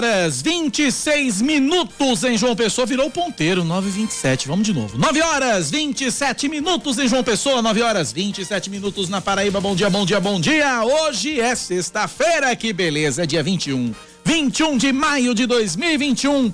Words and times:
Horas 0.00 0.40
26 0.40 1.42
minutos 1.42 2.24
em 2.24 2.34
João 2.34 2.56
Pessoa, 2.56 2.86
virou 2.86 3.10
ponteiro, 3.10 3.62
9h27. 3.62 4.46
Vamos 4.46 4.66
de 4.66 4.72
novo. 4.72 4.96
9 4.96 5.20
horas 5.20 5.70
27 5.70 6.48
minutos 6.48 6.98
em 6.98 7.06
João 7.06 7.22
Pessoa, 7.22 7.60
9 7.60 7.82
horas 7.82 8.10
27 8.10 8.70
minutos 8.70 9.10
na 9.10 9.20
Paraíba. 9.20 9.60
Bom 9.60 9.76
dia, 9.76 9.90
bom 9.90 10.06
dia, 10.06 10.18
bom 10.18 10.40
dia. 10.40 10.82
Hoje 10.84 11.38
é 11.38 11.54
sexta-feira, 11.54 12.56
que 12.56 12.72
beleza, 12.72 13.26
dia 13.26 13.42
21. 13.42 13.94
21 14.24 14.78
de 14.78 14.90
maio 14.90 15.34
de 15.34 15.44
2021. 15.44 16.50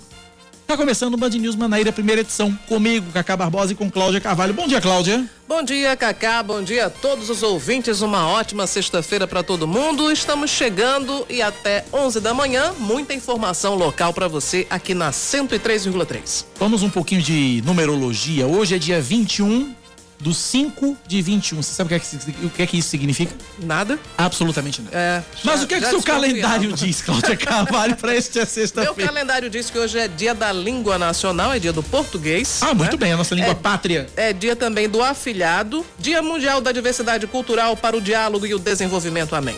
Tá 0.67 0.77
começando 0.77 1.15
o 1.15 1.17
Band 1.17 1.29
News 1.29 1.55
Manaíra, 1.55 1.93
primeira 1.93 2.23
edição, 2.23 2.53
comigo, 2.67 3.13
Cacá 3.13 3.37
Barbosa 3.37 3.73
e 3.73 3.77
com 3.77 3.89
Cláudia 3.89 4.21
Carvalho. 4.21 4.53
Bom 4.53 4.67
dia, 4.67 4.81
Cláudia. 4.81 5.25
Bom 5.47 5.63
dia, 5.63 5.95
Cacá. 5.95 6.43
Bom 6.43 6.61
dia 6.61 6.87
a 6.87 6.91
todos 6.91 7.31
os 7.31 7.41
ouvintes. 7.45 8.01
Uma 8.01 8.27
ótima 8.27 8.67
sexta-feira 8.67 9.29
para 9.29 9.45
todo 9.45 9.65
mundo. 9.65 10.11
Estamos 10.11 10.51
chegando 10.51 11.25
e 11.31 11.41
até 11.41 11.85
11 11.93 12.21
da 12.21 12.35
manhã, 12.35 12.73
muita 12.81 13.15
informação 13.15 13.77
local 13.77 14.13
para 14.13 14.27
você 14.27 14.67
aqui 14.69 14.93
na 14.93 15.13
103,3. 15.13 16.45
Vamos 16.59 16.83
um 16.83 16.91
pouquinho 16.91 17.23
de 17.23 17.63
numerologia. 17.65 18.49
Hoje 18.49 18.75
é 18.75 18.79
dia 18.79 19.01
21 19.01 19.73
do 20.19 20.33
5 20.33 20.97
de 21.07 21.21
21. 21.21 21.63
Você 21.63 21.75
sabe 21.75 21.95
o 21.95 22.01
que, 22.01 22.07
é 22.07 22.09
que, 22.33 22.47
o 22.47 22.51
que 22.51 22.63
é 22.63 22.67
que 22.67 22.79
isso 22.79 22.89
significa? 22.89 23.35
Nada. 23.59 23.99
Absolutamente 24.17 24.81
nada. 24.83 24.97
É, 24.97 25.23
Mas 25.45 25.59
já- 25.61 25.65
o 25.65 25.69
que 25.69 25.75
é 25.75 25.81
que 25.81 25.87
seu 25.89 26.03
calendário 26.03 26.73
diz, 26.73 27.03
Cláudia 27.03 27.37
Carvalho, 27.39 27.97
para 27.97 28.17
este 28.17 28.39
é 28.39 28.43
Meu 28.43 28.47
sexta-feira? 28.47 29.13
calendário 29.13 29.51
diz 29.51 29.69
que 29.71 29.79
hoje 29.79 29.99
é 29.99 30.09
dia 30.09 30.35
da 30.35 30.51
língua 30.53 30.99
nacional, 30.99 31.53
é 31.53 31.59
dia 31.59 31.73
do 31.73 31.83
português. 31.83 32.61
Ah, 32.63 32.73
muito 32.75 32.93
né? 32.93 32.97
bem, 32.99 33.13
a 33.13 33.17
nossa 33.17 33.35
língua 33.35 33.51
É- 33.51 33.55
pátria. 33.55 34.07
É 34.17 34.33
dia 34.33 34.57
também 34.57 34.89
do 34.89 35.03
afilhado, 35.03 35.85
dia 35.99 36.23
mundial 36.23 36.61
da 36.61 36.73
diversidade 36.73 37.27
cultural 37.27 37.77
para 37.77 37.97
o 37.97 38.01
diálogo 38.01 38.47
e 38.47 38.55
o 38.55 38.59
desenvolvimento. 38.59 39.35
Amém. 39.37 39.57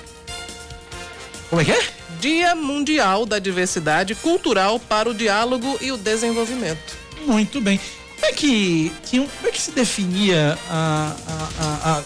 Como 1.49 1.63
é 1.63 1.65
que 1.65 1.71
é? 1.73 1.81
Dia 2.21 2.55
mundial 2.55 3.25
da 3.25 3.39
diversidade 3.39 4.15
cultural 4.17 4.79
para 4.81 5.09
o 5.09 5.15
diálogo 5.15 5.79
e 5.81 5.93
o 5.93 5.97
desenvolvimento. 5.97 6.97
Muito 7.25 7.61
bem. 7.61 7.79
Como 8.21 8.27
é 8.27 8.33
que, 8.33 8.93
um- 9.15 9.27
como 9.27 9.49
é 9.49 9.51
que 9.53 9.61
se 9.61 9.71
definia 9.71 10.59
a, 10.69 11.15
a, 11.29 11.65
a, 11.65 11.99
a 11.99 12.03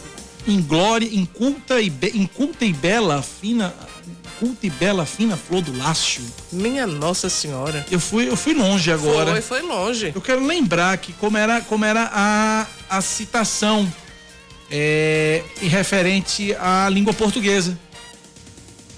inglória, 0.47 1.09
inculta 1.13 1.81
e, 1.81 1.89
be, 1.89 2.13
inculta 2.15 2.65
e 2.65 2.73
bela, 2.73 3.23
fina, 3.23 3.75
culta 4.39 4.67
e 4.67 4.71
bela, 4.71 5.07
fina 5.07 5.37
flor 5.37 5.63
do 5.63 5.77
lácio? 5.77 6.23
Minha 6.53 6.87
Nossa 6.87 7.29
Senhora. 7.31 7.87
Eu 7.91 7.99
fui, 7.99 8.29
eu 8.29 8.37
fui 8.37 8.53
longe 8.55 8.93
agora. 8.93 9.33
Foi, 9.33 9.41
foi 9.41 9.63
longe. 9.63 10.13
Eu 10.15 10.21
quero 10.21 10.45
lembrar 10.45 10.97
que 10.99 11.13
como 11.15 11.37
era, 11.39 11.61
como 11.63 11.85
era 11.85 12.11
a, 12.13 12.67
a 12.91 13.01
citação 13.01 13.91
é, 14.71 15.43
em 15.63 15.69
referente 15.69 16.55
à 16.57 16.89
língua 16.91 17.15
portuguesa. 17.15 17.79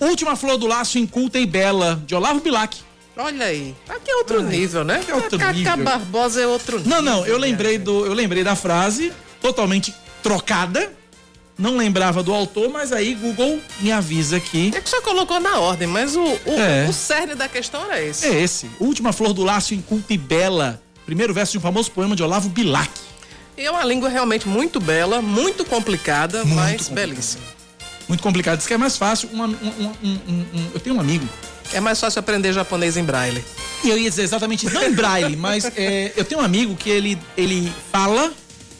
Última 0.01 0.35
flor 0.37 0.59
do 0.59 0.67
laço 0.67 0.99
inculta 0.99 1.39
e 1.39 1.47
bela, 1.47 2.03
de 2.07 2.15
Olavo 2.15 2.41
Bilac. 2.41 2.77
Olha 3.17 3.47
aí. 3.47 3.75
Aqui 3.89 4.11
é 4.11 4.17
outro 4.17 4.43
nível, 4.43 4.83
né? 4.85 4.97
aqui 4.97 5.11
é 5.11 5.15
outro 5.15 5.39
Cacá 5.39 5.53
nível. 5.53 5.77
Barbosa 5.85 6.41
é 6.41 6.47
outro 6.47 6.79
nível. 6.79 6.91
Não, 6.91 7.03
não, 7.03 7.27
eu 7.27 7.39
né? 7.39 7.47
lembrei 7.49 7.79
do, 7.79 8.05
eu 8.05 8.13
lembrei 8.13 8.43
da 8.43 8.57
frase 8.57 9.13
totalmente 9.41 9.95
trocada. 10.23 10.93
Não 11.57 11.77
lembrava 11.77 12.21
do 12.21 12.35
autor, 12.35 12.69
mas 12.69 12.91
aí 12.93 13.15
Google 13.15 13.61
me 13.79 13.93
avisa 13.93 14.41
que 14.41 14.73
É 14.75 14.81
que 14.81 14.91
só 14.91 15.01
colocou 15.03 15.39
na 15.39 15.61
ordem, 15.61 15.87
mas 15.87 16.17
o, 16.17 16.21
o, 16.25 16.41
É. 16.59 16.89
o 16.89 16.93
cerne 16.93 17.37
da 17.37 17.49
questão 17.49 17.85
era 17.85 18.03
esse. 18.03 18.27
é 18.27 18.41
esse. 18.43 18.69
Última 18.81 19.13
flor 19.13 19.33
do 19.33 19.45
laço 19.45 19.73
inculta 19.73 20.13
e 20.13 20.19
bela. 20.19 20.83
Primeiro 21.07 21.33
verso 21.33 21.53
de 21.53 21.59
um 21.59 21.61
famoso 21.61 21.93
poema 21.93 22.17
de 22.17 22.25
Olavo 22.25 22.49
Bilac. 22.49 22.91
E 23.57 23.63
é 23.65 23.71
uma 23.71 23.85
língua 23.85 24.09
realmente 24.09 24.49
muito 24.49 24.81
bela, 24.81 25.23
muito 25.23 25.65
complicada, 25.65 26.39
Muito 26.39 26.57
mas 26.57 26.73
complicada. 26.89 27.07
belíssima. 27.07 27.45
Muito 28.09 28.23
complicado. 28.23 28.59
Diz 28.59 28.67
que 28.67 28.75
é 28.75 28.79
mais 28.79 28.97
fácil. 28.97 29.29
Um, 29.33 29.45
um- 29.45 29.47
um- 29.47 29.93
um- 30.03 30.21
um- 30.29 30.47
um- 30.55 30.71
eu 30.75 30.81
tenho 30.81 30.97
um 30.97 31.01
amigo 31.01 31.29
É 31.75 31.81
mais 31.81 31.99
fácil 31.99 32.21
aprender 32.21 32.53
japonês 32.53 32.97
em 32.97 33.03
braille. 33.03 33.45
Eu 33.85 33.99
ia 33.99 34.09
dizer 34.09 34.23
exatamente, 34.23 34.73
não 34.73 34.83
em 34.85 34.93
braille, 34.93 35.37
mas 35.37 35.65
é, 35.77 36.13
eu 36.17 36.25
tenho 36.25 36.41
um 36.41 36.45
amigo 36.45 36.77
que 36.77 36.89
ele, 36.89 37.19
ele 37.37 37.71
fala 37.91 38.33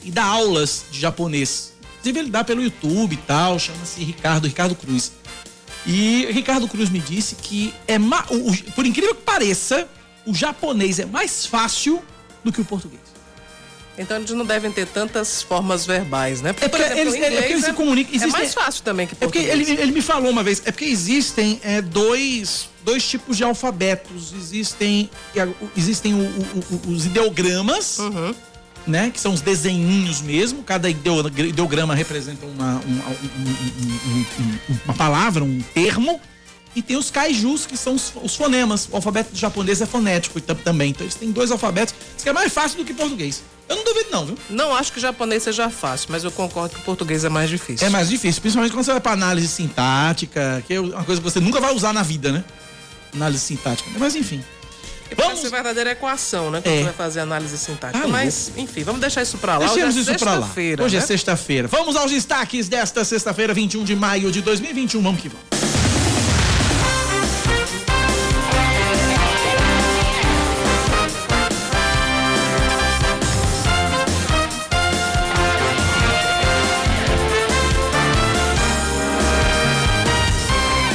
e 0.05 0.13
dá 0.13 0.25
aulas 0.25 0.85
de 0.93 1.01
japonês. 1.01 1.73
Inclusive 1.95 2.21
ele 2.21 2.31
dá 2.31 2.45
pelo 2.45 2.63
YouTube 2.63 3.15
e 3.15 3.17
tal, 3.17 3.59
chama-se 3.59 4.03
Ricardo, 4.05 4.47
Ricardo 4.47 4.77
Cruz. 4.77 5.11
E 5.85 6.27
Ricardo 6.31 6.69
Cruz 6.69 6.89
me 6.89 7.01
disse 7.01 7.35
que 7.35 7.75
é 7.89 7.99
por 8.77 8.87
incrível 8.87 9.15
que 9.17 9.23
pareça, 9.23 9.89
o 10.25 10.33
japonês 10.33 11.01
é 11.01 11.05
mais 11.05 11.45
fácil 11.47 12.01
do 12.45 12.53
que 12.53 12.61
o 12.61 12.65
português. 12.65 13.14
Então 13.97 14.17
eles 14.17 14.31
não 14.31 14.45
devem 14.45 14.73
ter 14.73 14.87
tantas 14.87 15.43
formas 15.43 15.87
verbais, 15.87 16.43
né? 16.43 16.51
É 16.51 16.69
porque 16.69 16.83
eles- 16.83 17.15
é 17.15 17.31
porque 17.31 17.53
eles 17.53 17.65
se 17.65 17.73
comunicam- 17.73 18.21
É 18.23 18.27
mais 18.27 18.53
fácil 18.53 18.83
também 18.83 19.07
que 19.07 19.15
É 19.15 19.17
porque 19.17 19.39
português. 19.41 19.69
ele, 19.71 19.81
ele 19.81 19.93
me 19.93 20.03
falou 20.03 20.31
uma 20.31 20.43
vez, 20.43 20.61
é 20.65 20.73
porque 20.73 20.85
existem 20.87 21.61
é, 21.63 21.81
dois, 21.81 22.69
dois 22.85 23.07
tipos 23.09 23.37
de 23.37 23.45
alfabetos. 23.45 24.33
Existem, 24.37 25.09
existem 25.77 26.15
o- 26.15 26.19
o- 26.19 26.65
o- 26.89 26.91
os 26.93 27.07
ideogramas, 27.07 27.99
Uhum. 28.01 28.35
né? 28.87 29.11
Que 29.11 29.21
são 29.21 29.33
os 29.33 29.41
desenhinhos 29.41 30.21
mesmo. 30.21 30.63
Cada 30.65 30.91
ideo- 30.91 31.29
ideograma 31.29 31.95
representa 31.95 32.45
uma, 32.47 32.77
um- 32.85 32.91
um- 32.91 33.49
um- 33.49 34.11
um- 34.11 34.27
um- 34.43 34.79
uma 34.87 34.95
palavra, 34.95 35.45
um 35.45 35.61
termo. 35.73 36.21
E 36.77 36.83
tem 36.83 36.97
os 36.97 37.11
kaijus, 37.11 37.67
que 37.67 37.77
são 37.77 37.95
os, 37.95 38.13
os 38.23 38.35
fonemas. 38.35 38.89
O 38.91 38.97
alfabeto 38.97 39.31
japonês 39.37 39.81
é 39.81 39.87
fonético 39.87 40.41
tam- 40.41 40.57
também. 40.57 40.91
Então 40.91 41.05
eles 41.05 41.15
têm 41.15 41.31
dois 41.31 41.51
alfabetos. 41.51 41.95
Isso 42.17 42.25
que 42.25 42.29
é 42.29 42.33
mais 42.33 42.53
fácil 42.53 42.79
do 42.79 42.85
que 42.85 42.93
português. 42.93 43.43
Eu 43.69 43.77
não 43.77 43.85
duvido 43.85 44.09
não, 44.11 44.27
viu? 44.27 44.39
Não 44.51 44.75
acho 44.75 44.93
que 44.93 45.01
japonês 45.01 45.43
seja 45.43 45.71
fácil, 45.71 46.09
mas 46.11 46.23
eu 46.25 46.31
concordo 46.31 46.75
que 46.75 46.81
o 46.81 46.85
português 46.85 47.25
é 47.25 47.29
mais 47.31 47.49
difícil. 47.49 47.87
É 47.87 47.91
mais 47.91 48.09
difícil, 48.11 48.43
principalmente 48.43 48.73
quando 48.73 48.85
você 48.85 48.91
vai 48.93 49.01
pra 49.01 49.13
análise 49.13 49.49
sintática, 49.49 50.63
que 50.67 50.75
é 50.75 50.81
uma 50.81 51.03
coisa 51.05 51.21
que 51.21 51.31
você 51.31 51.41
nunca 51.41 51.61
vai 51.61 51.73
usar 51.75 51.93
na 51.93 52.03
vida, 52.03 52.31
né? 52.33 52.45
Análise 53.15 53.41
sintática. 53.43 53.89
Mas 53.99 54.15
enfim. 54.17 54.43
E 55.11 55.15
Vamos- 55.15 55.35
parece 55.35 55.49
verdadeira 55.51 55.93
equação, 55.93 56.51
né? 56.51 56.61
Quando 56.61 56.75
É. 56.75 56.79
você 56.79 56.85
vai 56.85 56.93
fazer 56.93 57.21
análise 57.21 57.57
sintática. 57.57 58.01
Tá 58.05 58.09
Mas, 58.09 58.51
enfim, 58.57 58.83
vamos 58.83 59.01
deixar 59.01 59.23
isso 59.23 59.39
pra 59.39 59.59
lá. 59.59 59.67
Deixemos 59.67 59.97
Hoje 59.97 60.11
é 60.11 60.13
isso 60.15 60.19
pra 60.25 60.33
lá. 60.33 60.39
sexta-feira, 60.41 60.85
Hoje 60.85 60.97
é 60.97 61.01
né? 61.01 61.07
sexta-feira. 61.07 61.69
Vamos 61.69 61.95
aos 61.97 62.11
destaques 62.11 62.69
desta 62.69 63.05
sexta-feira, 63.05 63.55
21 63.55 63.85
de 63.85 63.95
maio 63.95 64.31
de 64.33 64.43
2021. 64.43 65.03
Vamos 65.03 65.21
que 65.23 65.29
vamos. 65.29 65.64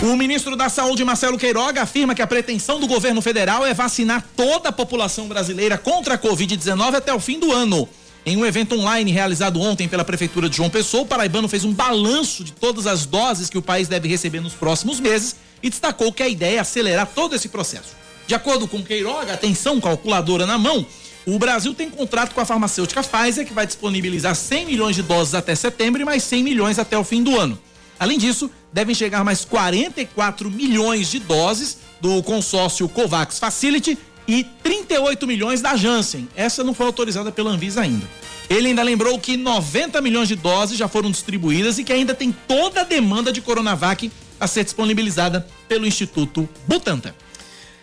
O 0.10 0.18
ministro 0.18 0.56
da 0.56 0.70
Saúde, 0.70 1.06
Marcelo 1.06 1.38
Queiroga, 1.38 1.84
afirma 1.84 2.16
que 2.16 2.22
a 2.24 2.26
pretensão 2.26 2.80
do 2.80 2.88
governo 2.88 3.22
federal 3.22 3.64
é 3.64 3.76
vacinar 3.76 4.26
toda 4.36 4.70
a 4.70 4.72
população 4.72 5.28
brasileira 5.28 5.78
contra 5.78 6.16
a 6.16 6.18
Covid-19 6.18 6.96
até 6.96 7.14
o 7.14 7.20
fim 7.20 7.40
do 7.40 7.52
ano. 7.52 7.88
Em 8.26 8.36
um 8.36 8.44
evento 8.44 8.74
online 8.74 9.12
realizado 9.12 9.62
ontem 9.62 9.88
pela 9.88 10.04
Prefeitura 10.04 10.50
de 10.50 10.58
João 10.58 10.68
Pessoa, 10.68 11.04
o 11.04 11.06
paraibano 11.06 11.48
fez 11.48 11.64
um 11.64 11.72
balanço 11.72 12.44
de 12.44 12.52
todas 12.52 12.88
as 12.88 13.06
doses 13.06 13.52
que 13.52 13.58
o 13.60 13.62
país 13.62 13.88
deve 13.88 14.08
receber 14.08 14.40
nos 14.40 14.54
próximos 14.54 15.00
meses 15.00 15.36
e 15.62 15.70
destacou 15.70 16.12
que 16.12 16.24
a 16.24 16.28
ideia 16.28 16.58
é 16.58 16.60
acelerar 16.60 17.06
todo 17.14 17.36
esse 17.36 17.48
processo. 17.48 17.96
De 18.26 18.34
acordo 18.34 18.68
com 18.68 18.82
Queiroga, 18.82 19.36
atenção, 19.36 19.80
calculadora 19.80 20.48
na 20.48 20.58
mão, 20.58 20.88
o 21.24 21.38
Brasil 21.38 21.76
tem 21.76 21.88
contrato 21.88 22.34
com 22.34 22.42
a 22.42 22.46
farmacêutica 22.46 23.04
Pfizer, 23.04 23.46
que 23.46 23.54
vai 23.54 23.68
disponibilizar 23.68 24.34
100 24.34 24.66
milhões 24.66 24.96
de 24.96 25.04
doses 25.04 25.36
até 25.36 25.54
setembro 25.54 26.02
e 26.02 26.06
mais 26.06 26.24
100 26.24 26.44
milhões 26.44 26.80
até 26.80 26.98
o 26.98 27.04
fim 27.04 27.22
do 27.22 27.40
ano. 27.40 27.60
Além 28.00 28.18
disso, 28.18 28.50
devem 28.72 28.96
chegar 28.96 29.24
mais 29.24 29.44
44 29.44 30.50
milhões 30.50 31.12
de 31.12 31.20
doses 31.20 31.80
do 32.00 32.24
consórcio 32.24 32.88
COVAX 32.88 33.40
Facility 33.40 33.98
e 34.28 34.44
38 34.64 35.28
milhões 35.28 35.62
da 35.62 35.76
Janssen. 35.76 36.30
Essa 36.36 36.64
não 36.64 36.74
foi 36.74 36.86
autorizada 36.86 37.32
pela 37.32 37.52
Anvisa 37.52 37.82
ainda. 37.82 38.08
Ele 38.50 38.70
ainda 38.70 38.82
lembrou 38.82 39.20
que 39.20 39.36
90 39.36 40.02
milhões 40.02 40.28
de 40.28 40.36
doses 40.36 40.78
já 40.78 40.88
foram 40.88 41.12
distribuídas 41.12 41.78
e 41.78 41.84
que 41.84 41.92
ainda 41.92 42.16
tem 42.16 42.32
toda 42.48 42.82
a 42.82 42.84
demanda 42.84 43.32
de 43.32 43.42
Coronavac 43.42 44.12
a 44.40 44.48
ser 44.48 44.64
disponibilizada 44.64 45.46
pelo 45.68 45.86
Instituto 45.86 46.48
Butantan. 46.68 47.14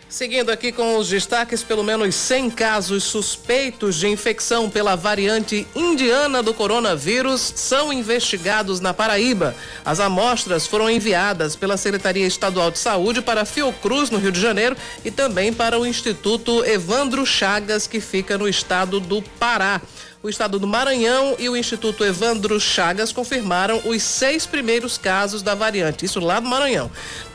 Seguindo 0.09 0.49
aqui 0.51 0.71
com 0.71 0.97
os 0.97 1.09
destaques, 1.09 1.61
pelo 1.61 1.83
menos 1.83 2.15
100 2.15 2.51
casos 2.51 3.03
suspeitos 3.03 3.97
de 3.97 4.07
infecção 4.07 4.69
pela 4.69 4.95
variante 4.95 5.67
indiana 5.75 6.41
do 6.41 6.53
coronavírus 6.53 7.53
são 7.55 7.91
investigados 7.91 8.79
na 8.79 8.93
Paraíba. 8.93 9.53
As 9.83 9.99
amostras 9.99 10.65
foram 10.65 10.89
enviadas 10.89 11.57
pela 11.57 11.75
Secretaria 11.75 12.25
Estadual 12.25 12.71
de 12.71 12.79
Saúde 12.79 13.21
para 13.21 13.43
Fiocruz, 13.43 14.09
no 14.09 14.17
Rio 14.17 14.31
de 14.31 14.39
Janeiro, 14.39 14.77
e 15.03 15.11
também 15.11 15.51
para 15.51 15.77
o 15.77 15.85
Instituto 15.85 16.63
Evandro 16.63 17.25
Chagas, 17.25 17.85
que 17.85 17.99
fica 17.99 18.37
no 18.37 18.47
estado 18.47 19.01
do 19.01 19.21
Pará. 19.21 19.81
O 20.23 20.29
estado 20.29 20.57
do 20.57 20.65
Maranhão 20.65 21.35
e 21.37 21.47
o 21.47 21.55
Instituto 21.55 22.03
Evandro 22.03 22.59
Chagas 22.59 23.11
confirmaram 23.11 23.79
os 23.85 24.01
seis 24.01 24.47
primeiros 24.47 24.97
casos 24.97 25.43
da 25.43 25.53
variante, 25.53 26.05
isso 26.05 26.19
lá 26.19 26.39
do 26.39 26.47
Maranhão. 26.47 26.89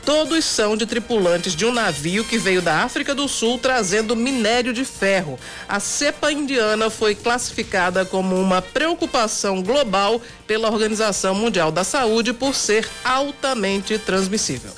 Todos 0.05 0.43
são 0.43 0.75
de 0.75 0.85
tripulantes 0.85 1.55
de 1.55 1.65
um 1.65 1.71
navio 1.71 2.25
que 2.25 2.37
veio 2.37 2.61
da 2.61 2.83
África 2.83 3.15
do 3.15 3.25
Sul 3.29 3.57
trazendo 3.57 4.17
minério 4.17 4.73
de 4.73 4.83
ferro. 4.83 5.39
A 5.67 5.79
cepa 5.79 6.29
indiana 6.29 6.89
foi 6.89 7.15
classificada 7.15 8.03
como 8.03 8.35
uma 8.35 8.61
preocupação 8.61 9.63
global 9.63 10.21
pela 10.45 10.69
Organização 10.69 11.33
Mundial 11.33 11.71
da 11.71 11.85
Saúde 11.85 12.33
por 12.33 12.53
ser 12.53 12.85
altamente 13.05 13.97
transmissível. 13.97 14.71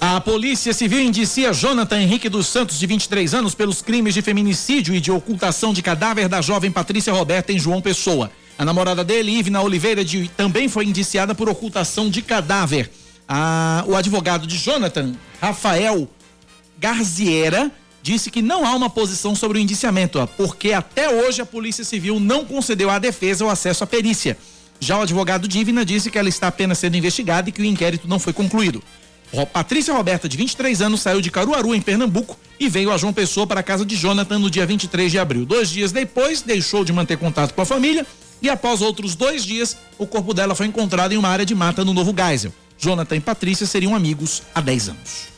A 0.00 0.20
Polícia 0.20 0.72
Civil 0.72 1.00
indicia 1.00 1.52
Jonathan 1.52 2.00
Henrique 2.00 2.28
dos 2.28 2.46
Santos, 2.46 2.78
de 2.78 2.86
23 2.86 3.34
anos, 3.34 3.52
pelos 3.52 3.82
crimes 3.82 4.14
de 4.14 4.22
feminicídio 4.22 4.94
e 4.94 5.00
de 5.00 5.10
ocultação 5.10 5.72
de 5.72 5.82
cadáver 5.82 6.28
da 6.28 6.40
jovem 6.40 6.70
Patrícia 6.70 7.12
Roberta 7.12 7.52
em 7.52 7.58
João 7.58 7.82
Pessoa. 7.82 8.30
A 8.56 8.64
namorada 8.64 9.02
dele, 9.02 9.32
Ivna 9.32 9.60
Oliveira, 9.60 10.04
de, 10.04 10.28
também 10.36 10.68
foi 10.68 10.84
indiciada 10.84 11.34
por 11.34 11.48
ocultação 11.48 12.08
de 12.08 12.22
cadáver. 12.22 12.88
A, 13.26 13.84
o 13.88 13.96
advogado 13.96 14.46
de 14.46 14.56
Jonathan, 14.56 15.14
Rafael 15.40 16.08
Garziera, 16.78 17.68
disse 18.00 18.30
que 18.30 18.40
não 18.40 18.64
há 18.64 18.76
uma 18.76 18.88
posição 18.88 19.34
sobre 19.34 19.58
o 19.58 19.60
indiciamento, 19.60 20.24
porque 20.36 20.72
até 20.72 21.10
hoje 21.10 21.42
a 21.42 21.46
Polícia 21.46 21.82
Civil 21.82 22.20
não 22.20 22.44
concedeu 22.44 22.88
à 22.88 23.00
defesa 23.00 23.44
o 23.44 23.50
acesso 23.50 23.82
à 23.82 23.86
perícia. 23.86 24.38
Já 24.78 24.96
o 24.96 25.02
advogado 25.02 25.48
de 25.48 25.58
Ivna 25.58 25.84
disse 25.84 26.08
que 26.08 26.18
ela 26.18 26.28
está 26.28 26.46
apenas 26.46 26.78
sendo 26.78 26.96
investigada 26.96 27.48
e 27.48 27.52
que 27.52 27.60
o 27.60 27.64
inquérito 27.64 28.06
não 28.06 28.20
foi 28.20 28.32
concluído. 28.32 28.80
Patrícia 29.52 29.94
Roberta, 29.94 30.28
de 30.28 30.36
23 30.36 30.80
anos, 30.82 31.00
saiu 31.00 31.20
de 31.20 31.30
Caruaru, 31.30 31.74
em 31.74 31.80
Pernambuco, 31.80 32.36
e 32.58 32.68
veio 32.68 32.90
a 32.90 32.96
João 32.96 33.12
Pessoa 33.12 33.46
para 33.46 33.60
a 33.60 33.62
casa 33.62 33.84
de 33.84 33.94
Jonathan 33.94 34.38
no 34.38 34.50
dia 34.50 34.66
23 34.66 35.10
de 35.10 35.18
abril. 35.18 35.44
Dois 35.44 35.68
dias 35.68 35.92
depois, 35.92 36.42
deixou 36.42 36.84
de 36.84 36.92
manter 36.92 37.18
contato 37.18 37.52
com 37.54 37.62
a 37.62 37.66
família 37.66 38.06
e, 38.40 38.48
após 38.48 38.80
outros 38.80 39.14
dois 39.14 39.44
dias, 39.44 39.76
o 39.98 40.06
corpo 40.06 40.32
dela 40.32 40.54
foi 40.54 40.66
encontrado 40.66 41.12
em 41.12 41.16
uma 41.16 41.28
área 41.28 41.44
de 41.44 41.54
mata 41.54 41.84
no 41.84 41.92
Novo 41.92 42.14
Geisel. 42.16 42.52
Jonathan 42.78 43.16
e 43.16 43.20
Patrícia 43.20 43.66
seriam 43.66 43.94
amigos 43.94 44.42
há 44.54 44.60
10 44.60 44.90
anos. 44.90 45.37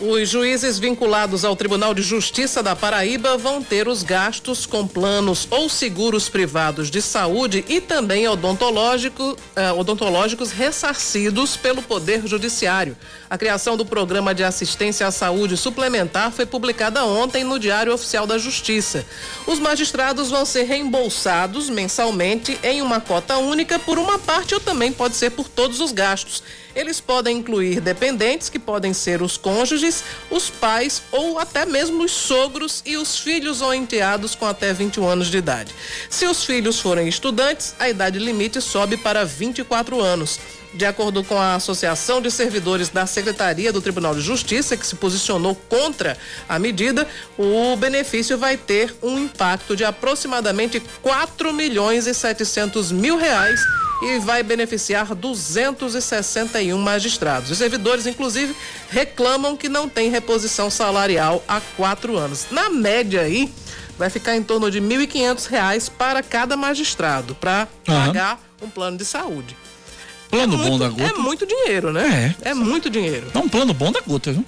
Os 0.00 0.28
juízes 0.28 0.76
vinculados 0.76 1.44
ao 1.44 1.54
Tribunal 1.54 1.94
de 1.94 2.02
Justiça 2.02 2.60
da 2.64 2.74
Paraíba 2.74 3.36
vão 3.36 3.62
ter 3.62 3.86
os 3.86 4.02
gastos 4.02 4.66
com 4.66 4.88
planos 4.88 5.46
ou 5.52 5.68
seguros 5.68 6.28
privados 6.28 6.90
de 6.90 7.00
saúde 7.00 7.64
e 7.68 7.80
também 7.80 8.26
odontológico, 8.26 9.36
eh, 9.54 9.70
odontológicos 9.70 10.50
ressarcidos 10.50 11.56
pelo 11.56 11.80
Poder 11.80 12.26
Judiciário. 12.26 12.96
A 13.30 13.38
criação 13.38 13.76
do 13.76 13.86
Programa 13.86 14.34
de 14.34 14.42
Assistência 14.42 15.06
à 15.06 15.12
Saúde 15.12 15.56
Suplementar 15.56 16.32
foi 16.32 16.44
publicada 16.44 17.04
ontem 17.04 17.44
no 17.44 17.56
Diário 17.56 17.94
Oficial 17.94 18.26
da 18.26 18.36
Justiça. 18.36 19.06
Os 19.46 19.60
magistrados 19.60 20.28
vão 20.28 20.44
ser 20.44 20.64
reembolsados 20.64 21.70
mensalmente 21.70 22.58
em 22.64 22.82
uma 22.82 23.00
cota 23.00 23.38
única 23.38 23.78
por 23.78 23.96
uma 23.96 24.18
parte 24.18 24.54
ou 24.54 24.60
também 24.60 24.92
pode 24.92 25.14
ser 25.14 25.30
por 25.30 25.48
todos 25.48 25.78
os 25.78 25.92
gastos. 25.92 26.42
Eles 26.74 27.00
podem 27.00 27.38
incluir 27.38 27.80
dependentes, 27.80 28.48
que 28.48 28.58
podem 28.58 28.92
ser 28.92 29.22
os 29.22 29.36
cônjuges, 29.36 30.02
os 30.30 30.50
pais 30.50 31.02
ou 31.12 31.38
até 31.38 31.64
mesmo 31.64 32.04
os 32.04 32.12
sogros 32.12 32.82
e 32.84 32.96
os 32.96 33.18
filhos 33.18 33.60
ou 33.60 33.72
enteados 33.72 34.34
com 34.34 34.46
até 34.46 34.72
21 34.72 35.08
anos 35.08 35.28
de 35.28 35.38
idade. 35.38 35.74
Se 36.10 36.26
os 36.26 36.44
filhos 36.44 36.80
forem 36.80 37.08
estudantes, 37.08 37.74
a 37.78 37.88
idade 37.88 38.18
limite 38.18 38.60
sobe 38.60 38.96
para 38.96 39.24
24 39.24 40.00
anos. 40.00 40.38
De 40.74 40.84
acordo 40.84 41.22
com 41.22 41.38
a 41.38 41.54
Associação 41.54 42.20
de 42.20 42.30
Servidores 42.32 42.88
da 42.88 43.06
Secretaria 43.06 43.72
do 43.72 43.80
Tribunal 43.80 44.12
de 44.12 44.20
Justiça, 44.20 44.76
que 44.76 44.84
se 44.84 44.96
posicionou 44.96 45.54
contra 45.68 46.18
a 46.48 46.58
medida, 46.58 47.06
o 47.38 47.76
benefício 47.76 48.36
vai 48.36 48.56
ter 48.56 48.92
um 49.00 49.16
impacto 49.16 49.76
de 49.76 49.84
aproximadamente 49.84 50.82
4 51.00 51.52
milhões 51.52 52.08
e 52.08 52.14
700 52.14 52.90
mil 52.90 53.16
reais 53.16 53.60
e 54.02 54.18
vai 54.18 54.42
beneficiar 54.42 55.14
261 55.14 56.76
magistrados. 56.76 57.52
Os 57.52 57.58
servidores, 57.58 58.04
inclusive, 58.06 58.54
reclamam 58.90 59.56
que 59.56 59.68
não 59.68 59.88
tem 59.88 60.10
reposição 60.10 60.68
salarial 60.70 61.42
há 61.46 61.60
quatro 61.76 62.18
anos. 62.18 62.46
Na 62.50 62.68
média 62.68 63.20
aí, 63.20 63.52
vai 63.96 64.10
ficar 64.10 64.36
em 64.36 64.42
torno 64.42 64.70
de 64.72 64.80
R$ 64.80 65.06
1.500 65.06 65.90
para 65.96 66.20
cada 66.20 66.56
magistrado, 66.56 67.34
para 67.36 67.68
uhum. 67.86 67.94
pagar 67.94 68.40
um 68.60 68.68
plano 68.68 68.98
de 68.98 69.04
saúde. 69.04 69.56
Plano 70.34 70.54
é 70.54 70.68
bom 70.68 70.78
da 70.78 70.88
gota. 70.88 71.02
É 71.02 71.12
muito 71.12 71.46
dinheiro, 71.46 71.92
né? 71.92 72.34
É. 72.42 72.50
É 72.50 72.54
muito 72.54 72.90
dinheiro. 72.90 73.28
É 73.32 73.38
um 73.38 73.48
plano 73.48 73.72
bom 73.72 73.92
da 73.92 74.00
gota, 74.00 74.32
viu? 74.32 74.44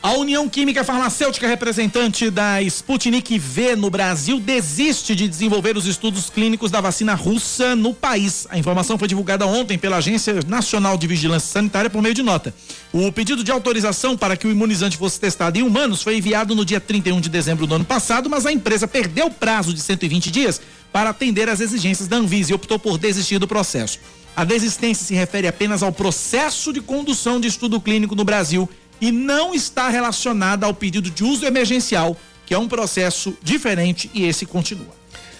A 0.00 0.12
União 0.12 0.48
Química 0.48 0.84
Farmacêutica, 0.84 1.48
representante 1.48 2.30
da 2.30 2.62
Sputnik 2.62 3.36
V 3.36 3.74
no 3.74 3.90
Brasil, 3.90 4.38
desiste 4.38 5.12
de 5.12 5.26
desenvolver 5.26 5.76
os 5.76 5.86
estudos 5.86 6.30
clínicos 6.30 6.70
da 6.70 6.80
vacina 6.80 7.14
russa 7.14 7.74
no 7.74 7.92
país. 7.92 8.46
A 8.48 8.56
informação 8.56 8.96
foi 8.96 9.08
divulgada 9.08 9.44
ontem 9.44 9.76
pela 9.76 9.96
Agência 9.96 10.38
Nacional 10.46 10.96
de 10.96 11.08
Vigilância 11.08 11.48
Sanitária 11.48 11.90
por 11.90 12.00
meio 12.00 12.14
de 12.14 12.22
nota. 12.22 12.54
O 12.92 13.10
pedido 13.10 13.42
de 13.42 13.50
autorização 13.50 14.16
para 14.16 14.36
que 14.36 14.46
o 14.46 14.52
imunizante 14.52 14.96
fosse 14.96 15.18
testado 15.18 15.58
em 15.58 15.62
humanos 15.62 16.00
foi 16.00 16.16
enviado 16.16 16.54
no 16.54 16.64
dia 16.64 16.80
31 16.80 17.20
de 17.20 17.28
dezembro 17.28 17.66
do 17.66 17.74
ano 17.74 17.84
passado, 17.84 18.30
mas 18.30 18.46
a 18.46 18.52
empresa 18.52 18.86
perdeu 18.86 19.26
o 19.26 19.32
prazo 19.32 19.74
de 19.74 19.80
120 19.80 20.30
dias 20.30 20.60
para 20.92 21.10
atender 21.10 21.48
às 21.48 21.60
exigências 21.60 22.06
da 22.06 22.16
Anvisa 22.16 22.52
e 22.52 22.54
optou 22.54 22.78
por 22.78 22.98
desistir 22.98 23.38
do 23.40 23.48
processo. 23.48 23.98
A 24.38 24.44
desistência 24.44 25.04
se 25.04 25.14
refere 25.14 25.48
apenas 25.48 25.82
ao 25.82 25.90
processo 25.90 26.72
de 26.72 26.80
condução 26.80 27.40
de 27.40 27.48
estudo 27.48 27.80
clínico 27.80 28.14
no 28.14 28.22
Brasil 28.22 28.68
e 29.00 29.10
não 29.10 29.52
está 29.52 29.88
relacionada 29.88 30.64
ao 30.64 30.72
pedido 30.72 31.10
de 31.10 31.24
uso 31.24 31.44
emergencial, 31.44 32.16
que 32.46 32.54
é 32.54 32.58
um 32.58 32.68
processo 32.68 33.36
diferente 33.42 34.08
e 34.14 34.24
esse 34.24 34.46
continua. 34.46 34.94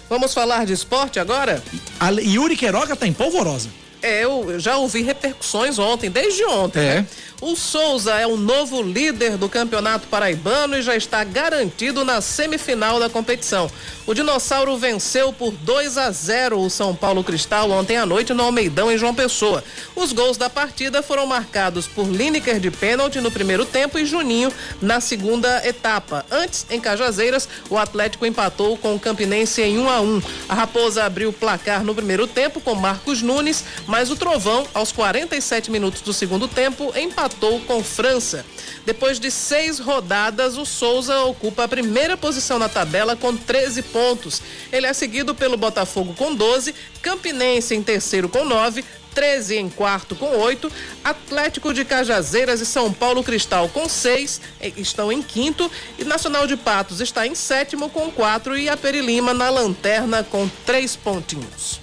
Vamos 0.09 0.33
falar 0.33 0.65
de 0.65 0.73
esporte 0.73 1.17
agora? 1.17 1.63
A 1.97 2.09
Yuri 2.09 2.57
Queiroga 2.57 2.91
está 2.91 3.07
em 3.07 3.13
polvorosa. 3.13 3.69
É, 4.01 4.25
eu 4.25 4.59
já 4.59 4.75
ouvi 4.75 5.01
repercussões 5.01 5.79
ontem, 5.79 6.11
desde 6.11 6.43
ontem. 6.43 6.81
É. 6.81 6.95
Né? 6.95 7.07
O 7.41 7.55
Souza 7.55 8.15
é 8.15 8.27
o 8.27 8.35
novo 8.35 8.81
líder 8.81 9.37
do 9.37 9.47
Campeonato 9.47 10.07
Paraibano 10.07 10.77
e 10.77 10.81
já 10.81 10.97
está 10.97 11.23
garantido 11.23 12.03
na 12.03 12.19
semifinal 12.19 12.99
da 12.99 13.09
competição. 13.09 13.71
O 14.05 14.13
Dinossauro 14.13 14.75
venceu 14.77 15.31
por 15.31 15.51
2 15.51 15.97
a 15.97 16.11
0 16.11 16.59
o 16.59 16.69
São 16.69 16.93
Paulo 16.93 17.23
Cristal 17.23 17.71
ontem 17.71 17.95
à 17.95 18.05
noite 18.05 18.33
no 18.33 18.43
Almeidão 18.43 18.91
em 18.91 18.97
João 18.97 19.15
Pessoa. 19.15 19.63
Os 19.95 20.11
gols 20.11 20.35
da 20.35 20.49
partida 20.49 21.01
foram 21.01 21.25
marcados 21.25 21.87
por 21.87 22.09
Lineker 22.09 22.59
de 22.59 22.69
pênalti 22.71 23.21
no 23.21 23.31
primeiro 23.31 23.65
tempo 23.65 23.97
e 23.97 24.05
Juninho 24.05 24.51
na 24.81 24.99
segunda 24.99 25.65
etapa. 25.65 26.25
Antes, 26.29 26.65
em 26.69 26.81
Cajazeiras, 26.81 27.47
o 27.69 27.77
Atlético 27.77 28.25
empatou 28.25 28.77
com 28.77 28.95
o 28.95 28.99
Campinense 28.99 29.61
em 29.61 29.79
1 29.79 29.89
a 29.89 30.01
1. 30.01 30.21
A 30.49 30.55
Raposa 30.55 31.05
abriu 31.05 31.29
o 31.29 31.33
placar 31.33 31.85
no 31.85 31.95
primeiro 31.95 32.27
tempo 32.27 32.59
com 32.59 32.75
Marcos 32.75 33.21
Nunes, 33.21 33.63
mas 33.87 34.11
o 34.11 34.15
Trovão, 34.17 34.67
aos 34.73 34.91
47 34.91 35.71
minutos 35.71 36.01
do 36.01 36.11
segundo 36.11 36.45
tempo, 36.45 36.91
empatou 36.97 37.28
empatou 37.29 37.59
com 37.61 37.83
França. 37.83 38.43
Depois 38.85 39.19
de 39.19 39.29
seis 39.29 39.77
rodadas, 39.77 40.57
o 40.57 40.65
Souza 40.65 41.19
ocupa 41.21 41.63
a 41.63 41.67
primeira 41.67 42.17
posição 42.17 42.57
na 42.57 42.67
tabela 42.67 43.15
com 43.15 43.35
13 43.35 43.83
pontos. 43.83 44.41
Ele 44.71 44.87
é 44.87 44.93
seguido 44.93 45.35
pelo 45.35 45.57
Botafogo 45.57 46.13
com 46.15 46.33
12, 46.33 46.73
Campinense 47.01 47.75
em 47.75 47.83
terceiro 47.83 48.27
com 48.27 48.43
9, 48.43 48.83
13 49.13 49.57
em 49.57 49.69
quarto 49.69 50.15
com 50.15 50.37
8, 50.37 50.71
Atlético 51.03 51.73
de 51.73 51.85
Cajazeiras 51.85 52.61
e 52.61 52.65
São 52.65 52.91
Paulo 52.91 53.23
Cristal 53.23 53.69
com 53.69 53.87
6 53.87 54.41
estão 54.77 55.11
em 55.11 55.21
quinto 55.21 55.69
e 55.97 56.03
Nacional 56.03 56.47
de 56.47 56.55
Patos 56.55 57.01
está 57.01 57.27
em 57.27 57.35
sétimo 57.35 57.89
com 57.89 58.09
4 58.09 58.57
e 58.57 58.69
a 58.69 58.77
Perilima 58.77 59.33
na 59.33 59.49
lanterna 59.49 60.23
com 60.23 60.49
3 60.65 60.95
pontinhos. 60.95 61.79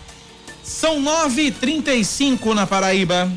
São 0.63 1.01
9h35 1.01 2.53
na 2.53 2.67
Paraíba. 2.67 3.31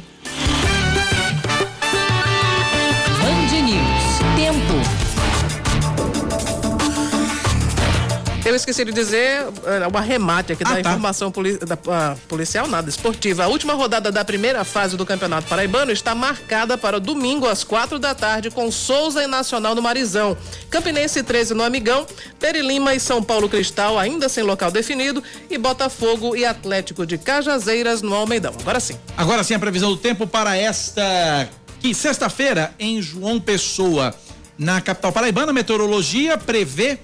Eu 8.49 8.55
esqueci 8.55 8.83
de 8.83 8.91
dizer 8.91 9.45
o 9.93 9.95
arremate 9.95 10.53
aqui 10.53 10.63
ah, 10.65 10.69
da 10.69 10.81
tá. 10.81 10.89
informação 10.89 11.31
poli 11.31 11.55
da, 11.59 11.75
uh, 11.75 12.17
policial, 12.27 12.67
nada, 12.67 12.89
esportiva. 12.89 13.43
A 13.43 13.47
última 13.47 13.75
rodada 13.75 14.11
da 14.11 14.25
primeira 14.25 14.63
fase 14.63 14.97
do 14.97 15.05
Campeonato 15.05 15.47
Paraibano 15.47 15.91
está 15.91 16.15
marcada 16.15 16.75
para 16.75 16.99
domingo 16.99 17.47
às 17.47 17.63
quatro 17.63 17.99
da 17.99 18.15
tarde 18.15 18.49
com 18.49 18.71
Souza 18.71 19.23
e 19.23 19.27
Nacional 19.27 19.75
no 19.75 19.83
Marizão. 19.83 20.35
Campinense 20.67 21.21
13 21.21 21.53
no 21.53 21.61
Amigão, 21.61 22.07
Perilima 22.39 22.95
e 22.95 22.99
São 22.99 23.21
Paulo 23.21 23.47
Cristal 23.47 23.99
ainda 23.99 24.27
sem 24.27 24.43
local 24.43 24.71
definido 24.71 25.23
e 25.47 25.55
Botafogo 25.55 26.35
e 26.35 26.43
Atlético 26.43 27.05
de 27.05 27.19
Cajazeiras 27.19 28.01
no 28.01 28.15
Almeidão. 28.15 28.55
Agora 28.59 28.79
sim. 28.79 28.95
Agora 29.15 29.43
sim 29.43 29.53
a 29.53 29.59
previsão 29.59 29.91
do 29.91 29.97
tempo 29.97 30.25
para 30.25 30.57
esta 30.57 31.47
que 31.79 31.93
sexta-feira 31.93 32.73
em 32.79 32.99
João 32.99 33.39
Pessoa. 33.39 34.11
na 34.57 34.81
capital 34.81 35.13
paraibana. 35.13 35.53
Meteorologia 35.53 36.37
prevê 36.37 36.97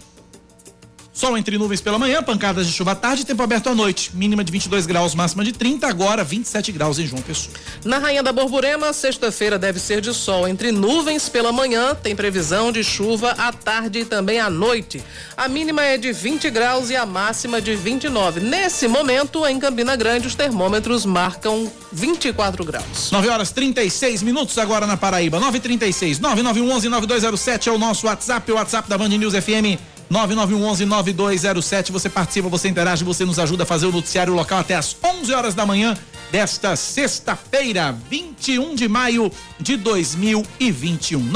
Sol 1.15 1.37
entre 1.37 1.57
nuvens 1.57 1.79
pela 1.79 1.97
manhã, 1.97 2.21
pancadas 2.21 2.67
de 2.67 2.73
chuva 2.73 2.91
à 2.91 2.95
tarde, 2.95 3.25
tempo 3.25 3.41
aberto 3.41 3.69
à 3.69 3.73
noite. 3.73 4.11
Mínima 4.13 4.43
de 4.43 4.51
22 4.51 4.85
graus, 4.85 5.15
máxima 5.15 5.45
de 5.45 5.53
30, 5.53 5.87
agora 5.87 6.25
27 6.25 6.73
graus 6.73 6.99
em 6.99 7.07
João 7.07 7.21
Pessoa. 7.21 7.55
Na 7.85 7.99
Rainha 7.99 8.21
da 8.21 8.33
Borborema, 8.33 8.91
sexta-feira 8.91 9.57
deve 9.57 9.79
ser 9.79 10.01
de 10.01 10.13
sol 10.13 10.45
entre 10.45 10.73
nuvens 10.73 11.29
pela 11.29 11.53
manhã, 11.53 11.95
tem 11.95 12.13
previsão 12.17 12.69
de 12.69 12.83
chuva 12.83 13.31
à 13.31 13.53
tarde 13.53 13.99
e 13.99 14.05
também 14.05 14.41
à 14.41 14.49
noite. 14.49 15.01
A 15.37 15.47
mínima 15.47 15.83
é 15.83 15.97
de 15.97 16.11
20 16.11 16.49
graus 16.49 16.89
e 16.89 16.97
a 16.97 17.05
máxima 17.05 17.61
de 17.61 17.77
29. 17.77 18.41
Nesse 18.41 18.85
momento, 18.85 19.45
em 19.47 19.57
Campina 19.57 19.95
Grande, 19.95 20.27
os 20.27 20.35
termômetros 20.35 21.05
marcam 21.05 21.71
24 21.93 22.65
graus. 22.65 23.09
9 23.09 23.29
horas 23.29 23.53
36 23.53 24.21
minutos 24.21 24.57
agora 24.57 24.85
na 24.85 24.97
Paraíba. 24.97 25.39
936 25.39 26.19
9911 26.19 26.89
9207 26.89 27.69
é 27.69 27.71
o 27.71 27.77
nosso 27.77 28.05
WhatsApp, 28.05 28.51
o 28.51 28.55
WhatsApp 28.55 28.89
da 28.89 28.97
Band 28.97 29.07
News 29.07 29.33
FM 29.33 29.94
9911-9207. 30.11 31.91
Você 31.91 32.09
participa, 32.09 32.47
você 32.49 32.67
interage, 32.67 33.03
você 33.03 33.25
nos 33.25 33.39
ajuda 33.39 33.63
a 33.63 33.65
fazer 33.65 33.85
o 33.87 33.91
noticiário 33.91 34.33
local 34.33 34.59
até 34.59 34.75
às 34.75 34.95
11 35.03 35.33
horas 35.33 35.53
da 35.53 35.65
manhã 35.65 35.97
desta 36.31 36.75
sexta-feira, 36.75 37.95
21 38.09 38.75
de 38.75 38.87
maio 38.87 39.31
de 39.59 39.77
2021. 39.77 41.31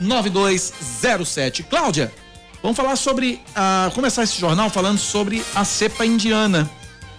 9911-9207. 0.00 1.64
Cláudia, 1.64 2.12
vamos 2.62 2.76
falar 2.76 2.96
sobre. 2.96 3.40
Uh, 3.50 3.90
começar 3.92 4.22
esse 4.22 4.40
jornal 4.40 4.70
falando 4.70 4.98
sobre 4.98 5.42
a 5.54 5.64
cepa 5.64 6.04
indiana. 6.04 6.70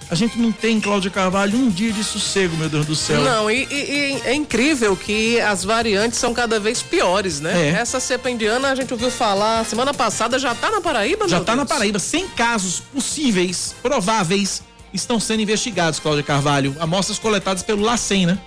A 0.10 0.16
gente 0.16 0.40
não 0.40 0.54
tem, 0.54 0.80
Cláudia 0.80 1.12
Carvalho, 1.12 1.58
um 1.58 1.70
dia 1.70 1.92
de 1.92 2.02
sossego, 2.02 2.56
meu 2.56 2.70
Deus 2.70 2.86
do 2.86 2.96
céu. 2.96 3.22
Não, 3.22 3.52
e, 3.52 3.68
e, 3.70 3.76
e 3.76 4.22
é 4.24 4.34
incrível 4.34 4.96
que 4.96 5.40
as 5.42 5.66
variantes 5.66 6.18
são 6.18 6.34
cada 6.34 6.60
vez 6.60 6.82
piores, 6.82 7.42
né? 7.42 7.72
É. 7.72 7.72
Essa 7.72 8.00
cepa 8.00 8.30
indiana, 8.30 8.70
a 8.70 8.76
gente 8.76 8.94
ouviu 8.94 9.12
falar 9.12 9.66
semana 9.66 9.94
passada, 9.94 10.40
já 10.40 10.54
está 10.54 10.72
na 10.72 10.80
Paraíba, 10.80 11.28
Já 11.28 11.40
está 11.40 11.56
na 11.56 11.66
Paraíba. 11.66 12.00
100 12.00 12.30
casos 12.30 12.80
possíveis, 12.80 13.76
prováveis, 13.82 14.64
estão 14.94 15.20
sendo 15.20 15.42
investigados, 15.42 16.00
Cláudia 16.00 16.24
Carvalho. 16.24 16.74
Amostras 16.80 17.20
coletadas 17.20 17.62
pelo 17.62 17.84
LACEN, 17.84 18.28
né? 18.28 18.40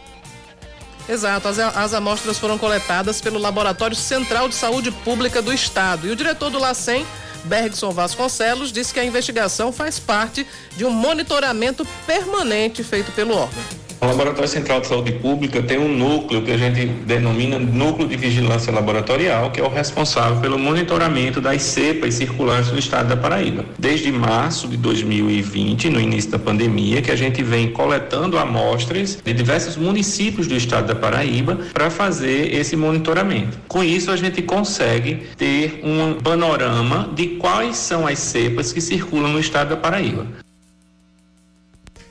Exato, 1.06 1.48
as, 1.48 1.58
as 1.58 1.92
amostras 1.92 2.38
foram 2.38 2.56
coletadas 2.56 3.20
pelo 3.20 3.38
Laboratório 3.38 3.96
Central 3.96 4.48
de 4.48 4.54
Saúde 4.54 4.90
Pública 4.90 5.42
do 5.42 5.52
Estado. 5.52 6.06
E 6.06 6.10
o 6.10 6.16
diretor 6.16 6.50
do 6.50 6.58
LACEN 6.58 7.04
Bergson 7.44 7.90
Vasconcelos 7.90 8.72
disse 8.72 8.92
que 8.92 9.00
a 9.00 9.04
investigação 9.04 9.72
faz 9.72 9.98
parte 9.98 10.46
de 10.76 10.84
um 10.84 10.90
monitoramento 10.90 11.86
permanente 12.06 12.82
feito 12.84 13.10
pelo 13.12 13.34
órgão. 13.34 13.89
O 14.02 14.06
Laboratório 14.06 14.48
Central 14.48 14.80
de 14.80 14.86
Saúde 14.86 15.12
Pública 15.12 15.62
tem 15.62 15.78
um 15.78 15.86
núcleo 15.86 16.40
que 16.40 16.50
a 16.50 16.56
gente 16.56 16.86
denomina 16.86 17.58
Núcleo 17.58 18.08
de 18.08 18.16
Vigilância 18.16 18.72
Laboratorial, 18.72 19.50
que 19.50 19.60
é 19.60 19.62
o 19.62 19.68
responsável 19.68 20.40
pelo 20.40 20.58
monitoramento 20.58 21.38
das 21.38 21.60
cepas 21.60 22.14
circulantes 22.14 22.72
no 22.72 22.78
estado 22.78 23.10
da 23.10 23.16
Paraíba. 23.16 23.66
Desde 23.78 24.10
março 24.10 24.66
de 24.68 24.78
2020, 24.78 25.90
no 25.90 26.00
início 26.00 26.30
da 26.30 26.38
pandemia, 26.38 27.02
que 27.02 27.10
a 27.10 27.16
gente 27.16 27.42
vem 27.42 27.72
coletando 27.72 28.38
amostras 28.38 29.18
de 29.22 29.34
diversos 29.34 29.76
municípios 29.76 30.46
do 30.46 30.56
estado 30.56 30.86
da 30.86 30.94
Paraíba 30.94 31.58
para 31.74 31.90
fazer 31.90 32.54
esse 32.54 32.76
monitoramento. 32.76 33.58
Com 33.68 33.84
isso, 33.84 34.10
a 34.10 34.16
gente 34.16 34.40
consegue 34.40 35.26
ter 35.36 35.82
um 35.84 36.14
panorama 36.14 37.10
de 37.14 37.36
quais 37.36 37.76
são 37.76 38.06
as 38.06 38.18
cepas 38.18 38.72
que 38.72 38.80
circulam 38.80 39.30
no 39.30 39.38
estado 39.38 39.68
da 39.68 39.76
Paraíba. 39.76 40.26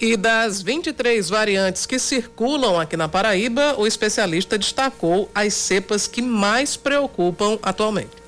E 0.02 0.16
das 0.16 0.62
23 0.62 1.30
variantes 1.30 1.86
que 1.86 2.00
circulam 2.00 2.80
aqui 2.80 2.96
na 2.96 3.10
Paraíba, 3.10 3.76
o 3.78 3.86
especialista 3.86 4.58
destacou 4.58 5.30
as 5.36 5.54
cepas 5.54 6.08
que 6.08 6.22
mais 6.22 6.78
preocupam 6.78 7.60
atualmente. 7.62 8.20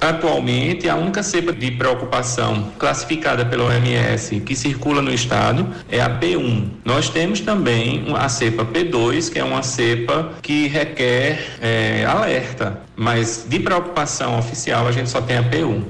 Atualmente, 0.00 0.88
a 0.88 0.94
única 0.94 1.20
cepa 1.20 1.52
de 1.52 1.72
preocupação 1.72 2.72
classificada 2.78 3.44
pela 3.44 3.64
OMS 3.64 4.38
que 4.40 4.54
circula 4.54 5.02
no 5.02 5.12
estado 5.12 5.66
é 5.90 6.00
a 6.00 6.08
P1. 6.08 6.68
Nós 6.84 7.08
temos 7.08 7.40
também 7.40 8.04
a 8.16 8.28
cepa 8.28 8.64
P2, 8.64 9.32
que 9.32 9.38
é 9.40 9.44
uma 9.44 9.64
cepa 9.64 10.34
que 10.40 10.68
requer 10.68 11.56
é, 11.60 12.04
alerta, 12.04 12.80
mas 12.94 13.46
de 13.48 13.58
preocupação 13.58 14.38
oficial 14.38 14.86
a 14.86 14.92
gente 14.92 15.10
só 15.10 15.20
tem 15.20 15.38
a 15.38 15.42
P1. 15.42 15.82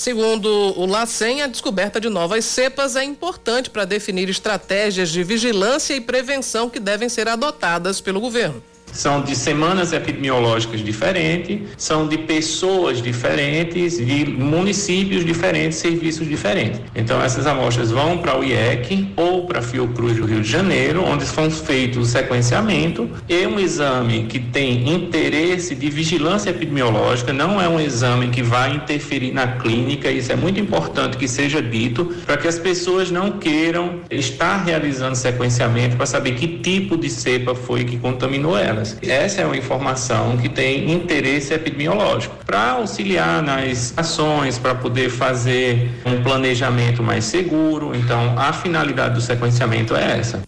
Segundo 0.00 0.48
o 0.80 0.86
LACEN, 0.86 1.42
a 1.42 1.46
descoberta 1.46 2.00
de 2.00 2.08
novas 2.08 2.46
cepas 2.46 2.96
é 2.96 3.04
importante 3.04 3.68
para 3.68 3.84
definir 3.84 4.30
estratégias 4.30 5.10
de 5.10 5.22
vigilância 5.22 5.92
e 5.92 6.00
prevenção 6.00 6.70
que 6.70 6.80
devem 6.80 7.10
ser 7.10 7.28
adotadas 7.28 8.00
pelo 8.00 8.18
governo. 8.18 8.64
São 8.92 9.22
de 9.22 9.34
semanas 9.34 9.92
epidemiológicas 9.92 10.80
diferentes, 10.82 11.60
são 11.76 12.06
de 12.06 12.18
pessoas 12.18 13.02
diferentes, 13.02 13.96
de 13.98 14.24
municípios 14.26 15.24
diferentes, 15.24 15.78
serviços 15.78 16.28
diferentes. 16.28 16.80
Então, 16.94 17.22
essas 17.22 17.46
amostras 17.46 17.90
vão 17.90 18.18
para 18.18 18.38
o 18.38 18.44
IEC 18.44 19.08
ou 19.16 19.46
para 19.46 19.60
a 19.60 19.62
Fiocruz 19.62 20.16
do 20.16 20.24
Rio 20.24 20.42
de 20.42 20.48
Janeiro, 20.48 21.04
onde 21.04 21.24
são 21.24 21.50
feitos 21.50 21.98
o 21.98 22.04
sequenciamento 22.04 23.08
e 23.28 23.46
um 23.46 23.58
exame 23.58 24.24
que 24.24 24.38
tem 24.38 24.92
interesse 24.92 25.74
de 25.74 25.90
vigilância 25.90 26.50
epidemiológica, 26.50 27.32
não 27.32 27.60
é 27.60 27.68
um 27.68 27.80
exame 27.80 28.28
que 28.28 28.42
vai 28.42 28.74
interferir 28.74 29.32
na 29.32 29.46
clínica, 29.46 30.10
isso 30.10 30.32
é 30.32 30.36
muito 30.36 30.60
importante 30.60 31.16
que 31.16 31.28
seja 31.28 31.62
dito, 31.62 32.04
para 32.26 32.36
que 32.36 32.48
as 32.48 32.58
pessoas 32.58 33.10
não 33.10 33.32
queiram 33.32 34.00
estar 34.10 34.58
realizando 34.64 35.16
sequenciamento 35.16 35.96
para 35.96 36.06
saber 36.06 36.32
que 36.32 36.58
tipo 36.58 36.96
de 36.96 37.08
cepa 37.08 37.54
foi 37.54 37.84
que 37.84 37.96
contaminou 37.98 38.56
ela. 38.56 38.79
Essa 39.02 39.42
é 39.42 39.46
uma 39.46 39.56
informação 39.56 40.36
que 40.36 40.48
tem 40.48 40.90
interesse 40.90 41.52
epidemiológico 41.54 42.36
para 42.44 42.72
auxiliar 42.72 43.42
nas 43.42 43.92
ações, 43.96 44.58
para 44.58 44.74
poder 44.74 45.10
fazer 45.10 45.90
um 46.04 46.22
planejamento 46.22 47.02
mais 47.02 47.24
seguro. 47.24 47.94
Então, 47.94 48.38
a 48.38 48.52
finalidade 48.52 49.14
do 49.14 49.20
sequenciamento 49.20 49.94
é 49.94 50.18
essa. 50.18 50.42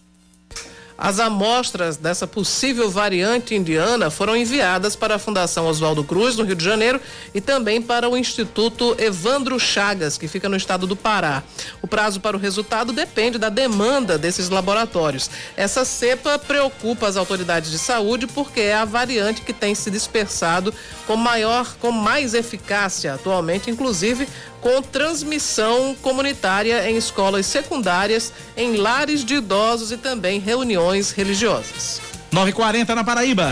As 0.97 1.19
amostras 1.19 1.97
dessa 1.97 2.27
possível 2.27 2.89
variante 2.89 3.55
indiana 3.55 4.09
foram 4.09 4.35
enviadas 4.35 4.95
para 4.95 5.15
a 5.15 5.19
Fundação 5.19 5.67
Oswaldo 5.67 6.03
Cruz, 6.03 6.35
no 6.35 6.43
Rio 6.43 6.55
de 6.55 6.63
Janeiro, 6.63 7.01
e 7.33 7.41
também 7.41 7.81
para 7.81 8.07
o 8.07 8.15
Instituto 8.15 8.95
Evandro 8.99 9.59
Chagas, 9.59 10.17
que 10.17 10.27
fica 10.27 10.47
no 10.47 10.55
estado 10.55 10.85
do 10.85 10.95
Pará. 10.95 11.43
O 11.81 11.87
prazo 11.87 12.19
para 12.19 12.37
o 12.37 12.39
resultado 12.39 12.93
depende 12.93 13.37
da 13.37 13.49
demanda 13.49 14.17
desses 14.17 14.49
laboratórios. 14.49 15.29
Essa 15.57 15.83
cepa 15.83 16.37
preocupa 16.37 17.07
as 17.07 17.17
autoridades 17.17 17.71
de 17.71 17.79
saúde 17.79 18.27
porque 18.27 18.61
é 18.61 18.75
a 18.75 18.85
variante 18.85 19.41
que 19.41 19.53
tem 19.53 19.73
se 19.73 19.89
dispersado 19.89 20.73
com 21.07 21.15
maior, 21.15 21.75
com 21.79 21.91
mais 21.91 22.33
eficácia 22.33 23.13
atualmente, 23.13 23.69
inclusive 23.69 24.27
com 24.63 24.81
transmissão 24.81 25.93
comunitária 26.01 26.89
em 26.89 26.95
escolas 26.95 27.45
secundárias, 27.45 28.31
em 28.55 28.77
lares 28.77 29.25
de 29.25 29.35
idosos 29.35 29.91
e 29.91 29.97
também 29.97 30.39
reuniões 30.39 31.11
religiosas. 31.11 32.01
940 32.31 32.95
na 32.95 33.03
Paraíba. 33.03 33.51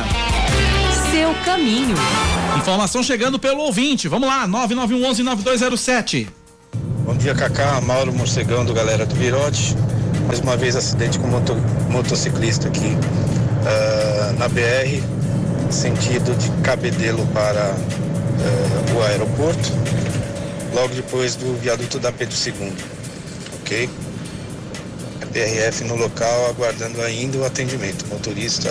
Seu 1.12 1.36
caminho. 1.44 1.98
Informação 2.58 3.04
chegando 3.04 3.38
pelo 3.38 3.60
ouvinte. 3.60 4.08
Vamos 4.08 4.28
lá, 4.28 4.48
9911-9207. 4.48 6.28
Bom 7.06 7.16
dia, 7.16 7.36
Cacá. 7.36 7.82
Mauro 7.82 8.14
Morcegão, 8.14 8.64
do 8.64 8.74
Galera 8.74 9.06
do 9.06 9.14
Virote. 9.14 9.76
Mais 10.28 10.40
uma 10.40 10.56
vez, 10.56 10.78
acidente 10.78 11.20
com 11.20 11.28
moto, 11.28 11.56
motociclista 11.90 12.70
aqui 12.70 12.96
uh, 12.96 14.40
na 14.40 14.48
BR, 14.48 15.04
sentido 15.70 16.34
de 16.38 16.50
Cabedelo 16.62 17.28
para 17.34 17.76
uh, 17.76 18.98
o 18.98 19.04
aeroporto 19.04 19.72
logo 20.74 20.94
depois 20.94 21.36
do 21.36 21.54
viaduto 21.60 22.00
da 22.00 22.12
Pedro 22.12 22.36
II. 22.36 22.74
Ok? 23.62 23.90
A 25.22 25.26
PRF 25.26 25.84
no 25.84 25.96
local 25.96 26.48
aguardando 26.48 27.02
ainda 27.02 27.38
o 27.38 27.46
atendimento. 27.46 28.06
O 28.06 28.10
motorista 28.10 28.70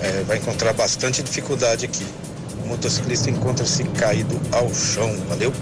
é, 0.00 0.22
vai 0.24 0.38
encontrar 0.38 0.72
bastante 0.72 1.22
dificuldade 1.22 1.84
aqui. 1.84 2.04
O 2.64 2.68
motociclista 2.68 3.30
encontra-se 3.30 3.84
caído 3.84 4.40
ao 4.50 4.72
chão. 4.74 5.14
Valeu? 5.28 5.52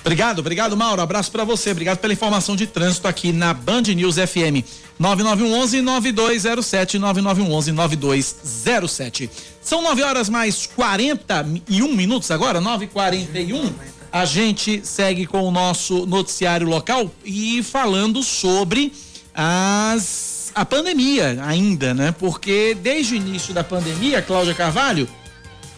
Obrigado, 0.00 0.38
obrigado, 0.38 0.76
Mauro. 0.76 1.02
Abraço 1.02 1.30
para 1.30 1.44
você. 1.44 1.70
Obrigado 1.70 1.98
pela 1.98 2.12
informação 2.12 2.56
de 2.56 2.66
trânsito 2.66 3.06
aqui 3.06 3.30
na 3.32 3.52
Band 3.52 3.82
News 3.82 4.16
FM. 4.16 4.64
9911 4.98 5.82
9207 5.82 6.98
9911 6.98 7.72
9207. 7.72 9.30
São 9.60 9.82
9 9.82 10.02
horas 10.02 10.28
mais 10.30 10.66
41 10.66 11.94
minutos 11.94 12.30
agora, 12.30 12.58
9h41 12.58 13.70
a 14.18 14.24
gente 14.24 14.84
segue 14.84 15.26
com 15.26 15.42
o 15.42 15.50
nosso 15.52 16.04
noticiário 16.04 16.66
local 16.66 17.08
e 17.24 17.62
falando 17.62 18.20
sobre 18.20 18.92
as, 19.32 20.50
a 20.56 20.64
pandemia 20.64 21.38
ainda, 21.44 21.94
né? 21.94 22.12
Porque 22.18 22.76
desde 22.82 23.14
o 23.14 23.16
início 23.16 23.54
da 23.54 23.62
pandemia, 23.62 24.20
Cláudia 24.20 24.54
Carvalho, 24.54 25.08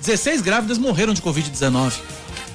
16 0.00 0.40
grávidas 0.40 0.78
morreram 0.78 1.12
de 1.12 1.20
Covid-19. 1.20 1.92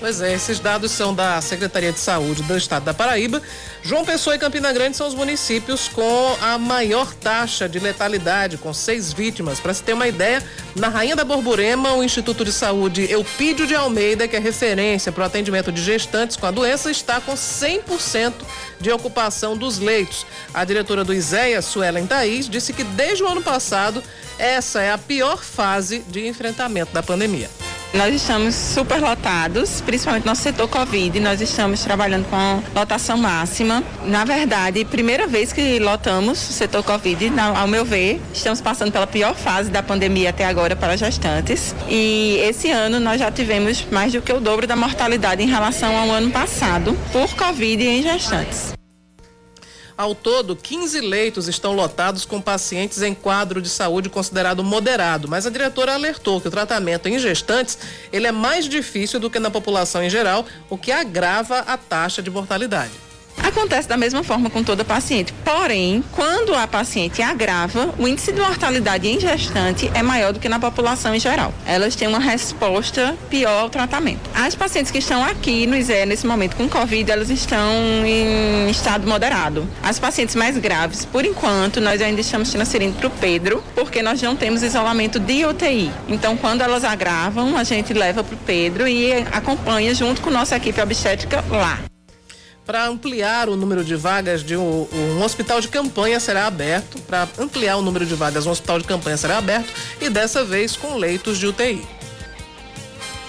Pois 0.06 0.22
é, 0.22 0.36
esses 0.36 0.60
dados 0.60 0.92
são 0.92 1.16
da 1.16 1.42
Secretaria 1.42 1.92
de 1.92 2.00
Saúde 2.00 2.44
do 2.44 2.56
Estado 2.56 2.86
da 2.86 2.94
Paraíba. 2.94 3.42
João 3.82 4.06
Pessoa 4.06 4.36
e 4.36 4.40
Campina 4.40 4.72
Grande 4.72 4.96
são 4.96 5.08
os 5.08 5.16
municípios 5.16 5.88
com 5.88 6.38
a 6.40 6.60
maior 6.60 7.12
taxa 7.16 7.68
de 7.68 7.80
letalidade, 7.80 8.56
com 8.56 8.72
seis 8.72 9.12
vítimas. 9.12 9.60
Para 9.60 9.74
se 9.74 9.82
ter 9.82 9.94
uma 9.94 10.08
ideia, 10.08 10.44
na 10.76 10.90
Rainha 10.90 11.16
da 11.16 11.24
Borborema, 11.24 11.96
o 11.96 12.04
Instituto 12.04 12.46
de 12.46 12.54
Saúde 12.54 13.12
Eupídio 13.12 13.66
de 13.66 13.74
Almeida, 13.74 14.28
que 14.28 14.36
é 14.36 14.40
referência 14.40 15.12
para 15.12 15.24
o 15.24 15.26
atendimento 15.26 15.72
de 15.72 15.82
gestantes 15.82 16.38
com 16.38 16.46
a 16.46 16.52
doença, 16.52 16.92
está 16.92 17.20
com 17.20 17.34
100% 17.34 18.32
de 18.80 18.92
ocupação 18.92 19.58
dos 19.58 19.80
leitos. 19.80 20.24
A 20.54 20.64
diretora 20.64 21.04
do 21.04 21.16
ISEA, 21.16 21.64
Suelen 21.64 22.06
Thaís, 22.06 22.48
disse 22.48 22.74
que 22.74 22.84
desde 22.84 23.24
o 23.24 23.28
ano 23.28 23.42
passado, 23.42 24.04
essa 24.38 24.84
é 24.84 24.92
a 24.92 25.00
pior 25.00 25.44
fase 25.44 26.06
de 26.08 26.28
enfrentamento 26.28 26.94
da 26.94 27.02
pandemia. 27.02 27.50
Nós 27.96 28.14
estamos 28.14 28.54
super 28.54 29.00
lotados, 29.00 29.80
principalmente 29.80 30.26
no 30.26 30.36
setor 30.36 30.68
Covid. 30.68 31.18
Nós 31.22 31.40
estamos 31.40 31.82
trabalhando 31.82 32.26
com 32.30 32.62
lotação 32.78 33.18
máxima. 33.18 33.82
Na 34.04 34.26
verdade, 34.26 34.84
primeira 34.84 35.28
vez 35.28 35.54
que 35.54 35.80
lotamos 35.80 36.50
o 36.50 36.52
setor 36.52 36.84
Covid, 36.84 37.32
ao 37.56 37.68
meu 37.68 37.86
ver, 37.86 38.22
estamos 38.34 38.60
passando 38.60 38.92
pela 38.92 39.08
pior 39.08 39.34
fase 39.34 39.72
da 39.72 39.82
pandemia 39.82 40.32
até 40.32 40.46
agora 40.46 40.76
para 40.76 40.98
gestantes. 40.98 41.74
E 41.88 42.38
esse 42.44 42.70
ano 42.70 43.00
nós 43.00 43.18
já 43.18 43.32
tivemos 43.32 43.86
mais 43.90 44.12
do 44.12 44.22
que 44.22 44.34
o 44.34 44.42
dobro 44.42 44.68
da 44.68 44.76
mortalidade 44.76 45.42
em 45.42 45.48
relação 45.48 45.96
ao 45.96 46.12
ano 46.12 46.30
passado 46.32 46.98
por 47.14 47.34
Covid 47.34 47.82
em 47.82 48.04
gestantes. 48.04 48.76
Ao 49.98 50.14
todo, 50.14 50.58
15 50.58 51.00
leitos 51.00 51.48
estão 51.48 51.72
lotados 51.72 52.26
com 52.26 52.42
pacientes 52.42 53.02
em 53.02 53.14
quadro 53.14 53.62
de 53.62 53.70
saúde 53.70 54.10
considerado 54.10 54.62
moderado, 54.62 55.26
mas 55.26 55.46
a 55.46 55.50
diretora 55.50 55.94
alertou 55.94 56.42
que 56.42 56.50
o 56.50 56.52
tratamento 56.52 57.08
em 57.08 57.18
gestantes 57.18 57.78
ele 58.12 58.28
é 58.28 58.32
mais 58.32 58.68
difícil 58.68 59.22
do 59.22 59.30
que 59.30 59.40
na 59.40 59.50
população 59.50 60.04
em 60.04 60.10
geral, 60.10 60.46
o 60.70 60.78
que 60.78 60.92
agrava 60.92 61.60
a 61.60 61.78
taxa 61.78 62.22
de 62.22 62.30
mortalidade. 62.30 63.05
Acontece 63.44 63.88
da 63.88 63.98
mesma 63.98 64.24
forma 64.24 64.50
com 64.50 64.64
toda 64.64 64.84
paciente. 64.84 65.34
Porém, 65.44 66.04
quando 66.12 66.54
a 66.54 66.68
paciente 66.68 67.22
agrava, 67.22 67.94
o 67.98 68.08
índice 68.08 68.32
de 68.32 68.40
mortalidade 68.40 69.08
em 69.08 69.20
gestante 69.20 69.90
é 69.94 70.02
maior 70.02 70.34
do 70.34 70.40
que 70.40 70.50
na 70.50 70.60
população 70.60 71.16
em 71.16 71.20
geral. 71.20 71.54
Elas 71.66 71.96
têm 71.96 72.08
uma 72.08 72.20
resposta 72.20 73.16
pior 73.30 73.62
ao 73.62 73.70
tratamento. 73.70 74.30
As 74.34 74.56
pacientes 74.56 74.92
que 74.92 75.00
estão 75.00 75.24
aqui 75.24 75.66
no 75.68 75.76
ISE 75.76 76.06
nesse 76.06 76.26
momento 76.26 76.56
com 76.56 76.68
Covid, 76.68 77.10
elas 77.10 77.30
estão 77.30 77.72
em 78.06 78.70
estado 78.70 79.08
moderado. 79.08 79.68
As 79.82 80.00
pacientes 80.00 80.36
mais 80.36 80.58
graves, 80.58 81.06
por 81.06 81.26
enquanto, 81.26 81.80
nós 81.80 82.02
ainda 82.02 82.22
estamos 82.22 82.50
transferindo 82.50 82.98
para 82.98 83.08
o 83.08 83.12
Pedro, 83.12 83.64
porque 83.74 84.02
nós 84.02 84.22
não 84.22 84.36
temos 84.36 84.64
isolamento 84.64 85.20
de 85.20 85.46
UTI. 85.46 85.92
Então, 86.08 86.36
quando 86.36 86.62
elas 86.62 86.84
agravam, 86.84 87.58
a 87.58 87.64
gente 87.64 87.94
leva 87.94 88.24
para 88.24 88.36
o 88.36 88.38
Pedro 88.40 88.88
e 88.88 89.14
acompanha 89.32 89.94
junto 89.94 90.22
com 90.22 90.30
nossa 90.30 90.56
equipe 90.56 90.82
obstétrica 90.82 91.44
lá. 91.50 91.80
Para 92.66 92.88
ampliar 92.88 93.48
o 93.48 93.56
número 93.56 93.84
de 93.84 93.96
vagas 93.96 94.44
de 94.44 94.58
um, 94.58 94.88
um, 94.92 95.24
hospital 95.24 95.62
de 95.62 95.68
campanha 95.68 96.20
será 96.20 96.48
aberto. 96.48 97.00
Para 97.02 97.28
ampliar 97.38 97.78
o 97.78 97.82
número 97.82 98.06
de 98.06 98.16
vagas, 98.16 98.48
um 98.48 98.52
hospital 98.52 98.80
de 98.80 98.86
campanha 98.86 99.18
será 99.18 99.38
aberto 99.38 99.72
e 100.02 100.10
dessa 100.10 100.44
vez 100.44 100.76
com 100.76 100.96
leitos 100.96 101.38
de 101.38 101.46
UTI. 101.46 101.86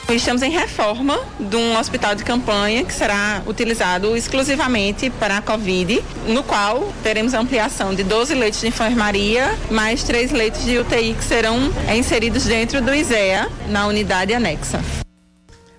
Estamos 0.09 0.41
em 0.41 0.51
reforma 0.51 1.19
de 1.39 1.57
um 1.57 1.77
hospital 1.77 2.15
de 2.15 2.25
campanha 2.25 2.85
que 2.85 2.95
será 2.95 3.43
utilizado 3.45 4.17
exclusivamente 4.17 5.11
para 5.11 5.39
a 5.39 5.43
Covid, 5.43 6.03
no 6.29 6.45
qual 6.45 6.93
teremos 7.03 7.35
ampliação 7.35 7.93
de 7.93 8.05
12 8.05 8.33
leitos 8.35 8.61
de 8.61 8.69
enfermaria, 8.69 9.53
mais 9.69 10.05
três 10.05 10.31
leitos 10.31 10.65
de 10.65 10.79
UTI 10.79 11.13
que 11.13 11.25
serão 11.25 11.59
inseridos 11.95 12.45
dentro 12.45 12.81
do 12.81 12.95
ISEA, 12.95 13.49
na 13.69 13.87
unidade 13.89 14.33
anexa 14.33 14.81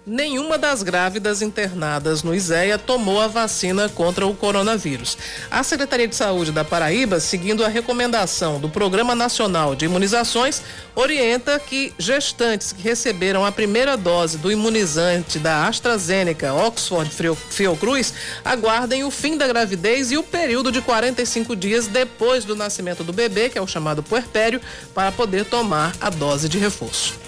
nenhuma 0.08 0.58
das 0.58 0.82
grávidas 0.84 1.42
internadas 1.42 2.24
no 2.24 2.34
ISEA 2.34 2.78
tomou 2.78 3.20
a 3.20 3.28
vacina 3.28 3.90
contra 3.90 4.26
o 4.26 4.34
coronavírus. 4.34 5.18
A 5.52 5.62
Secretaria 5.64 6.08
de 6.08 6.16
Saúde 6.16 6.54
da 6.54 6.64
Paraíba, 6.64 7.20
seguindo 7.20 7.66
a 7.66 7.68
recomendação 7.68 8.58
do 8.58 8.70
Programa 8.70 9.14
Nacional 9.14 9.76
de 9.76 9.84
Imunizações, 9.84 10.62
orienta 10.96 11.60
que 11.60 11.94
gestantes 12.00 12.72
que 12.72 12.82
receberam 12.82 13.46
a 13.46 13.52
primeira 13.52 13.98
dose 13.98 14.38
do 14.38 14.50
imunizante 14.50 15.40
da 15.40 15.68
AstraZeneca 15.68 16.54
Oxford 16.54 17.12
Fiocruz 17.50 18.14
aguardem 18.46 19.04
o 19.04 19.12
fim 19.12 19.38
da 19.38 19.46
gravidez 19.46 20.10
e 20.10 20.18
o 20.18 20.24
período 20.24 20.72
de 20.72 20.82
45 20.82 21.54
dias 21.54 21.88
depois 21.88 22.46
do 22.46 22.56
nascimento 22.56 23.04
do 23.04 23.12
bebê, 23.12 23.50
que 23.50 23.58
é 23.58 23.62
o 23.62 23.68
chamado 23.68 24.02
puerpério, 24.02 24.62
para 24.94 25.12
poder 25.12 25.44
tomar 25.44 25.94
a 26.00 26.10
dose 26.10 26.48
de 26.48 26.58
reforço. 26.58 27.27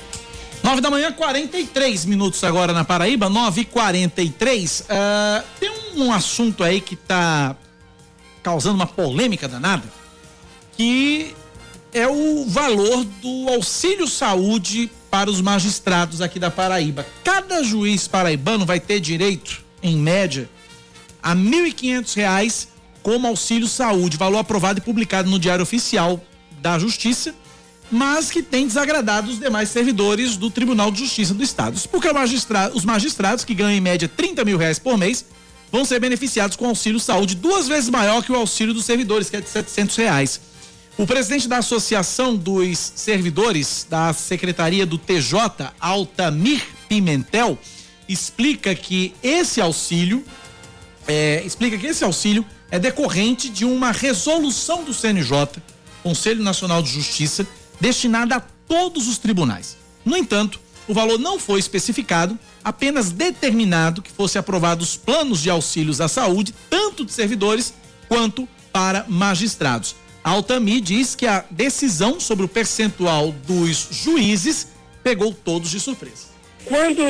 9 0.63 0.81
da 0.81 0.91
manhã, 0.91 1.11
43 1.11 2.05
minutos 2.05 2.43
agora 2.43 2.73
na 2.73 2.83
Paraíba, 2.83 3.29
9 3.29 3.61
e 3.61 3.65
43 3.65 4.81
uh, 4.81 5.43
Tem 5.59 5.71
um 5.95 6.11
assunto 6.11 6.63
aí 6.63 6.81
que 6.81 6.95
está 6.95 7.55
causando 8.43 8.75
uma 8.75 8.87
polêmica 8.87 9.47
danada, 9.47 9.83
que 10.75 11.33
é 11.93 12.07
o 12.07 12.45
valor 12.47 13.03
do 13.03 13.49
auxílio 13.49 14.07
saúde 14.07 14.91
para 15.09 15.29
os 15.29 15.41
magistrados 15.41 16.21
aqui 16.21 16.39
da 16.39 16.51
Paraíba. 16.51 17.05
Cada 17.23 17.63
juiz 17.63 18.07
paraibano 18.07 18.65
vai 18.65 18.79
ter 18.79 18.99
direito, 18.99 19.63
em 19.81 19.97
média, 19.97 20.49
a 21.21 21.33
R$ 21.33 21.39
1.500 21.39 22.67
como 23.01 23.27
auxílio 23.27 23.67
saúde, 23.67 24.17
valor 24.17 24.39
aprovado 24.39 24.79
e 24.79 24.81
publicado 24.81 25.29
no 25.29 25.39
Diário 25.39 25.63
Oficial 25.63 26.21
da 26.61 26.77
Justiça 26.77 27.33
mas 27.91 28.29
que 28.29 28.43
tem 28.43 28.67
desagradado 28.67 29.31
os 29.31 29.39
demais 29.39 29.69
servidores 29.69 30.37
do 30.37 30.49
Tribunal 30.49 30.91
de 30.91 30.99
Justiça 30.99 31.33
do 31.33 31.43
Estado. 31.43 31.79
porque 31.91 32.07
os 32.73 32.85
magistrados, 32.85 33.43
que 33.43 33.53
ganham 33.53 33.77
em 33.77 33.81
média 33.81 34.07
30 34.07 34.45
mil 34.45 34.57
reais 34.57 34.77
por 34.77 34.97
mês, 34.97 35.25
vão 35.71 35.85
ser 35.85 35.99
beneficiados 35.99 36.55
com 36.55 36.67
auxílio 36.67 36.99
saúde 36.99 37.35
duas 37.35 37.67
vezes 37.67 37.89
maior 37.89 38.23
que 38.23 38.31
o 38.31 38.35
auxílio 38.35 38.73
dos 38.73 38.85
servidores, 38.85 39.29
que 39.29 39.37
é 39.37 39.41
de 39.41 39.49
700 39.49 39.95
reais. 39.95 40.41
O 40.97 41.07
presidente 41.07 41.47
da 41.47 41.57
Associação 41.57 42.35
dos 42.35 42.77
Servidores 42.77 43.87
da 43.89 44.11
Secretaria 44.11 44.85
do 44.85 44.97
TJ, 44.97 45.71
Altamir 45.79 46.61
Pimentel, 46.89 47.57
explica 48.07 48.75
que 48.75 49.13
esse 49.23 49.61
auxílio 49.61 50.25
é, 51.07 51.41
explica 51.45 51.77
que 51.77 51.87
esse 51.87 52.03
auxílio 52.03 52.45
é 52.69 52.77
decorrente 52.77 53.49
de 53.49 53.65
uma 53.65 53.91
resolução 53.91 54.83
do 54.83 54.93
CNJ, 54.93 55.61
Conselho 56.03 56.43
Nacional 56.43 56.81
de 56.81 56.91
Justiça, 56.91 57.47
destinada 57.79 58.35
a 58.35 58.39
todos 58.39 59.07
os 59.07 59.17
tribunais. 59.17 59.77
No 60.05 60.15
entanto, 60.15 60.59
o 60.87 60.93
valor 60.93 61.19
não 61.19 61.39
foi 61.39 61.59
especificado, 61.59 62.37
apenas 62.63 63.11
determinado 63.11 64.01
que 64.01 64.11
fosse 64.11 64.37
aprovados 64.37 64.97
planos 64.97 65.41
de 65.41 65.49
auxílios 65.49 66.01
à 66.01 66.07
saúde, 66.07 66.53
tanto 66.69 67.05
de 67.05 67.11
servidores 67.11 67.73
quanto 68.07 68.47
para 68.71 69.05
magistrados. 69.07 69.95
A 70.23 70.31
Altami 70.31 70.81
diz 70.81 71.15
que 71.15 71.27
a 71.27 71.45
decisão 71.49 72.19
sobre 72.19 72.45
o 72.45 72.49
percentual 72.49 73.31
dos 73.47 73.87
juízes 73.91 74.67
pegou 75.03 75.33
todos 75.33 75.69
de 75.69 75.79
surpresa. 75.79 76.28
Quando 76.65 77.01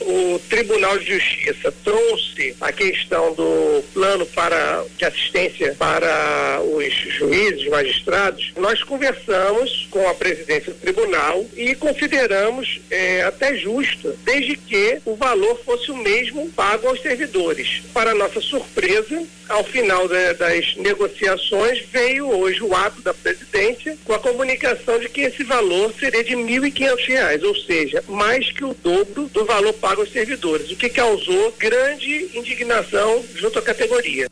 o 0.00 0.38
Tribunal 0.48 0.98
de 0.98 1.18
Justiça 1.18 1.72
trouxe 1.84 2.56
a 2.60 2.72
questão 2.72 3.34
do 3.34 3.82
plano 3.92 4.26
para 4.26 4.84
de 4.96 5.04
assistência 5.04 5.74
para 5.78 6.60
os 6.62 6.92
juízes, 7.14 7.68
magistrados, 7.68 8.52
nós 8.56 8.82
conversamos 8.82 9.86
com 9.90 10.08
a 10.08 10.14
presidência 10.14 10.72
do 10.72 10.80
tribunal 10.80 11.44
e 11.56 11.74
consideramos 11.74 12.80
é, 12.90 13.22
até 13.22 13.56
justo, 13.56 14.16
desde 14.24 14.56
que 14.56 15.00
o 15.04 15.14
valor 15.14 15.60
fosse 15.64 15.90
o 15.90 15.96
mesmo 15.96 16.50
pago 16.50 16.88
aos 16.88 17.00
servidores. 17.00 17.82
Para 17.92 18.14
nossa 18.14 18.40
surpresa, 18.40 19.22
ao 19.48 19.64
final 19.64 20.06
de, 20.08 20.34
das 20.34 20.76
negociações, 20.76 21.84
veio 21.90 22.28
hoje 22.28 22.62
o 22.62 22.74
ato 22.74 23.00
da 23.02 23.14
presidência 23.14 23.96
com 24.04 24.12
a 24.12 24.18
comunicação 24.18 24.98
de 24.98 25.08
que 25.08 25.22
esse 25.22 25.44
valor 25.44 25.92
seria 25.98 26.22
de 26.22 26.34
R$ 26.34 26.42
1.500, 26.42 27.42
ou 27.44 27.54
seja, 27.54 28.04
mais 28.08 28.50
que 28.50 28.64
o 28.64 28.74
dobro 28.82 29.28
do 29.28 29.44
valor 29.44 29.72
pago 29.74 30.00
aos 30.00 30.12
servidores, 30.12 30.70
o 30.70 30.76
que 30.76 30.88
causou 30.88 31.52
grande 31.58 32.30
indignação 32.34 33.24
junto 33.34 33.58
à 33.58 33.62
categoria. 33.62 34.28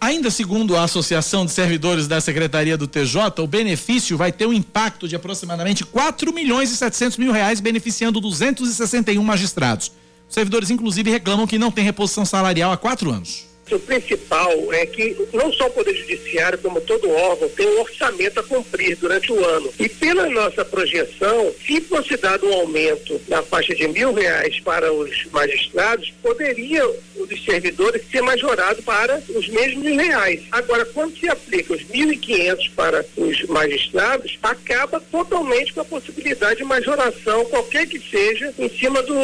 Ainda 0.00 0.32
segundo 0.32 0.76
a 0.76 0.82
Associação 0.82 1.46
de 1.46 1.52
Servidores 1.52 2.08
da 2.08 2.20
Secretaria 2.20 2.76
do 2.76 2.88
TJ, 2.88 3.40
o 3.40 3.46
benefício 3.46 4.16
vai 4.16 4.32
ter 4.32 4.46
um 4.46 4.52
impacto 4.52 5.06
de 5.06 5.14
aproximadamente 5.14 5.84
4 5.84 6.32
milhões 6.32 6.72
e 6.72 6.76
700 6.76 7.18
mil 7.18 7.30
reais, 7.30 7.60
beneficiando 7.60 8.20
261 8.20 9.22
magistrados. 9.22 9.92
Os 10.28 10.34
servidores, 10.34 10.70
inclusive, 10.70 11.08
reclamam 11.08 11.46
que 11.46 11.56
não 11.56 11.70
tem 11.70 11.84
reposição 11.84 12.24
salarial 12.24 12.72
há 12.72 12.76
quatro 12.76 13.12
anos. 13.12 13.51
O 13.74 13.80
principal 13.80 14.72
é 14.72 14.86
que 14.86 15.16
não 15.32 15.52
só 15.52 15.66
o 15.66 15.70
Poder 15.70 15.94
Judiciário, 15.94 16.58
como 16.58 16.80
todo 16.80 17.10
órgão, 17.10 17.48
tem 17.50 17.66
um 17.66 17.80
orçamento 17.80 18.40
a 18.40 18.42
cumprir 18.42 18.96
durante 18.96 19.32
o 19.32 19.44
ano. 19.44 19.72
E 19.78 19.88
pela 19.88 20.28
nossa 20.28 20.64
projeção, 20.64 21.54
se 21.64 21.80
fosse 21.82 22.16
dado 22.16 22.46
um 22.46 22.52
aumento 22.52 23.20
na 23.28 23.42
faixa 23.42 23.74
de 23.74 23.86
mil 23.88 24.12
reais 24.12 24.60
para 24.60 24.92
os 24.92 25.26
magistrados, 25.30 26.12
poderia 26.22 26.86
o 27.16 27.26
dos 27.26 27.44
servidores 27.44 28.02
ser 28.10 28.22
majorado 28.22 28.82
para 28.82 29.22
os 29.30 29.48
mesmos 29.48 29.84
mil 29.84 29.96
reais. 29.96 30.42
Agora, 30.50 30.84
quando 30.84 31.16
se 31.18 31.28
aplica 31.28 31.74
os 31.74 31.84
mil 31.84 32.12
e 32.12 32.16
quinhentos 32.16 32.68
para 32.68 33.04
os 33.16 33.42
magistrados, 33.44 34.38
acaba 34.42 35.00
totalmente 35.00 35.72
com 35.72 35.80
a 35.80 35.84
possibilidade 35.84 36.56
de 36.56 36.64
majoração, 36.64 37.44
qualquer 37.46 37.86
que 37.86 37.98
seja, 37.98 38.52
em 38.58 38.68
cima 38.68 39.02
do 39.02 39.14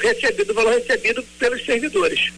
recebido, 0.00 0.46
do 0.46 0.54
valor 0.54 0.74
recebido 0.74 1.22
pelos 1.38 1.64
servidores. 1.64 2.32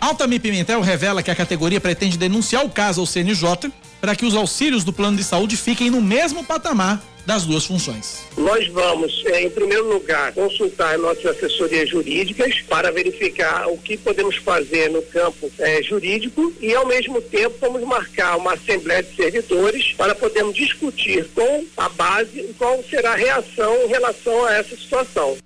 Altamir 0.00 0.40
Pimentel 0.40 0.80
revela 0.80 1.22
que 1.22 1.30
a 1.30 1.34
categoria 1.34 1.78
pretende 1.78 2.16
denunciar 2.16 2.64
o 2.64 2.70
caso 2.70 3.02
ao 3.02 3.06
CNJ 3.06 3.70
para 4.00 4.16
que 4.16 4.24
os 4.24 4.34
auxílios 4.34 4.82
do 4.82 4.94
plano 4.94 5.16
de 5.16 5.22
saúde 5.22 5.58
fiquem 5.58 5.90
no 5.90 6.00
mesmo 6.00 6.42
patamar 6.42 7.02
das 7.26 7.44
duas 7.44 7.66
funções. 7.66 8.24
Nós 8.36 8.66
vamos, 8.68 9.22
eh, 9.26 9.42
em 9.42 9.50
primeiro 9.50 9.92
lugar, 9.92 10.32
consultar 10.32 10.98
nossas 10.98 11.26
assessorias 11.26 11.90
jurídicas 11.90 12.62
para 12.62 12.90
verificar 12.90 13.68
o 13.68 13.76
que 13.76 13.98
podemos 13.98 14.36
fazer 14.36 14.88
no 14.88 15.02
campo 15.02 15.52
eh, 15.58 15.82
jurídico 15.82 16.52
e, 16.60 16.74
ao 16.74 16.86
mesmo 16.86 17.20
tempo, 17.20 17.54
vamos 17.60 17.82
marcar 17.82 18.36
uma 18.38 18.54
assembleia 18.54 19.02
de 19.02 19.14
servidores 19.14 19.92
para 19.92 20.14
podermos 20.14 20.54
discutir 20.54 21.28
com 21.34 21.64
a 21.76 21.90
base 21.90 22.54
qual 22.56 22.82
será 22.88 23.12
a 23.12 23.16
reação 23.16 23.76
em 23.84 23.88
relação 23.88 24.46
a 24.46 24.54
essa 24.54 24.74
situação. 24.74 25.36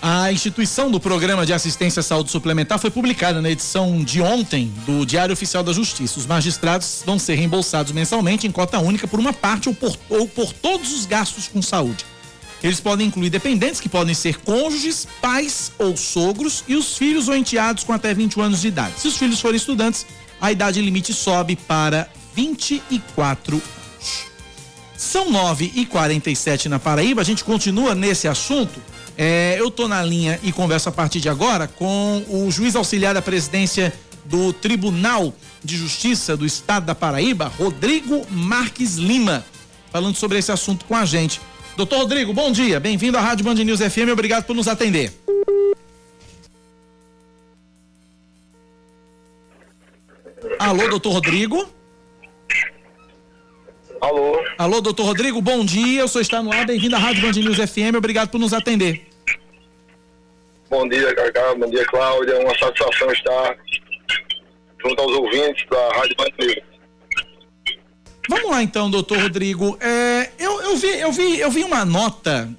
A 0.00 0.30
instituição 0.30 0.90
do 0.92 1.00
Programa 1.00 1.44
de 1.44 1.52
Assistência 1.52 1.98
à 1.98 2.02
Saúde 2.04 2.30
Suplementar 2.30 2.78
foi 2.78 2.88
publicada 2.88 3.42
na 3.42 3.50
edição 3.50 4.02
de 4.04 4.22
ontem 4.22 4.72
do 4.86 5.04
Diário 5.04 5.32
Oficial 5.32 5.64
da 5.64 5.72
Justiça. 5.72 6.20
Os 6.20 6.26
magistrados 6.26 7.02
vão 7.04 7.18
ser 7.18 7.34
reembolsados 7.34 7.90
mensalmente 7.90 8.46
em 8.46 8.52
cota 8.52 8.78
única 8.78 9.08
por 9.08 9.18
uma 9.18 9.32
parte 9.32 9.68
ou 9.68 9.74
por, 9.74 9.98
ou 10.08 10.28
por 10.28 10.52
todos 10.52 10.92
os 10.92 11.04
gastos 11.04 11.48
com 11.48 11.60
saúde. 11.60 12.06
Eles 12.62 12.78
podem 12.78 13.08
incluir 13.08 13.30
dependentes, 13.30 13.80
que 13.80 13.88
podem 13.88 14.14
ser 14.14 14.38
cônjuges, 14.38 15.06
pais 15.20 15.72
ou 15.78 15.96
sogros, 15.96 16.62
e 16.68 16.76
os 16.76 16.96
filhos 16.96 17.26
ou 17.26 17.34
enteados 17.34 17.82
com 17.82 17.92
até 17.92 18.14
21 18.14 18.42
anos 18.42 18.60
de 18.60 18.68
idade. 18.68 19.00
Se 19.00 19.08
os 19.08 19.16
filhos 19.16 19.40
forem 19.40 19.56
estudantes, 19.56 20.06
a 20.40 20.52
idade 20.52 20.80
limite 20.80 21.12
sobe 21.12 21.56
para 21.56 22.08
24 22.36 23.56
anos. 23.56 24.28
São 24.96 25.30
9 25.30 25.72
e 25.74 25.86
47 25.86 26.68
na 26.68 26.78
Paraíba. 26.78 27.20
A 27.20 27.24
gente 27.24 27.44
continua 27.44 27.94
nesse 27.94 28.26
assunto 28.26 28.80
é, 29.20 29.56
eu 29.58 29.68
tô 29.68 29.88
na 29.88 30.00
linha 30.00 30.38
e 30.44 30.52
converso 30.52 30.88
a 30.88 30.92
partir 30.92 31.18
de 31.20 31.28
agora 31.28 31.66
com 31.66 32.24
o 32.28 32.48
juiz 32.52 32.76
auxiliar 32.76 33.12
da 33.12 33.20
presidência 33.20 33.92
do 34.24 34.52
Tribunal 34.52 35.34
de 35.62 35.76
Justiça 35.76 36.36
do 36.36 36.46
Estado 36.46 36.86
da 36.86 36.94
Paraíba, 36.94 37.48
Rodrigo 37.48 38.24
Marques 38.30 38.94
Lima, 38.94 39.44
falando 39.90 40.14
sobre 40.14 40.38
esse 40.38 40.52
assunto 40.52 40.84
com 40.84 40.94
a 40.94 41.04
gente. 41.04 41.40
Doutor 41.76 41.98
Rodrigo, 41.98 42.32
bom 42.32 42.52
dia, 42.52 42.78
bem-vindo 42.78 43.18
à 43.18 43.20
Rádio 43.20 43.44
Band 43.44 43.54
News 43.54 43.80
FM, 43.80 44.12
obrigado 44.12 44.44
por 44.44 44.54
nos 44.54 44.68
atender. 44.68 45.12
Alô, 50.60 50.88
doutor 50.88 51.12
Rodrigo? 51.14 51.68
Alô? 54.00 54.40
Alô, 54.56 54.80
doutor 54.80 55.06
Rodrigo, 55.06 55.42
bom 55.42 55.64
dia, 55.64 56.02
eu 56.02 56.08
sou 56.08 56.20
está 56.20 56.40
no 56.40 56.52
ar, 56.52 56.64
bem-vindo 56.64 56.94
à 56.94 57.00
Rádio 57.00 57.22
Band 57.22 57.32
News 57.32 57.56
FM, 57.56 57.96
obrigado 57.96 58.28
por 58.28 58.38
nos 58.38 58.52
atender. 58.52 59.07
Bom 60.70 60.86
dia, 60.86 61.14
Cacá. 61.14 61.54
Bom 61.54 61.70
dia, 61.70 61.84
Cláudia. 61.86 62.38
Uma 62.40 62.58
satisfação 62.58 63.10
estar 63.10 63.56
junto 64.84 65.00
aos 65.00 65.12
ouvintes 65.12 65.66
da 65.70 65.88
Rádio 65.94 66.16
Bandeira. 66.16 66.62
Vamos 68.28 68.50
lá 68.50 68.62
então, 68.62 68.90
doutor 68.90 69.18
Rodrigo. 69.18 69.78
É, 69.80 70.30
eu, 70.38 70.60
eu, 70.60 70.76
vi, 70.76 71.00
eu, 71.00 71.12
vi, 71.12 71.40
eu 71.40 71.50
vi 71.50 71.64
uma 71.64 71.86
nota 71.86 72.50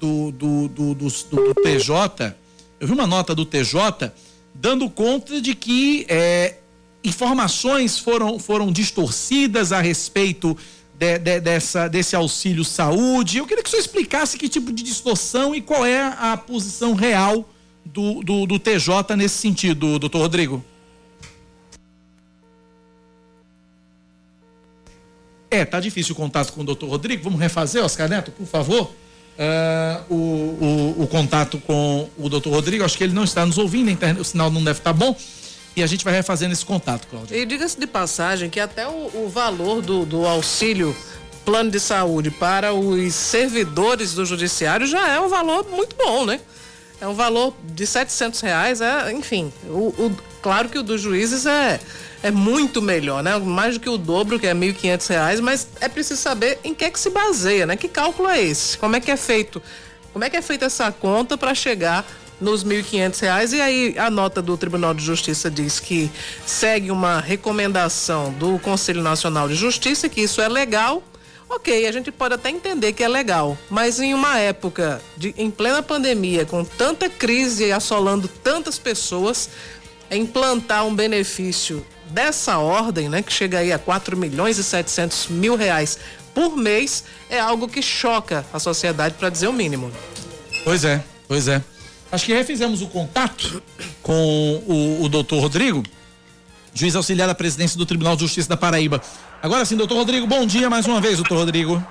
do, 0.00 0.32
do, 0.32 0.68
do, 0.68 0.94
do, 0.94 1.08
do 1.08 1.54
TJ, 1.62 2.34
eu 2.80 2.86
vi 2.86 2.92
uma 2.94 3.06
nota 3.06 3.34
do 3.34 3.44
TJ 3.44 4.12
dando 4.54 4.88
conta 4.88 5.40
de 5.40 5.54
que 5.54 6.06
é, 6.08 6.56
informações 7.04 7.98
foram, 7.98 8.38
foram 8.38 8.72
distorcidas 8.72 9.72
a 9.72 9.80
respeito 9.82 10.56
de, 10.94 11.18
de, 11.18 11.40
dessa, 11.40 11.86
desse 11.86 12.16
auxílio 12.16 12.64
saúde. 12.64 13.38
Eu 13.38 13.46
queria 13.46 13.62
que 13.62 13.68
o 13.68 13.70
senhor 13.70 13.82
explicasse 13.82 14.38
que 14.38 14.48
tipo 14.48 14.72
de 14.72 14.82
distorção 14.82 15.54
e 15.54 15.60
qual 15.60 15.84
é 15.84 16.00
a 16.18 16.34
posição 16.36 16.94
real 16.94 17.46
do, 17.92 18.22
do, 18.22 18.46
do 18.46 18.58
TJ 18.58 19.16
nesse 19.16 19.36
sentido, 19.36 19.98
doutor 19.98 20.18
Rodrigo? 20.18 20.64
É, 25.50 25.64
tá 25.64 25.80
difícil 25.80 26.12
o 26.12 26.16
contato 26.16 26.52
com 26.52 26.60
o 26.60 26.64
doutor 26.64 26.88
Rodrigo. 26.88 27.24
Vamos 27.24 27.40
refazer, 27.40 27.82
Oscar 27.82 28.08
Neto, 28.08 28.30
por 28.30 28.46
favor? 28.46 28.92
Uh, 29.38 30.12
o, 30.12 30.16
o, 30.16 31.02
o, 31.04 31.06
contato 31.06 31.58
com 31.60 32.08
o 32.18 32.28
doutor 32.28 32.52
Rodrigo. 32.52 32.84
Acho 32.84 32.98
que 32.98 33.04
ele 33.04 33.14
não 33.14 33.24
está 33.24 33.46
nos 33.46 33.56
ouvindo, 33.56 33.96
o 34.20 34.24
sinal 34.24 34.50
não 34.50 34.62
deve 34.62 34.80
estar 34.80 34.92
tá 34.92 34.98
bom. 34.98 35.16
E 35.74 35.82
a 35.82 35.86
gente 35.86 36.04
vai 36.04 36.12
refazendo 36.12 36.52
esse 36.52 36.66
contato, 36.66 37.06
Cláudia. 37.06 37.36
E 37.36 37.46
diga-se 37.46 37.78
de 37.78 37.86
passagem 37.86 38.50
que 38.50 38.58
até 38.58 38.86
o, 38.86 39.10
o 39.14 39.28
valor 39.32 39.80
do, 39.80 40.04
do 40.04 40.26
auxílio 40.26 40.94
plano 41.44 41.70
de 41.70 41.80
saúde 41.80 42.30
para 42.30 42.74
os 42.74 43.14
servidores 43.14 44.12
do 44.12 44.26
judiciário 44.26 44.86
já 44.86 45.08
é 45.08 45.18
um 45.20 45.28
valor 45.28 45.66
muito 45.70 45.96
bom, 45.96 46.26
né? 46.26 46.40
É 47.00 47.06
um 47.06 47.14
valor 47.14 47.54
de 47.62 47.86
700 47.86 48.40
reais, 48.40 48.80
é, 48.80 49.12
enfim, 49.12 49.52
o, 49.64 49.88
o, 49.98 50.16
claro 50.42 50.68
que 50.68 50.78
o 50.78 50.82
dos 50.82 51.00
juízes 51.00 51.46
é, 51.46 51.80
é 52.22 52.30
muito 52.30 52.82
melhor, 52.82 53.22
né? 53.22 53.38
Mais 53.38 53.74
do 53.74 53.80
que 53.80 53.88
o 53.88 53.96
dobro, 53.96 54.38
que 54.38 54.46
é 54.46 54.54
1.500 54.54 55.08
reais, 55.08 55.40
mas 55.40 55.68
é 55.80 55.88
preciso 55.88 56.20
saber 56.20 56.58
em 56.64 56.74
que 56.74 56.84
é 56.84 56.90
que 56.90 56.98
se 56.98 57.10
baseia, 57.10 57.66
né? 57.66 57.76
Que 57.76 57.88
cálculo 57.88 58.28
é 58.28 58.42
esse? 58.42 58.76
Como 58.78 58.96
é 58.96 59.00
que 59.00 59.10
é 59.10 59.16
feito? 59.16 59.62
Como 60.12 60.24
é 60.24 60.30
que 60.30 60.36
é 60.36 60.42
feita 60.42 60.64
essa 60.64 60.90
conta 60.90 61.38
para 61.38 61.54
chegar 61.54 62.04
nos 62.40 62.64
1.500 62.64 63.20
reais 63.20 63.52
e 63.52 63.60
aí 63.60 63.94
a 63.98 64.10
nota 64.10 64.40
do 64.40 64.56
Tribunal 64.56 64.94
de 64.94 65.04
Justiça 65.04 65.50
diz 65.50 65.80
que 65.80 66.10
segue 66.46 66.90
uma 66.90 67.20
recomendação 67.20 68.32
do 68.32 68.58
Conselho 68.60 69.02
Nacional 69.02 69.48
de 69.48 69.54
Justiça 69.54 70.08
que 70.08 70.20
isso 70.20 70.40
é 70.40 70.48
legal 70.48 71.02
Ok, 71.50 71.86
a 71.86 71.92
gente 71.92 72.12
pode 72.12 72.34
até 72.34 72.50
entender 72.50 72.92
que 72.92 73.02
é 73.02 73.08
legal, 73.08 73.56
mas 73.70 73.98
em 73.98 74.12
uma 74.12 74.38
época 74.38 75.00
de, 75.16 75.34
em 75.36 75.50
plena 75.50 75.82
pandemia, 75.82 76.44
com 76.44 76.62
tanta 76.62 77.08
crise 77.08 77.72
assolando 77.72 78.28
tantas 78.28 78.78
pessoas, 78.78 79.48
implantar 80.10 80.86
um 80.86 80.94
benefício 80.94 81.84
dessa 82.10 82.58
ordem, 82.58 83.08
né, 83.08 83.22
que 83.22 83.32
chega 83.32 83.58
aí 83.58 83.72
a 83.72 83.78
4 83.78 84.16
milhões 84.16 84.58
e 84.58 84.64
700 84.64 85.28
mil 85.28 85.56
reais 85.56 85.98
por 86.34 86.56
mês, 86.56 87.04
é 87.30 87.40
algo 87.40 87.66
que 87.66 87.82
choca 87.82 88.44
a 88.52 88.58
sociedade, 88.58 89.14
para 89.18 89.30
dizer 89.30 89.48
o 89.48 89.52
mínimo. 89.52 89.90
Pois 90.64 90.84
é, 90.84 91.02
pois 91.26 91.48
é. 91.48 91.62
Acho 92.12 92.26
que 92.26 92.32
refizemos 92.32 92.82
o 92.82 92.88
contato 92.88 93.62
com 94.02 94.62
o, 94.66 95.02
o 95.02 95.08
doutor 95.08 95.40
Rodrigo 95.40 95.82
juiz 96.78 96.94
auxiliar 96.94 97.26
da 97.26 97.34
presidência 97.34 97.76
do 97.76 97.84
Tribunal 97.84 98.14
de 98.14 98.22
Justiça 98.22 98.48
da 98.48 98.56
Paraíba. 98.56 99.02
Agora 99.42 99.64
sim, 99.64 99.76
doutor 99.76 99.96
Rodrigo, 99.96 100.26
bom 100.26 100.44
dia 100.44 100.68
mais 100.68 100.86
uma 100.86 101.00
vez, 101.00 101.16
doutor 101.16 101.38
Rodrigo. 101.38 101.82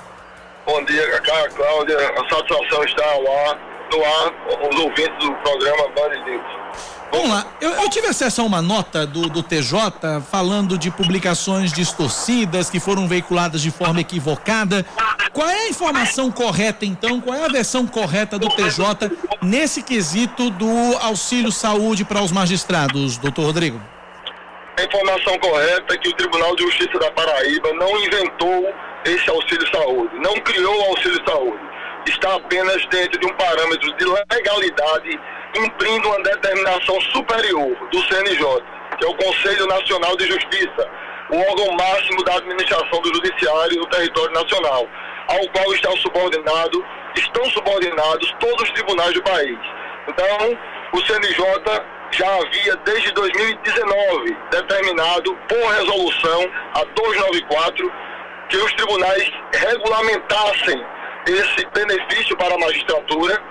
Bom 0.65 0.83
dia, 0.83 1.09
Cacá, 1.11 1.49
Cláudia. 1.55 1.97
A 1.97 2.29
satisfação 2.29 2.83
está 2.83 3.05
lá, 3.05 3.57
no 3.89 4.03
ar, 4.03 4.69
os 4.69 4.79
ouvintes 4.79 5.17
do 5.25 5.33
programa 5.35 5.87
Band 5.95 6.25
News. 6.25 6.43
Vamos 7.09 7.29
lá, 7.29 7.47
eu, 7.61 7.71
eu, 7.71 7.89
tive 7.89 8.07
acesso 8.07 8.41
a 8.41 8.43
uma 8.43 8.61
nota 8.61 9.07
do, 9.07 9.29
do 9.29 9.41
TJ 9.41 10.21
falando 10.29 10.77
de 10.77 10.91
publicações 10.91 11.71
distorcidas 11.71 12.69
que 12.69 12.81
foram 12.81 13.07
veiculadas 13.07 13.61
de 13.61 13.71
forma 13.71 14.01
equivocada. 14.01 14.85
Qual 15.31 15.47
é 15.47 15.67
a 15.67 15.69
informação 15.69 16.29
correta, 16.29 16.85
então? 16.85 17.21
Qual 17.21 17.33
é 17.33 17.45
a 17.45 17.47
versão 17.47 17.87
correta 17.87 18.37
do 18.37 18.49
TJ 18.49 19.09
nesse 19.41 19.81
quesito 19.81 20.49
do 20.49 20.97
auxílio 20.99 21.51
saúde 21.51 22.03
para 22.03 22.21
os 22.21 22.31
magistrados, 22.33 23.17
doutor 23.17 23.45
Rodrigo? 23.45 23.79
A 24.77 24.83
informação 24.83 25.39
correta 25.39 25.95
é 25.95 25.97
que 25.97 26.07
o 26.07 26.13
Tribunal 26.13 26.55
de 26.55 26.61
Justiça 26.61 26.99
da 26.99 27.11
Paraíba 27.11 27.73
não 27.73 27.99
inventou 27.99 28.71
esse 29.05 29.27
auxílio 29.27 29.67
saúde, 29.73 30.15
não 30.19 30.35
criou 30.41 30.71
o 30.71 30.89
auxílio 30.91 31.19
saúde. 31.27 31.63
Está 32.05 32.35
apenas 32.35 32.85
dentro 32.85 33.19
de 33.19 33.25
um 33.25 33.33
parâmetro 33.33 33.91
de 33.97 34.05
legalidade, 34.05 35.19
cumprindo 35.55 36.07
uma 36.07 36.21
determinação 36.21 37.01
superior 37.11 37.75
do 37.91 38.01
CNJ, 38.03 38.45
que 38.99 39.05
é 39.05 39.09
o 39.09 39.15
Conselho 39.15 39.65
Nacional 39.65 40.15
de 40.15 40.27
Justiça, 40.27 40.87
o 41.31 41.37
órgão 41.37 41.71
máximo 41.75 42.23
da 42.23 42.35
administração 42.35 43.01
do 43.01 43.15
judiciário 43.15 43.79
no 43.79 43.87
território 43.87 44.31
nacional, 44.31 44.87
ao 45.27 45.47
qual 45.53 45.73
estão 45.73 45.97
subordinados, 45.97 46.79
estão 47.15 47.45
subordinados 47.49 48.31
todos 48.39 48.61
os 48.61 48.71
tribunais 48.73 49.13
do 49.13 49.23
país. 49.23 49.57
Então, 50.07 50.57
o 50.93 51.01
CNJ 51.03 51.96
já 52.11 52.35
havia 52.35 52.75
desde 52.77 53.11
2019 53.11 54.37
determinado 54.51 55.35
por 55.47 55.71
resolução 55.73 56.49
a 56.73 56.83
294 56.83 57.91
que 58.49 58.57
os 58.57 58.73
tribunais 58.73 59.31
regulamentassem 59.53 60.85
esse 61.27 61.65
benefício 61.73 62.37
para 62.37 62.55
a 62.55 62.57
magistratura 62.57 63.41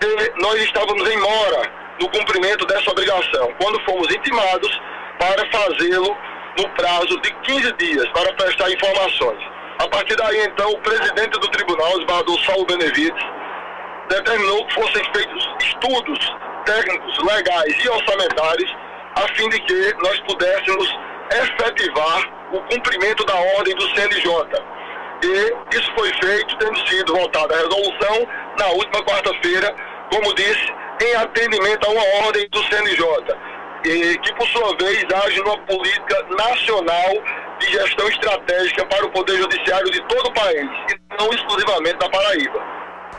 e 0.00 0.40
nós 0.40 0.62
estávamos 0.62 1.08
em 1.10 1.18
mora 1.18 1.70
no 2.00 2.08
cumprimento 2.10 2.64
dessa 2.66 2.90
obrigação, 2.90 3.52
quando 3.60 3.80
fomos 3.84 4.08
intimados 4.14 4.80
para 5.18 5.44
fazê-lo 5.50 6.16
no 6.56 6.68
prazo 6.70 7.20
de 7.20 7.34
15 7.34 7.72
dias 7.74 8.08
para 8.10 8.32
prestar 8.34 8.70
informações. 8.70 9.42
A 9.80 9.88
partir 9.88 10.16
daí, 10.16 10.44
então, 10.44 10.70
o 10.70 10.78
presidente 10.80 11.38
do 11.38 11.48
tribunal, 11.48 11.96
o 11.96 12.00
esbarrador 12.00 12.40
Saulo 12.44 12.66
Benevides, 12.66 13.24
determinou 14.08 14.66
que 14.66 14.74
fossem 14.74 15.04
feitos 15.12 15.48
estudos 15.60 16.36
técnicos, 16.68 17.18
legais 17.24 17.74
e 17.82 17.88
orçamentários, 17.88 18.76
a 19.16 19.22
fim 19.34 19.48
de 19.48 19.58
que 19.60 19.94
nós 20.02 20.20
pudéssemos 20.20 20.98
efetivar 21.32 22.48
o 22.52 22.60
cumprimento 22.62 23.24
da 23.24 23.34
ordem 23.56 23.74
do 23.74 23.88
CNJ. 23.94 24.28
E 25.24 25.76
isso 25.76 25.92
foi 25.96 26.12
feito, 26.22 26.56
tendo 26.58 26.88
sido 26.88 27.14
votada 27.14 27.54
a 27.54 27.58
resolução 27.58 28.28
na 28.58 28.66
última 28.68 29.02
quarta-feira, 29.04 29.74
como 30.12 30.34
disse, 30.34 30.72
em 31.02 31.14
atendimento 31.16 31.86
a 31.86 31.90
uma 31.90 32.26
ordem 32.26 32.46
do 32.50 32.62
CNJ, 32.64 33.02
e 33.84 34.18
que 34.18 34.34
por 34.34 34.46
sua 34.48 34.76
vez 34.76 35.04
age 35.24 35.40
numa 35.40 35.58
política 35.58 36.26
nacional 36.36 37.12
de 37.58 37.66
gestão 37.66 38.08
estratégica 38.08 38.84
para 38.86 39.06
o 39.06 39.10
Poder 39.10 39.36
Judiciário 39.38 39.90
de 39.90 40.00
todo 40.06 40.28
o 40.28 40.34
país, 40.34 40.68
e 40.90 41.18
não 41.18 41.30
exclusivamente 41.30 41.96
da 41.96 42.08
Paraíba. 42.08 42.77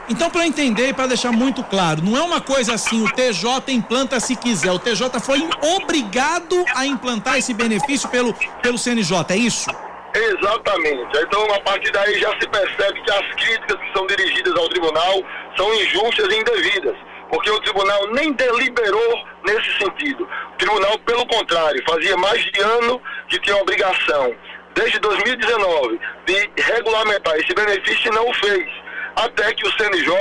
Então, 0.10 0.28
para 0.28 0.48
entender 0.48 0.90
e 0.90 0.94
para 0.94 1.06
deixar 1.06 1.32
muito 1.32 1.64
claro, 1.64 2.02
não 2.02 2.18
é 2.18 2.22
uma 2.22 2.42
coisa 2.42 2.74
assim, 2.74 3.06
o 3.06 3.12
TJ 3.12 3.72
implanta 3.72 4.20
se 4.20 4.36
quiser. 4.36 4.72
O 4.72 4.80
TJ 4.80 5.20
foi 5.20 5.48
obrigado 5.76 6.66
a 6.76 6.84
implantar 6.84 7.38
esse 7.38 7.54
benefício 7.54 8.10
pelo, 8.10 8.34
pelo 8.64 8.78
CNJ, 8.80 9.16
é 9.30 9.38
isso? 9.38 9.70
Exatamente. 10.16 11.16
Então, 11.16 11.54
a 11.54 11.60
partir 11.62 11.92
daí 11.92 12.20
já 12.20 12.32
se 12.40 12.50
percebe 12.50 13.00
que 13.04 13.12
as 13.12 13.36
críticas 13.36 13.80
que 13.80 13.94
são 13.94 14.08
dirigidas 14.08 14.56
ao 14.56 14.68
tribunal 14.70 15.22
são 15.56 15.72
injustas 15.76 16.34
e 16.34 16.40
indevidas, 16.40 16.96
porque 17.30 17.52
o 17.52 17.60
tribunal 17.60 18.08
nem 18.12 18.34
deliberou 18.34 19.24
nesse 19.46 19.78
sentido. 19.78 20.28
O 20.54 20.58
tribunal, 20.58 20.98
pelo 21.06 21.28
contrário, 21.28 21.84
fazia 21.88 22.18
mais 22.18 22.44
de 22.44 22.60
ano 22.60 23.00
que 23.28 23.40
tinha 23.42 23.58
obrigação, 23.58 24.34
desde 24.74 24.98
2019, 24.98 26.00
de 26.26 26.50
regulamentar 26.64 27.36
esse 27.36 27.54
benefício 27.54 28.12
e 28.12 28.16
não 28.16 28.28
o 28.28 28.34
fez 28.34 28.89
até 29.24 29.54
que 29.54 29.68
o 29.68 29.72
CNJ 29.78 30.16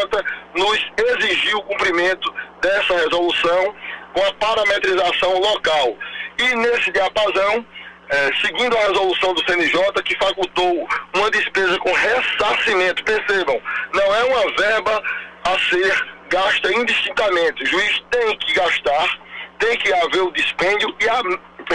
nos 0.55 0.91
exigiu 0.97 1.59
o 1.59 1.63
cumprimento 1.63 2.35
dessa 2.61 2.95
resolução 2.95 3.75
com 4.13 4.25
a 4.25 4.33
parametrização 4.35 5.39
local. 5.39 5.97
E 6.39 6.55
nesse 6.57 6.91
diapasão, 6.91 7.65
eh, 8.11 8.31
seguindo 8.41 8.77
a 8.77 8.81
resolução 8.81 9.35
do 9.35 9.45
CNJ, 9.45 10.03
que 10.05 10.17
facultou 10.17 10.89
uma 11.15 11.31
despesa 11.31 11.79
com 11.79 11.93
ressarcimento, 11.93 13.05
percebam, 13.05 13.61
não 13.93 14.15
é 14.15 14.25
uma 14.25 14.57
verba 14.57 15.03
a 15.45 15.59
ser 15.71 16.19
gasta 16.29 16.73
indistintamente. 16.73 17.63
O 17.63 17.67
juiz 17.67 18.03
tem 18.11 18.37
que 18.39 18.53
gastar, 18.55 19.19
tem 19.59 19.77
que 19.79 19.93
haver 19.93 20.23
o 20.23 20.33
dispêndio 20.33 20.95
e 21.01 21.09
a 21.09 21.23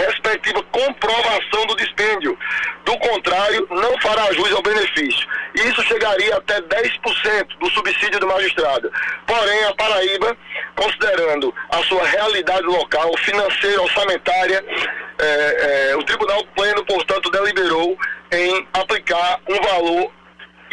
respectiva 0.00 0.62
comprovação 0.64 1.66
do 1.66 1.76
dispêndio. 1.76 2.38
Do 2.84 2.98
contrário, 2.98 3.66
não 3.70 3.98
fará 4.00 4.32
jus 4.32 4.52
ao 4.52 4.62
benefício. 4.62 5.26
Isso 5.54 5.82
chegaria 5.84 6.36
até 6.36 6.60
10% 6.60 7.58
do 7.58 7.70
subsídio 7.70 8.20
do 8.20 8.26
magistrado. 8.26 8.90
Porém, 9.26 9.64
a 9.64 9.74
Paraíba, 9.74 10.36
considerando 10.76 11.54
a 11.70 11.78
sua 11.84 12.04
realidade 12.04 12.66
local, 12.66 13.16
financeira, 13.18 13.82
orçamentária, 13.82 14.64
é, 15.18 15.90
é, 15.90 15.96
o 15.96 16.02
Tribunal 16.02 16.44
Pleno, 16.56 16.84
portanto, 16.84 17.30
deliberou 17.30 17.96
em 18.32 18.68
aplicar 18.72 19.40
um 19.48 19.60
valor 19.60 20.12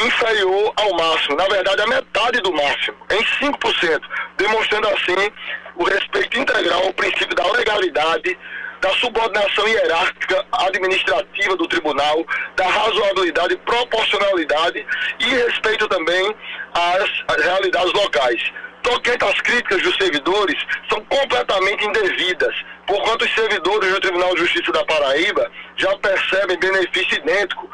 inferior 0.00 0.72
ao 0.76 0.94
máximo, 0.94 1.36
na 1.36 1.46
verdade 1.46 1.80
a 1.80 1.86
metade 1.86 2.40
do 2.40 2.52
máximo, 2.52 2.96
em 3.10 3.22
5%, 3.22 4.00
demonstrando 4.36 4.88
assim 4.88 5.30
o 5.76 5.84
respeito 5.84 6.38
integral 6.38 6.82
ao 6.82 6.92
princípio 6.92 7.34
da 7.34 7.50
legalidade, 7.52 8.38
da 8.82 8.90
subordinação 8.94 9.66
hierárquica 9.68 10.44
administrativa 10.52 11.56
do 11.56 11.68
tribunal, 11.68 12.26
da 12.56 12.66
razoabilidade, 12.66 13.56
proporcionalidade 13.58 14.84
e 15.20 15.24
respeito 15.24 15.86
também 15.86 16.34
às, 16.74 17.10
às 17.28 17.44
realidades 17.44 17.92
locais. 17.92 18.52
Tocante 18.82 19.24
às 19.24 19.40
críticas 19.40 19.80
dos 19.82 19.94
servidores 19.94 20.60
são 20.90 21.00
completamente 21.04 21.86
indevidas, 21.86 22.54
porquanto 22.84 23.24
os 23.24 23.32
servidores 23.32 23.92
do 23.92 24.00
Tribunal 24.00 24.34
de 24.34 24.40
Justiça 24.40 24.72
da 24.72 24.84
Paraíba 24.84 25.48
já 25.76 25.96
percebem 25.98 26.58
benefício 26.58 27.16
idêntico 27.18 27.70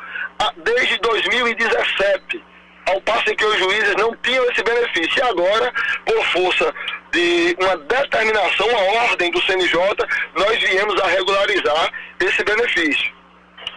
desde 0.63 0.99
2017 0.99 2.45
ao 2.89 3.01
passo 3.03 3.25
que 3.25 3.45
os 3.45 3.59
juízes 3.59 3.95
não 3.97 4.15
tinham 4.17 4.45
esse 4.51 4.63
benefício. 4.63 5.19
E 5.19 5.23
agora, 5.23 5.73
por 6.05 6.25
força 6.27 6.75
de 7.13 7.57
uma 7.61 7.77
determinação, 7.77 8.67
uma 8.67 9.03
ordem 9.03 9.31
do 9.31 9.43
CNJ, 9.43 9.79
nós 10.37 10.59
viemos 10.59 11.01
a 11.01 11.07
regularizar 11.07 11.93
esse 12.21 12.45
benefício. 12.45 13.19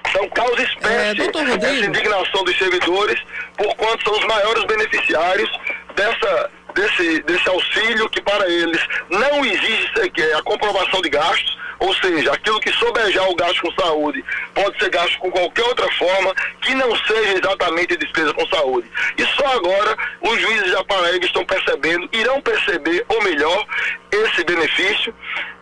Então, 0.10 0.28
causa 0.30 0.62
espécie 0.62 1.22
é, 1.22 1.26
essa 1.26 1.86
indignação 1.86 2.44
dos 2.44 2.58
servidores, 2.58 3.20
por 3.58 3.74
quanto 3.76 4.04
são 4.04 4.20
os 4.20 4.26
maiores 4.26 4.64
beneficiários 4.66 5.50
dessa, 5.96 6.52
desse, 6.74 7.24
desse 7.24 7.50
auxílio 7.50 8.10
que 8.10 8.22
para 8.22 8.50
eles 8.50 8.86
não 9.10 9.46
exige 9.46 9.90
sequer 9.96 10.36
a 10.36 10.44
comprovação 10.44 11.02
de 11.02 11.10
gastos, 11.10 11.58
ou 11.82 11.94
seja, 11.96 12.32
aquilo 12.32 12.60
que 12.60 12.72
sobejar 12.74 13.28
o 13.28 13.36
gasto 13.36 13.60
com 13.62 13.72
saúde 13.72 14.24
pode 14.54 14.78
ser 14.78 14.90
gasto 14.92 15.18
com 15.18 15.32
qualquer 15.32 15.64
outra 15.64 15.92
forma 15.94 16.34
que 16.62 16.76
não 16.76 16.96
seja 16.96 17.40
exatamente 17.40 17.98
despesa 17.98 18.32
com 18.36 18.48
saúde. 18.48 18.88
E 19.18 19.26
só 19.26 19.48
agora 19.48 19.98
os 20.22 20.40
juízes 20.40 20.72
da 20.72 20.84
Paraíba 20.84 21.26
estão 21.26 21.44
percebendo, 21.44 22.08
irão 22.14 22.40
perceber, 22.40 23.04
ou 23.10 23.24
melhor, 23.24 23.66
esse 24.12 24.44
benefício, 24.44 25.14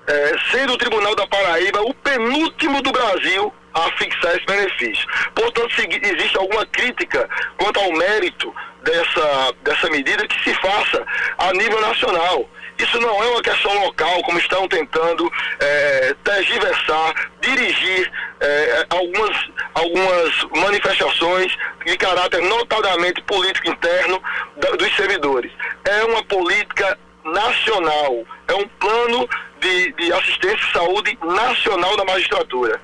é, 0.07 0.35
sendo 0.51 0.73
o 0.73 0.77
Tribunal 0.77 1.15
da 1.15 1.25
Paraíba 1.25 1.81
o 1.83 1.93
penúltimo 1.93 2.81
do 2.81 2.91
Brasil 2.91 3.53
a 3.73 3.89
fixar 3.91 4.35
esse 4.35 4.45
benefício. 4.45 5.07
Portanto, 5.33 5.73
se 5.73 5.87
existe 5.87 6.37
alguma 6.37 6.65
crítica 6.65 7.29
quanto 7.57 7.79
ao 7.79 7.93
mérito 7.93 8.53
dessa, 8.83 9.53
dessa 9.63 9.89
medida 9.89 10.27
que 10.27 10.43
se 10.43 10.53
faça 10.55 11.05
a 11.37 11.53
nível 11.53 11.79
nacional. 11.79 12.49
Isso 12.79 12.97
não 13.01 13.21
é 13.21 13.27
uma 13.27 13.41
questão 13.41 13.85
local, 13.85 14.23
como 14.23 14.39
estão 14.39 14.65
tentando 14.67 15.29
é, 15.59 16.15
tergiversar, 16.23 17.29
dirigir 17.41 18.09
é, 18.39 18.85
algumas, 18.89 19.49
algumas 19.73 20.43
manifestações 20.55 21.53
de 21.85 21.97
caráter 21.97 22.41
notadamente 22.41 23.21
político 23.23 23.69
interno 23.69 24.23
da, 24.55 24.69
dos 24.71 24.95
servidores. 24.95 25.51
É 25.83 26.05
uma 26.05 26.23
política 26.23 26.97
nacional, 27.25 28.23
é 28.47 28.53
um 28.53 28.67
plano 28.79 29.27
de, 29.59 29.91
de 29.93 30.13
assistência 30.13 30.65
e 30.65 30.71
saúde 30.71 31.19
nacional 31.21 31.97
da 31.97 32.05
magistratura. 32.05 32.79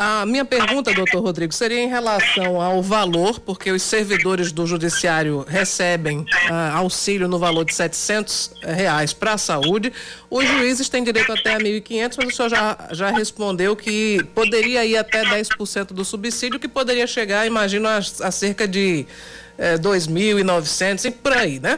A 0.00 0.24
minha 0.24 0.44
pergunta, 0.44 0.94
doutor 0.94 1.20
Rodrigo, 1.20 1.52
seria 1.52 1.80
em 1.80 1.88
relação 1.88 2.62
ao 2.62 2.80
valor, 2.80 3.40
porque 3.40 3.72
os 3.72 3.82
servidores 3.82 4.52
do 4.52 4.64
judiciário 4.64 5.44
recebem 5.48 6.24
ah, 6.48 6.76
auxílio 6.76 7.26
no 7.26 7.36
valor 7.36 7.64
de 7.64 7.74
700 7.74 8.52
reais 8.62 9.12
para 9.12 9.32
a 9.32 9.38
saúde. 9.38 9.92
Os 10.30 10.46
juízes 10.46 10.88
têm 10.88 11.02
direito 11.02 11.32
até 11.32 11.56
a 11.56 11.58
1.500, 11.58 12.14
mas 12.16 12.26
o 12.28 12.30
senhor 12.30 12.48
já, 12.48 12.88
já 12.92 13.10
respondeu 13.10 13.74
que 13.74 14.22
poderia 14.36 14.86
ir 14.86 14.96
até 14.96 15.24
10% 15.24 15.86
do 15.86 16.04
subsídio, 16.04 16.60
que 16.60 16.68
poderia 16.68 17.08
chegar, 17.08 17.44
imagino, 17.44 17.88
a, 17.88 17.96
a 17.96 18.30
cerca 18.30 18.68
de 18.68 19.04
é, 19.58 19.76
2.900, 19.76 21.12
por 21.20 21.32
aí, 21.32 21.58
né? 21.58 21.76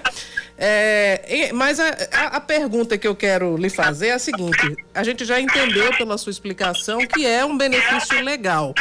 É, 0.63 1.51
mas 1.55 1.81
a, 1.81 1.89
a, 2.33 2.39
pergunta 2.39 2.99
que 2.99 3.09
eu 3.09 3.17
quero 3.17 3.57
lhe 3.57 3.71
fazer 3.71 4.09
é 4.09 4.13
a 4.13 4.19
seguinte: 4.19 4.77
a 4.95 5.03
gente 5.03 5.25
já 5.25 5.41
entendeu 5.41 5.91
pela 5.97 6.19
sua 6.19 6.31
explicação 6.31 6.99
que 6.99 7.25
é 7.25 7.43
um 7.43 7.57
benefício 7.57 8.23
legal. 8.23 8.75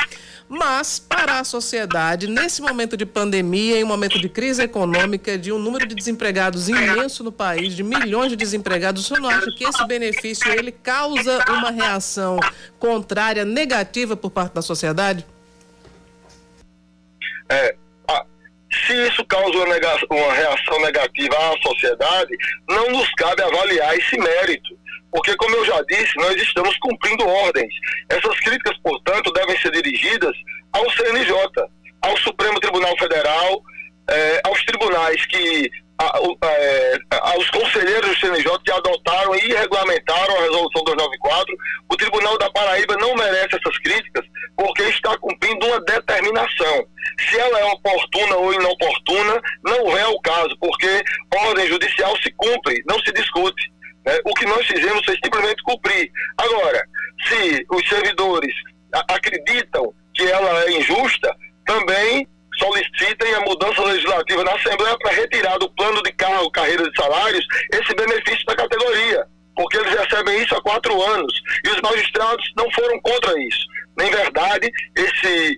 Mas, 0.50 1.00
para 1.00 1.39
a 1.39 1.44
sociedade, 1.44 2.28
nesse 2.28 2.62
momento 2.62 2.98
de 2.98 3.06
pandemia, 3.06 3.80
em 3.80 3.84
um 3.84 3.88
momento 3.88 4.20
de 4.20 4.28
crise 4.28 4.63
econômica, 4.63 5.38
de 5.38 5.54
um 5.54 5.60
número 5.60 5.88
de 5.88 5.96
desempregados 5.96 6.68
imenso 6.68 7.24
no 7.24 7.32
país, 7.32 7.76
de 7.76 7.84
milhões 7.84 8.30
de 8.32 8.36
desempregados, 8.36 9.06
senhor 9.06 9.22
não 9.22 9.30
acha 9.30 9.50
que 9.56 9.63
esse 9.63 9.86
benefício 9.86 10.52
ele 10.52 10.72
causa 10.72 11.39
uma 11.50 11.70
reação 11.70 12.39
contrária, 12.78 13.46
negativa 13.46 14.18
por 14.18 14.32
parte 14.32 14.54
da 14.54 14.62
sociedade? 14.62 15.26
Causa 19.30 19.58
uma, 19.58 19.65
uma 19.65 20.34
reação 20.34 20.82
negativa 20.82 21.36
à 21.38 21.58
sociedade, 21.62 22.36
não 22.68 22.89
nos 22.92 23.10
cabe 23.13 23.42
avaliar 23.44 23.98
esse 23.98 24.18
mérito. 24.18 24.78
Porque, 25.12 25.36
como 25.38 25.56
eu 25.56 25.65
já 25.65 25.82
disse, 25.84 26.15
nós 26.18 26.36
estamos 26.36 26.78
cumprindo 26.78 27.28
ordens. 27.28 27.74
Essas 28.10 28.39
críticas, 28.42 28.78
portanto, 28.84 29.32
devem 29.32 29.58
ser 29.58 29.72
dirigidas 29.72 30.36
ao 30.74 30.89
CNJ, 30.92 31.34
ao 32.02 32.18
Supremo 32.18 32.60
Tribunal 32.60 32.96
Federal, 32.98 33.63
eh, 34.10 34.42
aos 34.44 34.63
tribunais 34.65 35.26
que 35.26 35.72
é, 36.43 36.99
aos 37.12 37.49
conselheiros 37.49 38.09
do 38.09 38.19
CNJ 38.19 38.59
que 38.63 38.71
adotaram 38.71 39.35
e 39.35 39.53
regulamentaram 39.53 40.38
a 40.38 40.41
resolução 40.41 40.83
294, 40.83 41.55
o 41.89 41.97
Tribunal 41.97 42.38
da 42.38 42.49
Paraíba 42.51 42.95
não 42.97 43.15
merece 43.15 43.55
essas 43.55 43.77
críticas 43.79 44.25
porque 44.55 44.83
está 44.83 45.17
cumprindo 45.17 45.65
uma 45.65 45.79
determinação. 45.81 46.85
Se 47.19 47.38
ela 47.38 47.59
é 47.59 47.65
oportuna 47.65 48.35
ou 48.38 48.53
inoportuna, 48.53 49.41
não 49.63 49.97
é 49.97 50.07
o 50.07 50.19
caso, 50.21 50.55
porque 50.59 51.03
ordem 51.47 51.67
judicial 51.67 52.15
se 52.17 52.31
cumpre, 52.38 52.81
não 52.88 52.99
se 52.99 53.12
discute. 53.12 53.71
Né? 54.05 54.17
O 54.25 54.33
que 54.33 54.45
nós 54.45 54.65
fizemos 54.65 55.03
foi 55.03 55.15
simplesmente 55.23 55.62
cumprir. 55.63 56.12
Agora, 56.38 56.81
se 57.27 57.65
os 57.69 57.88
servidores 57.88 58.53
acreditam 59.09 59.93
que 60.13 60.23
ela 60.23 60.63
é 60.65 60.77
injusta, 60.77 61.35
também 61.65 62.27
solicitem 62.60 63.34
a 63.34 63.41
mudança 63.41 63.84
legislativa 63.84 64.43
na 64.43 64.54
Assembleia 64.54 64.98
para 65.00 65.12
retirar 65.13 65.58
do 65.58 65.69
plano 65.72 66.02
de 66.04 66.12
carro, 66.13 66.52
carreira 66.52 66.89
de 66.89 67.02
salários, 67.02 67.45
esse 67.74 67.93
benefício 67.95 68.45
da 68.45 68.56
categoria. 68.56 69.26
Porque 69.56 69.78
eles 69.78 69.93
recebem 69.93 70.41
isso 70.41 70.56
há 70.56 70.62
quatro 70.62 71.02
anos. 71.02 71.34
E 71.65 71.69
os 71.69 71.82
magistrados 71.82 72.52
não 72.56 72.69
foram 72.72 73.00
contra 73.02 73.41
isso. 73.41 73.65
Nem 73.98 74.10
verdade, 74.12 74.72
esse 74.95 75.58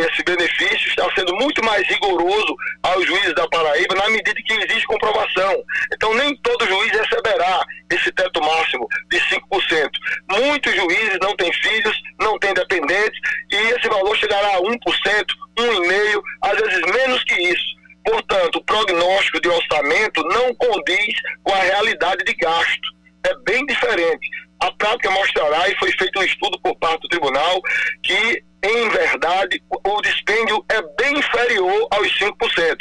esse 0.00 0.22
benefício 0.22 0.88
está 0.88 1.08
sendo 1.14 1.34
muito 1.36 1.64
mais 1.64 1.86
rigoroso 1.88 2.56
aos 2.82 3.06
juízes 3.06 3.34
da 3.34 3.46
Paraíba 3.48 3.94
na 3.94 4.08
medida 4.10 4.40
que 4.44 4.52
existe 4.52 4.86
comprovação. 4.86 5.62
Então, 5.92 6.14
nem 6.14 6.36
todo 6.38 6.66
juiz 6.66 6.90
receberá 6.90 7.64
esse 7.90 8.10
teto 8.12 8.40
máximo 8.40 8.86
de 9.10 9.18
5%. 9.20 9.90
Muitos 10.30 10.74
juízes 10.74 11.18
não 11.20 11.36
têm 11.36 11.52
filhos, 11.52 11.96
não 12.20 12.38
têm 12.38 12.54
dependentes, 12.54 13.20
e 13.52 13.56
esse 13.56 13.88
valor 13.88 14.16
chegará 14.16 14.56
a 14.56 14.60
1%, 14.60 14.76
1,5%, 15.58 16.22
às 16.42 16.60
vezes 16.60 16.80
menos 16.92 17.24
que 17.24 17.34
isso. 17.34 17.80
Portanto, 18.04 18.56
o 18.56 18.64
prognóstico 18.64 19.40
de 19.40 19.48
orçamento 19.48 20.22
não 20.24 20.54
condiz 20.54 21.14
com 21.42 21.52
a 21.52 21.62
realidade 21.62 22.24
de 22.24 22.34
gasto. 22.34 22.88
É 23.26 23.34
bem 23.44 23.64
diferente. 23.66 24.26
A 24.60 24.70
prática 24.72 25.10
mostrará, 25.10 25.68
e 25.68 25.76
foi 25.76 25.92
feito 25.92 26.18
um 26.18 26.22
estudo 26.22 26.58
por 26.62 26.76
parte 26.76 27.02
do 27.02 27.08
tribunal, 27.08 27.60
que 28.02 28.42
em 28.62 28.88
verdade, 28.90 29.62
o 29.70 30.02
dispêndio 30.02 30.64
é 30.70 30.82
bem 31.02 31.18
inferior 31.18 31.88
aos 31.90 32.08
5%. 32.18 32.76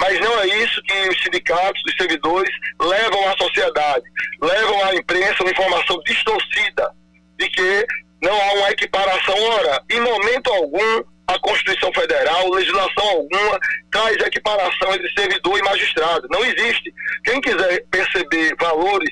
Mas 0.00 0.20
não 0.20 0.40
é 0.40 0.46
isso 0.46 0.82
que 0.82 1.08
os 1.08 1.22
sindicatos, 1.22 1.82
os 1.86 1.96
servidores 1.96 2.50
levam 2.80 3.28
à 3.28 3.36
sociedade, 3.36 4.04
levam 4.40 4.84
à 4.84 4.94
imprensa 4.94 5.42
uma 5.42 5.50
informação 5.50 6.00
distorcida 6.04 6.90
de 7.38 7.48
que 7.48 7.86
não 8.22 8.32
há 8.32 8.52
uma 8.54 8.70
equiparação. 8.70 9.34
Ora, 9.34 9.82
em 9.90 10.00
momento 10.00 10.52
algum, 10.52 11.04
a 11.26 11.38
Constituição 11.38 11.92
Federal, 11.92 12.50
legislação 12.50 13.08
alguma, 13.08 13.58
traz 13.90 14.16
equiparação 14.16 14.94
entre 14.94 15.12
servidor 15.14 15.58
e 15.58 15.62
magistrado. 15.62 16.28
Não 16.30 16.44
existe. 16.44 16.92
Quem 17.24 17.40
quiser 17.40 17.84
perceber 17.90 18.54
valores 18.60 19.10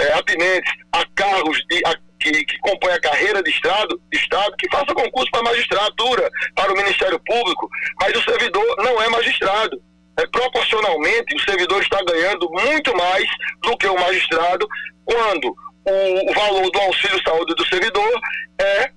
é, 0.00 0.12
atinentes 0.14 0.72
a 0.92 1.04
cargos 1.14 1.58
de, 1.68 1.80
a 1.86 1.94
que, 2.24 2.44
que 2.44 2.58
compõe 2.58 2.92
a 2.92 3.00
carreira 3.00 3.42
de 3.42 3.50
Estado, 3.50 4.00
de 4.10 4.18
Estado, 4.18 4.56
que 4.58 4.68
faça 4.70 4.94
concurso 4.94 5.30
para 5.30 5.42
magistratura, 5.42 6.30
para 6.54 6.72
o 6.72 6.76
Ministério 6.76 7.20
Público, 7.20 7.68
mas 8.00 8.16
o 8.16 8.22
servidor 8.22 8.76
não 8.78 9.00
é 9.02 9.08
magistrado. 9.10 9.80
É, 10.18 10.26
proporcionalmente, 10.28 11.34
o 11.34 11.40
servidor 11.40 11.82
está 11.82 12.02
ganhando 12.04 12.48
muito 12.50 12.96
mais 12.96 13.28
do 13.62 13.76
que 13.76 13.86
o 13.86 13.98
magistrado 13.98 14.66
quando 15.04 15.54
o, 15.84 16.30
o 16.30 16.34
valor 16.34 16.70
do 16.70 16.80
auxílio 16.80 17.20
saúde 17.22 17.54
do 17.54 17.66
servidor 17.66 18.20
é 18.60 18.90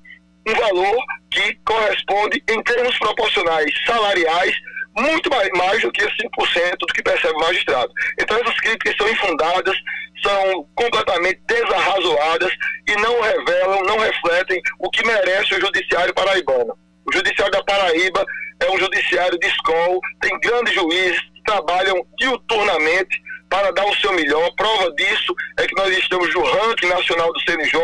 um 0.48 0.54
valor 0.54 0.98
que 1.30 1.60
corresponde, 1.66 2.42
em 2.48 2.64
termos 2.64 2.98
proporcionais 3.00 3.70
salariais, 3.86 4.56
muito 5.00 5.30
mais, 5.30 5.50
mais 5.56 5.82
do 5.82 5.92
que 5.92 6.04
5% 6.04 6.78
do 6.80 6.94
que 6.94 7.04
percebe 7.04 7.34
o 7.36 7.40
magistrado. 7.40 7.92
Então, 8.20 8.38
essas 8.38 8.60
críticas 8.60 8.96
são 8.98 9.10
infundadas, 9.10 9.78
são 10.24 10.68
completamente 10.76 11.40
desarrazoadas 11.48 12.52
e 12.88 12.96
não 12.96 13.22
revelam, 13.22 13.84
não 13.84 14.00
refletem 14.00 14.62
o 14.80 14.90
que 14.90 15.06
merece 15.06 15.54
o 15.54 15.62
judiciário 15.62 16.14
paraibano. 16.14 16.78
O 17.06 17.14
judiciário 17.14 17.54
da 17.54 17.64
Paraíba 17.64 18.26
é 18.60 18.70
um 18.72 18.78
judiciário 18.78 19.40
de 19.40 19.48
escola, 19.48 20.00
tem 20.20 20.38
grandes 20.40 20.74
juízes 20.74 21.20
que 21.20 21.44
trabalham 21.46 22.06
diuturnamente 22.18 23.22
para 23.50 23.72
dar 23.72 23.86
o 23.86 23.96
seu 23.96 24.14
melhor. 24.14 24.52
Prova 24.56 24.92
disso 24.94 25.34
é 25.58 25.66
que 25.66 25.76
nós 25.76 25.96
estamos 25.98 26.34
no 26.34 26.44
ranking 26.44 26.88
nacional 26.88 27.32
do 27.34 27.40
CNJ 27.42 27.80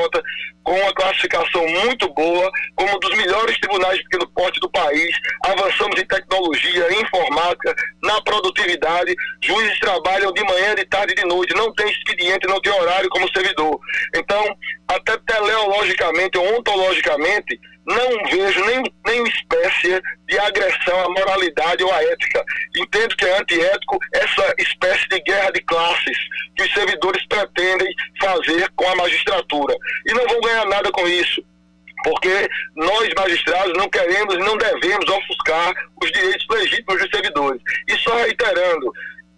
com 0.64 0.74
uma 0.74 0.94
classificação 0.94 1.68
muito 1.68 2.08
boa, 2.14 2.50
como 2.76 2.96
um 2.96 3.00
dos 3.00 3.16
melhores 3.18 3.60
tribunais 3.60 3.98
de 3.98 4.04
pequeno 4.04 4.28
porte 4.30 4.60
do 4.60 4.70
país. 4.70 5.16
Avançamos 5.46 6.00
em 6.00 6.06
tecnologia, 6.06 7.02
informática, 7.02 7.76
na 8.02 8.22
produtividade. 8.22 9.14
Juízes 9.44 9.80
trabalham 9.80 10.32
de 10.32 10.44
manhã, 10.44 10.74
de 10.76 10.86
tarde 10.86 11.14
e 11.14 11.16
de 11.16 11.26
noite. 11.26 11.54
Não 11.56 11.74
tem 11.74 11.90
expediente, 11.90 12.48
não 12.48 12.62
tem 12.62 12.72
horário 12.72 13.10
como 13.10 13.32
servidor. 13.34 13.78
Então, 14.16 14.56
até 14.88 15.18
teleologicamente 15.18 16.38
ontologicamente, 16.38 17.60
não 17.86 18.24
vejo 18.32 18.66
nem, 18.66 18.84
nem 19.06 19.24
espécie 19.24 20.02
de 20.28 20.40
agressão 20.40 21.00
à 21.02 21.10
moralidade 21.10 21.84
ou 21.84 21.92
à 21.92 22.04
ética. 22.04 22.44
Entendo 22.78 23.16
que 23.16 23.26
é 23.26 23.40
antiético 23.40 24.00
essa 24.14 24.56
espécie 24.58 25.08
de 25.10 25.20
guerra 25.22 25.52
de 25.52 25.62
classes 25.62 26.18
que 26.56 26.64
os 26.64 26.74
servidores 26.74 27.26
pretendem 27.28 27.94
fazer 28.22 28.70
com 28.76 28.88
a 28.88 28.96
magistratura. 28.96 29.76
E 30.06 30.14
não 30.14 30.26
vão 30.28 30.42
ganhar 30.42 30.66
nada 30.66 30.92
com 30.92 31.08
isso. 31.08 31.44
Porque 32.04 32.50
nós, 32.76 33.10
magistrados, 33.18 33.74
não 33.78 33.90
queremos 33.90 34.36
e 34.36 34.40
não 34.40 34.58
devemos 34.58 35.08
ofuscar 35.10 35.74
os 36.02 36.12
direitos 36.12 36.46
legítimos 36.50 37.02
dos 37.02 37.10
servidores. 37.10 37.62
E 37.88 37.98
só 37.98 38.16
reiterando, 38.18 38.92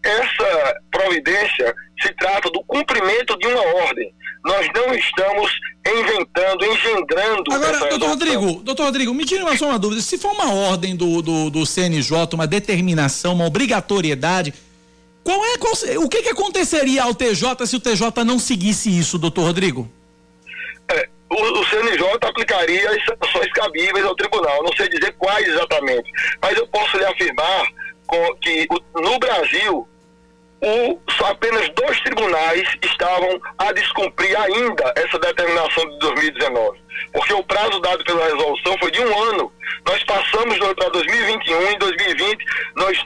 essa 0.06 0.76
providência 0.92 1.74
se 2.02 2.14
trata 2.14 2.50
do 2.52 2.64
cumprimento 2.64 3.38
de 3.38 3.48
uma 3.48 3.62
ordem. 3.62 4.14
Nós 4.46 4.68
não 4.76 4.94
estamos 4.94 5.52
inventando, 5.88 6.66
engendrando. 6.66 7.52
Agora, 7.52 7.80
doutor 7.90 8.10
Rodrigo, 8.10 8.54
doutor 8.64 8.84
Rodrigo, 8.84 9.14
me 9.14 9.26
tire 9.26 9.42
uma, 9.42 9.58
só 9.58 9.70
uma 9.70 9.80
dúvida. 9.80 10.02
Se 10.02 10.18
for 10.20 10.32
uma 10.34 10.54
ordem 10.54 10.96
do, 10.96 11.22
do, 11.22 11.50
do 11.50 11.66
CNJ, 11.66 12.12
uma 12.34 12.46
determinação, 12.46 13.34
uma 13.34 13.48
obrigatoriedade, 13.48 14.54
qual 15.24 15.44
é, 15.44 15.58
qual, 15.58 15.74
o 16.04 16.08
que, 16.08 16.22
que 16.22 16.30
aconteceria 16.30 17.04
ao 17.04 17.16
TJ 17.16 17.66
se 17.66 17.76
o 17.76 17.80
TJ 17.80 18.24
não 18.24 18.38
seguisse 18.38 18.96
isso, 18.96 19.18
doutor 19.18 19.46
Rodrigo? 19.46 19.90
É, 20.92 21.10
o, 21.32 21.60
o, 21.60 21.66
CNJ 21.66 22.06
aplicaria 22.22 22.92
as 22.92 23.04
sanções 23.04 23.52
cabíveis 23.54 24.06
ao 24.06 24.16
tribunal. 24.16 24.64
Não 24.64 24.76
sei 24.78 24.88
dizer 24.88 25.16
quais 25.18 25.48
exatamente, 25.48 26.12
mas 26.40 26.56
eu 26.56 26.68
posso 26.68 26.96
lhe 26.98 27.06
afirmar 27.06 27.66
que 28.42 28.68
no 28.94 29.18
Brasil 29.18 29.88
o, 30.62 31.00
apenas 31.26 31.70
dois 31.70 32.00
tribunais 32.02 32.68
estavam 32.84 33.40
a 33.58 33.72
descumprir 33.72 34.40
ainda 34.40 34.94
essa 34.96 35.20
determinação 35.20 35.90
de 35.90 36.00
2019. 36.00 36.80
Porque 37.14 37.34
o 37.34 37.44
prazo 37.44 37.80
dado 37.82 38.04
pela 38.04 38.24
resolução 38.26 38.78
foi 38.80 38.92
de 38.92 39.02
um 39.02 39.24
ano. 39.30 39.52
Nós 39.86 40.04
passamos 40.04 40.58
para 40.58 40.90
2021 40.90 41.72
e 41.72 41.78
2020 41.78 42.46
nós 42.76 43.06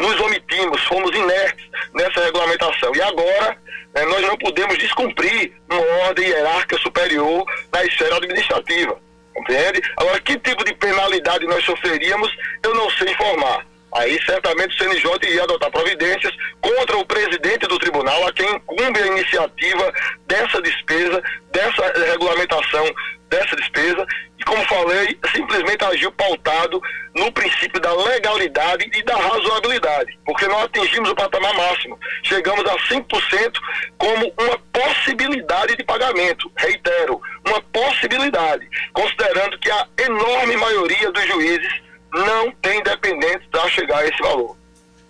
nos 0.00 0.20
omitimos, 0.20 0.82
fomos 0.84 1.16
inertes 1.16 1.66
nessa 1.94 2.24
regulamentação. 2.24 2.94
E 2.94 3.02
agora 3.02 3.58
né, 3.94 4.04
nós 4.04 4.22
não 4.22 4.36
podemos 4.36 4.76
descumprir 4.78 5.52
uma 5.70 5.80
ordem 6.06 6.28
hierárquica 6.28 6.78
superior 6.78 7.44
na 7.72 7.84
esfera 7.84 8.16
administrativa. 8.16 9.00
Compreende? 9.34 9.82
Agora, 9.96 10.20
que 10.20 10.38
tipo 10.38 10.64
de 10.64 10.72
penalidade 10.74 11.46
nós 11.46 11.62
sofreríamos, 11.64 12.34
eu 12.62 12.74
não 12.74 12.90
sei 12.90 13.10
informar. 13.10 13.66
Aí 13.96 14.22
certamente 14.24 14.74
o 14.74 14.78
CNJ 14.78 15.10
iria 15.22 15.44
adotar 15.44 15.70
providências 15.70 16.34
contra 16.60 16.98
o 16.98 17.06
presidente 17.06 17.66
do 17.66 17.78
tribunal, 17.78 18.26
a 18.26 18.32
quem 18.32 18.48
incumbe 18.56 19.00
a 19.00 19.06
iniciativa 19.06 19.92
dessa 20.26 20.60
despesa, 20.60 21.22
dessa 21.50 21.92
regulamentação 22.10 22.84
dessa 23.28 23.56
despesa, 23.56 24.06
e 24.38 24.44
como 24.44 24.62
falei, 24.66 25.18
simplesmente 25.34 25.84
agiu 25.84 26.12
pautado 26.12 26.80
no 27.14 27.32
princípio 27.32 27.80
da 27.80 27.92
legalidade 27.92 28.88
e 28.92 29.02
da 29.02 29.16
razoabilidade, 29.16 30.16
porque 30.24 30.46
nós 30.46 30.64
atingimos 30.64 31.10
o 31.10 31.14
patamar 31.14 31.54
máximo, 31.54 31.98
chegamos 32.22 32.64
a 32.66 32.76
5% 32.88 33.58
como 33.98 34.32
uma 34.38 34.58
possibilidade 34.72 35.76
de 35.76 35.82
pagamento, 35.84 36.50
reitero, 36.56 37.20
uma 37.46 37.60
possibilidade, 37.62 38.68
considerando 38.92 39.58
que 39.58 39.70
a 39.70 39.88
enorme 39.98 40.56
maioria 40.56 41.10
dos 41.10 41.26
juízes 41.26 41.85
não 42.12 42.52
tem 42.62 42.82
dependentes 42.82 43.46
para 43.50 43.68
chegar 43.70 43.98
a 43.98 44.06
esse 44.06 44.18
valor. 44.18 44.56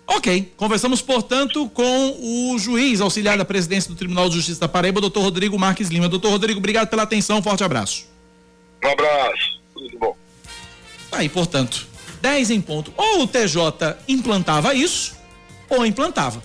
Ok, 0.07 0.53
conversamos, 0.55 1.01
portanto, 1.01 1.69
com 1.69 2.17
o 2.53 2.57
juiz 2.57 3.01
auxiliar 3.01 3.37
da 3.37 3.43
presidência 3.43 3.89
do 3.89 3.95
Tribunal 3.97 4.29
de 4.29 4.35
Justiça 4.35 4.61
da 4.61 4.67
Paraíba, 4.67 5.01
doutor 5.01 5.21
Rodrigo 5.21 5.59
Marques 5.59 5.89
Lima. 5.89 6.07
Doutor 6.07 6.31
Rodrigo, 6.31 6.59
obrigado 6.59 6.87
pela 6.87 7.03
atenção, 7.03 7.43
forte 7.43 7.63
abraço. 7.63 8.07
Um 8.83 8.87
abraço, 8.87 9.59
tudo 9.73 9.99
bom. 9.99 10.17
Aí, 11.11 11.27
portanto, 11.27 11.85
10 12.21 12.51
em 12.51 12.61
ponto. 12.61 12.93
Ou 12.95 13.23
o 13.23 13.27
TJ 13.27 13.97
implantava 14.07 14.73
isso, 14.73 15.17
ou 15.69 15.85
implantava. 15.85 16.41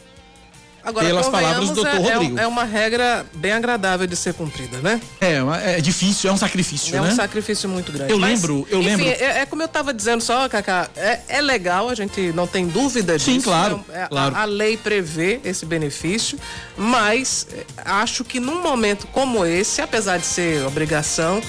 Agora, 0.85 1.07
pelas 1.07 1.29
palavras 1.29 1.69
do 1.69 1.75
doutor 1.77 1.95
é, 1.95 2.15
Rodrigo. 2.15 2.39
É 2.39 2.47
uma 2.47 2.65
regra 2.65 3.25
bem 3.35 3.53
agradável 3.53 4.07
de 4.07 4.17
ser 4.17 4.35
cumprida, 4.35 4.79
né? 4.79 5.01
É, 5.21 5.77
é 5.77 5.81
difícil, 5.81 6.29
é 6.29 6.33
um 6.33 6.37
sacrifício, 6.37 6.97
é 6.97 7.01
né? 7.01 7.09
É 7.09 7.13
um 7.13 7.15
sacrifício 7.15 7.69
muito 7.69 7.93
grande. 7.93 8.13
Eu 8.13 8.19
Mas, 8.19 8.41
lembro, 8.41 8.67
eu 8.69 8.81
enfim, 8.81 8.89
lembro. 8.89 9.07
É, 9.07 9.41
é, 9.41 9.47
como 9.47 9.63
eu 9.63 9.67
estava 9.67 9.95
dizendo 9.95 10.21
só, 10.21 10.49
Cacá, 10.49 10.91
é, 10.97 11.21
é, 11.29 11.41
legal, 11.41 11.89
a 11.89 11.95
gente 11.95 12.33
não 12.33 12.47
tem 12.47 12.67
dúvida 12.67 13.17
disso. 13.17 13.31
Sim, 13.31 13.41
claro. 13.41 13.85
É, 13.91 14.07
claro. 14.07 14.35
A, 14.35 14.43
a, 14.43 14.45
lei 14.45 14.77
prevê 14.77 15.41
esse 15.45 15.65
benefício, 15.65 16.39
mas 16.77 17.47
é, 17.53 17.65
acho 17.85 18.25
que 18.25 18.41
num 18.41 18.61
momento 18.61 19.07
como 19.07 19.47
esse, 19.47 19.81
apesar 19.81 20.19
de 20.19 20.27
ser 20.27 20.67
obrigação, 20.67 21.41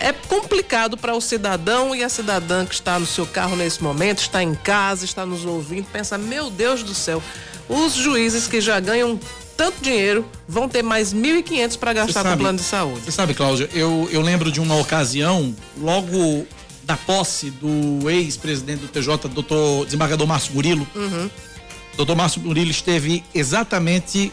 é 0.00 0.12
complicado 0.12 0.96
para 0.96 1.14
o 1.14 1.20
cidadão 1.20 1.94
e 1.94 2.02
a 2.02 2.08
cidadã 2.08 2.64
que 2.64 2.74
está 2.74 2.98
no 2.98 3.06
seu 3.06 3.26
carro 3.26 3.54
nesse 3.54 3.82
momento, 3.82 4.20
está 4.20 4.42
em 4.42 4.54
casa, 4.54 5.04
está 5.04 5.26
nos 5.26 5.44
ouvindo, 5.44 5.86
pensa, 5.92 6.16
meu 6.16 6.50
Deus 6.50 6.82
do 6.82 6.94
céu, 6.94 7.22
os 7.68 7.94
juízes 7.94 8.46
que 8.46 8.60
já 8.60 8.80
ganham 8.80 9.18
tanto 9.58 9.82
dinheiro, 9.82 10.24
vão 10.46 10.68
ter 10.68 10.82
mais 10.82 11.12
1.500 11.12 11.78
para 11.78 11.92
gastar 11.92 12.22
com 12.22 12.32
o 12.32 12.38
plano 12.38 12.58
de 12.58 12.64
saúde. 12.64 13.00
Você 13.04 13.10
sabe, 13.10 13.34
Cláudia, 13.34 13.68
eu, 13.74 14.08
eu 14.12 14.22
lembro 14.22 14.52
de 14.52 14.60
uma 14.60 14.76
ocasião, 14.76 15.52
logo 15.76 16.46
da 16.84 16.96
posse 16.96 17.50
do 17.50 18.08
ex-presidente 18.08 18.82
do 18.82 18.88
TJ, 18.88 19.28
doutor 19.28 19.84
desembargador 19.84 20.26
Márcio 20.28 20.54
Murilo. 20.54 20.86
Uhum. 20.94 21.28
Doutor 21.96 22.14
Márcio 22.14 22.40
Murilo 22.40 22.70
esteve 22.70 23.24
exatamente 23.34 24.32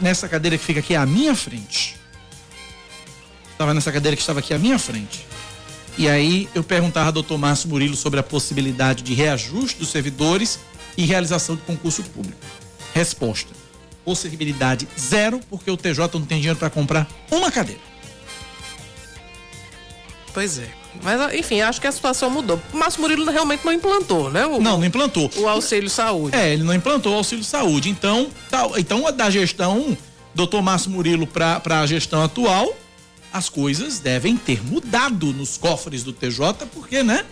nessa 0.00 0.28
cadeira 0.28 0.58
que 0.58 0.64
fica 0.64 0.80
aqui 0.80 0.96
à 0.96 1.06
minha 1.06 1.36
frente. 1.36 1.96
Estava 3.52 3.72
nessa 3.72 3.92
cadeira 3.92 4.16
que 4.16 4.22
estava 4.22 4.40
aqui 4.40 4.52
à 4.52 4.58
minha 4.58 4.78
frente. 4.78 5.24
E 5.96 6.08
aí 6.08 6.48
eu 6.52 6.64
perguntava 6.64 7.06
ao 7.06 7.12
doutor 7.12 7.38
Márcio 7.38 7.68
Murilo 7.68 7.94
sobre 7.94 8.18
a 8.18 8.24
possibilidade 8.24 9.04
de 9.04 9.14
reajuste 9.14 9.78
dos 9.78 9.88
servidores 9.88 10.58
e 10.96 11.06
realização 11.06 11.54
de 11.54 11.62
concurso 11.62 12.02
público. 12.02 12.36
Resposta: 12.94 13.52
possibilidade 14.04 14.88
zero, 14.98 15.40
porque 15.50 15.70
o 15.70 15.76
TJ 15.76 16.08
não 16.14 16.24
tem 16.24 16.38
dinheiro 16.38 16.58
para 16.58 16.70
comprar 16.70 17.08
uma 17.30 17.50
cadeira. 17.50 17.80
Pois 20.32 20.58
é. 20.58 20.68
Mas, 21.02 21.34
enfim, 21.34 21.60
acho 21.60 21.80
que 21.80 21.86
a 21.86 21.92
situação 21.92 22.30
mudou. 22.30 22.60
O 22.72 22.76
Márcio 22.76 23.00
Murilo 23.00 23.28
realmente 23.30 23.64
não 23.64 23.72
implantou, 23.72 24.30
né? 24.30 24.46
O, 24.46 24.60
não, 24.60 24.78
não 24.78 24.84
implantou. 24.84 25.30
O 25.36 25.48
auxílio 25.48 25.90
saúde. 25.90 26.36
É, 26.36 26.52
ele 26.52 26.62
não 26.62 26.72
implantou 26.72 27.12
o 27.12 27.16
auxílio 27.16 27.44
saúde. 27.44 27.88
Então, 27.88 28.28
tá, 28.48 28.68
então 28.76 29.02
da 29.12 29.28
gestão, 29.28 29.96
doutor 30.34 30.62
Márcio 30.62 30.90
Murilo 30.90 31.26
para 31.26 31.60
a 31.80 31.86
gestão 31.86 32.22
atual, 32.22 32.76
as 33.32 33.48
coisas 33.48 33.98
devem 33.98 34.36
ter 34.36 34.64
mudado 34.64 35.32
nos 35.32 35.56
cofres 35.56 36.04
do 36.04 36.12
TJ, 36.12 36.66
porque, 36.72 37.02
né? 37.02 37.24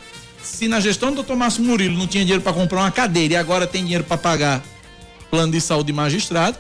Se 0.43 0.67
na 0.67 0.81
gestão 0.81 1.11
do 1.11 1.17
doutor 1.17 1.37
Márcio 1.37 1.63
Murilo 1.63 1.97
não 1.97 2.09
tinha 2.09 2.25
dinheiro 2.25 2.43
para 2.43 2.53
comprar 2.53 2.81
uma 2.81 2.91
cadeira 2.91 3.35
e 3.35 3.37
agora 3.37 3.65
tem 3.67 3.83
dinheiro 3.83 4.03
para 4.03 4.19
pagar 4.19 4.63
plano 5.33 5.51
de 5.51 5.63
saúde 5.63 5.87
de 5.87 5.93
magistrado. 5.95 6.59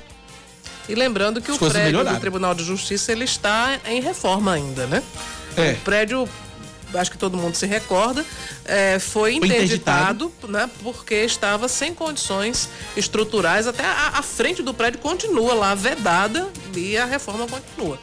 E 0.89 0.95
lembrando 0.95 1.43
que 1.43 1.53
o 1.53 1.59
prédio 1.59 1.83
melhoraram. 1.83 2.17
do 2.17 2.21
Tribunal 2.21 2.55
de 2.55 2.65
Justiça 2.65 3.13
ele 3.13 3.25
está 3.25 3.79
em 3.87 4.01
reforma 4.01 4.53
ainda, 4.53 4.87
né? 4.87 5.03
É. 5.59 5.73
O 5.73 5.77
prédio 5.81 6.29
acho 6.95 7.11
que 7.11 7.19
todo 7.19 7.39
mundo 7.39 7.55
se 7.55 7.65
recorda, 7.67 8.25
é, 8.65 8.99
foi, 8.99 9.33
foi 9.33 9.35
interditado, 9.35 10.27
interditado, 10.27 10.53
né? 10.53 10.71
Porque 10.83 11.15
estava 11.15 11.69
sem 11.69 11.95
condições 11.95 12.69
estruturais, 12.97 13.67
até 13.67 13.85
a, 13.85 14.13
a, 14.15 14.23
frente 14.23 14.63
do 14.63 14.75
prédio 14.75 15.01
continua 15.01 15.55
lá 15.55 15.75
vedada 15.75 16.51
e 16.75 16.97
a 16.97 17.07
reforma 17.07 17.47
continua. 17.47 17.99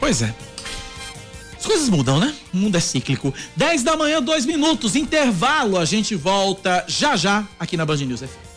Pois 0.00 0.22
é. 0.22 0.34
As 1.58 1.66
coisas 1.66 1.88
mudam, 1.88 2.18
né? 2.18 2.34
O 2.52 2.56
mundo 2.56 2.76
é 2.76 2.80
cíclico. 2.80 3.32
10 3.56 3.82
da 3.82 3.96
manhã, 3.96 4.20
dois 4.20 4.44
minutos, 4.46 4.96
intervalo. 4.96 5.78
A 5.78 5.84
gente 5.84 6.14
volta 6.14 6.84
já 6.88 7.16
já 7.16 7.46
aqui 7.58 7.76
na 7.76 7.86
Band 7.86 7.96
News 7.98 8.20
FM. 8.20 8.53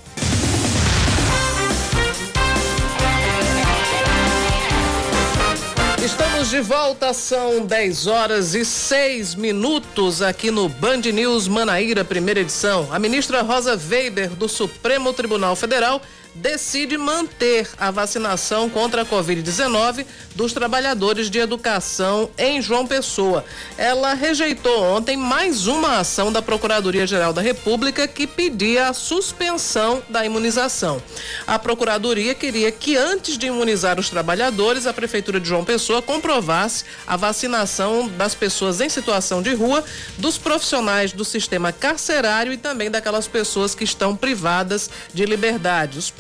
Estamos 6.38 6.52
de 6.52 6.62
volta, 6.62 7.14
são 7.16 7.66
10 7.66 8.06
horas 8.06 8.54
e 8.54 8.64
6 8.64 9.34
minutos 9.34 10.22
aqui 10.22 10.52
no 10.52 10.70
Band 10.70 11.02
News 11.12 11.48
Manaíra, 11.48 12.06
primeira 12.06 12.42
edição. 12.42 12.88
A 12.92 13.00
ministra 13.00 13.42
Rosa 13.42 13.76
Weber, 13.76 14.30
do 14.36 14.48
Supremo 14.48 15.12
Tribunal 15.14 15.56
Federal, 15.56 16.00
decide 16.38 16.98
manter 16.98 17.68
a 17.78 17.90
vacinação 17.90 18.70
contra 18.70 19.02
a 19.02 19.06
Covid-19 19.06 20.06
dos 20.36 20.54
trabalhadores 20.54 21.30
de 21.30 21.40
educação 21.40 22.30
em 22.38 22.62
João 22.62 22.86
Pessoa. 22.86 23.44
Ela 23.78 24.14
rejeitou 24.14 24.84
ontem 24.84 25.18
mais 25.18 25.66
uma 25.68 26.00
ação 26.00 26.32
da 26.32 26.42
Procuradoria-Geral 26.42 27.34
da 27.34 27.42
República 27.42 28.08
que 28.08 28.28
pedia 28.28 28.90
a 28.90 28.94
suspensão 28.94 30.04
da 30.10 30.26
imunização. 30.26 31.02
A 31.46 31.58
Procuradoria 31.58 32.36
queria 32.36 32.72
que 32.72 32.96
antes 32.96 33.38
de 33.38 33.48
imunizar 33.48 34.00
os 34.00 34.10
trabalhadores, 34.10 34.86
a 34.86 34.94
Prefeitura 34.94 35.40
de 35.40 35.48
João 35.48 35.66
Pessoa 35.66 36.02
comprovasse 36.02 36.86
a 37.06 37.18
vacinação 37.18 38.08
das 38.10 38.36
pessoas 38.36 38.80
em 38.80 38.90
situação 38.90 39.42
de 39.42 39.54
rua, 39.54 39.84
dos 40.18 40.38
profissionais 40.38 41.12
do 41.12 41.26
sistema 41.26 41.72
carcerário 41.72 42.54
e 42.54 42.58
também 42.58 42.92
daquelas 42.92 43.28
pessoas 43.28 43.74
que 43.74 43.84
estão 43.84 44.16
privadas 44.16 44.90
de 45.14 45.26
liberdade, 45.26 45.98
os. 45.98 46.12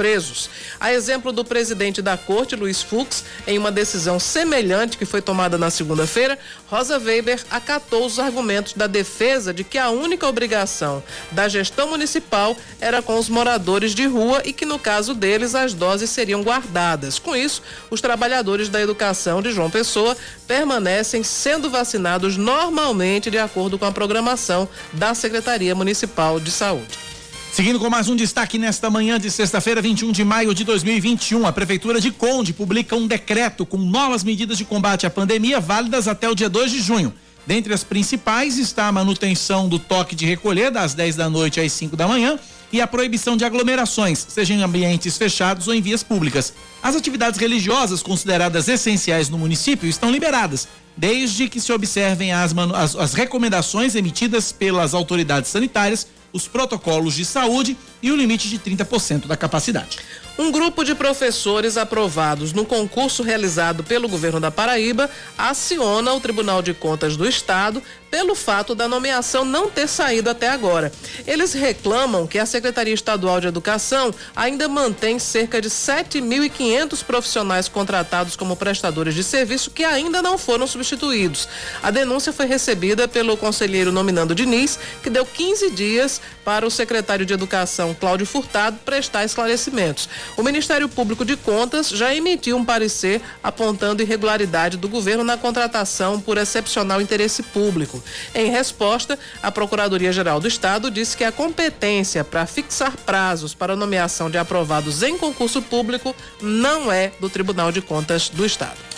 A 0.79 0.93
exemplo 0.93 1.31
do 1.31 1.43
presidente 1.43 2.01
da 2.01 2.15
corte, 2.15 2.55
Luiz 2.55 2.81
Fux, 2.81 3.23
em 3.45 3.57
uma 3.57 3.71
decisão 3.71 4.19
semelhante 4.19 4.97
que 4.97 5.05
foi 5.05 5.21
tomada 5.21 5.57
na 5.57 5.69
segunda-feira, 5.69 6.39
Rosa 6.69 6.97
Weber 6.97 7.43
acatou 7.49 8.05
os 8.05 8.19
argumentos 8.19 8.73
da 8.73 8.87
defesa 8.87 9.53
de 9.53 9.63
que 9.63 9.77
a 9.77 9.89
única 9.89 10.27
obrigação 10.27 11.03
da 11.31 11.47
gestão 11.47 11.89
municipal 11.89 12.55
era 12.79 13.01
com 13.01 13.17
os 13.17 13.27
moradores 13.27 13.93
de 13.93 14.05
rua 14.05 14.41
e 14.45 14.53
que, 14.53 14.65
no 14.65 14.79
caso 14.79 15.13
deles, 15.13 15.55
as 15.55 15.73
doses 15.73 16.09
seriam 16.09 16.43
guardadas. 16.43 17.19
Com 17.19 17.35
isso, 17.35 17.61
os 17.89 17.99
trabalhadores 18.01 18.69
da 18.69 18.81
educação 18.81 19.41
de 19.41 19.51
João 19.51 19.69
Pessoa 19.69 20.15
permanecem 20.47 21.23
sendo 21.23 21.69
vacinados 21.69 22.37
normalmente 22.37 23.29
de 23.29 23.37
acordo 23.37 23.77
com 23.77 23.85
a 23.85 23.91
programação 23.91 24.69
da 24.93 25.13
Secretaria 25.13 25.75
Municipal 25.75 26.39
de 26.39 26.51
Saúde. 26.51 27.16
Seguindo 27.57 27.79
com 27.79 27.89
mais 27.89 28.07
um 28.07 28.15
destaque 28.15 28.59
nesta 28.59 28.87
manhã 28.87 29.19
de 29.19 29.31
sexta-feira, 29.31 29.81
21 29.81 30.11
de 30.11 30.23
maio 30.23 30.53
de 30.53 30.63
2021, 30.63 31.43
a 31.47 31.51
Prefeitura 31.51 31.99
de 31.99 32.11
Conde 32.11 32.53
publica 32.53 32.95
um 32.95 33.07
decreto 33.07 33.65
com 33.65 33.77
novas 33.77 34.23
medidas 34.23 34.59
de 34.59 34.63
combate 34.63 35.07
à 35.07 35.09
pandemia 35.09 35.59
válidas 35.59 36.07
até 36.07 36.29
o 36.29 36.35
dia 36.35 36.49
2 36.49 36.71
de 36.71 36.79
junho. 36.79 37.11
Dentre 37.47 37.73
as 37.73 37.83
principais 37.83 38.59
está 38.59 38.85
a 38.87 38.91
manutenção 38.91 39.67
do 39.67 39.79
toque 39.79 40.15
de 40.15 40.23
recolher 40.23 40.69
das 40.69 40.93
10 40.93 41.15
da 41.15 41.31
noite 41.31 41.59
às 41.59 41.71
5 41.71 41.97
da 41.97 42.07
manhã 42.07 42.37
e 42.71 42.79
a 42.79 42.85
proibição 42.85 43.35
de 43.35 43.43
aglomerações, 43.43 44.23
seja 44.29 44.53
em 44.53 44.61
ambientes 44.61 45.17
fechados 45.17 45.67
ou 45.67 45.73
em 45.73 45.81
vias 45.81 46.03
públicas. 46.03 46.53
As 46.83 46.95
atividades 46.95 47.39
religiosas 47.39 48.03
consideradas 48.03 48.67
essenciais 48.67 49.29
no 49.29 49.37
município 49.39 49.89
estão 49.89 50.11
liberadas, 50.11 50.67
desde 50.95 51.49
que 51.49 51.59
se 51.59 51.73
observem 51.73 52.31
as, 52.31 52.53
as, 52.75 52.95
as 52.95 53.13
recomendações 53.15 53.95
emitidas 53.95 54.51
pelas 54.51 54.93
autoridades 54.93 55.49
sanitárias 55.49 56.05
os 56.37 56.47
protocolos 56.47 57.15
de 57.15 57.25
saúde 57.25 57.75
e 58.07 58.11
o 58.11 58.15
limite 58.15 58.47
de 58.47 58.57
30% 58.57 59.27
da 59.27 59.35
capacidade. 59.35 59.99
Um 60.37 60.51
grupo 60.51 60.83
de 60.83 60.93
professores 60.93 61.77
aprovados 61.77 62.53
no 62.53 62.63
concurso 62.63 63.23
realizado 63.23 63.83
pelo 63.83 64.07
governo 64.07 64.39
da 64.39 64.51
Paraíba 64.51 65.09
aciona 65.35 66.13
o 66.13 66.19
Tribunal 66.19 66.61
de 66.61 66.75
Contas 66.75 67.17
do 67.17 67.27
Estado 67.27 67.81
pelo 68.11 68.35
fato 68.35 68.73
da 68.73 68.87
nomeação 68.87 69.43
não 69.43 69.69
ter 69.69 69.87
saído 69.87 70.29
até 70.29 70.47
agora. 70.49 70.91
Eles 71.25 71.53
reclamam 71.53 72.27
que 72.27 72.39
a 72.39 72.45
Secretaria 72.45 72.93
Estadual 72.93 73.41
de 73.41 73.47
Educação 73.47 74.13
ainda 74.35 74.67
mantém 74.67 75.19
cerca 75.19 75.59
de 75.59 75.69
7.500 75.69 77.03
profissionais 77.03 77.67
contratados 77.67 78.35
como 78.35 78.55
prestadores 78.55 79.15
de 79.15 79.23
serviço 79.23 79.71
que 79.71 79.83
ainda 79.83 80.21
não 80.21 80.37
foram 80.37 80.67
substituídos. 80.67 81.49
A 81.81 81.91
denúncia 81.91 82.31
foi 82.31 82.45
recebida 82.45 83.07
pelo 83.07 83.35
conselheiro 83.35 83.91
nominando 83.91 84.35
Diniz, 84.35 84.79
que 85.03 85.09
deu 85.09 85.25
15 85.25 85.71
dias 85.71 86.21
para 86.45 86.65
o 86.65 86.71
secretário 86.71 87.25
de 87.25 87.33
Educação, 87.33 87.93
Cláudio 87.99 88.25
Furtado, 88.25 88.77
prestar 88.85 89.25
esclarecimentos. 89.25 90.07
O 90.35 90.43
Ministério 90.43 90.87
Público 90.87 91.25
de 91.25 91.35
Contas 91.35 91.89
já 91.89 92.13
emitiu 92.13 92.57
um 92.57 92.65
parecer 92.65 93.21
apontando 93.43 94.01
irregularidade 94.01 94.77
do 94.77 94.87
governo 94.87 95.23
na 95.23 95.37
contratação 95.37 96.19
por 96.19 96.37
excepcional 96.37 97.01
interesse 97.01 97.43
público. 97.43 98.03
Em 98.33 98.49
resposta, 98.49 99.17
a 99.41 99.51
Procuradoria-Geral 99.51 100.39
do 100.39 100.47
Estado 100.47 100.89
disse 100.89 101.17
que 101.17 101.23
a 101.23 101.31
competência 101.31 102.23
para 102.23 102.45
fixar 102.45 102.95
prazos 103.05 103.53
para 103.53 103.75
nomeação 103.75 104.29
de 104.29 104.37
aprovados 104.37 105.03
em 105.03 105.17
concurso 105.17 105.61
público 105.61 106.15
não 106.41 106.91
é 106.91 107.11
do 107.19 107.29
Tribunal 107.29 107.71
de 107.71 107.81
Contas 107.81 108.29
do 108.29 108.45
Estado. 108.45 108.96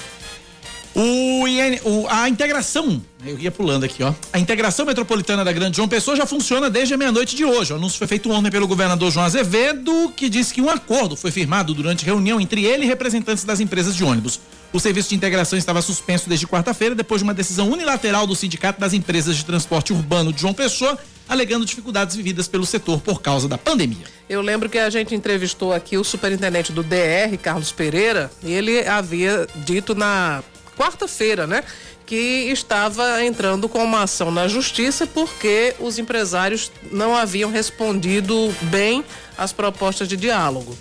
O, 0.99 1.47
IN, 1.47 1.79
o, 1.85 2.07
a 2.09 2.27
integração, 2.27 3.01
eu 3.25 3.39
ia 3.39 3.49
pulando 3.49 3.85
aqui, 3.85 4.03
ó. 4.03 4.13
A 4.33 4.37
integração 4.37 4.85
metropolitana 4.85 5.45
da 5.45 5.51
Grande 5.53 5.77
João 5.77 5.87
Pessoa 5.87 6.17
já 6.17 6.25
funciona 6.25 6.69
desde 6.69 6.93
a 6.93 6.97
meia-noite 6.97 7.37
de 7.37 7.45
hoje. 7.45 7.71
O 7.71 7.77
anúncio 7.77 7.97
foi 7.97 8.05
feito 8.05 8.29
ontem 8.29 8.51
pelo 8.51 8.67
governador 8.67 9.09
João 9.09 9.25
Azevedo, 9.25 10.11
que 10.13 10.27
disse 10.27 10.53
que 10.53 10.61
um 10.61 10.69
acordo 10.69 11.15
foi 11.15 11.31
firmado 11.31 11.73
durante 11.73 12.03
reunião 12.03 12.41
entre 12.41 12.65
ele 12.65 12.83
e 12.83 12.85
representantes 12.85 13.45
das 13.45 13.61
empresas 13.61 13.95
de 13.95 14.03
ônibus. 14.03 14.41
O 14.73 14.79
serviço 14.79 15.07
de 15.07 15.15
integração 15.15 15.57
estava 15.57 15.81
suspenso 15.81 16.27
desde 16.27 16.45
quarta-feira, 16.45 16.93
depois 16.93 17.21
de 17.21 17.23
uma 17.23 17.33
decisão 17.33 17.69
unilateral 17.69 18.27
do 18.27 18.35
Sindicato 18.35 18.81
das 18.81 18.91
Empresas 18.91 19.37
de 19.37 19.45
Transporte 19.45 19.93
Urbano 19.93 20.33
de 20.33 20.41
João 20.41 20.53
Pessoa, 20.53 20.99
alegando 21.29 21.65
dificuldades 21.65 22.13
vividas 22.13 22.49
pelo 22.49 22.65
setor 22.65 22.99
por 22.99 23.21
causa 23.21 23.47
da 23.47 23.57
pandemia. 23.57 24.05
Eu 24.27 24.41
lembro 24.41 24.67
que 24.67 24.77
a 24.77 24.89
gente 24.89 25.15
entrevistou 25.15 25.71
aqui 25.71 25.97
o 25.97 26.03
superintendente 26.03 26.73
do 26.73 26.83
DR, 26.83 27.37
Carlos 27.41 27.71
Pereira, 27.71 28.29
e 28.43 28.51
ele 28.51 28.85
havia 28.85 29.47
dito 29.65 29.95
na 29.95 30.43
quarta-feira, 30.79 31.45
né? 31.45 31.61
Que 32.05 32.49
estava 32.51 33.21
entrando 33.23 33.67
com 33.67 33.83
uma 33.83 34.03
ação 34.03 34.31
na 34.31 34.47
justiça 34.47 35.05
porque 35.05 35.75
os 35.77 35.99
empresários 35.99 36.71
não 36.89 37.13
haviam 37.13 37.51
respondido 37.51 38.55
bem 38.63 39.03
às 39.37 39.51
propostas 39.51 40.07
de 40.07 40.15
diálogo. 40.15 40.77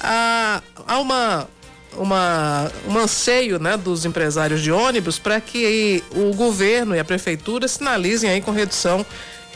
Há, 0.00 0.60
há 0.86 0.98
uma, 0.98 1.48
uma, 1.96 2.72
um 2.88 2.98
anseio 2.98 3.60
né, 3.60 3.76
dos 3.76 4.04
empresários 4.04 4.60
de 4.60 4.72
ônibus 4.72 5.18
para 5.18 5.40
que 5.40 6.02
o 6.10 6.34
governo 6.34 6.94
e 6.96 6.98
a 6.98 7.04
prefeitura 7.04 7.68
sinalizem 7.68 8.28
aí 8.28 8.40
com 8.40 8.50
redução 8.50 9.06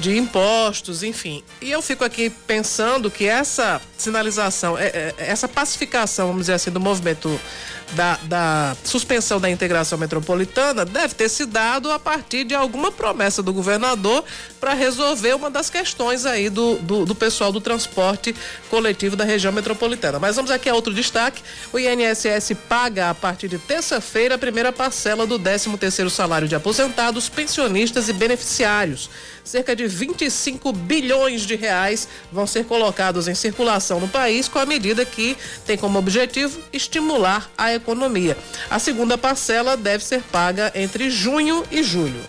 de 0.01 0.17
impostos, 0.17 1.03
enfim. 1.03 1.45
E 1.61 1.71
eu 1.71 1.83
fico 1.83 2.03
aqui 2.03 2.31
pensando 2.31 3.11
que 3.11 3.27
essa 3.27 3.81
sinalização, 3.99 4.79
é, 4.79 4.87
é, 4.87 5.15
essa 5.19 5.47
pacificação, 5.47 6.29
vamos 6.29 6.43
dizer 6.43 6.55
assim, 6.55 6.71
do 6.71 6.81
movimento 6.81 7.39
da, 7.93 8.19
da, 8.25 8.77
suspensão 8.85 9.41
da 9.41 9.51
integração 9.51 9.99
metropolitana 9.99 10.85
deve 10.85 11.15
ter 11.15 11.29
se 11.29 11.47
dado 11.47 11.91
a 11.91 11.99
partir 11.99 12.45
de 12.45 12.55
alguma 12.55 12.93
promessa 12.93 13.43
do 13.43 13.53
governador 13.53 14.25
para 14.61 14.75
resolver 14.75 15.35
uma 15.35 15.51
das 15.51 15.71
questões 15.71 16.27
aí 16.27 16.49
do, 16.49 16.77
do, 16.77 17.05
do, 17.05 17.15
pessoal 17.15 17.51
do 17.51 17.61
transporte 17.61 18.35
coletivo 18.69 19.17
da 19.17 19.25
região 19.25 19.53
metropolitana. 19.53 20.19
Mas 20.19 20.37
vamos 20.37 20.51
aqui 20.51 20.69
a 20.69 20.75
outro 20.75 20.93
destaque. 20.93 21.43
O 21.73 21.79
INSS 21.79 22.53
paga 22.69 23.11
a 23.11 23.15
partir 23.15 23.49
de 23.49 23.59
terça-feira 23.59 24.35
a 24.35 24.39
primeira 24.39 24.73
parcela 24.73 25.27
do 25.27 25.39
13 25.39 25.77
terceiro 25.77 26.11
salário 26.11 26.47
de 26.47 26.55
aposentados, 26.55 27.29
pensionistas 27.29 28.09
e 28.09 28.13
beneficiários. 28.13 29.11
Cerca 29.43 29.75
de 29.75 29.87
25 29.87 30.73
bilhões 30.73 31.43
de 31.43 31.57
reais 31.57 32.07
vão 32.31 32.47
ser 32.47 32.65
colocados 32.67 33.27
em 33.27 33.35
circulação 33.35 33.99
no 33.99 34.09
país 34.09 34.49
com 34.49 34.59
a 34.59 34.67
medida 34.67 35.05
que 35.05 35.37
tem 35.67 35.77
como 35.77 35.99
objetivo 35.99 36.61
estimular 36.73 37.51
a 37.57 37.73
economia. 37.75 37.80
A 38.71 38.79
segunda 38.79 39.19
parcela 39.19 39.77
deve 39.77 40.05
ser 40.05 40.23
paga 40.23 40.73
entre 40.75 41.11
junho 41.11 41.65
e 41.71 41.83
julho. 41.83 42.21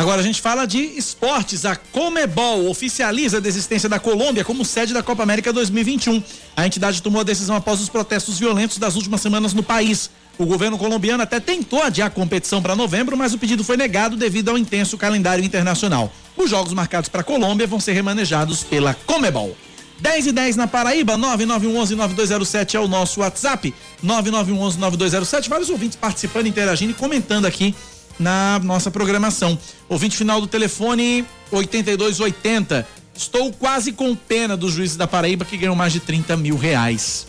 Agora 0.00 0.20
a 0.20 0.24
gente 0.24 0.40
fala 0.40 0.66
de 0.66 0.78
esportes. 0.78 1.66
A 1.66 1.76
Comebol 1.76 2.70
oficializa 2.70 3.36
a 3.36 3.40
desistência 3.40 3.86
da 3.86 4.00
Colômbia 4.00 4.42
como 4.42 4.64
sede 4.64 4.94
da 4.94 5.02
Copa 5.02 5.22
América 5.22 5.52
2021. 5.52 6.22
A 6.56 6.66
entidade 6.66 7.02
tomou 7.02 7.20
a 7.20 7.24
decisão 7.24 7.54
após 7.54 7.82
os 7.82 7.90
protestos 7.90 8.38
violentos 8.38 8.78
das 8.78 8.96
últimas 8.96 9.20
semanas 9.20 9.52
no 9.52 9.62
país. 9.62 10.10
O 10.38 10.46
governo 10.46 10.78
colombiano 10.78 11.22
até 11.22 11.38
tentou 11.38 11.82
adiar 11.82 12.08
a 12.08 12.10
competição 12.10 12.62
para 12.62 12.74
novembro, 12.74 13.14
mas 13.14 13.34
o 13.34 13.38
pedido 13.38 13.62
foi 13.62 13.76
negado 13.76 14.16
devido 14.16 14.48
ao 14.48 14.56
intenso 14.56 14.96
calendário 14.96 15.44
internacional. 15.44 16.10
Os 16.34 16.48
jogos 16.48 16.72
marcados 16.72 17.10
para 17.10 17.20
a 17.20 17.24
Colômbia 17.24 17.66
vão 17.66 17.78
ser 17.78 17.92
remanejados 17.92 18.62
pela 18.62 18.94
Comebol. 18.94 19.54
10 20.00 20.28
e 20.28 20.32
10 20.32 20.56
na 20.56 20.66
Paraíba, 20.66 21.18
9911-9207 21.18 22.74
é 22.74 22.80
o 22.80 22.88
nosso 22.88 23.20
WhatsApp, 23.20 23.74
9911-9207. 24.04 25.48
Vários 25.48 25.68
ouvintes 25.68 25.96
participando, 25.96 26.46
interagindo 26.46 26.92
e 26.92 26.94
comentando 26.94 27.44
aqui 27.44 27.74
na 28.18 28.58
nossa 28.62 28.90
programação. 28.90 29.58
Ouvinte 29.88 30.16
final 30.16 30.40
do 30.40 30.46
telefone 30.46 31.24
8280. 31.50 32.86
Estou 33.14 33.52
quase 33.52 33.92
com 33.92 34.14
pena 34.16 34.56
dos 34.56 34.72
juízes 34.72 34.96
da 34.96 35.06
Paraíba 35.06 35.44
que 35.44 35.56
ganham 35.56 35.74
mais 35.74 35.92
de 35.92 36.00
30 36.00 36.36
mil 36.36 36.56
reais. 36.56 37.26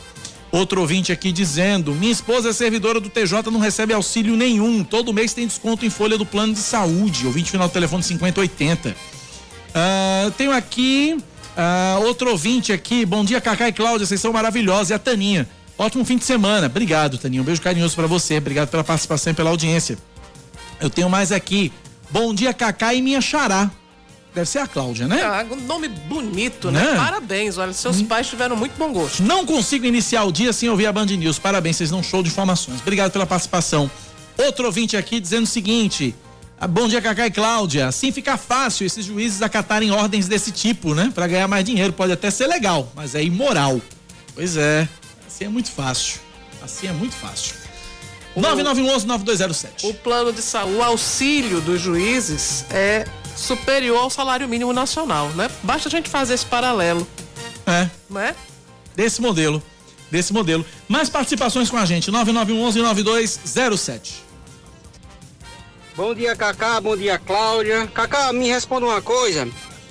Outro 0.50 0.80
ouvinte 0.82 1.12
aqui 1.12 1.32
dizendo: 1.32 1.94
Minha 1.94 2.12
esposa 2.12 2.50
é 2.50 2.54
servidora 2.54 3.00
do 3.00 3.10
TJ, 3.10 3.50
não 3.52 3.60
recebe 3.60 3.94
auxílio 3.94 4.38
nenhum. 4.38 4.84
Todo 4.84 5.14
mês 5.14 5.34
tem 5.34 5.48
desconto 5.48 5.86
em 5.86 5.90
folha 5.90 6.18
do 6.18 6.26
plano 6.26 6.54
de 6.54 6.60
saúde. 6.60 7.26
Ouvinte 7.26 7.52
final 7.52 7.68
do 7.68 7.74
telefone 7.74 8.04
5080. 8.04 8.90
Uh, 8.90 8.94
ah, 9.74 10.32
tenho 10.38 10.52
aqui 10.52 11.18
uh, 11.58 12.06
outro 12.06 12.32
ouvinte 12.32 12.72
aqui. 12.74 13.06
Bom 13.06 13.24
dia, 13.24 13.42
Cacá 13.42 13.68
e 13.68 13.74
Cláudia. 13.74 14.06
Vocês 14.06 14.20
são 14.20 14.34
maravilhosos. 14.34 14.90
E 14.90 14.94
a 14.94 15.00
Taninha. 15.00 15.48
Ótimo 15.78 16.06
fim 16.06 16.18
de 16.18 16.26
semana. 16.26 16.68
Obrigado, 16.68 17.18
Taninha. 17.18 17.42
Um 17.42 17.46
beijo 17.46 17.62
carinhoso 17.62 17.96
para 17.96 18.08
você. 18.08 18.38
Obrigado 18.38 18.70
pela 18.70 18.84
participação 18.84 19.32
e 19.32 19.36
pela 19.36 19.50
audiência. 19.50 19.98
Eu 20.80 20.90
tenho 20.90 21.10
mais 21.10 21.32
aqui. 21.32 21.72
Bom 22.10 22.34
dia, 22.34 22.54
Cacá 22.54 22.94
e 22.94 23.02
minha 23.02 23.22
xará. 23.22 23.72
Deve 24.34 24.48
ser 24.48 24.60
a 24.60 24.68
Cláudia, 24.68 25.08
né? 25.08 25.22
Ah, 25.24 25.46
um 25.52 25.58
nome 25.58 25.90
bonito, 25.90 26.72
né? 26.72 26.92
né? 26.92 26.96
Parabéns, 26.96 27.58
olha, 27.58 27.74
seus 27.74 28.00
hum. 28.00 28.06
pais 28.06 28.28
tiveram 28.28 28.56
muito 28.56 28.78
bom 28.78 28.94
gosto. 28.94 29.22
Não 29.24 29.46
consigo 29.46 29.86
iniciar 29.86 30.24
o 30.24 30.32
dia 30.32 30.54
sem 30.54 30.70
ouvir 30.70 30.86
a 30.86 30.94
Band 30.94 31.08
News. 31.08 31.38
Parabéns, 31.38 31.76
vocês 31.76 31.90
dão 31.92 32.02
show 32.02 32.24
de 32.24 32.30
informações. 32.30 32.80
Obrigado 32.80 33.12
pela 33.12 33.26
participação. 33.26 33.92
Outro 34.38 34.66
ouvinte 34.66 34.96
aqui 34.96 35.20
dizendo 35.20 35.44
o 35.44 35.48
seguinte: 35.48 36.16
ah, 36.16 36.31
Bom 36.70 36.88
dia, 36.88 37.02
Cacá 37.02 37.26
e 37.26 37.32
Cláudia. 37.32 37.88
Assim 37.88 38.12
fica 38.12 38.38
fácil 38.38 38.86
esses 38.86 39.04
juízes 39.04 39.42
acatarem 39.42 39.90
ordens 39.92 40.28
desse 40.28 40.52
tipo, 40.52 40.94
né? 40.94 41.12
Para 41.14 41.28
ganhar 41.28 41.48
mais 41.48 41.66
dinheiro. 41.66 41.92
Pode 41.92 42.14
até 42.14 42.30
ser 42.30 42.46
legal, 42.46 42.92
mas 42.96 43.16
é 43.16 43.24
imoral. 43.24 43.82
Pois 44.36 44.56
é, 44.58 44.88
assim 45.26 45.46
é 45.46 45.50
muito 45.50 45.72
fácil. 45.72 46.20
Assim 46.62 46.88
é 46.88 46.92
muito 46.92 47.16
fácil. 47.16 47.56
9911-9207. 48.38 49.90
O 49.90 49.94
plano 49.96 50.32
de 50.32 50.42
saúde, 50.42 50.78
o 50.78 50.84
auxílio 50.84 51.60
dos 51.62 51.82
juízes 51.82 52.64
é 52.70 53.06
superior 53.36 53.98
ao 53.98 54.10
salário 54.12 54.48
mínimo 54.48 54.72
nacional, 54.72 55.30
né? 55.30 55.50
Basta 55.64 55.90
a 55.90 55.92
gente 55.92 56.10
fazer 56.10 56.36
esse 56.36 56.46
paralelo. 56.46 57.06
É. 57.66 57.90
Não 58.10 58.22
é? 58.22 58.36
Desse 58.96 59.20
modelo. 59.20 59.62
Desse 60.12 60.32
modelo. 60.32 60.64
Mais 60.88 61.10
participações 61.10 61.70
com 61.70 61.78
a 61.78 61.86
gente, 61.86 62.12
9911-9207. 62.12 64.31
Bom 65.96 66.14
dia, 66.16 66.36
Cacá. 66.36 66.80
Bom 66.80 66.96
dia, 66.96 67.20
Cláudia. 67.20 67.86
Cacá, 67.88 68.32
me 68.32 68.48
responda 68.48 68.86
uma 68.86 69.02
coisa. 69.02 69.48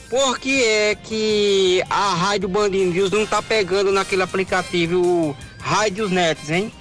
Por 0.08 0.38
que 0.38 0.64
é 0.64 0.94
que 0.94 1.82
a 1.88 2.14
Rádio 2.14 2.48
Band 2.48 2.70
News 2.70 3.10
não 3.10 3.26
tá 3.26 3.42
pegando 3.42 3.92
naquele 3.92 4.22
aplicativo 4.22 5.36
Rádios 5.58 6.10
Nets, 6.10 6.50
hein? 6.50 6.72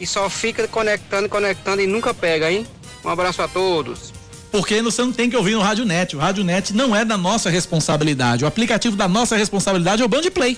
E 0.00 0.06
só 0.06 0.28
fica 0.28 0.66
conectando, 0.66 1.28
conectando 1.28 1.82
e 1.82 1.86
nunca 1.86 2.12
pega, 2.12 2.50
hein? 2.50 2.66
Um 3.04 3.08
abraço 3.08 3.42
a 3.42 3.48
todos 3.48 4.16
porque 4.56 4.80
você 4.80 5.02
não 5.02 5.12
tem 5.12 5.28
que 5.28 5.36
ouvir 5.36 5.54
no 5.54 5.60
Rádio 5.60 5.84
Net. 5.84 6.16
O 6.16 6.18
Rádio 6.18 6.42
Net 6.42 6.72
não 6.72 6.96
é 6.96 7.04
da 7.04 7.18
nossa 7.18 7.50
responsabilidade. 7.50 8.42
O 8.42 8.46
aplicativo 8.46 8.96
da 8.96 9.06
nossa 9.06 9.36
responsabilidade 9.36 10.00
é 10.00 10.04
o 10.04 10.08
Band 10.08 10.22
Play. 10.32 10.56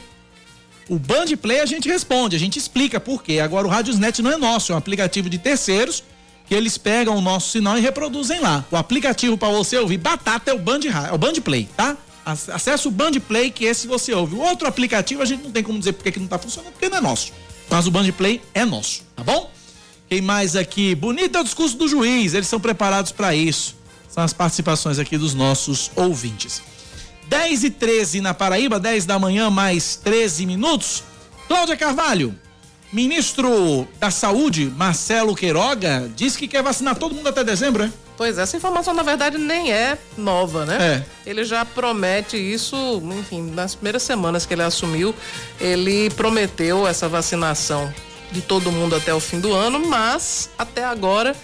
O 0.88 1.00
Band 1.00 1.36
Play 1.40 1.58
a 1.58 1.66
gente 1.66 1.88
responde, 1.88 2.36
a 2.36 2.38
gente 2.38 2.60
explica 2.60 3.00
por 3.00 3.24
quê. 3.24 3.40
Agora 3.40 3.66
o 3.66 3.70
Rádio 3.70 3.96
Net 3.98 4.22
não 4.22 4.30
é 4.30 4.36
nosso, 4.36 4.70
é 4.70 4.74
um 4.76 4.78
aplicativo 4.78 5.28
de 5.28 5.36
terceiros 5.36 6.04
que 6.48 6.54
eles 6.54 6.78
pegam 6.78 7.16
o 7.16 7.20
nosso 7.20 7.50
sinal 7.50 7.76
e 7.76 7.80
reproduzem 7.80 8.40
lá. 8.40 8.64
O 8.70 8.76
aplicativo 8.76 9.36
para 9.36 9.50
você 9.50 9.76
ouvir 9.76 9.98
batata 9.98 10.50
é 10.50 10.54
o 10.54 10.58
Band, 10.58 10.80
é 11.08 11.12
o 11.12 11.18
Band 11.18 11.34
Play, 11.44 11.68
tá? 11.76 11.96
Acesse 12.24 12.88
o 12.88 12.90
Band 12.90 13.12
Play 13.26 13.50
que 13.50 13.64
esse 13.64 13.86
você 13.86 14.12
ouve. 14.14 14.34
O 14.34 14.40
outro 14.40 14.66
aplicativo 14.66 15.22
a 15.22 15.24
gente 15.24 15.44
não 15.44 15.50
tem 15.50 15.62
como 15.62 15.78
dizer 15.78 15.92
porque 15.92 16.10
que 16.10 16.18
não 16.18 16.26
tá 16.26 16.38
funcionando, 16.38 16.72
porque 16.72 16.88
não 16.88 16.98
é 16.98 17.00
nosso. 17.00 17.32
Mas 17.70 17.86
o 17.86 17.90
Band 17.90 18.10
Play 18.12 18.40
é 18.54 18.64
nosso, 18.64 19.02
tá 19.14 19.22
bom? 19.22 19.50
Quem 20.08 20.22
mais 20.22 20.56
aqui? 20.56 20.94
Bonito 20.94 21.36
é 21.36 21.40
o 21.40 21.44
discurso 21.44 21.76
do 21.76 21.86
juiz, 21.86 22.32
eles 22.32 22.48
são 22.48 22.58
preparados 22.58 23.12
para 23.12 23.34
isso. 23.34 23.76
São 24.08 24.24
as 24.24 24.32
participações 24.32 24.98
aqui 24.98 25.18
dos 25.18 25.34
nossos 25.34 25.90
ouvintes. 25.94 26.62
10 27.28 27.64
e 27.64 27.70
13 27.70 28.22
na 28.22 28.32
Paraíba, 28.32 28.80
10 28.80 29.04
da 29.04 29.18
manhã, 29.18 29.50
mais 29.50 29.96
13 29.96 30.46
minutos. 30.46 31.04
Cláudia 31.46 31.76
Carvalho, 31.76 32.34
ministro 32.92 33.86
da 33.98 34.10
Saúde, 34.10 34.72
Marcelo 34.76 35.34
Queiroga, 35.34 36.10
disse 36.14 36.38
que 36.38 36.48
quer 36.48 36.62
vacinar 36.62 36.96
todo 36.96 37.14
mundo 37.14 37.28
até 37.28 37.44
dezembro, 37.44 37.84
é? 37.84 37.90
Pois 38.16 38.36
é, 38.36 38.42
essa 38.42 38.56
informação 38.56 38.92
na 38.94 39.02
verdade 39.02 39.38
nem 39.38 39.72
é 39.72 39.96
nova, 40.16 40.64
né? 40.64 41.04
É. 41.24 41.30
Ele 41.30 41.44
já 41.44 41.64
promete 41.64 42.36
isso, 42.36 43.00
enfim, 43.18 43.50
nas 43.52 43.74
primeiras 43.74 44.02
semanas 44.02 44.44
que 44.44 44.54
ele 44.54 44.62
assumiu, 44.62 45.14
ele 45.60 46.10
prometeu 46.10 46.86
essa 46.86 47.08
vacinação 47.08 47.92
de 48.32 48.40
todo 48.40 48.72
mundo 48.72 48.96
até 48.96 49.14
o 49.14 49.20
fim 49.20 49.40
do 49.40 49.52
ano, 49.52 49.78
mas 49.86 50.50
até 50.58 50.84
agora 50.84 51.34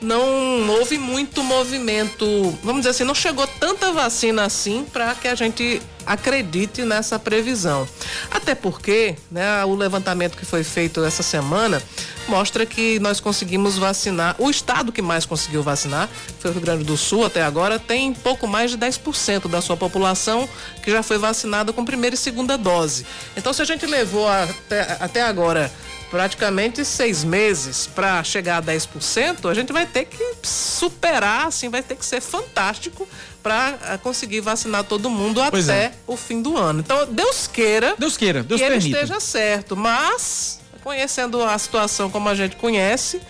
não 0.00 0.68
houve 0.70 0.98
muito 0.98 1.42
movimento, 1.42 2.58
vamos 2.62 2.80
dizer 2.80 2.90
assim, 2.90 3.04
não 3.04 3.14
chegou 3.14 3.46
tanta 3.46 3.92
vacina 3.92 4.44
assim 4.44 4.84
para 4.90 5.14
que 5.14 5.28
a 5.28 5.34
gente 5.34 5.80
acredite 6.06 6.82
nessa 6.82 7.18
previsão. 7.18 7.86
Até 8.30 8.54
porque, 8.54 9.16
né, 9.30 9.64
o 9.64 9.74
levantamento 9.74 10.36
que 10.36 10.44
foi 10.44 10.64
feito 10.64 11.04
essa 11.04 11.22
semana 11.22 11.82
mostra 12.26 12.64
que 12.64 12.98
nós 13.00 13.20
conseguimos 13.20 13.76
vacinar, 13.76 14.34
o 14.38 14.50
estado 14.50 14.92
que 14.92 15.02
mais 15.02 15.26
conseguiu 15.26 15.62
vacinar 15.62 16.08
foi 16.38 16.50
o 16.50 16.54
Rio 16.54 16.62
Grande 16.62 16.84
do 16.84 16.96
Sul 16.96 17.24
até 17.24 17.42
agora, 17.42 17.78
tem 17.78 18.12
pouco 18.12 18.46
mais 18.46 18.70
de 18.70 18.78
10% 18.78 19.48
da 19.48 19.60
sua 19.60 19.76
população 19.76 20.48
que 20.82 20.90
já 20.90 21.02
foi 21.02 21.18
vacinada 21.18 21.72
com 21.72 21.84
primeira 21.84 22.14
e 22.14 22.18
segunda 22.18 22.56
dose. 22.56 23.04
Então, 23.36 23.52
se 23.52 23.60
a 23.60 23.64
gente 23.64 23.84
levou 23.86 24.28
até, 24.28 24.96
até 25.00 25.22
agora 25.22 25.70
praticamente 26.10 26.84
seis 26.84 27.22
meses 27.22 27.86
para 27.86 28.22
chegar 28.24 28.58
a 28.58 28.62
10%, 28.62 29.48
a 29.48 29.54
gente 29.54 29.72
vai 29.72 29.86
ter 29.86 30.06
que 30.06 30.34
superar, 30.42 31.46
assim, 31.46 31.68
vai 31.68 31.82
ter 31.82 31.94
que 31.94 32.04
ser 32.04 32.20
fantástico 32.20 33.08
para 33.42 33.78
eh, 33.86 33.98
conseguir 33.98 34.40
vacinar 34.40 34.84
todo 34.84 35.08
mundo 35.08 35.40
pois 35.50 35.68
até 35.68 35.84
é. 35.84 35.92
o 36.06 36.16
fim 36.16 36.42
do 36.42 36.56
ano. 36.56 36.80
Então, 36.80 37.06
Deus 37.06 37.46
queira, 37.46 37.94
Deus 37.96 38.16
queira, 38.16 38.42
Deus 38.42 38.60
que 38.60 38.66
permita. 38.66 38.86
ele 38.88 38.96
esteja 38.96 39.20
certo, 39.20 39.76
mas 39.76 40.60
conhecendo 40.82 41.42
a 41.42 41.56
situação 41.56 42.10
como 42.10 42.28
a 42.28 42.34
gente 42.34 42.56
conhece, 42.56 43.20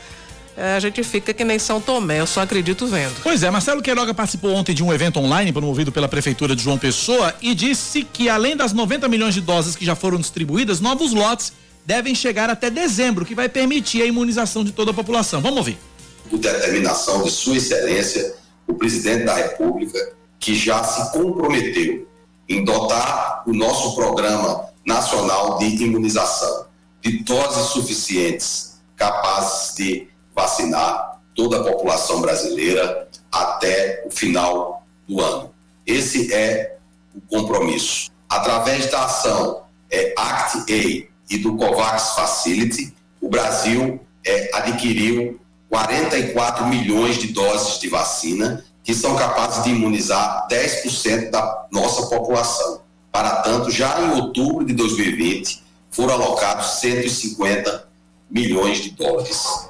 eh, 0.56 0.74
a 0.74 0.80
gente 0.80 1.04
fica 1.04 1.34
que 1.34 1.44
nem 1.44 1.58
São 1.58 1.82
Tomé, 1.82 2.20
eu 2.20 2.26
só 2.26 2.40
acredito 2.40 2.86
vendo. 2.86 3.14
Pois 3.22 3.42
é, 3.42 3.50
Marcelo 3.50 3.82
Queiroga 3.82 4.14
participou 4.14 4.52
ontem 4.52 4.74
de 4.74 4.82
um 4.82 4.90
evento 4.92 5.20
online 5.20 5.52
promovido 5.52 5.92
pela 5.92 6.08
Prefeitura 6.08 6.56
de 6.56 6.62
João 6.62 6.78
Pessoa 6.78 7.34
e 7.42 7.54
disse 7.54 8.04
que 8.04 8.28
além 8.30 8.56
das 8.56 8.72
90 8.72 9.06
milhões 9.06 9.34
de 9.34 9.42
doses 9.42 9.76
que 9.76 9.84
já 9.84 9.94
foram 9.94 10.18
distribuídas, 10.18 10.80
novos 10.80 11.12
lotes 11.12 11.52
devem 11.84 12.14
chegar 12.14 12.50
até 12.50 12.70
dezembro, 12.70 13.24
que 13.24 13.34
vai 13.34 13.48
permitir 13.48 14.02
a 14.02 14.06
imunização 14.06 14.64
de 14.64 14.72
toda 14.72 14.90
a 14.90 14.94
população. 14.94 15.40
Vamos 15.40 15.58
ouvir. 15.58 15.78
Por 16.28 16.38
determinação 16.38 17.22
de 17.22 17.30
Sua 17.30 17.56
Excelência, 17.56 18.34
o 18.66 18.74
presidente 18.74 19.24
da 19.24 19.34
República, 19.34 20.12
que 20.38 20.54
já 20.54 20.82
se 20.84 21.12
comprometeu 21.12 22.06
em 22.48 22.64
dotar 22.64 23.42
o 23.46 23.52
nosso 23.52 23.94
programa 23.94 24.68
nacional 24.84 25.58
de 25.58 25.66
imunização 25.84 26.66
de 27.02 27.22
doses 27.22 27.66
suficientes 27.68 28.80
capazes 28.96 29.74
de 29.74 30.08
vacinar 30.34 31.20
toda 31.34 31.60
a 31.60 31.64
população 31.64 32.20
brasileira 32.20 33.08
até 33.32 34.04
o 34.06 34.10
final 34.10 34.86
do 35.08 35.20
ano. 35.20 35.54
Esse 35.86 36.32
é 36.32 36.76
o 37.14 37.20
compromisso. 37.22 38.10
Através 38.28 38.90
da 38.90 39.04
ação 39.04 39.62
é, 39.90 40.12
ACT-A 40.16 41.09
e 41.30 41.38
do 41.38 41.56
COVAX 41.56 42.16
Facility, 42.16 42.92
o 43.20 43.28
Brasil 43.28 44.00
é, 44.26 44.50
adquiriu 44.52 45.40
44 45.68 46.66
milhões 46.66 47.16
de 47.16 47.28
doses 47.28 47.78
de 47.78 47.88
vacina 47.88 48.64
que 48.82 48.92
são 48.92 49.14
capazes 49.14 49.62
de 49.62 49.70
imunizar 49.70 50.48
10% 50.50 51.30
da 51.30 51.66
nossa 51.70 52.06
população. 52.06 52.80
Para 53.12 53.36
tanto, 53.42 53.70
já 53.70 54.00
em 54.00 54.10
outubro 54.20 54.64
de 54.64 54.72
2020, 54.72 55.62
foram 55.90 56.14
alocados 56.14 56.80
150 56.80 57.88
milhões 58.28 58.78
de 58.78 58.90
dólares. 58.90 59.68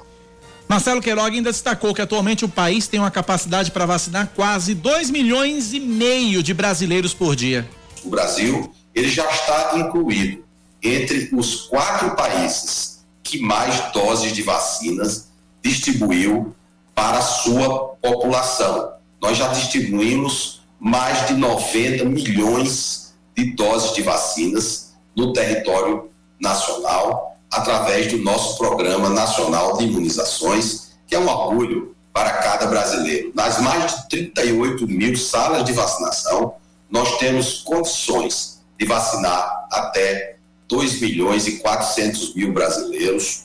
Marcelo 0.67 1.01
Queiroga 1.01 1.35
ainda 1.35 1.51
destacou 1.51 1.93
que 1.93 2.01
atualmente 2.01 2.45
o 2.45 2.49
país 2.49 2.87
tem 2.87 2.99
uma 2.99 3.11
capacidade 3.11 3.71
para 3.71 3.85
vacinar 3.85 4.31
quase 4.35 4.73
2 4.73 5.09
milhões 5.11 5.73
e 5.73 5.79
meio 5.79 6.41
de 6.41 6.53
brasileiros 6.53 7.13
por 7.13 7.35
dia. 7.35 7.69
O 8.03 8.09
Brasil 8.09 8.73
ele 8.95 9.09
já 9.09 9.29
está 9.29 9.73
incluído 9.75 10.43
entre 10.81 11.29
os 11.33 11.61
quatro 11.61 12.15
países 12.15 13.03
que 13.23 13.39
mais 13.39 13.91
doses 13.91 14.33
de 14.33 14.41
vacinas 14.41 15.27
distribuiu 15.61 16.55
para 16.95 17.19
a 17.19 17.21
sua 17.21 17.95
população. 18.01 18.93
Nós 19.21 19.37
já 19.37 19.47
distribuímos 19.49 20.61
mais 20.79 21.27
de 21.27 21.35
90 21.35 22.05
milhões 22.05 23.13
de 23.35 23.55
doses 23.55 23.93
de 23.93 24.01
vacinas 24.01 24.93
no 25.15 25.31
território 25.33 26.09
nacional 26.39 27.37
através 27.51 28.07
do 28.11 28.17
nosso 28.17 28.57
Programa 28.57 29.09
Nacional 29.09 29.77
de 29.77 29.85
Imunizações, 29.85 30.93
que 31.05 31.15
é 31.15 31.19
um 31.19 31.27
orgulho 31.27 31.95
para 32.13 32.31
cada 32.37 32.67
brasileiro. 32.67 33.31
Nas 33.35 33.59
mais 33.59 34.07
de 34.07 34.27
38 34.27 34.87
mil 34.87 35.15
salas 35.15 35.63
de 35.63 35.73
vacinação, 35.73 36.55
nós 36.89 37.17
temos 37.17 37.61
condições 37.61 38.61
de 38.79 38.85
vacinar 38.85 39.67
até 39.71 40.37
2 40.71 41.01
milhões 41.01 41.45
e 41.47 41.57
400 41.57 42.33
mil 42.33 42.53
brasileiros 42.53 43.43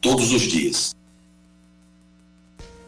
todos 0.00 0.32
os 0.32 0.42
dias. 0.42 0.96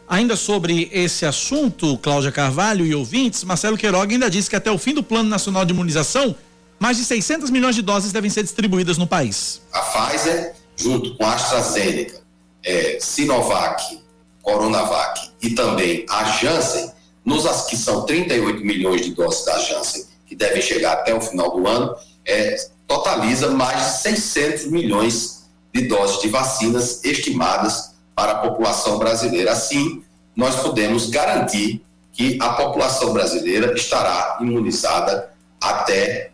Ainda 0.09 0.35
sobre 0.35 0.89
esse 0.91 1.25
assunto, 1.25 1.95
Cláudia 1.99 2.31
Carvalho 2.31 2.85
e 2.85 2.95
ouvintes, 2.95 3.43
Marcelo 3.43 3.77
Queiroga 3.77 4.11
ainda 4.11 4.29
disse 4.29 4.49
que 4.49 4.55
até 4.55 4.71
o 4.71 4.79
fim 4.79 4.93
do 4.93 5.03
Plano 5.03 5.29
Nacional 5.29 5.63
de 5.63 5.73
Imunização, 5.73 6.35
mais 6.79 6.97
de 6.97 7.05
600 7.05 7.51
milhões 7.51 7.75
de 7.75 7.83
doses 7.83 8.11
devem 8.11 8.29
ser 8.29 8.41
distribuídas 8.41 8.97
no 8.97 9.05
país. 9.05 9.61
A 9.71 9.79
Pfizer, 9.79 10.55
junto 10.75 11.15
com 11.15 11.23
a 11.23 11.35
AstraZeneca, 11.35 12.19
é, 12.65 12.97
Sinovac, 12.99 14.01
Coronavac 14.41 15.29
e 15.41 15.51
também 15.51 16.03
a 16.09 16.23
Janssen, 16.23 16.91
nos 17.23 17.45
que 17.67 17.77
são 17.77 18.05
38 18.07 18.65
milhões 18.65 19.01
de 19.01 19.13
doses 19.13 19.45
da 19.45 19.59
Janssen, 19.59 20.05
que 20.25 20.35
devem 20.35 20.61
chegar 20.61 20.93
até 20.93 21.13
o 21.13 21.21
final 21.21 21.55
do 21.55 21.67
ano, 21.67 21.95
é, 22.25 22.55
totaliza 22.91 23.49
mais 23.51 23.85
de 23.85 24.01
600 24.01 24.65
milhões 24.65 25.45
de 25.73 25.87
doses 25.87 26.21
de 26.21 26.27
vacinas 26.27 27.01
estimadas 27.05 27.95
para 28.13 28.33
a 28.33 28.35
população 28.39 28.99
brasileira. 28.99 29.53
Assim, 29.53 30.03
nós 30.35 30.57
podemos 30.57 31.09
garantir 31.09 31.81
que 32.11 32.37
a 32.41 32.49
população 32.49 33.13
brasileira 33.13 33.73
estará 33.73 34.37
imunizada 34.41 35.31
até 35.61 36.31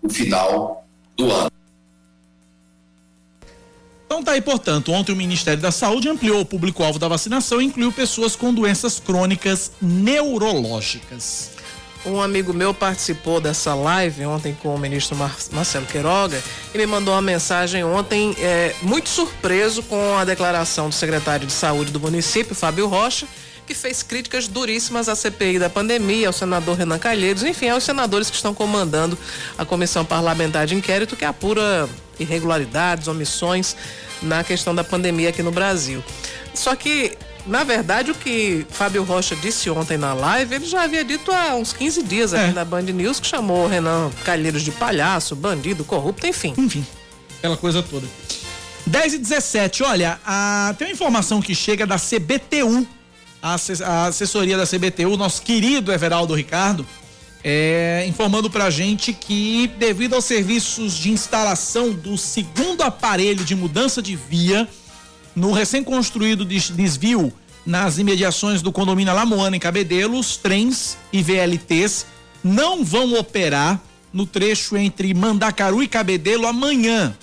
o 0.00 0.08
final 0.08 0.86
do 1.14 1.30
ano. 1.30 1.50
Então 4.06 4.24
tá 4.24 4.32
aí, 4.32 4.40
portanto, 4.40 4.92
ontem 4.92 5.12
o 5.12 5.16
Ministério 5.16 5.60
da 5.60 5.70
Saúde 5.70 6.08
ampliou 6.08 6.40
o 6.40 6.46
público-alvo 6.46 6.98
da 6.98 7.08
vacinação 7.08 7.60
e 7.60 7.66
incluiu 7.66 7.92
pessoas 7.92 8.34
com 8.34 8.54
doenças 8.54 8.98
crônicas 8.98 9.72
neurológicas. 9.82 11.59
Um 12.04 12.18
amigo 12.18 12.54
meu 12.54 12.72
participou 12.72 13.42
dessa 13.42 13.74
live 13.74 14.24
ontem 14.24 14.56
com 14.62 14.74
o 14.74 14.78
ministro 14.78 15.14
Mar 15.14 15.36
Marcelo 15.52 15.84
Queiroga 15.84 16.42
e 16.74 16.78
me 16.78 16.86
mandou 16.86 17.12
uma 17.12 17.20
mensagem 17.20 17.84
ontem 17.84 18.34
é, 18.38 18.74
muito 18.80 19.10
surpreso 19.10 19.82
com 19.82 20.16
a 20.16 20.24
declaração 20.24 20.88
do 20.88 20.94
secretário 20.94 21.46
de 21.46 21.52
saúde 21.52 21.92
do 21.92 22.00
município, 22.00 22.54
Fábio 22.54 22.86
Rocha, 22.86 23.26
que 23.66 23.74
fez 23.74 24.02
críticas 24.02 24.48
duríssimas 24.48 25.10
à 25.10 25.14
CPI 25.14 25.58
da 25.58 25.68
pandemia, 25.68 26.28
ao 26.28 26.32
senador 26.32 26.78
Renan 26.78 26.98
Calheiros, 26.98 27.42
enfim, 27.42 27.68
aos 27.68 27.84
senadores 27.84 28.30
que 28.30 28.36
estão 28.36 28.54
comandando 28.54 29.16
a 29.58 29.66
comissão 29.66 30.02
parlamentar 30.02 30.66
de 30.66 30.74
inquérito 30.74 31.14
que 31.14 31.24
apura 31.24 31.86
irregularidades, 32.18 33.08
omissões 33.08 33.76
na 34.22 34.42
questão 34.42 34.74
da 34.74 34.82
pandemia 34.82 35.28
aqui 35.28 35.42
no 35.42 35.52
Brasil. 35.52 36.02
Só 36.54 36.74
que 36.74 37.16
na 37.46 37.64
verdade, 37.64 38.10
o 38.10 38.14
que 38.14 38.66
Fábio 38.70 39.02
Rocha 39.02 39.34
disse 39.36 39.68
ontem 39.70 39.96
na 39.96 40.12
live, 40.12 40.54
ele 40.54 40.66
já 40.66 40.82
havia 40.82 41.04
dito 41.04 41.32
há 41.32 41.54
uns 41.54 41.72
15 41.72 42.02
dias 42.02 42.34
aqui 42.34 42.50
é. 42.50 42.52
na 42.52 42.64
Band 42.64 42.82
News, 42.82 43.20
que 43.20 43.26
chamou 43.26 43.66
Renan 43.66 44.10
Calheiros 44.24 44.62
de 44.62 44.70
palhaço, 44.70 45.34
bandido, 45.34 45.84
corrupto, 45.84 46.26
enfim. 46.26 46.54
Enfim, 46.56 46.84
aquela 47.38 47.56
coisa 47.56 47.82
toda. 47.82 48.06
10 48.86 49.14
e 49.14 49.18
17, 49.18 49.82
olha, 49.82 50.18
a, 50.24 50.74
tem 50.78 50.88
uma 50.88 50.92
informação 50.92 51.40
que 51.40 51.54
chega 51.54 51.86
da 51.86 51.96
CBTU, 51.96 52.86
a, 53.42 53.56
a 53.84 54.06
assessoria 54.06 54.56
da 54.56 54.66
CBTU, 54.66 55.16
nosso 55.16 55.42
querido 55.42 55.92
Everaldo 55.92 56.34
Ricardo, 56.34 56.86
é, 57.42 58.04
informando 58.06 58.50
pra 58.50 58.68
gente 58.68 59.12
que, 59.12 59.70
devido 59.78 60.14
aos 60.14 60.24
serviços 60.24 60.94
de 60.94 61.10
instalação 61.10 61.92
do 61.92 62.18
segundo 62.18 62.82
aparelho 62.82 63.44
de 63.44 63.54
mudança 63.54 64.02
de 64.02 64.14
via, 64.14 64.68
no 65.40 65.52
recém-construído 65.52 66.44
desvio 66.44 67.32
nas 67.64 67.96
imediações 67.96 68.60
do 68.60 68.70
condomínio 68.70 69.10
Alamoana, 69.10 69.56
em 69.56 69.58
Cabedelo, 69.58 70.18
os 70.18 70.36
trens 70.36 70.98
e 71.10 71.22
VLTs 71.22 72.04
não 72.44 72.84
vão 72.84 73.14
operar 73.14 73.80
no 74.12 74.26
trecho 74.26 74.76
entre 74.76 75.14
Mandacaru 75.14 75.82
e 75.82 75.88
Cabedelo 75.88 76.46
amanhã. 76.46 77.16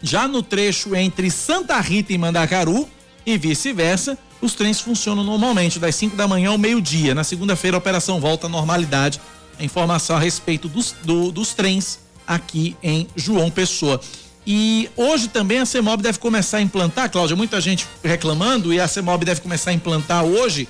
Já 0.00 0.28
no 0.28 0.40
trecho 0.40 0.94
entre 0.94 1.28
Santa 1.28 1.80
Rita 1.80 2.12
e 2.12 2.18
Mandacaru 2.18 2.88
e 3.24 3.36
vice-versa, 3.36 4.16
os 4.40 4.54
trens 4.54 4.80
funcionam 4.80 5.24
normalmente 5.24 5.80
das 5.80 5.96
5 5.96 6.14
da 6.14 6.28
manhã 6.28 6.50
ao 6.50 6.58
meio-dia. 6.58 7.12
Na 7.12 7.24
segunda-feira 7.24 7.76
a 7.76 7.78
operação 7.78 8.20
volta 8.20 8.46
à 8.46 8.48
normalidade. 8.48 9.20
A 9.58 9.64
informação 9.64 10.14
a 10.14 10.20
respeito 10.20 10.68
dos, 10.68 10.94
do, 11.02 11.32
dos 11.32 11.54
trens 11.54 11.98
aqui 12.24 12.76
em 12.80 13.08
João 13.16 13.50
Pessoa. 13.50 14.00
E 14.46 14.88
hoje 14.96 15.26
também 15.26 15.58
a 15.58 15.66
CEMOB 15.66 16.02
deve 16.02 16.18
começar 16.18 16.58
a 16.58 16.62
implantar, 16.62 17.10
Cláudia, 17.10 17.34
muita 17.34 17.60
gente 17.60 17.86
reclamando, 18.04 18.72
e 18.72 18.78
a 18.78 18.86
CEMOB 18.86 19.24
deve 19.24 19.40
começar 19.40 19.70
a 19.70 19.72
implantar 19.72 20.24
hoje 20.24 20.68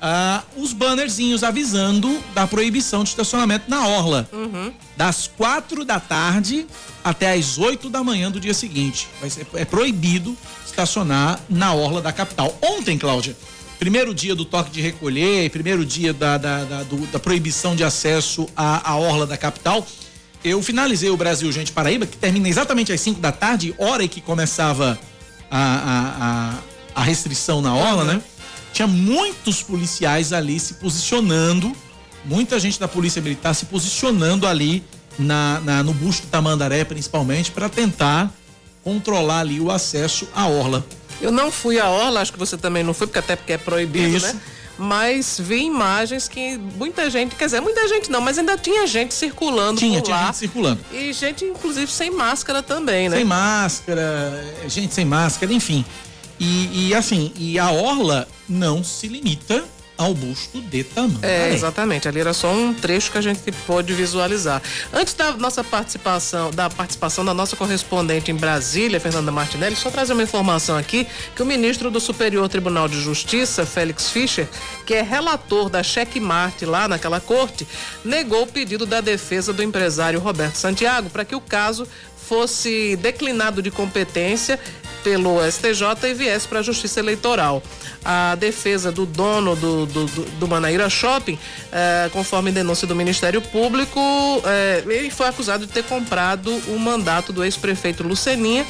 ah, 0.00 0.42
os 0.56 0.72
bannerzinhos 0.72 1.42
avisando 1.42 2.22
da 2.34 2.46
proibição 2.46 3.04
de 3.04 3.10
estacionamento 3.10 3.68
na 3.68 3.86
orla. 3.86 4.26
Uhum. 4.32 4.72
Das 4.96 5.30
quatro 5.36 5.84
da 5.84 6.00
tarde 6.00 6.66
até 7.04 7.34
as 7.34 7.58
oito 7.58 7.90
da 7.90 8.02
manhã 8.02 8.30
do 8.30 8.40
dia 8.40 8.54
seguinte. 8.54 9.08
Vai 9.20 9.28
ser, 9.28 9.46
é 9.54 9.64
proibido 9.64 10.34
estacionar 10.64 11.38
na 11.50 11.74
orla 11.74 12.00
da 12.00 12.12
capital. 12.12 12.56
Ontem, 12.62 12.96
Cláudia, 12.96 13.36
primeiro 13.78 14.14
dia 14.14 14.34
do 14.34 14.44
toque 14.44 14.70
de 14.70 14.80
recolher, 14.80 15.50
primeiro 15.50 15.84
dia 15.84 16.14
da, 16.14 16.38
da, 16.38 16.64
da, 16.64 16.82
do, 16.84 16.96
da 17.08 17.18
proibição 17.18 17.76
de 17.76 17.84
acesso 17.84 18.48
à, 18.56 18.90
à 18.90 18.96
orla 18.96 19.26
da 19.26 19.36
capital 19.36 19.86
eu 20.50 20.62
finalizei 20.62 21.10
o 21.10 21.16
Brasil 21.16 21.50
Gente 21.52 21.72
Paraíba, 21.72 22.06
que 22.06 22.16
termina 22.16 22.48
exatamente 22.48 22.92
às 22.92 23.00
5 23.00 23.20
da 23.20 23.32
tarde, 23.32 23.74
hora 23.78 24.04
em 24.04 24.08
que 24.08 24.20
começava 24.20 24.98
a, 25.50 25.58
a, 25.58 26.54
a, 26.96 27.00
a 27.00 27.02
restrição 27.02 27.60
na 27.60 27.74
orla, 27.74 28.04
né? 28.04 28.22
Tinha 28.72 28.86
muitos 28.86 29.62
policiais 29.62 30.32
ali 30.32 30.60
se 30.60 30.74
posicionando, 30.74 31.72
muita 32.24 32.58
gente 32.60 32.78
da 32.78 32.86
Polícia 32.86 33.20
Militar 33.20 33.54
se 33.54 33.66
posicionando 33.66 34.46
ali 34.46 34.84
na, 35.18 35.60
na 35.60 35.82
no 35.82 35.92
busto 35.92 36.26
Tamandaré, 36.28 36.84
principalmente, 36.84 37.50
para 37.50 37.68
tentar 37.68 38.32
controlar 38.84 39.40
ali 39.40 39.60
o 39.60 39.70
acesso 39.70 40.28
à 40.34 40.46
orla. 40.46 40.84
Eu 41.20 41.32
não 41.32 41.50
fui 41.50 41.80
à 41.80 41.88
orla, 41.88 42.20
acho 42.20 42.32
que 42.32 42.38
você 42.38 42.56
também 42.56 42.84
não 42.84 42.94
foi, 42.94 43.06
porque 43.06 43.18
até 43.18 43.34
porque 43.34 43.52
é 43.52 43.58
proibido, 43.58 44.16
Isso. 44.16 44.26
né? 44.26 44.40
Mas 44.78 45.38
vi 45.38 45.64
imagens 45.64 46.28
que 46.28 46.56
muita 46.56 47.10
gente, 47.10 47.34
quer 47.34 47.46
dizer, 47.46 47.60
muita 47.60 47.86
gente 47.88 48.10
não, 48.10 48.20
mas 48.20 48.38
ainda 48.38 48.56
tinha 48.56 48.86
gente 48.86 49.12
circulando 49.12 49.78
tinha, 49.78 49.98
por 49.98 50.04
tinha 50.04 50.16
lá. 50.16 50.26
gente 50.26 50.36
circulando. 50.36 50.80
E 50.92 51.12
gente, 51.12 51.44
inclusive, 51.44 51.90
sem 51.90 52.10
máscara 52.10 52.62
também, 52.62 53.08
né? 53.08 53.16
Sem 53.16 53.24
máscara, 53.24 54.44
gente 54.68 54.94
sem 54.94 55.04
máscara, 55.04 55.52
enfim. 55.52 55.84
E, 56.38 56.88
e 56.88 56.94
assim, 56.94 57.32
e 57.36 57.58
a 57.58 57.70
orla 57.70 58.28
não 58.48 58.84
se 58.84 59.08
limita 59.08 59.64
ao 59.98 60.14
busto 60.14 60.60
de 60.60 60.84
tamanho. 60.84 61.18
É, 61.22 61.52
exatamente. 61.52 62.06
Ali 62.06 62.20
era 62.20 62.32
só 62.32 62.52
um 62.52 62.72
trecho 62.72 63.10
que 63.10 63.18
a 63.18 63.20
gente 63.20 63.40
pôde 63.66 63.92
visualizar. 63.92 64.62
Antes 64.92 65.12
da 65.12 65.32
nossa 65.32 65.64
participação, 65.64 66.52
da 66.52 66.70
participação 66.70 67.24
da 67.24 67.34
nossa 67.34 67.56
correspondente 67.56 68.30
em 68.30 68.34
Brasília, 68.34 69.00
Fernanda 69.00 69.32
Martinelli, 69.32 69.74
só 69.74 69.90
trazer 69.90 70.12
uma 70.12 70.22
informação 70.22 70.76
aqui 70.76 71.06
que 71.34 71.42
o 71.42 71.46
ministro 71.46 71.90
do 71.90 71.98
Superior 71.98 72.48
Tribunal 72.48 72.88
de 72.88 73.00
Justiça, 73.00 73.66
Félix 73.66 74.08
Fischer, 74.08 74.48
que 74.86 74.94
é 74.94 75.02
relator 75.02 75.68
da 75.68 75.82
checkmate 75.82 76.64
lá 76.64 76.86
naquela 76.86 77.20
corte, 77.20 77.66
negou 78.04 78.44
o 78.44 78.46
pedido 78.46 78.86
da 78.86 79.00
defesa 79.00 79.52
do 79.52 79.62
empresário 79.62 80.20
Roberto 80.20 80.54
Santiago 80.54 81.10
para 81.10 81.24
que 81.24 81.34
o 81.34 81.40
caso 81.40 81.88
fosse 82.28 82.94
declinado 82.96 83.62
de 83.62 83.70
competência 83.70 84.60
pelo 85.08 85.40
STJ 85.50 86.10
e 86.10 86.12
viesse 86.12 86.46
para 86.46 86.58
a 86.58 86.62
Justiça 86.62 87.00
Eleitoral. 87.00 87.62
A 88.04 88.34
defesa 88.34 88.92
do 88.92 89.06
dono 89.06 89.56
do, 89.56 89.86
do, 89.86 90.04
do, 90.06 90.46
Manaíra 90.46 90.90
Shopping, 90.90 91.38
eh, 91.72 92.10
conforme 92.12 92.52
denúncia 92.52 92.86
do 92.86 92.94
Ministério 92.94 93.40
Público, 93.40 93.98
eh, 94.44 94.84
ele 94.86 95.10
foi 95.10 95.28
acusado 95.28 95.66
de 95.66 95.72
ter 95.72 95.84
comprado 95.84 96.50
o 96.68 96.78
mandato 96.78 97.32
do 97.32 97.42
ex-prefeito 97.42 98.02
Luceninha, 98.02 98.66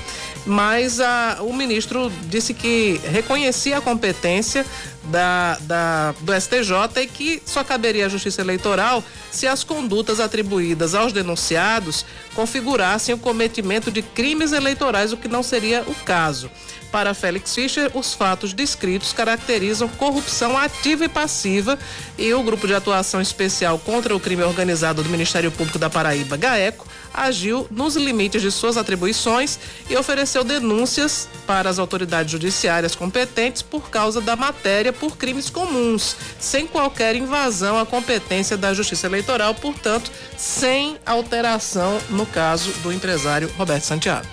mas 0.46 1.00
a, 1.00 1.38
o 1.40 1.52
ministro 1.52 2.10
disse 2.28 2.54
que 2.54 3.00
reconhecia 3.04 3.78
a 3.78 3.80
competência 3.80 4.64
da, 5.08 5.58
da, 5.60 6.14
do 6.20 6.32
STJ 6.32 7.02
e 7.02 7.06
que 7.06 7.42
só 7.44 7.64
caberia 7.64 8.06
à 8.06 8.08
Justiça 8.08 8.40
Eleitoral 8.40 9.02
se 9.30 9.46
as 9.46 9.64
condutas 9.64 10.20
atribuídas 10.20 10.94
aos 10.94 11.12
denunciados 11.12 12.04
configurassem 12.34 13.14
o 13.14 13.18
cometimento 13.18 13.90
de 13.90 14.02
crimes 14.02 14.52
eleitorais, 14.52 15.12
o 15.12 15.16
que 15.16 15.28
não 15.28 15.42
seria 15.42 15.82
o 15.86 15.94
caso. 15.94 16.50
Para 16.90 17.12
Félix 17.12 17.54
Fischer, 17.54 17.90
os 17.94 18.14
fatos 18.14 18.54
descritos 18.54 19.12
caracterizam 19.12 19.88
corrupção 19.88 20.56
ativa 20.56 21.04
e 21.04 21.08
passiva 21.08 21.78
e 22.16 22.32
o 22.32 22.42
Grupo 22.42 22.66
de 22.66 22.74
Atuação 22.74 23.20
Especial 23.20 23.78
contra 23.78 24.16
o 24.16 24.20
Crime 24.20 24.42
Organizado 24.42 25.02
do 25.02 25.10
Ministério 25.10 25.50
Público 25.50 25.78
da 25.78 25.90
Paraíba, 25.90 26.36
GAECO, 26.36 26.86
agiu 27.24 27.66
nos 27.70 27.96
limites 27.96 28.42
de 28.42 28.50
suas 28.50 28.76
atribuições 28.76 29.58
e 29.88 29.96
ofereceu 29.96 30.44
denúncias 30.44 31.28
para 31.46 31.68
as 31.68 31.78
autoridades 31.78 32.32
judiciárias 32.32 32.94
competentes 32.94 33.62
por 33.62 33.90
causa 33.90 34.20
da 34.20 34.36
matéria 34.36 34.92
por 34.92 35.16
crimes 35.16 35.50
comuns, 35.50 36.16
sem 36.38 36.66
qualquer 36.66 37.16
invasão 37.16 37.78
à 37.78 37.86
competência 37.86 38.56
da 38.56 38.72
Justiça 38.72 39.06
Eleitoral, 39.06 39.54
portanto, 39.54 40.10
sem 40.36 40.96
alteração 41.04 41.98
no 42.10 42.26
caso 42.26 42.70
do 42.82 42.92
empresário 42.92 43.50
Roberto 43.56 43.84
Santiago. 43.84 44.26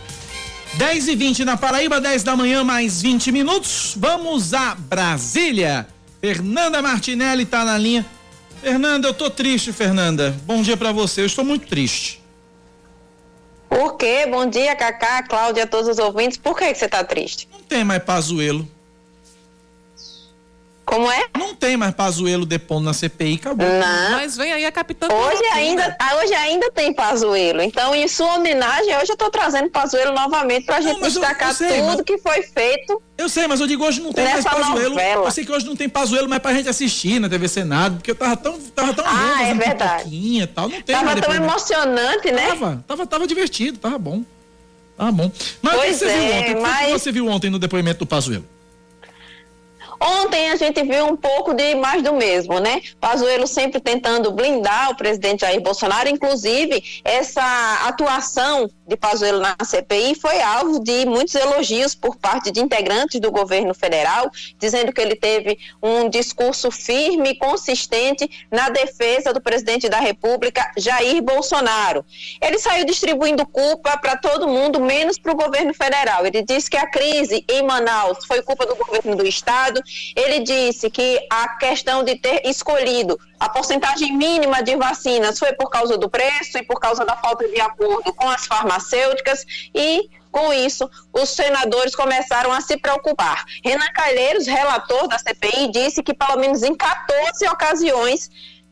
10 0.76 1.08
e 1.08 1.16
20 1.16 1.46
na 1.46 1.56
Paraíba, 1.56 2.02
10 2.02 2.24
da 2.24 2.36
manhã, 2.36 2.64
mais 2.64 3.02
20 3.02 3.32
minutos. 3.32 3.94
Vamos 3.98 4.54
a 4.54 4.76
Brasília. 4.76 5.88
Fernanda 6.20 6.82
Martinelli 6.82 7.44
está 7.44 7.64
na 7.64 7.78
linha. 7.78 8.06
Fernanda, 8.62 9.08
eu 9.08 9.14
tô 9.14 9.30
triste, 9.30 9.72
Fernanda. 9.72 10.36
Bom 10.44 10.62
dia 10.62 10.76
para 10.76 10.92
você. 10.92 11.22
Eu 11.22 11.28
estou 11.28 11.46
muito 11.46 11.68
triste. 11.68 12.25
Por 13.70 13.98
quê? 13.98 14.26
Bom 14.30 14.46
dia, 14.46 14.76
Cacá, 14.76 15.24
Cláudia, 15.24 15.68
todos 15.68 15.88
os 15.88 16.00
ouvintes. 16.00 16.38
Por 16.38 16.58
que, 16.58 16.72
que 16.72 16.76
você 16.80 16.86
está 16.86 17.04
triste? 17.04 17.48
Não 17.52 17.62
tem 17.62 17.84
mais 17.84 18.04
Pazuelo. 18.04 18.68
Como 20.86 21.12
é? 21.12 21.26
Não 21.38 21.56
tem 21.56 21.76
mais 21.76 21.94
Pazuelo 21.96 22.46
depondo 22.46 22.86
na 22.86 22.94
CPI, 22.94 23.36
acabou. 23.36 23.68
Não. 23.68 24.12
Mas 24.12 24.38
vem 24.38 24.54
aí 24.54 24.66
a 24.66 24.72
capitã. 24.72 25.08
Hoje 25.12 25.44
ainda, 25.54 25.96
ah, 26.00 26.16
hoje 26.18 26.34
ainda 26.34 26.72
tem 26.72 26.94
Pazuelo. 26.94 27.62
Então, 27.62 27.96
em 27.96 28.08
sua 28.08 28.36
homenagem, 28.36 28.96
hoje 28.96 29.10
eu 29.10 29.14
estou 29.14 29.30
trazendo 29.32 29.70
Pazuelo 29.70 30.14
novamente 30.14 30.66
para 30.66 30.78
a 30.78 30.82
gente 30.82 31.00
mas 31.02 31.16
eu- 31.16 31.22
destacar 31.22 31.50
eu 31.50 31.56
sei, 31.56 31.80
tudo 31.80 31.86
mas- 31.88 32.02
que 32.02 32.18
foi 32.20 32.44
feito. 32.44 33.02
Eu 33.18 33.28
sei, 33.28 33.48
mas 33.48 33.60
eu 33.60 33.68
digo 33.68 33.84
hoje 33.84 34.00
não 34.02 34.14
tem 34.14 34.26
mais 34.26 34.44
Pazuelo. 34.46 34.90
novela. 34.92 35.26
Eu 35.28 35.32
sei 35.32 35.44
que 35.46 35.52
hoje 35.52 35.66
não 35.66 35.76
tem 35.76 35.90
Pazuelo 35.90 36.30
mais 36.30 36.42
pra 36.42 36.54
gente 36.54 36.70
assistir 36.70 37.20
na 37.20 37.28
TV 37.28 37.48
Senado, 37.48 37.96
porque 37.96 38.12
eu 38.12 38.16
tava 38.16 38.38
tão, 38.38 38.60
tava 38.60 38.94
tão 38.94 39.06
Ah, 39.08 39.44
é 39.44 39.54
verdade. 39.54 40.10
e 40.14 40.46
tal. 40.48 40.70
Não 40.70 40.82
tem 40.82 40.96
Tava 40.96 41.06
mais 41.06 41.20
tão 41.22 41.30
depoimento. 41.32 41.52
emocionante, 41.52 42.32
né? 42.32 42.48
Tava, 42.50 42.84
tava, 42.88 43.08
tava 43.08 43.28
divertido, 43.28 43.78
tava 43.80 43.98
bom. 43.98 44.22
Tava 44.98 45.12
bom. 45.12 45.32
Mas 45.62 45.74
o 45.74 45.78
que 45.78 45.84
Pois 45.86 45.98
você 45.98 46.06
viu 46.06 46.14
é, 46.16 46.38
ontem? 46.40 46.52
O 46.52 46.56
que 46.56 46.62
mas- 46.62 46.92
você 46.92 47.12
viu 47.12 47.28
ontem 47.28 47.50
no 47.50 47.58
depoimento 47.60 48.00
do 48.00 48.06
Pazuelo? 48.06 48.46
Ontem 50.00 50.50
a 50.50 50.56
gente 50.56 50.84
viu 50.84 51.06
um 51.06 51.16
pouco 51.16 51.54
de 51.54 51.76
mais 51.76 52.02
do 52.02 52.14
mesmo, 52.14 52.60
né? 52.60 52.82
Pazuello 53.00 53.48
sempre 53.48 53.80
tentando 53.80 54.32
blindar 54.32 54.92
o 54.92 54.96
presidente 54.96 55.42
Jair 55.42 55.62
Bolsonaro, 55.62 56.10
inclusive 56.10 56.84
essa 57.04 57.44
atuação 57.88 58.70
de 58.88 58.96
Pazuello 58.96 59.40
na 59.40 59.56
CPI 59.64 60.16
foi 60.16 60.42
alvo 60.42 60.80
de 60.80 61.06
muitos 61.06 61.34
elogios 61.36 61.96
por 61.96 62.16
parte 62.16 62.52
de 62.52 62.60
integrantes 62.60 63.20
do 63.20 63.32
governo 63.32 63.74
federal, 63.74 64.30
dizendo 64.60 64.94
que 64.94 65.02
ele 65.02 65.16
teve 65.16 65.58
um 65.82 66.10
discurso 66.10 66.70
firme 66.70 67.32
e 67.32 67.38
consistente 67.38 68.30
na 68.52 68.70
defesa 68.70 69.34
do 69.34 69.42
presidente 69.42 69.90
da 69.90 70.00
República, 70.00 70.72
Jair 70.78 71.22
Bolsonaro. 71.22 72.06
Ele 72.42 72.60
saiu 72.60 72.86
distribuindo 72.86 73.46
culpa 73.46 73.98
para 73.98 74.16
todo 74.18 74.48
mundo, 74.48 74.80
menos 74.80 75.18
para 75.18 75.32
o 75.32 75.36
governo 75.36 75.74
federal. 75.74 76.26
Ele 76.26 76.44
disse 76.44 76.70
que 76.70 76.78
a 76.78 76.90
crise 76.90 77.44
em 77.50 77.64
Manaus 77.64 78.26
foi 78.26 78.42
culpa 78.42 78.66
do 78.66 78.76
governo 78.76 79.16
do 79.16 79.26
estado. 79.26 79.82
Ele 80.16 80.40
disse 80.40 80.90
que 80.90 81.20
a 81.30 81.58
questão 81.58 82.04
de 82.04 82.16
ter 82.16 82.42
escolhido 82.46 83.20
a 83.40 83.50
porcentagem 83.50 84.16
mínima 84.16 84.64
de 84.64 84.76
vacinas 84.76 85.38
foi 85.40 85.54
por 85.54 85.70
causa 85.70 85.98
do 85.98 86.10
preço 86.10 86.58
e 86.58 86.64
por 86.64 86.80
causa 86.80 87.06
da 87.06 87.16
falta 87.16 87.48
de 87.48 87.60
acordo 87.60 88.14
com 88.14 88.30
as 88.30 88.46
farmacêuticas 88.46 89.46
e 89.74 90.10
com 90.32 90.52
isso, 90.52 90.90
os 91.14 91.30
senadores 91.30 91.96
começaram 91.96 92.52
a 92.52 92.60
se 92.60 92.76
preocupar. 92.76 93.46
Renan 93.64 93.88
Calheiros, 93.94 94.46
relator 94.46 95.08
da 95.08 95.18
CPI, 95.18 95.72
disse 95.72 96.04
que 96.04 96.14
pelo 96.14 96.38
menos 96.38 96.62
em 96.62 96.76
14 96.76 97.48
ocasiões 97.48 98.30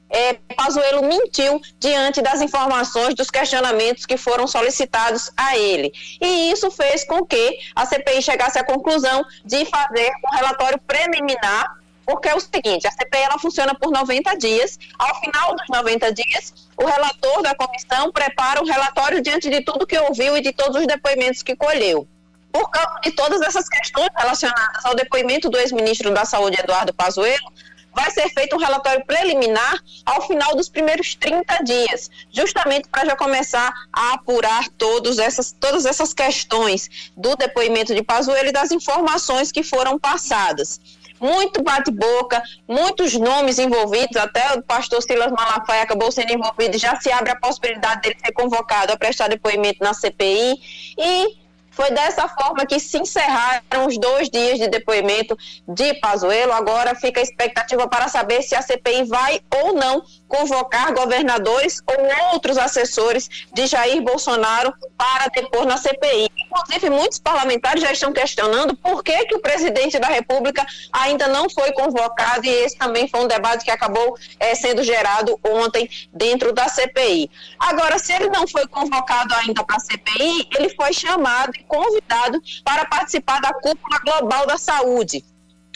é, 0.10 0.34
Pazuello 0.56 1.02
mentiu 1.08 1.60
diante 1.80 2.22
das 2.22 2.42
informações 2.42 3.16
dos 3.16 3.32
questionamentos 3.32 4.06
que 4.06 4.16
foram 4.16 4.46
solicitados 4.46 5.32
a 5.36 5.58
ele. 5.58 5.92
E 6.22 6.52
isso 6.52 6.70
fez 6.70 7.04
com 7.04 7.26
que 7.26 7.58
a 7.76 7.86
CPI 7.86 8.22
chegasse 8.22 8.60
à 8.60 8.64
conclusão 8.64 9.26
de 9.44 9.66
fazer 9.66 10.12
um 10.26 10.36
relatório 10.36 10.80
preliminar, 10.86 11.78
porque 12.06 12.30
é 12.30 12.36
o 12.36 12.40
seguinte, 12.40 12.88
a 12.88 12.92
CPI 12.92 13.24
ela 13.24 13.40
funciona 13.40 13.74
por 13.76 13.92
90 13.92 14.38
dias. 14.38 14.78
Ao 14.98 15.20
final 15.20 15.56
dos 15.56 15.68
90 15.70 16.14
dias, 16.14 16.54
o 16.78 16.86
relator 16.86 17.42
da 17.42 17.56
comissão 17.56 18.12
prepara 18.12 18.62
um 18.62 18.66
relatório 18.66 19.22
diante 19.22 19.50
de 19.50 19.62
tudo 19.62 19.88
que 19.88 19.98
ouviu 19.98 20.38
e 20.38 20.42
de 20.42 20.52
todos 20.52 20.82
os 20.82 20.88
depoimentos 20.88 21.42
que 21.42 21.56
colheu. 21.56 22.08
Por 22.52 22.70
causa 22.70 23.00
de 23.02 23.12
todas 23.12 23.42
essas 23.42 23.68
questões 23.68 24.10
relacionadas 24.16 24.86
ao 24.86 24.96
depoimento 24.96 25.50
do 25.50 25.58
ex-ministro 25.58 26.14
da 26.14 26.24
Saúde, 26.24 26.60
Eduardo 26.60 26.94
Pazuello, 26.94 27.52
vai 27.94 28.10
ser 28.12 28.28
feito 28.30 28.56
um 28.56 28.60
relatório 28.60 29.06
preliminar 29.06 29.80
ao 30.06 30.26
final 30.28 30.56
dos 30.56 30.68
primeiros 30.68 31.16
30 31.16 31.64
dias, 31.64 32.10
justamente 32.32 32.90
para 32.90 33.06
já 33.06 33.16
começar 33.16 33.72
a 33.92 34.14
apurar 34.14 34.68
todos 34.78 35.20
essas, 35.20 35.52
todas 35.52 35.86
essas 35.86 36.14
questões 36.14 37.12
do 37.16 37.36
depoimento 37.36 37.94
de 37.94 38.04
Pazuello 38.04 38.50
e 38.50 38.52
das 38.52 38.72
informações 38.72 39.52
que 39.52 39.64
foram 39.64 40.00
passadas. 40.00 40.82
Muito 41.20 41.64
bate-boca, 41.64 42.42
muitos 42.68 43.14
nomes 43.14 43.60
envolvidos, 43.60 44.18
até 44.18 44.54
o 44.54 44.62
pastor 44.62 45.02
Silas 45.02 45.32
Malafaia 45.32 45.84
acabou 45.84 46.12
sendo 46.12 46.34
envolvido, 46.34 46.78
já 46.78 47.00
se 47.00 47.12
abre 47.12 47.32
a 47.32 47.36
possibilidade 47.36 48.02
dele 48.02 48.18
ser 48.24 48.34
convocado 48.34 48.92
a 48.92 48.98
prestar 48.98 49.30
depoimento 49.30 49.82
na 49.82 49.94
CPI 49.94 50.60
e 50.98 51.44
foi 51.74 51.90
dessa 51.92 52.28
forma 52.28 52.66
que 52.66 52.80
se 52.80 52.98
encerraram 53.00 53.88
os 53.88 53.98
dois 53.98 54.30
dias 54.30 54.60
de 54.60 54.68
depoimento 54.68 55.36
de 55.68 55.96
Pazuello. 55.96 56.54
Agora 56.54 56.96
fica 56.96 57.20
a 57.20 57.24
expectativa 57.24 57.88
para 57.88 58.08
saber 58.08 58.42
se 58.44 58.56
a 58.56 58.62
CPI 58.62 59.06
vai 59.06 59.42
ou 59.64 59.74
não 59.74 60.04
convocar 60.28 60.94
governadores 60.94 61.82
ou 61.88 62.32
outros 62.34 62.58
assessores 62.58 63.48
de 63.52 63.66
Jair 63.66 64.02
Bolsonaro 64.02 64.74
para 64.96 65.28
depor 65.30 65.66
na 65.66 65.78
CPI. 65.78 66.30
Inclusive, 66.54 66.90
muitos 66.92 67.18
parlamentares 67.18 67.82
já 67.82 67.92
estão 67.92 68.14
questionando 68.14 68.76
por 68.76 69.04
que, 69.04 69.26
que 69.26 69.36
o 69.36 69.40
presidente 69.40 69.98
da 69.98 70.08
República 70.08 70.64
ainda 70.92 71.28
não 71.28 71.50
foi 71.50 71.72
convocado, 71.72 72.46
e 72.46 72.50
esse 72.50 72.78
também 72.78 73.08
foi 73.08 73.22
um 73.22 73.28
debate 73.28 73.66
que 73.66 73.72
acabou 73.72 74.16
eh, 74.40 74.54
sendo 74.54 74.84
gerado 74.84 75.40
ontem 75.44 75.90
dentro 76.14 76.54
da 76.54 76.70
CPI. 76.70 77.30
Agora, 77.60 77.98
se 77.98 78.14
ele 78.14 78.30
não 78.30 78.48
foi 78.48 78.68
convocado 78.68 79.34
ainda 79.36 79.64
para 79.64 79.78
a 79.78 79.80
CPI, 79.80 80.48
ele 80.56 80.70
foi 80.70 80.94
chamado 80.94 81.52
e 81.58 81.64
convidado 81.64 82.40
para 82.64 82.86
participar 82.86 83.42
da 83.42 83.52
cúpula 83.54 84.00
global 84.06 84.46
da 84.46 84.58
saúde. 84.58 85.26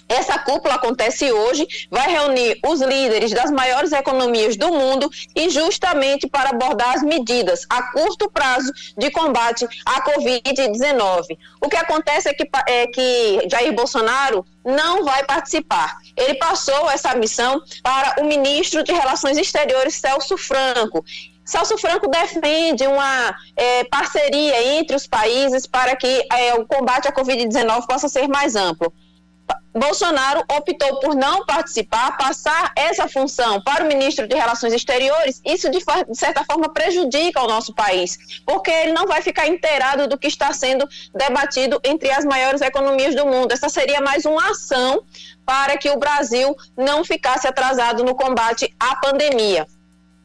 Essa 0.07 0.39
cúpula 0.39 0.75
acontece 0.75 1.31
hoje, 1.31 1.67
vai 1.91 2.09
reunir 2.09 2.59
os 2.65 2.81
líderes 2.81 3.31
das 3.31 3.51
maiores 3.51 3.91
economias 3.91 4.55
do 4.55 4.71
mundo 4.71 5.09
e 5.35 5.49
justamente 5.49 6.27
para 6.27 6.51
abordar 6.51 6.95
as 6.95 7.03
medidas 7.03 7.65
a 7.69 7.91
curto 7.91 8.29
prazo 8.31 8.71
de 8.97 9.11
combate 9.11 9.67
à 9.85 10.01
Covid-19. 10.03 11.37
O 11.61 11.67
que 11.67 11.75
acontece 11.75 12.29
é 12.29 12.33
que, 12.33 12.49
é 12.67 12.87
que 12.87 13.47
Jair 13.49 13.73
Bolsonaro 13.73 14.45
não 14.63 15.03
vai 15.03 15.23
participar. 15.25 15.97
Ele 16.15 16.35
passou 16.35 16.89
essa 16.89 17.13
missão 17.15 17.61
para 17.83 18.21
o 18.21 18.25
ministro 18.25 18.83
de 18.83 18.91
Relações 18.91 19.37
Exteriores, 19.37 19.95
Celso 19.95 20.37
Franco. 20.37 21.03
Celso 21.45 21.77
Franco 21.77 22.09
defende 22.09 22.85
uma 22.85 23.35
é, 23.55 23.85
parceria 23.85 24.79
entre 24.79 24.95
os 24.95 25.07
países 25.07 25.65
para 25.65 25.95
que 25.95 26.27
é, 26.29 26.53
o 26.55 26.65
combate 26.65 27.07
à 27.07 27.11
Covid-19 27.11 27.87
possa 27.87 28.09
ser 28.09 28.27
mais 28.27 28.55
amplo. 28.55 28.93
Bolsonaro 29.77 30.43
optou 30.51 30.99
por 30.99 31.15
não 31.15 31.45
participar, 31.45 32.17
passar 32.17 32.71
essa 32.75 33.07
função 33.07 33.61
para 33.61 33.83
o 33.83 33.87
ministro 33.87 34.27
de 34.27 34.35
Relações 34.35 34.73
Exteriores, 34.73 35.41
isso 35.45 35.69
de, 35.69 35.79
de, 35.79 36.17
certa 36.17 36.43
forma 36.43 36.73
prejudica 36.73 37.41
o 37.41 37.47
nosso 37.47 37.73
país, 37.73 38.17
porque 38.45 38.71
ele 38.71 38.93
não 38.93 39.05
vai 39.05 39.21
ficar 39.21 39.47
inteirado 39.47 40.07
do 40.07 40.17
que 40.17 40.27
está 40.27 40.51
sendo 40.51 40.87
debatido 41.13 41.79
entre 41.83 42.09
as 42.11 42.25
maiores 42.25 42.61
economias 42.61 43.15
do 43.15 43.25
mundo. 43.25 43.51
Essa 43.51 43.69
seria 43.69 44.01
mais 44.01 44.25
uma 44.25 44.49
ação 44.49 45.03
para 45.45 45.77
que 45.77 45.89
o 45.89 45.97
Brasil 45.97 46.55
não 46.75 47.05
ficasse 47.05 47.47
atrasado 47.47 48.03
no 48.03 48.15
combate 48.15 48.73
à 48.79 48.95
pandemia. 48.95 49.67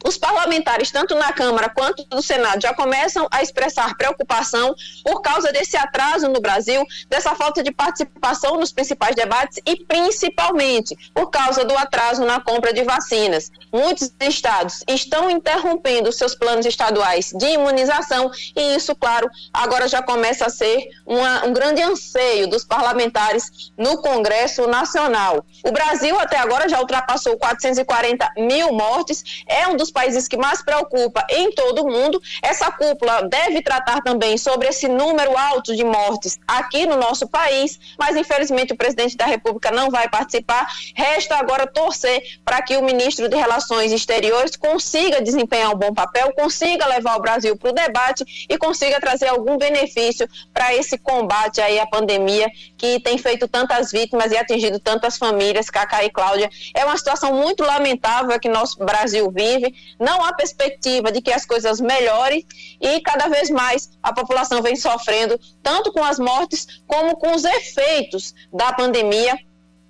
Os 0.03 0.17
parlamentares, 0.17 0.91
tanto 0.91 1.15
na 1.15 1.31
Câmara 1.31 1.69
quanto 1.69 2.05
no 2.11 2.21
Senado, 2.21 2.61
já 2.61 2.73
começam 2.73 3.27
a 3.31 3.41
expressar 3.41 3.95
preocupação 3.95 4.75
por 5.03 5.21
causa 5.21 5.51
desse 5.51 5.77
atraso 5.77 6.27
no 6.27 6.41
Brasil, 6.41 6.83
dessa 7.07 7.33
falta 7.35 7.63
de 7.63 7.71
participação 7.71 8.59
nos 8.59 8.73
principais 8.73 9.15
debates 9.15 9.59
e 9.65 9.77
principalmente 9.85 10.95
por 11.13 11.29
causa 11.29 11.63
do 11.63 11.77
atraso 11.77 12.25
na 12.25 12.41
compra 12.41 12.73
de 12.73 12.83
vacinas. 12.83 13.49
Muitos 13.71 14.11
estados 14.19 14.83
estão 14.89 15.29
interrompendo 15.29 16.11
seus 16.11 16.35
planos 16.35 16.65
estaduais 16.65 17.31
de 17.33 17.47
imunização 17.47 18.29
e 18.55 18.75
isso, 18.75 18.93
claro, 18.95 19.29
agora 19.53 19.87
já 19.87 20.01
começa 20.01 20.45
a 20.45 20.49
ser 20.49 20.89
uma, 21.05 21.45
um 21.45 21.53
grande 21.53 21.81
anseio 21.81 22.47
dos 22.47 22.65
parlamentares 22.65 23.71
no 23.77 24.01
Congresso 24.01 24.67
Nacional. 24.67 25.45
O 25.65 25.71
Brasil 25.71 26.19
até 26.19 26.37
agora 26.37 26.67
já 26.67 26.79
ultrapassou 26.79 27.37
440 27.37 28.33
mil 28.37 28.73
mortes, 28.73 29.23
é 29.47 29.67
um 29.67 29.77
dos 29.77 29.92
países 29.93 30.27
que 30.27 30.35
mais 30.35 30.61
preocupa 30.61 31.25
em 31.29 31.51
todo 31.51 31.83
o 31.83 31.89
mundo. 31.89 32.21
Essa 32.41 32.71
cúpula 32.71 33.21
deve 33.29 33.61
tratar 33.61 34.01
também 34.01 34.37
sobre 34.37 34.67
esse 34.67 34.87
número 34.87 35.37
alto 35.37 35.75
de 35.75 35.83
mortes 35.83 36.39
aqui 36.47 36.85
no 36.85 36.97
nosso 36.97 37.27
país, 37.27 37.79
mas 37.97 38.17
infelizmente 38.17 38.73
o 38.73 38.77
presidente 38.77 39.15
da 39.15 39.25
República 39.25 39.71
não 39.71 39.89
vai 39.89 40.09
participar. 40.09 40.67
Resta 40.95 41.37
agora 41.37 41.67
torcer 41.67 42.21
para 42.43 42.61
que 42.61 42.75
o 42.75 42.83
ministro 42.83 43.29
de 43.29 43.37
Relações 43.37 43.91
Exteriores 43.91 44.57
consiga 44.57 45.21
desempenhar 45.21 45.71
um 45.71 45.77
bom 45.77 45.93
papel, 45.93 46.33
consiga 46.33 46.85
levar 46.87 47.17
o 47.17 47.21
Brasil 47.21 47.55
para 47.55 47.69
o 47.69 47.73
debate 47.73 48.25
e 48.49 48.57
consiga 48.57 48.99
trazer 48.99 49.27
algum 49.27 49.57
benefício 49.57 50.27
para 50.53 50.73
esse 50.73 50.97
combate 50.97 51.61
aí 51.61 51.79
à 51.79 51.85
pandemia 51.85 52.49
que 52.77 52.99
tem 52.99 53.17
feito 53.17 53.47
tantas 53.47 53.91
vítimas 53.91 54.31
e 54.31 54.37
atingido 54.37 54.79
tantas 54.79 55.17
famílias, 55.17 55.69
Cacá 55.69 56.03
e 56.03 56.09
Cláudia. 56.09 56.49
É 56.73 56.83
uma 56.83 56.97
situação 56.97 57.33
muito 57.33 57.63
lamentável 57.63 58.39
que 58.39 58.49
nosso 58.49 58.79
Brasil 58.79 59.29
vive 59.31 59.73
não 59.99 60.23
há 60.23 60.33
perspectiva 60.33 61.11
de 61.11 61.21
que 61.21 61.31
as 61.31 61.45
coisas 61.45 61.79
melhorem 61.79 62.45
e 62.81 62.99
cada 63.01 63.27
vez 63.27 63.49
mais 63.49 63.89
a 64.01 64.13
população 64.13 64.61
vem 64.61 64.75
sofrendo, 64.75 65.39
tanto 65.61 65.91
com 65.91 66.03
as 66.03 66.19
mortes 66.19 66.81
como 66.87 67.15
com 67.17 67.33
os 67.35 67.43
efeitos 67.43 68.33
da 68.53 68.73
pandemia, 68.73 69.37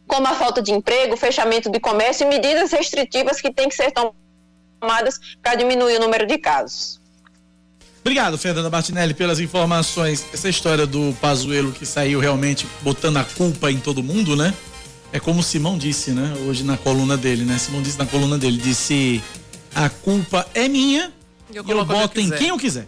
como 0.08 0.28
a 0.28 0.34
falta 0.34 0.62
de 0.62 0.72
emprego, 0.72 1.18
fechamento 1.18 1.70
de 1.70 1.80
comércio 1.80 2.26
e 2.26 2.30
medidas 2.30 2.72
restritivas 2.72 3.42
que 3.42 3.52
têm 3.52 3.70
que 3.70 3.76
ser 3.76 3.92
tomadas 3.92 5.20
para 5.42 5.56
diminuir 5.56 5.98
o 5.98 6.02
número 6.02 6.26
de 6.26 6.38
casos. 6.38 7.02
Obrigado, 8.02 8.38
Fernanda 8.38 8.70
Martinelli, 8.70 9.14
pelas 9.14 9.40
informações. 9.40 10.26
Essa 10.34 10.50
história 10.50 10.86
do 10.86 11.16
Pazuello 11.22 11.72
que 11.72 11.86
saiu 11.86 12.20
realmente 12.20 12.68
botando 12.82 13.16
a 13.16 13.24
culpa 13.24 13.72
em 13.72 13.80
todo 13.80 14.04
mundo, 14.04 14.36
né? 14.36 14.54
É 15.14 15.22
como 15.22 15.40
o 15.40 15.44
Simão 15.44 15.78
disse, 15.78 16.12
né? 16.12 16.34
Hoje 16.46 16.66
na 16.66 16.76
coluna 16.76 17.16
dele, 17.16 17.46
né? 17.46 17.58
Simão 17.58 17.82
disse 17.82 17.98
na 17.98 18.06
coluna 18.06 18.38
dele, 18.38 18.58
disse 18.58 19.24
a 19.76 19.90
culpa 19.90 20.48
é 20.54 20.68
minha 20.68 21.12
eu, 21.54 21.64
eu 21.68 21.86
boto 21.86 22.20
em 22.20 22.30
quem 22.30 22.50
eu 22.50 22.58
quiser. 22.58 22.88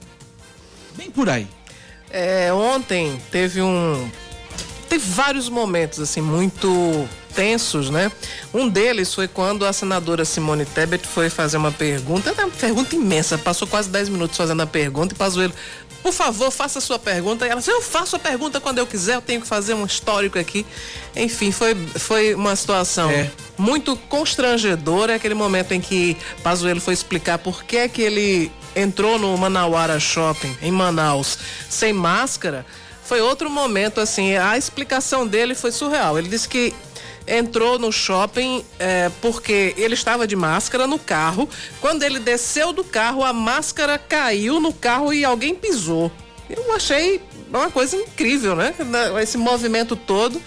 Bem 0.95 1.11
por 1.11 1.29
aí. 1.29 1.47
É, 2.09 2.51
ontem 2.53 3.21
teve 3.31 3.61
um. 3.61 4.09
Teve 4.88 5.05
vários 5.09 5.49
momentos, 5.49 5.99
assim, 5.99 6.21
muito 6.21 7.07
tensos, 7.36 7.89
né? 7.89 8.11
Um 8.53 8.69
deles 8.69 9.13
foi 9.13 9.27
quando 9.27 9.65
a 9.65 9.73
senadora 9.73 10.23
Simone 10.23 10.65
Tebet 10.65 11.05
foi 11.05 11.29
fazer 11.29 11.57
uma 11.57 11.71
pergunta, 11.71 12.31
uma 12.31 12.49
pergunta 12.49 12.95
imensa, 12.95 13.38
passou 13.38 13.67
quase 13.67 13.89
10 13.89 14.09
minutos 14.09 14.38
fazendo 14.38 14.61
a 14.61 14.67
pergunta 14.67 15.13
e 15.13 15.17
Pazuello 15.17 15.53
por 16.06 16.14
favor, 16.14 16.51
faça 16.51 16.78
a 16.78 16.82
sua 16.84 16.99
pergunta. 16.99 17.47
E 17.47 17.49
ela 17.49 17.60
disse, 17.60 17.72
eu 17.72 17.82
faço 17.82 18.16
a 18.16 18.20
pergunta 18.20 18.62
quando 18.62 18.78
eu 18.78 18.86
quiser, 18.86 19.16
eu 19.16 19.24
tenho 19.24 19.41
que 19.41 19.47
fazer 19.47 19.74
um 19.74 19.84
histórico 19.84 20.38
aqui. 20.38 20.64
Enfim, 21.16 21.51
foi, 21.51 21.74
foi 21.97 22.36
uma 22.36 22.56
situação 22.56 23.10
é. 23.10 23.32
muito 23.58 23.97
constrangedora, 24.08 25.16
aquele 25.16 25.34
momento 25.34 25.72
em 25.72 25.82
que 25.82 26.16
Pazuello 26.43 26.80
foi 26.80 26.93
explicar 26.93 27.39
por 27.39 27.64
que 27.64 27.89
que 27.89 28.03
ele 28.03 28.51
entrou 28.76 29.18
no 29.18 29.36
Manauara 29.36 29.99
Shopping, 29.99 30.56
em 30.62 30.72
Manaus, 30.72 31.39
sem 31.68 31.91
máscara. 31.91 32.68
Foi 33.03 33.20
outro 33.20 33.49
momento, 33.49 33.99
assim, 33.99 34.36
a 34.36 34.56
explicação 34.60 35.26
dele 35.26 35.56
foi 35.56 35.72
surreal. 35.72 36.20
Ele 36.20 36.30
disse 36.30 36.47
que 36.47 36.72
entrou 37.28 37.80
no 37.80 37.91
shopping 37.91 38.63
é, 38.78 39.09
porque 39.21 39.73
ele 39.78 39.93
estava 39.93 40.28
de 40.28 40.36
máscara 40.36 40.86
no 40.88 40.99
carro. 40.99 41.49
Quando 41.82 42.03
ele 42.03 42.19
desceu 42.19 42.71
do 42.71 42.84
carro, 42.84 43.23
a 43.23 43.34
máscara 43.34 43.97
caiu 43.97 44.59
no 44.59 44.73
carro 44.73 45.13
e 45.13 45.26
alguém 45.26 45.55
pisou. 45.55 46.11
Eu 46.49 46.73
achei 46.73 47.21
uma 47.49 47.69
coisa 47.69 47.95
incrível, 47.95 48.55
né? 48.55 48.73
Esse 49.21 49.38
movimento 49.38 49.95
todo. 49.95 50.41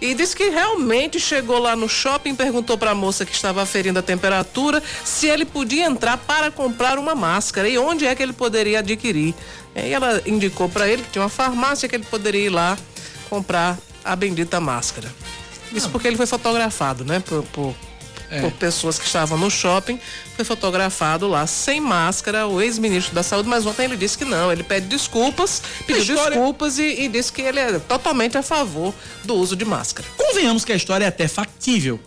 E 0.00 0.14
disse 0.14 0.36
que 0.36 0.50
realmente 0.50 1.18
chegou 1.18 1.58
lá 1.58 1.74
no 1.74 1.88
shopping, 1.88 2.34
perguntou 2.34 2.76
para 2.76 2.90
a 2.90 2.94
moça 2.94 3.24
que 3.24 3.32
estava 3.32 3.62
aferindo 3.62 3.98
a 3.98 4.02
temperatura 4.02 4.82
se 5.02 5.26
ele 5.26 5.46
podia 5.46 5.86
entrar 5.86 6.18
para 6.18 6.50
comprar 6.50 6.98
uma 6.98 7.14
máscara 7.14 7.66
e 7.66 7.78
onde 7.78 8.06
é 8.06 8.14
que 8.14 8.22
ele 8.22 8.34
poderia 8.34 8.80
adquirir. 8.80 9.34
E 9.74 9.92
ela 9.92 10.20
indicou 10.26 10.68
para 10.68 10.86
ele 10.86 11.02
que 11.02 11.10
tinha 11.12 11.22
uma 11.22 11.30
farmácia 11.30 11.88
que 11.88 11.96
ele 11.96 12.04
poderia 12.04 12.46
ir 12.46 12.50
lá 12.50 12.76
comprar 13.30 13.78
a 14.04 14.14
bendita 14.14 14.60
máscara. 14.60 15.10
Isso 15.76 15.90
porque 15.90 16.08
ele 16.08 16.16
foi 16.16 16.26
fotografado, 16.26 17.04
né? 17.04 17.20
Por, 17.20 17.42
por, 17.44 17.74
é. 18.30 18.40
por, 18.40 18.52
pessoas 18.52 18.98
que 18.98 19.06
estavam 19.06 19.38
no 19.38 19.50
shopping. 19.50 20.00
Foi 20.34 20.44
fotografado 20.44 21.28
lá 21.28 21.46
sem 21.46 21.80
máscara, 21.80 22.46
o 22.46 22.60
ex-ministro 22.60 23.14
da 23.14 23.22
Saúde, 23.22 23.48
mas 23.48 23.66
ontem 23.66 23.84
ele 23.84 23.96
disse 23.96 24.16
que 24.16 24.24
não. 24.24 24.50
Ele 24.50 24.62
pede 24.62 24.86
desculpas, 24.86 25.62
pediu 25.86 26.14
história... 26.14 26.36
desculpas 26.36 26.78
e, 26.78 27.02
e 27.02 27.08
disse 27.08 27.32
que 27.32 27.42
ele 27.42 27.60
é 27.60 27.78
totalmente 27.78 28.36
a 28.38 28.42
favor 28.42 28.94
do 29.24 29.34
uso 29.34 29.56
de 29.56 29.64
máscara. 29.64 30.08
Convenhamos 30.16 30.64
que 30.64 30.72
a 30.72 30.76
história 30.76 31.04
é 31.04 31.08
até 31.08 31.28
factível. 31.28 32.00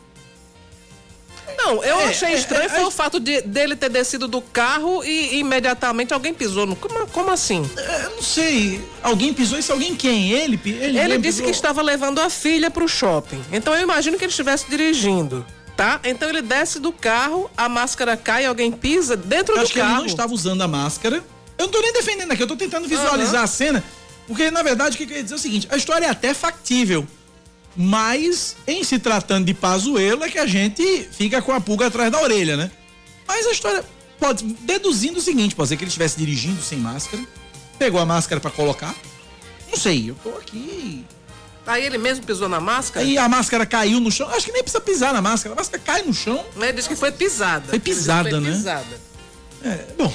Não, 1.61 1.83
eu 1.83 1.99
é, 1.99 2.05
achei 2.05 2.29
é, 2.29 2.35
estranho 2.35 2.65
é, 2.65 2.69
foi 2.69 2.85
o 2.85 2.91
fato 2.91 3.19
de, 3.19 3.41
dele 3.41 3.75
ter 3.75 3.89
descido 3.89 4.27
do 4.29 4.41
carro 4.41 5.03
e, 5.03 5.35
e 5.35 5.39
imediatamente 5.39 6.13
alguém 6.13 6.33
pisou 6.33 6.65
no. 6.65 6.75
Como, 6.75 7.05
como 7.07 7.29
assim? 7.29 7.69
É, 7.77 8.09
não 8.15 8.21
sei. 8.21 8.81
Alguém 9.03 9.33
pisou 9.33 9.59
e 9.59 9.63
se 9.63 9.71
alguém 9.71 9.93
quem? 9.93 10.31
Ele? 10.31 10.59
Ele, 10.65 10.97
ele 10.97 11.17
disse 11.17 11.39
pisou. 11.39 11.45
que 11.45 11.51
estava 11.51 11.81
levando 11.81 12.19
a 12.19 12.29
filha 12.29 12.71
para 12.71 12.83
o 12.83 12.87
shopping. 12.87 13.41
Então 13.51 13.73
eu 13.75 13.81
imagino 13.81 14.17
que 14.17 14.23
ele 14.23 14.31
estivesse 14.31 14.69
dirigindo. 14.69 15.45
Tá? 15.75 15.99
Então 16.03 16.27
ele 16.27 16.41
desce 16.41 16.77
do 16.79 16.91
carro, 16.91 17.49
a 17.55 17.69
máscara 17.69 18.17
cai, 18.17 18.45
alguém 18.45 18.71
pisa 18.71 19.15
dentro 19.15 19.53
eu 19.53 19.59
do 19.59 19.63
acho 19.63 19.73
carro. 19.73 19.87
Que 19.87 19.93
ele 19.93 19.99
não 19.99 20.05
estava 20.05 20.33
usando 20.33 20.61
a 20.61 20.67
máscara. 20.67 21.23
Eu 21.57 21.65
não 21.65 21.71
tô 21.71 21.81
nem 21.81 21.91
defendendo 21.93 22.31
aqui, 22.31 22.43
eu 22.43 22.47
tô 22.47 22.55
tentando 22.55 22.87
visualizar 22.87 23.39
uhum. 23.39 23.43
a 23.43 23.47
cena. 23.47 23.83
Porque, 24.27 24.51
na 24.51 24.61
verdade, 24.61 24.95
o 24.95 24.97
que 24.97 25.11
eu 25.11 25.17
ia 25.17 25.23
dizer 25.23 25.35
é 25.35 25.37
o 25.37 25.39
seguinte: 25.39 25.67
a 25.71 25.75
história 25.75 26.05
é 26.05 26.09
até 26.09 26.33
factível. 26.33 27.07
Mas, 27.81 28.57
em 28.67 28.83
se 28.83 28.99
tratando 28.99 29.45
de 29.45 29.53
Pazuello, 29.53 30.25
é 30.25 30.29
que 30.29 30.37
a 30.37 30.45
gente 30.45 31.07
fica 31.13 31.41
com 31.41 31.53
a 31.53 31.61
pulga 31.61 31.87
atrás 31.87 32.11
da 32.11 32.21
orelha, 32.21 32.57
né? 32.57 32.69
Mas 33.25 33.47
a 33.47 33.51
história 33.51 33.85
pode, 34.19 34.43
deduzindo 34.43 35.19
o 35.19 35.21
seguinte, 35.21 35.55
pode 35.55 35.69
ser 35.69 35.77
que 35.77 35.85
ele 35.85 35.87
estivesse 35.87 36.17
dirigindo 36.17 36.61
sem 36.61 36.77
máscara, 36.77 37.23
pegou 37.77 38.01
a 38.01 38.05
máscara 38.05 38.41
para 38.41 38.51
colocar. 38.51 38.93
Não 39.71 39.77
sei, 39.77 40.09
eu 40.09 40.15
tô 40.21 40.27
aqui. 40.31 41.05
Aí 41.65 41.85
ele 41.85 41.97
mesmo 41.97 42.25
pisou 42.25 42.49
na 42.49 42.59
máscara? 42.59 43.05
E 43.05 43.17
a 43.17 43.29
máscara 43.29 43.65
caiu 43.65 44.01
no 44.01 44.11
chão. 44.11 44.27
Acho 44.27 44.47
que 44.47 44.51
nem 44.51 44.61
precisa 44.61 44.81
pisar 44.81 45.13
na 45.13 45.21
máscara. 45.21 45.55
A 45.55 45.57
máscara 45.57 45.81
cai 45.81 46.01
no 46.01 46.13
chão. 46.13 46.43
Ele 46.57 46.73
disse 46.73 46.89
que 46.89 46.97
foi 46.97 47.13
pisada. 47.13 47.69
Foi 47.69 47.79
pisada, 47.79 48.29
foi 48.29 48.39
né? 48.41 48.51
Pisada. 48.51 49.01
É, 49.63 49.85
bom, 49.97 50.13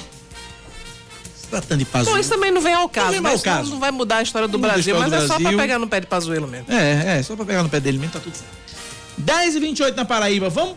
tratando 1.61 1.79
de 1.79 1.85
Pazuello. 1.85 2.17
Bom, 2.17 2.21
isso 2.21 2.29
também 2.29 2.51
não 2.51 2.61
vem 2.61 2.73
ao 2.73 2.89
caso. 2.89 3.13
Não, 3.13 3.23
vem 3.23 3.31
ao 3.31 3.39
caso. 3.39 3.71
não 3.71 3.79
vai 3.79 3.91
mudar 3.91 4.17
a 4.17 4.21
história 4.23 4.47
do 4.47 4.57
não 4.57 4.67
Brasil, 4.67 4.97
mas 4.97 5.09
do 5.09 5.15
é 5.15 5.27
só 5.27 5.39
pra 5.39 5.53
pegar 5.53 5.79
no 5.79 5.87
pé 5.87 5.99
de 5.99 6.07
Pazuello 6.07 6.47
mesmo. 6.47 6.71
É, 6.71 7.17
é, 7.17 7.23
só 7.23 7.35
pra 7.35 7.45
pegar 7.45 7.63
no 7.63 7.69
pé 7.69 7.79
dele 7.79 7.97
mesmo, 7.97 8.13
tá 8.13 8.19
tudo 8.19 8.35
certo. 8.35 8.53
10 9.17 9.55
e 9.55 9.59
28 9.59 9.95
na 9.95 10.05
Paraíba, 10.05 10.49
vamos... 10.49 10.75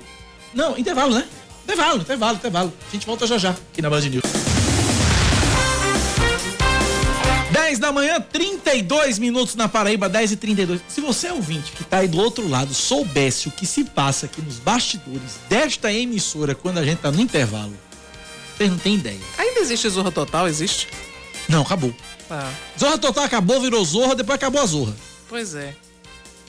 Não, 0.54 0.78
intervalo, 0.78 1.14
né? 1.14 1.24
Intervalo, 1.64 2.00
intervalo, 2.00 2.36
intervalo. 2.36 2.72
A 2.88 2.92
gente 2.92 3.06
volta 3.06 3.26
já 3.26 3.36
já, 3.36 3.50
aqui 3.50 3.82
na 3.82 3.90
Band 3.90 4.00
News. 4.00 4.22
10 7.50 7.78
da 7.78 7.92
manhã, 7.92 8.20
32 8.20 9.18
minutos 9.18 9.54
na 9.54 9.68
Paraíba, 9.68 10.08
10 10.08 10.32
e 10.32 10.36
32. 10.36 10.80
Se 10.88 11.00
você 11.00 11.26
é 11.26 11.32
ouvinte 11.32 11.72
que 11.72 11.84
tá 11.84 11.98
aí 11.98 12.08
do 12.08 12.18
outro 12.18 12.48
lado, 12.48 12.72
soubesse 12.72 13.48
o 13.48 13.50
que 13.50 13.66
se 13.66 13.84
passa 13.84 14.26
aqui 14.26 14.40
nos 14.40 14.58
bastidores 14.58 15.38
desta 15.48 15.92
emissora 15.92 16.54
quando 16.54 16.78
a 16.78 16.84
gente 16.84 16.98
tá 16.98 17.10
no 17.10 17.20
intervalo, 17.20 17.74
vocês 18.58 18.70
não 18.70 18.78
têm 18.78 18.96
ideia. 18.96 19.20
Ainda 19.38 19.60
existe 19.60 19.88
Zorra 19.88 20.10
Total? 20.10 20.48
Existe? 20.48 20.88
Não, 21.48 21.62
acabou. 21.62 21.94
Ah. 22.28 22.52
Zorra 22.78 22.98
Total 22.98 23.22
acabou, 23.22 23.60
virou 23.60 23.84
Zorra, 23.84 24.16
depois 24.16 24.34
acabou 24.34 24.60
a 24.60 24.66
Zorra. 24.66 24.96
Pois 25.28 25.54
é. 25.54 25.76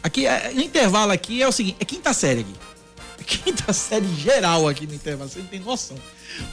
Aqui, 0.02 0.26
é, 0.26 0.52
no 0.52 0.62
intervalo 0.62 1.12
aqui 1.12 1.40
é 1.42 1.48
o 1.48 1.52
seguinte, 1.52 1.78
é 1.80 1.86
quinta 1.86 2.12
série 2.12 2.42
aqui. 2.42 2.56
É 3.20 3.24
quinta 3.24 3.72
série 3.74 4.08
geral 4.16 4.68
aqui 4.68 4.88
no 4.88 4.96
intervalo, 4.96 5.30
você 5.30 5.38
não 5.38 5.46
tem 5.46 5.60
noção. 5.60 5.98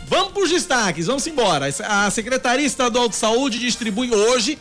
Vamos 0.07 0.33
para 0.35 0.43
os 0.43 0.51
destaques, 0.51 1.07
vamos 1.07 1.27
embora. 1.27 1.67
A 1.89 2.11
Secretaria 2.11 2.67
Estadual 2.67 3.09
de 3.09 3.17
Saúde 3.17 3.59
distribui 3.59 4.13
hoje 4.13 4.59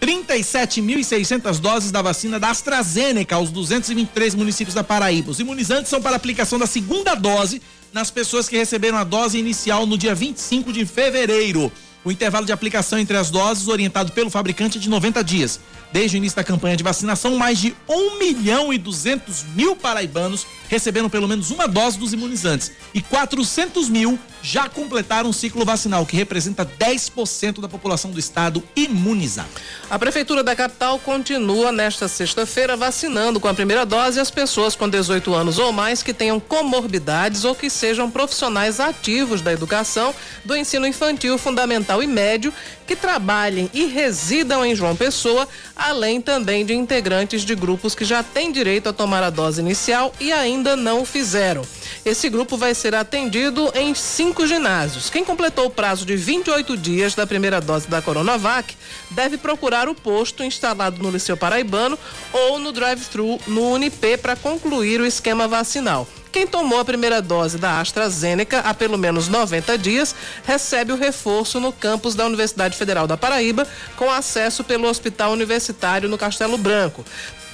37.600 0.00 1.58
doses 1.58 1.90
da 1.90 2.00
vacina 2.00 2.38
da 2.38 2.50
AstraZeneca 2.50 3.36
aos 3.36 3.50
223 3.50 4.34
municípios 4.34 4.74
da 4.74 4.84
Paraíba. 4.84 5.30
Os 5.30 5.40
imunizantes 5.40 5.88
são 5.88 6.00
para 6.00 6.16
aplicação 6.16 6.58
da 6.58 6.66
segunda 6.66 7.14
dose 7.14 7.60
nas 7.92 8.10
pessoas 8.10 8.48
que 8.48 8.56
receberam 8.56 8.98
a 8.98 9.04
dose 9.04 9.38
inicial 9.38 9.86
no 9.86 9.98
dia 9.98 10.14
25 10.14 10.72
de 10.72 10.86
fevereiro. 10.86 11.72
O 12.04 12.12
intervalo 12.12 12.46
de 12.46 12.52
aplicação 12.52 12.98
entre 12.98 13.16
as 13.16 13.28
doses, 13.28 13.66
orientado 13.66 14.12
pelo 14.12 14.30
fabricante, 14.30 14.78
é 14.78 14.80
de 14.80 14.88
90 14.88 15.22
dias. 15.24 15.60
Desde 15.92 16.16
o 16.16 16.18
início 16.18 16.36
da 16.36 16.44
campanha 16.44 16.76
de 16.76 16.84
vacinação, 16.84 17.36
mais 17.36 17.58
de 17.58 17.74
1 17.88 18.18
milhão 18.18 18.72
e 18.72 18.78
200 18.78 19.44
mil 19.54 19.74
paraibanos 19.74 20.46
receberam 20.68 21.08
pelo 21.08 21.26
menos 21.26 21.50
uma 21.50 21.66
dose 21.66 21.98
dos 21.98 22.12
imunizantes 22.12 22.72
e 22.92 23.00
400 23.00 23.88
mil 23.88 24.18
já 24.42 24.68
completaram 24.68 25.30
o 25.30 25.34
ciclo 25.34 25.64
vacinal, 25.64 26.06
que 26.06 26.16
representa 26.16 26.64
10% 26.64 27.60
da 27.60 27.68
população 27.68 28.10
do 28.10 28.20
estado 28.20 28.62
imunizada. 28.76 29.48
A 29.90 29.98
Prefeitura 29.98 30.44
da 30.44 30.54
capital 30.54 30.98
continua 30.98 31.72
nesta 31.72 32.06
sexta-feira 32.06 32.76
vacinando 32.76 33.40
com 33.40 33.48
a 33.48 33.54
primeira 33.54 33.84
dose 33.84 34.20
as 34.20 34.30
pessoas 34.30 34.76
com 34.76 34.88
18 34.88 35.34
anos 35.34 35.58
ou 35.58 35.72
mais 35.72 36.02
que 36.02 36.14
tenham 36.14 36.38
comorbidades 36.38 37.44
ou 37.44 37.54
que 37.54 37.68
sejam 37.68 38.10
profissionais 38.10 38.78
ativos 38.78 39.40
da 39.40 39.52
educação, 39.52 40.14
do 40.44 40.54
ensino 40.54 40.86
infantil, 40.86 41.36
fundamental 41.38 41.87
e 42.02 42.06
médio, 42.06 42.52
que 42.86 42.94
trabalhem 42.94 43.70
e 43.72 43.86
residam 43.86 44.64
em 44.64 44.74
João 44.74 44.94
Pessoa, 44.94 45.48
além 45.74 46.20
também 46.20 46.64
de 46.64 46.74
integrantes 46.74 47.42
de 47.42 47.54
grupos 47.54 47.94
que 47.94 48.04
já 48.04 48.22
têm 48.22 48.52
direito 48.52 48.88
a 48.88 48.92
tomar 48.92 49.22
a 49.22 49.30
dose 49.30 49.60
inicial 49.60 50.12
e 50.20 50.32
ainda 50.32 50.76
não 50.76 51.02
o 51.02 51.06
fizeram. 51.06 51.62
Esse 52.04 52.28
grupo 52.28 52.56
vai 52.56 52.74
ser 52.74 52.94
atendido 52.94 53.70
em 53.74 53.94
cinco 53.94 54.46
ginásios. 54.46 55.10
Quem 55.10 55.24
completou 55.24 55.66
o 55.66 55.70
prazo 55.70 56.06
de 56.06 56.16
28 56.16 56.76
dias 56.76 57.14
da 57.14 57.26
primeira 57.26 57.60
dose 57.60 57.88
da 57.88 58.00
Coronavac 58.00 58.76
deve 59.10 59.36
procurar 59.36 59.88
o 59.88 59.94
posto 59.94 60.44
instalado 60.44 61.02
no 61.02 61.10
Liceu 61.10 61.36
Paraibano 61.36 61.98
ou 62.32 62.58
no 62.58 62.72
drive-thru 62.72 63.38
no 63.46 63.72
Unip 63.72 64.16
para 64.18 64.36
concluir 64.36 65.00
o 65.00 65.06
esquema 65.06 65.48
vacinal. 65.48 66.06
Quem 66.30 66.46
tomou 66.46 66.78
a 66.78 66.84
primeira 66.84 67.22
dose 67.22 67.58
da 67.58 67.80
AstraZeneca 67.80 68.60
há 68.60 68.74
pelo 68.74 68.98
menos 68.98 69.28
90 69.28 69.78
dias 69.78 70.14
recebe 70.44 70.92
o 70.92 70.96
reforço 70.96 71.58
no 71.58 71.72
campus 71.72 72.14
da 72.14 72.26
Universidade 72.26 72.76
Federal 72.76 73.06
da 73.06 73.16
Paraíba, 73.16 73.66
com 73.96 74.10
acesso 74.10 74.62
pelo 74.62 74.88
Hospital 74.88 75.32
Universitário 75.32 76.08
no 76.08 76.18
Castelo 76.18 76.58
Branco. 76.58 77.04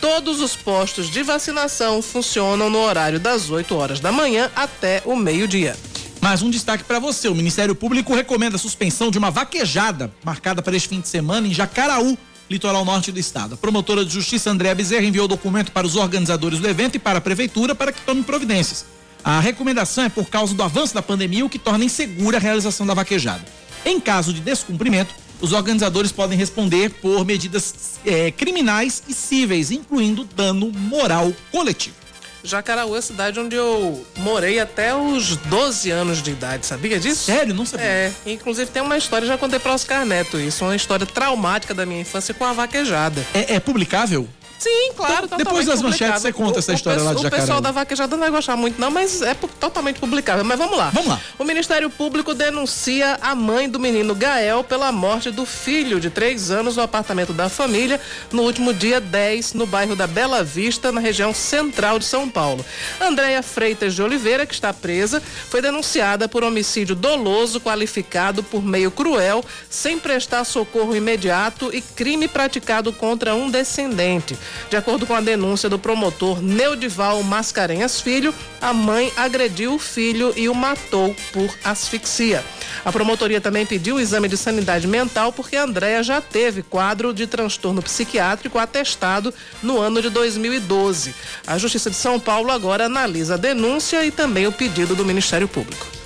Todos 0.01 0.41
os 0.41 0.55
postos 0.55 1.09
de 1.09 1.23
vacinação 1.23 2.03
funcionam 2.03 2.69
no 2.69 2.79
horário 2.81 3.19
das 3.19 3.49
8 3.49 3.75
horas 3.75 4.01
da 4.01 4.13
manhã 4.13 4.51
até 4.55 5.01
o 5.05 5.17
meio-dia. 5.17 5.77
Mais 6.21 6.43
um 6.43 6.51
destaque 6.51 6.85
para 6.85 6.99
você: 6.99 7.29
o 7.29 7.35
Ministério 7.35 7.75
Público 7.75 8.15
recomenda 8.15 8.57
a 8.57 8.59
suspensão 8.59 9.11
de 9.11 9.19
uma 9.19 9.31
vaquejada 9.31 10.13
marcada 10.25 10.61
para 10.61 10.77
este 10.77 10.89
fim 10.89 11.01
de 11.01 11.09
semana 11.09 11.47
em 11.47 11.55
Jacaraú, 11.55 12.19
litoral 12.51 12.85
norte 12.85 13.11
do 13.11 13.19
estado. 13.19 13.55
A 13.55 13.57
promotora 13.57 14.05
de 14.05 14.13
justiça 14.13 14.51
Andréa 14.51 14.75
Bezerra 14.75 15.05
enviou 15.05 15.27
documento 15.27 15.73
para 15.73 15.87
os 15.87 15.97
organizadores 15.97 16.59
do 16.59 16.69
evento 16.69 16.97
e 16.97 16.99
para 16.99 17.19
a 17.19 17.21
prefeitura 17.21 17.75
para 17.75 17.93
que 17.93 18.01
tomem 18.03 18.23
providências. 18.23 18.85
A 19.25 19.41
recomendação 19.41 20.05
é 20.05 20.09
por 20.09 20.27
causa 20.27 20.55
do 20.55 20.63
avanço 20.63 20.95
da 20.95 21.01
pandemia, 21.01 21.45
o 21.45 21.49
que 21.49 21.59
torna 21.59 21.85
insegura 21.85 22.37
a 22.37 22.41
realização 22.41 22.87
da 22.87 22.93
vaquejada. 22.93 23.43
Em 23.85 23.99
caso 23.99 24.33
de 24.33 24.41
descumprimento, 24.41 25.15
os 25.41 25.53
organizadores 25.53 26.13
podem 26.13 26.39
responder 26.39 26.91
por 26.91 27.25
medidas 27.25 27.99
é, 28.05 28.31
criminais 28.31 29.03
e 29.09 29.15
cíveis, 29.15 29.71
incluindo 29.71 30.25
dano 30.25 30.71
moral 30.71 31.33
coletivo. 31.51 32.04
Jacaraú 32.45 32.95
é 32.95 32.99
a 32.99 33.03
cidade 33.03 33.41
onde 33.41 33.57
eu 33.57 34.07
morei 34.19 34.61
até 34.61 34.95
os 34.95 35.37
12 35.37 35.91
anos 35.91 36.23
de 36.23 36.31
idade, 36.31 36.67
sabia 36.67 37.01
disso? 37.01 37.25
Sério? 37.25 37.55
Não 37.55 37.65
sabia. 37.65 37.87
É, 37.87 38.13
inclusive 38.27 38.71
tem 38.71 38.83
uma 38.83 38.99
história, 38.99 39.27
já 39.27 39.39
contei 39.39 39.59
para 39.59 39.73
Oscar 39.73 40.05
Neto 40.05 40.39
isso, 40.39 40.63
uma 40.63 40.77
história 40.77 41.07
traumática 41.07 41.73
da 41.73 41.87
minha 41.87 42.03
infância 42.03 42.35
com 42.35 42.45
a 42.45 42.53
vaquejada. 42.53 43.25
É, 43.33 43.55
é 43.55 43.61
publicável? 43.61 44.29
Sim, 44.65 44.93
claro. 44.97 45.27
Então, 45.27 45.37
depois 45.37 45.67
das 45.67 45.83
manchetes 45.83 46.23
você 46.23 46.33
conta 46.33 46.59
essa 46.59 46.73
história 46.73 47.03
o, 47.03 47.05
lá 47.05 47.13
de 47.13 47.27
O 47.27 47.31
pessoal 47.31 47.61
da 47.61 47.71
vaquejada 47.71 48.17
não 48.17 48.23
vai 48.23 48.31
gostar 48.31 48.57
muito 48.57 48.81
não, 48.81 48.91
mas 48.91 49.21
é 49.21 49.35
totalmente 49.35 50.01
publicável. 50.01 50.43
Mas 50.43 50.59
vamos 50.59 50.79
lá. 50.79 50.89
Vamos 50.89 51.11
lá. 51.11 51.21
O 51.39 51.45
Ministério 51.45 51.91
Público 51.91 52.33
denuncia 52.33 53.19
a 53.21 53.35
mãe 53.35 53.69
do 53.69 53.79
menino 53.79 54.15
Gael 54.15 54.65
pela 54.65 54.91
morte 54.91 55.31
do 55.31 55.45
filho 55.45 56.01
de 56.01 56.09
três 56.09 56.51
anos 56.51 56.77
no 56.77 56.83
apartamento 56.83 57.35
da 57.35 57.51
família 57.51 58.01
no 58.33 58.41
último 58.41 58.73
dia 58.73 59.03
10, 59.03 59.53
no 59.53 59.67
bairro 59.67 59.95
da 59.95 60.07
Bela 60.07 60.43
Vista, 60.43 60.91
na 60.91 61.01
região 61.01 61.35
central 61.35 61.99
de 61.99 62.07
São 62.07 62.31
Paulo. 62.31 62.65
Andréia 62.99 63.43
Freitas 63.43 63.95
de 63.95 64.03
Oliveira, 64.03 64.47
que 64.47 64.55
está 64.55 64.73
presa, 64.73 65.23
foi 65.51 65.61
denunciada 65.61 66.27
por 66.27 66.43
homicídio 66.43 66.95
doloso 66.95 67.61
qualificado 67.61 68.43
por 68.43 68.65
meio 68.65 68.91
cruel, 68.91 69.45
sem 69.69 69.99
prestar 69.99 70.45
socorro 70.45 70.97
imediato 70.97 71.69
e 71.71 71.83
crime 71.83 72.27
praticado 72.29 72.95
contra 72.95 73.35
um 73.35 73.51
descendente. 73.51 74.39
De 74.71 74.77
acordo 74.77 75.07
com 75.07 75.15
a 75.15 75.21
denúncia 75.21 75.69
do 75.69 75.79
promotor 75.79 76.43
Neudival 76.43 77.23
Mascarenhas 77.23 78.01
Filho, 78.01 78.35
a 78.61 78.73
mãe 78.73 79.13
agrediu 79.17 79.75
o 79.75 79.79
filho 79.79 80.33
e 80.37 80.49
o 80.49 80.55
matou 80.55 81.15
por 81.33 81.55
asfixia. 81.65 82.45
A 82.85 82.93
promotoria 82.93 83.41
também 83.41 83.65
pediu 83.67 83.97
o 83.97 84.01
exame 84.01 84.29
de 84.29 84.37
sanidade 84.37 84.87
mental 84.87 85.33
porque 85.33 85.57
Andréa 85.57 86.03
já 86.03 86.21
teve 86.21 86.63
quadro 86.63 87.13
de 87.13 87.27
transtorno 87.27 87.83
psiquiátrico 87.83 88.59
atestado 88.59 89.33
no 89.63 89.81
ano 89.81 90.03
de 90.03 90.11
2012. 90.11 91.15
A 91.47 91.59
Justiça 91.59 91.91
de 91.91 91.97
São 91.97 92.19
Paulo 92.19 92.51
agora 92.51 92.87
analisa 92.87 93.35
a 93.35 93.39
denúncia 93.39 94.05
e 94.05 94.11
também 94.11 94.47
o 94.47 94.53
pedido 94.53 94.95
do 94.95 95.05
Ministério 95.05 95.49
Público. 95.49 96.04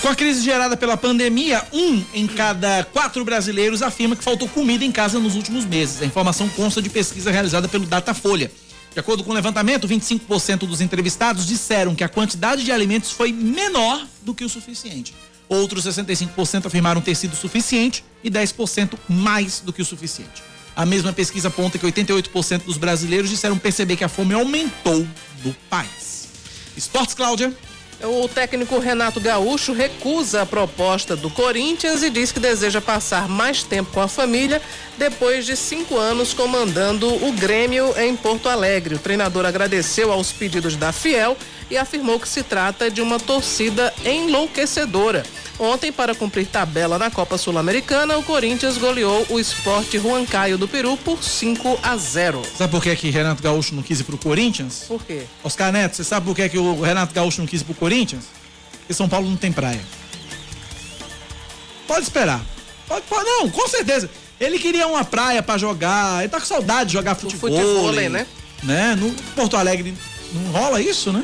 Com 0.00 0.08
a 0.08 0.14
crise 0.14 0.42
gerada 0.42 0.78
pela 0.78 0.96
pandemia, 0.96 1.62
um 1.74 2.02
em 2.14 2.26
cada 2.26 2.84
quatro 2.84 3.22
brasileiros 3.22 3.82
afirma 3.82 4.16
que 4.16 4.24
faltou 4.24 4.48
comida 4.48 4.82
em 4.82 4.90
casa 4.90 5.18
nos 5.18 5.34
últimos 5.34 5.66
meses. 5.66 6.00
A 6.00 6.06
informação 6.06 6.48
consta 6.48 6.80
de 6.80 6.88
pesquisa 6.88 7.30
realizada 7.30 7.68
pelo 7.68 7.84
Datafolha. 7.84 8.50
De 8.94 8.98
acordo 8.98 9.22
com 9.22 9.30
o 9.30 9.34
levantamento, 9.34 9.86
25% 9.86 10.60
dos 10.60 10.80
entrevistados 10.80 11.46
disseram 11.46 11.94
que 11.94 12.02
a 12.02 12.08
quantidade 12.08 12.64
de 12.64 12.72
alimentos 12.72 13.12
foi 13.12 13.30
menor 13.30 14.06
do 14.22 14.34
que 14.34 14.42
o 14.42 14.48
suficiente. 14.48 15.14
Outros 15.46 15.84
65% 15.84 16.66
afirmaram 16.66 17.02
ter 17.02 17.14
sido 17.14 17.36
suficiente 17.36 18.02
e 18.24 18.30
10% 18.30 18.98
mais 19.06 19.60
do 19.60 19.70
que 19.70 19.82
o 19.82 19.84
suficiente. 19.84 20.42
A 20.74 20.86
mesma 20.86 21.12
pesquisa 21.12 21.48
aponta 21.48 21.78
que 21.78 21.86
88% 21.86 22.64
dos 22.64 22.78
brasileiros 22.78 23.28
disseram 23.28 23.58
perceber 23.58 23.96
que 23.96 24.04
a 24.04 24.08
fome 24.08 24.32
aumentou 24.32 25.06
no 25.44 25.52
país. 25.68 26.28
Esportes, 26.74 27.14
Cláudia. 27.14 27.54
O 28.02 28.26
técnico 28.26 28.78
Renato 28.78 29.20
Gaúcho 29.20 29.74
recusa 29.74 30.42
a 30.42 30.46
proposta 30.46 31.14
do 31.14 31.28
Corinthians 31.28 32.02
e 32.02 32.08
diz 32.08 32.32
que 32.32 32.40
deseja 32.40 32.80
passar 32.80 33.28
mais 33.28 33.62
tempo 33.62 33.92
com 33.92 34.00
a 34.00 34.08
família 34.08 34.62
depois 35.00 35.46
de 35.46 35.56
cinco 35.56 35.96
anos 35.96 36.34
comandando 36.34 37.08
o 37.26 37.32
Grêmio 37.32 37.98
em 37.98 38.14
Porto 38.14 38.50
Alegre. 38.50 38.96
O 38.96 38.98
treinador 38.98 39.46
agradeceu 39.46 40.12
aos 40.12 40.30
pedidos 40.30 40.76
da 40.76 40.92
Fiel 40.92 41.38
e 41.70 41.78
afirmou 41.78 42.20
que 42.20 42.28
se 42.28 42.42
trata 42.42 42.90
de 42.90 43.00
uma 43.00 43.18
torcida 43.18 43.94
enlouquecedora. 44.04 45.24
Ontem, 45.58 45.90
para 45.90 46.14
cumprir 46.14 46.46
tabela 46.46 46.98
na 46.98 47.10
Copa 47.10 47.38
Sul-Americana, 47.38 48.18
o 48.18 48.22
Corinthians 48.22 48.76
goleou 48.76 49.24
o 49.30 49.40
esporte 49.40 49.98
Juan 49.98 50.26
Caio 50.26 50.58
do 50.58 50.68
Peru 50.68 50.98
por 50.98 51.24
5 51.24 51.80
a 51.82 51.96
0. 51.96 52.42
Sabe 52.58 52.70
por 52.70 52.82
que, 52.82 52.94
que 52.94 53.08
Renato 53.08 53.42
Gaúcho 53.42 53.74
não 53.74 53.82
quis 53.82 54.00
ir 54.00 54.04
pro 54.04 54.18
Corinthians? 54.18 54.84
Por 54.86 55.02
quê? 55.02 55.22
Oscar 55.42 55.72
Neto, 55.72 55.96
você 55.96 56.04
sabe 56.04 56.26
por 56.26 56.36
que, 56.36 56.46
que 56.46 56.58
o 56.58 56.78
Renato 56.78 57.14
Gaúcho 57.14 57.40
não 57.40 57.46
quis 57.46 57.62
ir 57.62 57.64
pro 57.64 57.74
Corinthians? 57.74 58.24
Porque 58.80 58.92
São 58.92 59.08
Paulo 59.08 59.30
não 59.30 59.36
tem 59.36 59.50
praia. 59.50 59.80
Pode 61.86 62.02
esperar. 62.02 62.44
Pode, 62.86 63.06
pode, 63.06 63.24
não, 63.24 63.48
com 63.48 63.66
certeza. 63.66 64.10
Ele 64.40 64.58
queria 64.58 64.86
uma 64.86 65.04
praia 65.04 65.42
para 65.42 65.58
jogar, 65.58 66.20
ele 66.20 66.28
tá 66.30 66.40
com 66.40 66.46
saudade 66.46 66.86
de 66.86 66.92
jogar 66.94 67.14
futebol. 67.14 67.50
futebol, 67.50 67.92
né? 67.92 68.26
né? 68.62 68.96
No 68.96 69.12
Porto 69.34 69.56
Alegre 69.56 69.94
não 70.32 70.50
rola 70.50 70.80
isso, 70.80 71.12
né? 71.12 71.22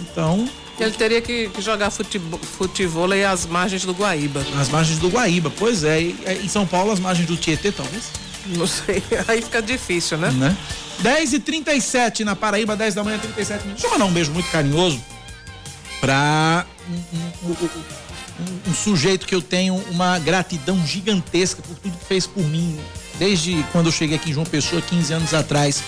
Então, 0.00 0.48
ele 0.78 0.90
teria 0.90 1.20
que, 1.22 1.48
que 1.48 1.62
jogar 1.62 1.90
futebol, 1.90 2.40
futebol 2.40 3.08
às 3.30 3.46
margens 3.46 3.84
do 3.84 3.92
Guaíba. 3.92 4.44
As 4.60 4.68
margens 4.68 4.98
do 4.98 5.08
Guaíba, 5.08 5.52
pois 5.56 5.84
é. 5.84 6.00
E, 6.00 6.16
em 6.42 6.48
São 6.48 6.66
Paulo, 6.66 6.90
as 6.90 6.98
margens 6.98 7.28
do 7.28 7.36
Tietê, 7.36 7.70
talvez? 7.70 8.04
Não 8.46 8.66
sei, 8.66 9.02
aí 9.28 9.40
fica 9.40 9.62
difícil, 9.62 10.18
né? 10.18 10.30
né? 10.32 10.56
10 11.00 11.34
e 11.34 11.38
37 11.38 12.24
na 12.24 12.34
Paraíba, 12.34 12.74
10 12.76 12.94
da 12.94 13.04
manhã, 13.04 13.18
37 13.18 13.62
minutos. 13.62 13.82
Deixa 13.82 13.86
eu 13.86 13.98
mandar 13.98 14.10
um 14.10 14.12
beijo 14.12 14.32
muito 14.32 14.50
carinhoso 14.50 15.00
pra 16.00 16.66
um, 16.88 17.48
um, 17.48 17.50
um, 17.50 17.56
um, 18.68 18.74
sujeito 18.74 19.26
que 19.26 19.34
eu 19.34 19.42
tenho 19.42 19.74
uma 19.90 20.18
gratidão 20.18 20.84
gigantesca 20.86 21.62
por 21.62 21.76
tudo 21.76 21.96
que 21.96 22.04
fez 22.04 22.26
por 22.26 22.42
mim, 22.42 22.78
desde 23.18 23.64
quando 23.72 23.86
eu 23.86 23.92
cheguei 23.92 24.16
aqui 24.16 24.30
em 24.30 24.32
João 24.32 24.46
Pessoa, 24.46 24.82
15 24.82 25.12
anos 25.12 25.34
atrás. 25.34 25.82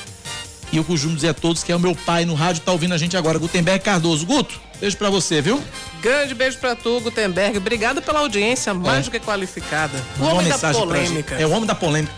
E 0.72 0.76
eu 0.76 0.84
costumo 0.84 1.14
dizer 1.14 1.28
a 1.28 1.34
todos 1.34 1.62
que 1.62 1.70
é 1.70 1.76
o 1.76 1.80
meu 1.80 1.94
pai 1.94 2.24
no 2.24 2.34
rádio, 2.34 2.62
tá 2.62 2.72
ouvindo 2.72 2.92
a 2.92 2.99
gente 2.99 3.16
agora, 3.16 3.38
Gutenberg 3.38 3.84
Cardoso. 3.84 4.26
Guto, 4.26 4.61
beijo 4.80 4.97
pra 4.97 5.09
você, 5.09 5.40
viu? 5.40 5.62
Grande 6.03 6.34
beijo 6.34 6.59
pra 6.59 6.74
tu, 6.74 7.01
Gutenberg. 7.01 7.57
Obrigado 7.59 8.03
pela 8.03 8.20
audiência 8.20 8.74
mais 8.74 8.99
é. 8.99 9.03
do 9.03 9.11
que 9.11 9.20
qualificada. 9.20 9.97
O 10.18 10.24
homem 10.24 10.49
da 10.49 10.59
polêmica. 10.59 11.34
É 11.36 11.47
o 11.47 11.51
homem 11.51 11.66
da 11.66 11.74
polêmica. 11.74 12.12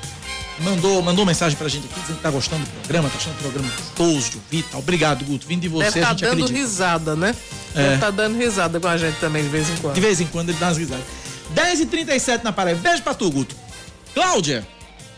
Mandou, 0.61 1.01
mandou 1.03 1.25
mensagem 1.25 1.57
pra 1.57 1.69
gente 1.69 1.87
aqui 1.87 2.01
dizendo 2.01 2.17
que 2.17 2.23
tá 2.23 2.31
gostando 2.31 2.65
do 2.65 2.71
programa, 2.81 3.09
tá 3.09 3.17
achando 3.17 3.35
o 3.35 3.39
programa 3.43 3.69
gostoso 3.77 4.31
de 4.31 4.37
ouvir 4.39 4.63
tá? 4.65 4.79
Obrigado, 4.79 5.25
Guto. 5.25 5.47
Vindo 5.47 5.61
de 5.61 5.69
você, 5.69 5.85
Deve 5.85 6.01
tá 6.01 6.07
a 6.07 6.11
gente 6.11 6.21
dando 6.23 6.33
acredita. 6.33 6.59
risada, 6.59 7.15
né? 7.17 7.35
É. 7.77 7.83
Deve 7.83 7.99
tá 7.99 8.11
dando 8.11 8.37
risada 8.37 8.81
com 8.81 8.89
a 8.89 8.97
gente 8.97 9.17
também 9.21 9.43
de 9.45 9.49
vez 9.49 9.69
em 9.71 9.77
quando. 9.77 9.95
De 9.95 10.01
vez 10.01 10.21
em 10.21 10.27
quando 10.27 10.49
ele 10.49 10.59
dá 10.59 10.67
umas 10.67 10.77
risadas. 10.79 11.05
10h37 11.55 12.43
na 12.43 12.53
Paraíba. 12.53 12.81
Beijo 12.81 13.03
pra 13.03 13.15
tu, 13.15 13.31
Guto. 13.31 13.55
Cláudia, 14.15 14.67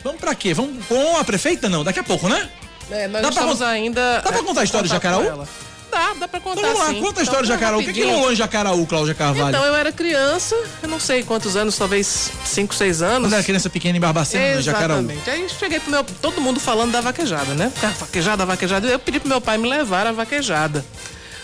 vamos 0.05 0.21
pra 0.21 0.35
quê? 0.35 0.53
Vamos 0.53 0.85
com 0.87 1.17
a 1.17 1.25
prefeita? 1.25 1.69
Não, 1.69 1.83
daqui 1.83 2.01
a 2.01 2.05
pouco, 2.05 2.29
né? 2.29 2.49
É, 2.91 3.09
nós 3.09 3.23
Dá 3.23 3.29
pra 3.29 3.41
estamos 3.43 3.59
con- 3.59 3.65
ainda. 3.65 4.21
Dá 4.21 4.33
pra 4.33 4.43
contar 4.43 4.61
a 4.61 4.65
história 4.65 4.87
de 4.89 4.93
Jacaraú? 4.93 5.47
Dá, 5.91 6.15
dá 6.15 6.29
pra 6.29 6.41
contar 6.41 6.61
Então 6.61 6.73
vamos 6.73 6.87
lá, 6.89 6.95
sim. 6.95 7.01
conta 7.01 7.21
a 7.21 7.23
história 7.23 7.45
Então, 7.45 7.57
de 7.57 7.61
Jacaraú. 7.63 7.81
O 7.81 7.85
que, 7.85 7.93
que 7.93 8.03
rolou 8.05 8.33
em 8.33 8.37
Jacaraú, 8.37 8.87
Cláudia 8.87 9.15
Carvalho? 9.15 9.49
Então, 9.49 9.65
eu 9.65 9.75
era 9.75 9.91
criança, 9.91 10.57
eu 10.83 10.89
não 10.89 11.01
sei 11.01 11.23
quantos 11.23 11.57
anos, 11.57 11.77
talvez 11.77 12.31
5, 12.45 12.75
6 12.75 13.03
anos. 13.03 13.21
Quando 13.29 13.35
era 13.35 13.43
criança 13.43 13.69
pequena 13.71 13.97
em 13.97 14.01
Barbacena, 14.01 14.61
em 14.61 14.63
Jacaraú. 14.63 14.99
Exatamente. 15.01 15.31
Aí 15.31 15.49
cheguei 15.49 15.81
pro 15.81 15.91
meu. 15.91 16.05
Todo 16.05 16.41
mundo 16.41 16.61
falando 16.61 16.93
da 16.93 17.01
vaquejada, 17.01 17.55
né? 17.55 17.73
Ah, 17.83 17.93
Vaquejada, 17.99 18.47
vaquejada. 18.47 18.87
Eu 18.87 18.99
pedi 18.99 19.19
pro 19.21 19.29
meu 19.29 19.41
pai 19.41 19.59
me 19.59 19.69
levar 19.69 20.07
a 20.07 20.13
vaquejada. 20.13 20.85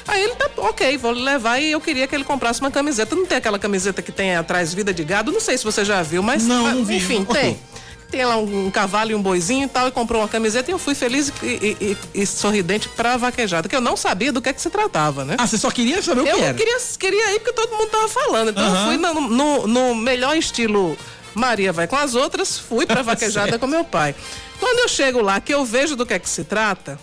Aí 0.08 0.22
ele 0.22 0.36
tá, 0.36 0.48
ok, 0.58 0.96
vou 0.98 1.10
levar 1.10 1.58
e 1.58 1.72
eu 1.72 1.80
queria 1.80 2.06
que 2.06 2.14
ele 2.14 2.22
comprasse 2.22 2.60
uma 2.60 2.70
camiseta. 2.70 3.16
Não 3.16 3.26
tem 3.26 3.38
aquela 3.38 3.58
camiseta 3.58 4.00
que 4.00 4.12
tem 4.12 4.36
atrás 4.36 4.72
vida 4.72 4.94
de 4.94 5.02
gado? 5.02 5.32
Não 5.32 5.40
sei 5.40 5.58
se 5.58 5.64
você 5.64 5.84
já 5.84 6.00
viu, 6.02 6.22
mas. 6.22 6.44
Não, 6.46 6.66
ah, 6.66 6.74
não 6.74 6.84
vi, 6.84 6.96
Enfim, 6.96 7.24
tem. 7.24 7.58
Tem 8.10 8.24
lá 8.24 8.36
um, 8.36 8.66
um 8.66 8.70
cavalo 8.70 9.10
e 9.10 9.14
um 9.14 9.20
boizinho 9.22 9.64
e 9.64 9.68
tal, 9.68 9.88
e 9.88 9.90
comprou 9.90 10.22
uma 10.22 10.28
camiseta 10.28 10.70
e 10.70 10.72
eu 10.72 10.78
fui 10.78 10.94
feliz 10.94 11.32
e, 11.42 11.76
e- 11.80 11.96
e- 12.22 12.26
sorridente 12.26 12.88
pra 12.90 13.16
vaquejada, 13.16 13.68
que 13.68 13.74
eu 13.74 13.80
não 13.80 13.96
sabia 13.96 14.32
do 14.32 14.40
que 14.40 14.48
é 14.48 14.52
que 14.52 14.60
se 14.60 14.70
tratava, 14.70 15.24
né? 15.24 15.34
Ah, 15.38 15.46
você 15.46 15.58
só 15.58 15.70
queria 15.70 16.00
saber 16.00 16.20
o 16.22 16.26
eu 16.26 16.36
que 16.36 16.42
era? 16.42 16.54
Queria, 16.54 16.78
queria 16.98 17.34
ir 17.34 17.40
porque 17.40 17.52
todo 17.52 17.76
mundo 17.76 17.88
tava 17.90 18.08
falando. 18.08 18.50
Então 18.50 18.64
Aham. 18.64 18.80
eu 18.80 18.86
fui 18.86 18.96
no, 18.96 19.20
no- 19.28 19.66
no 19.66 19.94
melhor 19.94 20.36
estilo 20.36 20.96
Maria 21.34 21.72
vai 21.72 21.86
com 21.88 21.96
as 21.96 22.14
outras, 22.14 22.58
fui 22.58 22.86
pra 22.86 23.02
vaquejada 23.02 23.58
com 23.58 23.66
meu 23.66 23.84
pai. 23.84 24.14
Quando 24.60 24.78
eu 24.78 24.88
chego 24.88 25.20
lá, 25.20 25.40
que 25.40 25.52
eu 25.52 25.64
vejo 25.64 25.96
do 25.96 26.06
que 26.06 26.14
é 26.14 26.18
que 26.18 26.28
se 26.28 26.44
trata, 26.44 26.98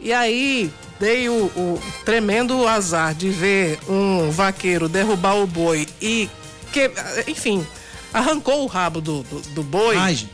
e 0.00 0.12
aí 0.12 0.72
dei 0.98 1.28
o, 1.28 1.34
o 1.54 1.80
tremendo 2.04 2.66
azar 2.66 3.14
de 3.14 3.28
ver 3.28 3.78
um 3.88 4.30
vaqueiro 4.30 4.88
derrubar 4.88 5.36
o 5.36 5.46
boi 5.46 5.86
e 6.00 6.28
que, 6.72 6.90
enfim, 7.28 7.64
arrancou 8.12 8.62
o 8.62 8.66
rabo 8.66 9.00
do, 9.00 9.22
do, 9.22 9.40
do 9.40 9.62
boi. 9.62 9.96
Ai, 9.96 10.14
gente. 10.14 10.32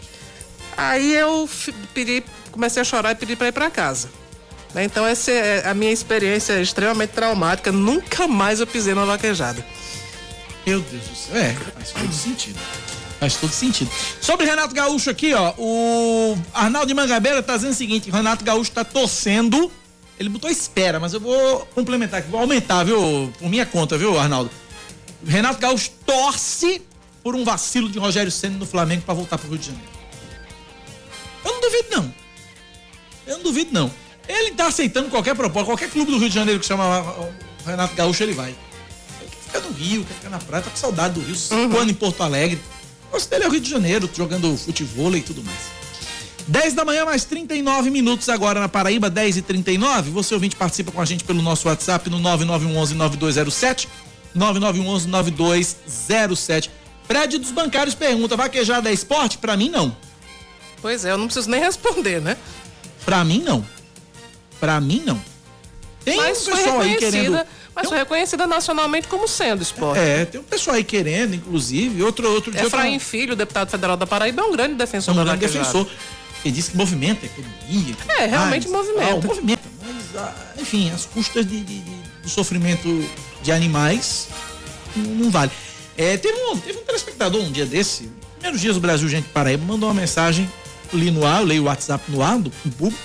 Aí 0.77 1.14
eu 1.14 1.49
pedi, 1.95 2.22
comecei 2.53 2.83
a 2.83 2.85
chorar 2.85 3.12
e 3.12 3.14
pedi 3.14 3.35
para 3.35 3.49
ir 3.49 3.53
para 3.53 3.70
casa. 3.70 4.11
Né, 4.74 4.85
Então 4.85 5.07
essa 5.07 5.31
é 5.31 5.66
a 5.66 5.72
minha 5.74 5.93
experiência 5.93 6.61
extremamente 6.61 7.11
traumática. 7.11 7.72
Nunca 7.72 8.29
mais 8.29 8.61
eu 8.61 8.66
pisei 8.66 8.95
numa 8.95 9.07
vaquejada. 9.07 9.64
Meu 10.66 10.81
Deus 10.81 11.05
do 11.05 11.16
céu. 11.16 11.37
É, 11.37 11.55
faz 11.55 11.91
todo 11.93 12.12
sentido. 12.12 12.59
Faz 13.18 13.37
todo 13.37 13.51
sentido. 13.51 13.91
Sobre 14.20 14.45
Renato 14.45 14.74
Gaúcho 14.74 15.09
aqui, 15.09 15.33
ó. 15.33 15.55
O 15.57 16.37
Arnaldo 16.53 16.89
de 16.89 16.95
Mangabeira 16.95 17.43
tá 17.43 17.57
dizendo 17.57 17.72
o 17.72 17.74
seguinte: 17.74 18.11
Renato 18.11 18.45
Gaúcho 18.45 18.72
tá 18.72 18.85
torcendo. 18.85 19.70
Ele 20.18 20.29
botou 20.29 20.51
espera, 20.51 20.99
mas 20.99 21.12
eu 21.14 21.20
vou 21.20 21.66
complementar 21.74 22.20
aqui, 22.20 22.31
vou 22.31 22.41
aumentar, 22.41 22.85
viu? 22.85 23.33
Por 23.39 23.49
minha 23.49 23.64
conta, 23.66 23.97
viu, 23.97 24.18
Arnaldo? 24.18 24.51
Renato 25.27 25.61
Gaúcho 25.61 25.91
torce 26.05 26.83
por 27.27 27.35
um 27.35 27.43
vacilo 27.43 27.89
de 27.89 27.99
Rogério 27.99 28.31
Senna 28.31 28.57
no 28.57 28.64
Flamengo 28.64 29.03
pra 29.03 29.12
voltar 29.12 29.37
pro 29.37 29.49
Rio 29.49 29.59
de 29.59 29.66
Janeiro. 29.66 29.89
Eu 31.45 31.55
não 31.55 31.61
duvido, 31.61 31.89
não. 31.91 32.14
Eu 33.27 33.37
não 33.39 33.43
duvido, 33.43 33.72
não. 33.72 33.91
Ele 34.29 34.53
tá 34.53 34.68
aceitando 34.68 35.11
qualquer 35.11 35.35
proposta, 35.35 35.66
qualquer 35.66 35.91
clube 35.91 36.12
do 36.12 36.18
Rio 36.18 36.29
de 36.29 36.35
Janeiro 36.37 36.61
que 36.61 36.66
chama 36.66 37.01
o 37.01 37.33
Renato 37.66 37.97
Gaúcho, 37.97 38.22
ele 38.22 38.33
vai. 38.33 38.55
Ele 39.20 39.29
quer 39.29 39.39
ficar 39.39 39.59
no 39.59 39.72
Rio, 39.72 40.05
quer 40.05 40.14
ficar 40.14 40.31
na 40.31 40.39
praia, 40.39 40.62
tá 40.62 40.70
com 40.70 40.77
saudade 40.77 41.14
do 41.14 41.20
Rio, 41.20 41.35
cinco 41.35 41.77
anos 41.77 41.91
em 41.91 41.95
Porto 41.95 42.22
Alegre. 42.22 42.61
O 43.03 43.07
negócio 43.07 43.29
dele 43.29 43.43
é 43.43 43.49
o 43.49 43.51
Rio 43.51 43.61
de 43.61 43.70
Janeiro, 43.70 44.09
jogando 44.14 44.57
futebol 44.57 45.16
e 45.16 45.20
tudo 45.20 45.43
mais. 45.43 45.59
10 46.47 46.74
da 46.74 46.85
manhã, 46.85 47.05
mais 47.05 47.24
39 47.24 47.91
minutos 47.91 48.29
agora 48.29 48.61
na 48.61 48.68
Paraíba, 48.68 49.11
10 49.11 49.39
e 49.39 49.43
39 49.43 50.12
Você 50.12 50.33
ouvinte 50.33 50.55
participa 50.55 50.93
com 50.93 51.01
a 51.01 51.05
gente 51.05 51.24
pelo 51.24 51.43
nosso 51.43 51.66
WhatsApp 51.66 52.09
no 52.09 52.20
9911-9207. 52.20 53.89
9911-9207. 54.37 56.70
Fred 57.07 57.38
dos 57.38 57.50
Bancários 57.50 57.94
pergunta: 57.94 58.36
vaquejada 58.36 58.90
é 58.90 58.92
esporte? 58.92 59.38
Pra 59.38 59.57
mim, 59.57 59.68
não. 59.68 59.96
Pois 60.82 61.04
é, 61.04 61.11
eu 61.12 61.18
não 61.18 61.26
preciso 61.26 61.48
nem 61.50 61.61
responder, 61.61 62.20
né? 62.20 62.36
Pra 63.04 63.24
mim, 63.24 63.42
não. 63.44 63.64
Pra 64.61 64.80
mim, 64.80 65.02
não. 65.04 65.20
Tem 66.04 66.16
mas 66.16 66.46
um 66.46 66.52
pessoal 66.52 66.80
aí 66.80 66.96
querendo. 66.96 67.40
mas 67.74 67.88
foi 67.88 67.98
reconhecida 67.98 68.46
nacionalmente 68.46 69.09
como 69.09 69.26
sendo 69.26 69.62
esporte. 69.62 69.98
É, 69.98 70.24
tem 70.24 70.40
um 70.40 70.44
pessoal 70.44 70.76
aí 70.76 70.84
querendo, 70.84 71.34
inclusive. 71.34 72.02
Outro, 72.02 72.30
outro 72.32 72.52
dia. 72.52 72.62
Efraim 72.64 72.98
Filho, 72.98 73.34
deputado 73.34 73.70
federal 73.70 73.96
da 73.96 74.07
Paraíba, 74.07 74.42
é 74.42 74.44
um 74.44 74.52
grande 74.52 74.74
defensor 74.74 75.12
um 75.14 75.16
da 75.16 75.24
grande 75.24 75.46
vaquejada. 75.46 75.64
defensor. 75.72 75.90
Ele 76.44 76.54
disse 76.54 76.70
que 76.70 76.76
movimenta 76.76 77.26
a 77.26 77.28
economia. 77.28 77.96
É, 78.09 78.26
realmente 78.26 78.68
mais, 78.68 78.86
movimenta. 78.86 79.11
tal, 79.11 79.22
movimenta, 79.22 79.62
mas, 79.84 80.16
ah, 80.22 80.34
enfim, 80.59 80.90
as 80.92 81.04
custas 81.07 81.44
de, 81.44 81.61
de- 81.61 81.80
de- 81.80 81.96
do 82.22 82.28
sofrimento 82.28 83.04
de 83.42 83.50
animais 83.50 84.28
não, 84.94 85.11
não 85.24 85.30
vale. 85.30 85.50
É, 85.97 86.16
teve, 86.16 86.38
um, 86.38 86.59
teve 86.59 86.78
um 86.78 86.82
telespectador 86.82 87.42
um 87.42 87.51
dia 87.51 87.64
desse, 87.64 88.11
primeiros 88.34 88.61
dias 88.61 88.74
do 88.74 88.80
Brasil, 88.80 89.09
gente 89.09 89.28
Paraíba, 89.28 89.64
mandou 89.64 89.88
uma 89.88 89.99
mensagem, 89.99 90.51
li 90.92 91.11
no 91.11 91.24
ar, 91.24 91.40
eu 91.40 91.47
leio 91.47 91.62
o 91.62 91.66
WhatsApp 91.66 92.11
no 92.11 92.22
ar, 92.22 92.38
do 92.38 92.51
público. 92.51 93.03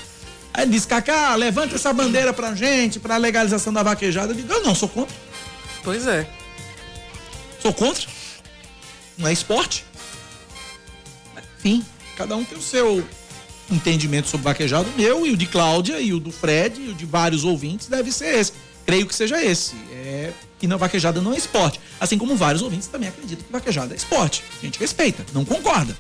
Aí 0.54 0.64
ele 0.64 0.72
disse, 0.72 0.88
Cacá, 0.88 1.34
levanta 1.36 1.76
essa 1.76 1.94
bandeira 1.94 2.34
pra 2.34 2.54
gente, 2.54 3.00
pra 3.00 3.16
legalização 3.16 3.72
da 3.72 3.82
vaquejada. 3.82 4.34
Eu 4.34 4.36
digo, 4.36 4.52
eu 4.52 4.64
não, 4.64 4.76
sou 4.76 4.90
contra. 4.90 5.16
Pois 5.84 6.06
é. 6.06 6.28
Sou 7.62 7.74
contra. 7.74 8.06
Não 9.18 9.28
é 9.30 9.34
esporte. 9.34 9.86
Enfim, 11.58 11.86
cada 12.18 12.36
um 12.36 12.44
tem 12.44 12.58
o 12.58 12.62
seu 12.62 13.08
entendimento 13.72 14.28
sobre 14.28 14.44
vaquejado. 14.44 14.90
O 14.90 14.98
meu 14.98 15.26
e 15.26 15.32
o 15.32 15.38
de 15.38 15.46
Cláudia 15.46 16.02
e 16.02 16.14
o 16.14 16.20
do 16.20 16.32
Fred 16.32 16.82
e 16.82 16.90
o 16.90 16.94
de 16.94 17.06
vários 17.06 17.46
ouvintes 17.46 17.88
deve 17.88 18.12
ser 18.12 18.36
esse. 18.36 18.52
Creio 18.86 19.08
que 19.08 19.16
seja 19.16 19.42
esse. 19.42 19.76
É 19.94 20.34
que 20.62 20.68
na 20.68 20.78
vaquejada 20.78 21.20
não 21.20 21.34
é 21.34 21.38
esporte. 21.38 21.80
Assim 22.00 22.20
como 22.20 22.36
vários 22.36 22.62
ouvintes 22.62 22.88
também 22.88 23.10
acreditam 23.10 23.44
que 23.44 23.52
vaquejada 23.52 23.96
é 23.96 23.98
esporte. 23.98 24.44
A 24.62 24.64
gente 24.66 24.80
respeita, 24.80 25.26
não 25.34 25.44
concorda, 25.44 25.98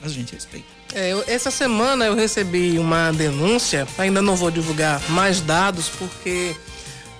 mas 0.00 0.12
a 0.12 0.14
gente 0.14 0.32
respeita. 0.32 0.66
É, 0.94 1.12
eu- 1.12 1.24
essa 1.26 1.50
semana 1.50 2.04
eu 2.04 2.14
recebi 2.14 2.78
uma 2.78 3.10
denúncia, 3.12 3.88
ainda 3.98 4.22
não 4.22 4.36
vou 4.36 4.52
divulgar 4.52 5.02
mais 5.10 5.40
dados, 5.40 5.88
porque, 5.98 6.54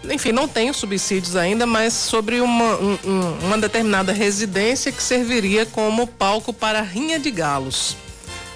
enfim, 0.08 0.30
não 0.30 0.46
tenho 0.46 0.72
subsídios 0.72 1.34
ainda, 1.34 1.66
mas 1.66 1.92
sobre 1.94 2.40
uma, 2.40 2.76
um- 2.76 2.98
um- 3.04 3.38
uma 3.46 3.58
determinada 3.58 4.12
residência 4.12 4.92
que 4.92 5.02
serviria 5.02 5.66
como 5.66 6.06
palco 6.06 6.52
para 6.52 6.80
rinha 6.80 7.18
de 7.18 7.32
galos. 7.32 7.96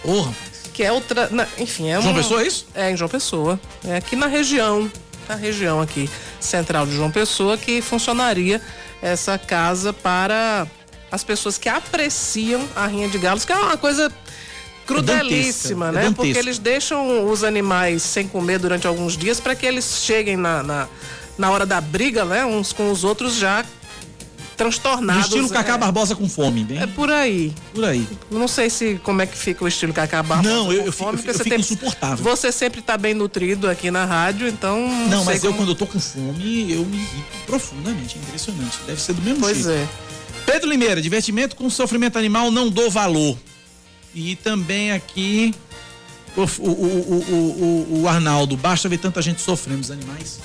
Porra. 0.02 0.32
Que 0.72 0.84
é 0.84 0.92
outra. 0.92 1.28
na- 1.30 1.46
enfim, 1.58 1.90
é 1.90 2.00
João 2.00 2.14
uma- 2.14 2.22
Pessoa, 2.22 2.42
é 2.42 2.46
isso? 2.46 2.66
É, 2.72 2.90
em 2.92 2.96
João 2.96 3.08
Pessoa. 3.10 3.60
É 3.84 3.96
aqui 3.96 4.14
na 4.16 4.26
região, 4.28 4.90
na 5.32 5.36
região 5.36 5.80
aqui 5.80 6.10
central 6.38 6.86
de 6.86 6.94
João 6.94 7.10
Pessoa, 7.10 7.56
que 7.56 7.80
funcionaria 7.80 8.60
essa 9.00 9.38
casa 9.38 9.92
para 9.92 10.66
as 11.10 11.24
pessoas 11.24 11.56
que 11.56 11.68
apreciam 11.68 12.62
a 12.76 12.86
rinha 12.86 13.08
de 13.08 13.16
galos, 13.18 13.44
que 13.44 13.52
é 13.52 13.56
uma 13.56 13.76
coisa 13.78 14.12
crudelíssima, 14.86 15.88
É 15.88 15.92
né? 15.92 16.00
dantesca. 16.02 16.22
Porque 16.22 16.38
eles 16.38 16.58
deixam 16.58 17.30
os 17.30 17.42
animais 17.44 18.02
sem 18.02 18.28
comer 18.28 18.58
durante 18.58 18.86
alguns 18.86 19.16
dias 19.16 19.40
para 19.40 19.54
que 19.54 19.64
eles 19.64 20.02
cheguem 20.04 20.36
na, 20.36 20.62
na, 20.62 20.88
na 21.38 21.50
hora 21.50 21.64
da 21.64 21.80
briga, 21.80 22.24
né? 22.24 22.44
Uns 22.44 22.72
com 22.72 22.90
os 22.90 23.02
outros 23.04 23.34
já 23.34 23.64
Estilo 24.68 25.48
Cacá 25.48 25.74
é, 25.74 25.78
Barbosa 25.78 26.14
com 26.14 26.28
fome, 26.28 26.64
bem? 26.64 26.78
é 26.82 26.86
por 26.86 27.10
aí. 27.10 27.52
por 27.74 27.84
aí. 27.84 28.06
Não 28.30 28.46
sei 28.48 28.68
se 28.70 29.00
como 29.02 29.22
é 29.22 29.26
que 29.26 29.36
fica 29.36 29.64
o 29.64 29.68
estilo 29.68 29.92
Cacá 29.92 30.22
Barbosa. 30.22 30.54
Não, 30.54 30.72
eu- 30.72 30.80
com 30.82 30.86
eu 30.86 30.92
fico- 30.92 31.04
fome, 31.04 31.18
eu 31.18 31.22
porque 31.24 31.32
fico 31.44 31.48
você 31.48 31.60
insuportável. 31.60 32.24
Você 32.24 32.52
sempre 32.52 32.80
tá 32.82 32.96
bem 32.98 33.14
nutrido 33.14 33.68
aqui 33.68 33.90
na 33.90 34.04
rádio, 34.04 34.46
então. 34.48 34.78
Não, 35.08 35.24
sei 35.24 35.34
mas 35.34 35.44
eu 35.44 35.54
quando 35.54 35.70
eu 35.70 35.74
tô 35.74 35.86
com 35.86 35.98
fome, 36.00 36.72
eu 36.72 36.84
me 36.84 36.96
irrito 36.96 37.24
profundamente. 37.46 38.16
É 38.16 38.22
impressionante. 38.26 38.78
Deve 38.86 39.00
ser 39.00 39.12
do 39.14 39.22
mesmo 39.22 39.40
Pois 39.40 39.56
jeito. 39.64 39.70
é. 39.70 39.88
Pedro 40.46 40.68
Limeira, 40.68 41.00
divertimento 41.00 41.54
com 41.56 41.68
sofrimento 41.70 42.18
animal 42.18 42.50
não 42.50 42.68
dou 42.68 42.90
valor. 42.90 43.38
E 44.14 44.36
também 44.36 44.90
aqui 44.92 45.54
o, 46.36 46.42
o, 46.42 46.70
o, 46.70 48.00
o 48.02 48.08
Arnaldo, 48.08 48.56
basta 48.56 48.88
ver 48.88 48.98
tanta 48.98 49.22
gente 49.22 49.40
sofrendo 49.40 49.80
os 49.80 49.90
animais. 49.90 50.40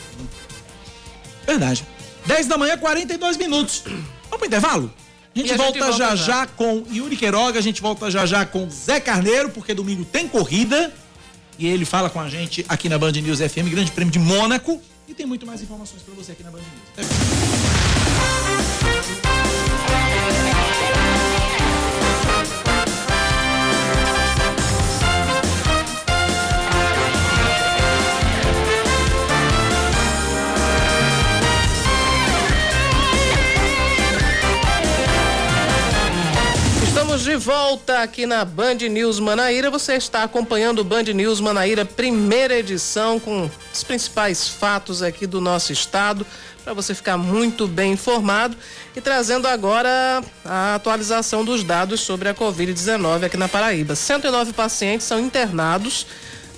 Verdade. 1.45 1.85
10 2.27 2.47
da 2.47 2.57
manhã, 2.57 2.77
42 2.77 3.37
minutos. 3.37 3.83
Vamos 3.85 4.37
pro 4.37 4.45
intervalo? 4.45 4.93
A 5.35 5.39
gente, 5.39 5.49
E 5.49 5.53
a 5.53 5.57
gente 5.57 5.63
volta, 5.63 5.79
volta 5.79 5.97
já, 5.97 6.15
já. 6.15 6.23
já 6.41 6.47
com 6.47 6.83
Yuri 6.91 7.15
Queiroga, 7.15 7.59
a 7.59 7.61
gente 7.61 7.81
volta 7.81 8.09
já 8.11 8.25
já 8.25 8.45
com 8.45 8.69
Zé 8.69 8.99
Carneiro, 8.99 9.49
porque 9.49 9.73
domingo 9.73 10.03
tem 10.05 10.27
corrida. 10.27 10.91
E 11.59 11.65
ele 11.67 11.85
fala 11.85 12.09
com 12.09 12.19
a 12.19 12.29
gente 12.29 12.65
aqui 12.69 12.87
na 12.89 12.97
Band 12.99 13.11
News 13.13 13.39
FM, 13.39 13.69
Grande 13.69 13.91
Prêmio 13.91 14.11
de 14.11 14.19
Mônaco. 14.19 14.79
E 15.07 15.13
tem 15.13 15.25
muito 15.25 15.45
mais 15.45 15.61
informações 15.61 16.01
pra 16.03 16.13
você 16.13 16.33
aqui 16.33 16.43
na 16.43 16.51
Band 16.51 16.59
News. 16.59 16.69
Até 16.93 17.66
Estamos 37.17 37.39
de 37.39 37.43
volta 37.43 38.03
aqui 38.03 38.27
na 38.27 38.45
Band 38.45 38.75
News 38.75 39.19
Manaíra. 39.19 39.71
Você 39.71 39.93
está 39.93 40.21
acompanhando 40.21 40.79
o 40.79 40.83
Band 40.83 41.05
News 41.05 41.39
Manaíra, 41.39 41.83
primeira 41.83 42.59
edição, 42.59 43.19
com 43.19 43.49
os 43.73 43.83
principais 43.83 44.47
fatos 44.47 45.01
aqui 45.01 45.25
do 45.25 45.41
nosso 45.41 45.73
estado, 45.73 46.23
para 46.63 46.75
você 46.75 46.93
ficar 46.93 47.17
muito 47.17 47.67
bem 47.67 47.93
informado. 47.93 48.55
E 48.95 49.01
trazendo 49.01 49.47
agora 49.47 50.23
a 50.45 50.75
atualização 50.75 51.43
dos 51.43 51.63
dados 51.63 52.01
sobre 52.01 52.29
a 52.29 52.35
Covid-19 52.35 53.23
aqui 53.23 53.35
na 53.35 53.47
Paraíba. 53.47 53.95
109 53.95 54.53
pacientes 54.53 55.07
são 55.07 55.19
internados 55.19 56.05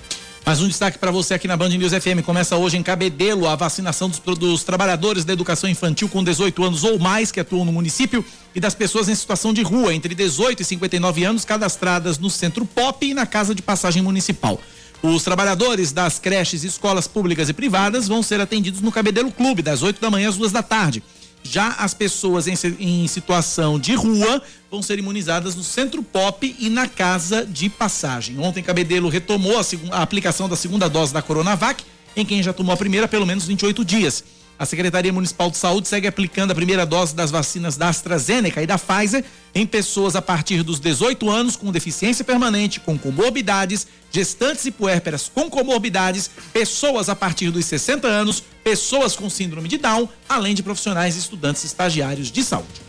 Mais 0.48 0.62
um 0.62 0.66
destaque 0.66 0.98
para 0.98 1.10
você 1.10 1.34
aqui 1.34 1.46
na 1.46 1.58
Band 1.58 1.68
News 1.68 1.92
FM. 1.92 2.24
Começa 2.24 2.56
hoje 2.56 2.78
em 2.78 2.82
Cabedelo 2.82 3.46
a 3.46 3.54
vacinação 3.54 4.08
dos, 4.08 4.18
dos, 4.18 4.64
trabalhadores 4.64 5.22
da 5.22 5.34
educação 5.34 5.68
infantil 5.68 6.08
com 6.08 6.24
18 6.24 6.64
anos 6.64 6.84
ou 6.84 6.98
mais 6.98 7.30
que 7.30 7.38
atuam 7.38 7.66
no 7.66 7.72
município 7.72 8.24
e 8.54 8.58
das 8.58 8.74
pessoas 8.74 9.10
em 9.10 9.14
situação 9.14 9.52
de 9.52 9.60
rua 9.60 9.94
entre 9.94 10.14
18 10.14 10.62
e 10.62 10.64
59 10.64 11.22
anos 11.22 11.44
cadastradas 11.44 12.18
no 12.18 12.30
Centro 12.30 12.64
Pop 12.64 13.06
e 13.06 13.12
na 13.12 13.26
Casa 13.26 13.54
de 13.54 13.60
Passagem 13.60 14.02
Municipal. 14.02 14.58
Os 15.02 15.22
trabalhadores 15.22 15.92
das 15.92 16.18
creches, 16.18 16.64
escolas 16.64 17.06
públicas 17.06 17.50
e 17.50 17.52
privadas 17.52 18.08
vão 18.08 18.22
ser 18.22 18.40
atendidos 18.40 18.80
no 18.80 18.90
Cabedelo 18.90 19.30
Clube 19.30 19.60
das 19.60 19.82
8 19.82 20.00
da 20.00 20.10
manhã 20.10 20.30
às 20.30 20.38
duas 20.38 20.50
da 20.50 20.62
tarde. 20.62 21.02
Já 21.42 21.68
as 21.72 21.94
pessoas 21.94 22.46
em, 22.46 22.54
em, 22.78 23.06
situação 23.06 23.78
de 23.78 23.94
rua 23.94 24.42
vão 24.70 24.82
ser 24.82 24.98
imunizadas 24.98 25.54
no 25.54 25.64
Centro 25.64 26.02
Pop 26.02 26.56
e 26.58 26.68
na 26.68 26.86
Casa 26.86 27.46
de 27.46 27.68
Passagem. 27.68 28.38
Ontem, 28.38 28.62
Cabedelo 28.62 29.08
retomou 29.08 29.58
a, 29.58 29.62
a 29.96 30.02
aplicação 30.02 30.48
da 30.48 30.56
segunda 30.56 30.88
dose 30.88 31.12
da 31.12 31.22
Coronavac 31.22 31.84
em 32.16 32.24
quem 32.24 32.42
já 32.42 32.52
tomou 32.52 32.72
a 32.72 32.76
primeira 32.76 33.06
pelo 33.06 33.24
menos 33.24 33.46
28 33.46 33.84
dias. 33.84 34.24
A 34.58 34.66
Secretaria 34.66 35.12
Municipal 35.12 35.50
de 35.50 35.56
Saúde 35.56 35.86
segue 35.86 36.08
aplicando 36.08 36.50
a 36.50 36.54
primeira 36.54 36.84
dose 36.84 37.14
das 37.14 37.30
vacinas 37.30 37.76
da 37.76 37.88
AstraZeneca 37.88 38.60
e 38.60 38.66
da 38.66 38.76
Pfizer 38.76 39.24
em 39.54 39.64
pessoas 39.64 40.16
a 40.16 40.22
partir 40.22 40.64
dos 40.64 40.80
18 40.80 41.30
anos 41.30 41.54
com 41.54 41.70
deficiência 41.70 42.24
permanente, 42.24 42.80
com 42.80 42.98
comorbidades, 42.98 43.86
gestantes 44.10 44.66
e 44.66 44.72
puérperas 44.72 45.30
com 45.32 45.48
comorbidades, 45.48 46.28
pessoas 46.52 47.08
a 47.08 47.14
partir 47.14 47.50
dos 47.52 47.66
60 47.66 48.08
anos, 48.08 48.42
pessoas 48.64 49.14
com 49.14 49.30
síndrome 49.30 49.68
de 49.68 49.78
Down, 49.78 50.08
além 50.28 50.56
de 50.56 50.62
profissionais 50.62 51.14
e 51.14 51.20
estudantes 51.20 51.62
estagiários 51.62 52.30
de 52.32 52.42
saúde. 52.42 52.87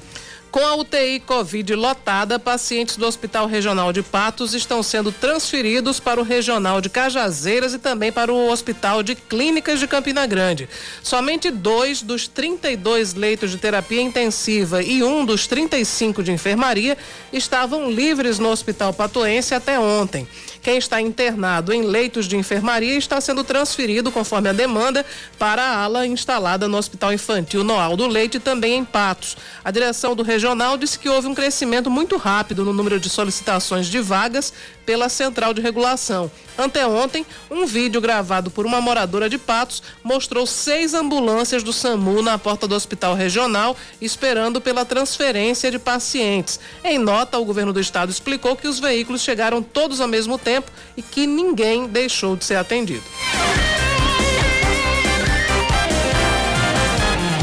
Com 0.52 0.66
a 0.66 0.76
UTI 0.76 1.20
Covid 1.20 1.76
lotada, 1.76 2.40
pacientes 2.40 2.98
do 2.98 3.06
Hospital 3.06 3.46
Regional 3.46 3.94
de 3.94 4.02
Patos 4.02 4.56
estão 4.56 4.82
sendo 4.82 5.12
transferidos 5.12 6.00
para 6.00 6.20
o 6.20 6.24
Regional 6.24 6.82
de 6.82 6.90
Cajazeiras 6.90 7.76
e 7.76 7.78
também 7.78 8.12
para 8.12 8.34
o 8.34 8.50
Hospital 8.50 9.04
de 9.04 9.14
Clínicas 9.14 9.80
de 9.80 9.86
Campina 9.86 10.26
Grande. 10.26 10.68
Somente 11.04 11.52
dois 11.52 12.02
dos 12.02 12.28
32 12.28 13.14
leitos 13.14 13.52
de 13.52 13.58
terapia 13.58 14.02
intensiva 14.02 14.82
e 14.82 15.04
um 15.04 15.24
dos 15.24 15.46
35 15.46 16.24
de 16.24 16.32
enfermaria 16.32 16.98
estavam 17.32 17.92
livres 17.92 18.40
no 18.40 18.50
Hospital 18.50 18.92
Patoense 18.92 19.54
até 19.54 19.80
ontem. 19.80 20.28
Quem 20.70 20.78
está 20.78 21.02
internado 21.02 21.74
em 21.74 21.82
leitos 21.82 22.28
de 22.28 22.38
enfermaria 22.38 22.96
está 22.96 23.20
sendo 23.20 23.44
transferido, 23.44 24.12
conforme 24.12 24.50
a 24.50 24.54
demanda, 24.54 25.04
para 25.40 25.64
a 25.64 25.84
ala 25.84 26.06
instalada 26.06 26.68
no 26.68 26.78
Hospital 26.78 27.12
Infantil 27.12 27.64
Noal 27.64 27.98
do 27.98 28.06
Leite, 28.06 28.40
também 28.40 28.76
em 28.76 28.86
Patos. 28.86 29.36
A 29.66 29.72
direção 29.72 30.16
do 30.16 30.22
regional 30.22 30.78
disse 30.78 31.00
que 31.00 31.10
houve 31.10 31.28
um 31.28 31.34
crescimento 31.34 31.90
muito 31.90 32.18
rápido 32.18 32.64
no 32.64 32.72
número 32.72 33.00
de 33.00 33.10
solicitações 33.10 33.88
de 33.88 34.00
vagas 34.00 34.54
pela 34.90 35.08
Central 35.08 35.54
de 35.54 35.62
Regulação. 35.62 36.32
Anteontem, 36.58 37.24
um 37.52 37.68
vídeo 37.68 38.02
gravado 38.02 38.50
por 38.50 38.66
uma 38.66 38.82
moradora 38.82 39.30
de 39.30 39.38
Patos 39.38 39.84
mostrou 40.04 40.48
seis 40.48 40.96
ambulâncias 40.96 41.62
do 41.62 41.72
SAMU 41.72 42.24
na 42.24 42.40
porta 42.40 42.68
do 42.68 42.74
Hospital 42.74 43.14
Regional 43.14 43.78
esperando 44.02 44.60
pela 44.60 44.84
transferência 44.84 45.70
de 45.70 45.78
pacientes. 45.78 46.60
Em 46.84 46.98
nota, 46.98 47.38
o 47.38 47.46
governo 47.46 47.72
do 47.72 47.80
estado 47.80 48.10
explicou 48.10 48.56
que 48.56 48.68
os 48.68 48.80
veículos 48.80 49.22
chegaram 49.22 49.62
todos 49.62 50.02
ao 50.02 50.08
mesmo 50.08 50.40
tempo 50.40 50.72
e 50.98 51.04
que 51.04 51.28
ninguém 51.28 51.86
deixou 51.86 52.36
de 52.36 52.44
ser 52.44 52.56
atendido. 52.56 53.04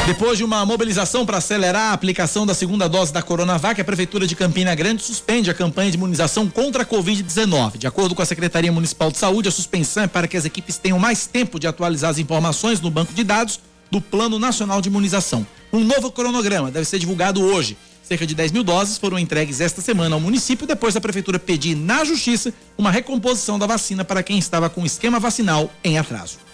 Depois 0.06 0.38
de 0.38 0.44
uma 0.44 0.64
mobilização 0.64 1.26
para 1.26 1.38
acelerar 1.38 1.90
a 1.90 1.92
aplicação 1.92 2.46
da 2.46 2.54
segunda 2.54 2.88
dose 2.88 3.12
da 3.12 3.22
Coronavac, 3.22 3.80
a 3.80 3.84
Prefeitura 3.84 4.24
de 4.24 4.36
Campina 4.36 4.72
Grande 4.72 5.02
suspende 5.02 5.50
a 5.50 5.54
campanha 5.54 5.90
de 5.90 5.96
imunização 5.96 6.48
contra 6.48 6.84
a 6.84 6.86
Covid-19. 6.86 7.76
De 7.76 7.88
acordo 7.88 8.14
com 8.14 8.22
a 8.22 8.24
Secretaria 8.24 8.70
Municipal 8.70 9.10
de 9.10 9.18
Saúde, 9.18 9.48
a 9.48 9.50
suspensão 9.50 10.04
é 10.04 10.06
para 10.06 10.28
que 10.28 10.36
as 10.36 10.44
equipes 10.44 10.78
tenham 10.78 10.96
mais 10.96 11.26
tempo 11.26 11.58
de 11.58 11.66
atualizar 11.66 12.08
as 12.08 12.18
informações 12.18 12.80
no 12.80 12.88
banco 12.88 13.12
de 13.12 13.24
dados 13.24 13.58
do 13.90 14.00
Plano 14.00 14.38
Nacional 14.38 14.80
de 14.80 14.88
Imunização. 14.88 15.44
Um 15.72 15.80
novo 15.80 16.12
cronograma 16.12 16.70
deve 16.70 16.86
ser 16.86 17.00
divulgado 17.00 17.42
hoje. 17.42 17.76
Cerca 18.04 18.24
de 18.24 18.34
10 18.36 18.52
mil 18.52 18.62
doses 18.62 18.98
foram 18.98 19.18
entregues 19.18 19.60
esta 19.60 19.82
semana 19.82 20.14
ao 20.14 20.20
município 20.20 20.68
depois 20.68 20.94
da 20.94 21.00
Prefeitura 21.00 21.40
pedir 21.40 21.74
na 21.74 22.04
Justiça 22.04 22.54
uma 22.78 22.92
recomposição 22.92 23.58
da 23.58 23.66
vacina 23.66 24.04
para 24.04 24.22
quem 24.22 24.38
estava 24.38 24.70
com 24.70 24.82
o 24.82 24.86
esquema 24.86 25.18
vacinal 25.18 25.68
em 25.82 25.98
atraso. 25.98 26.45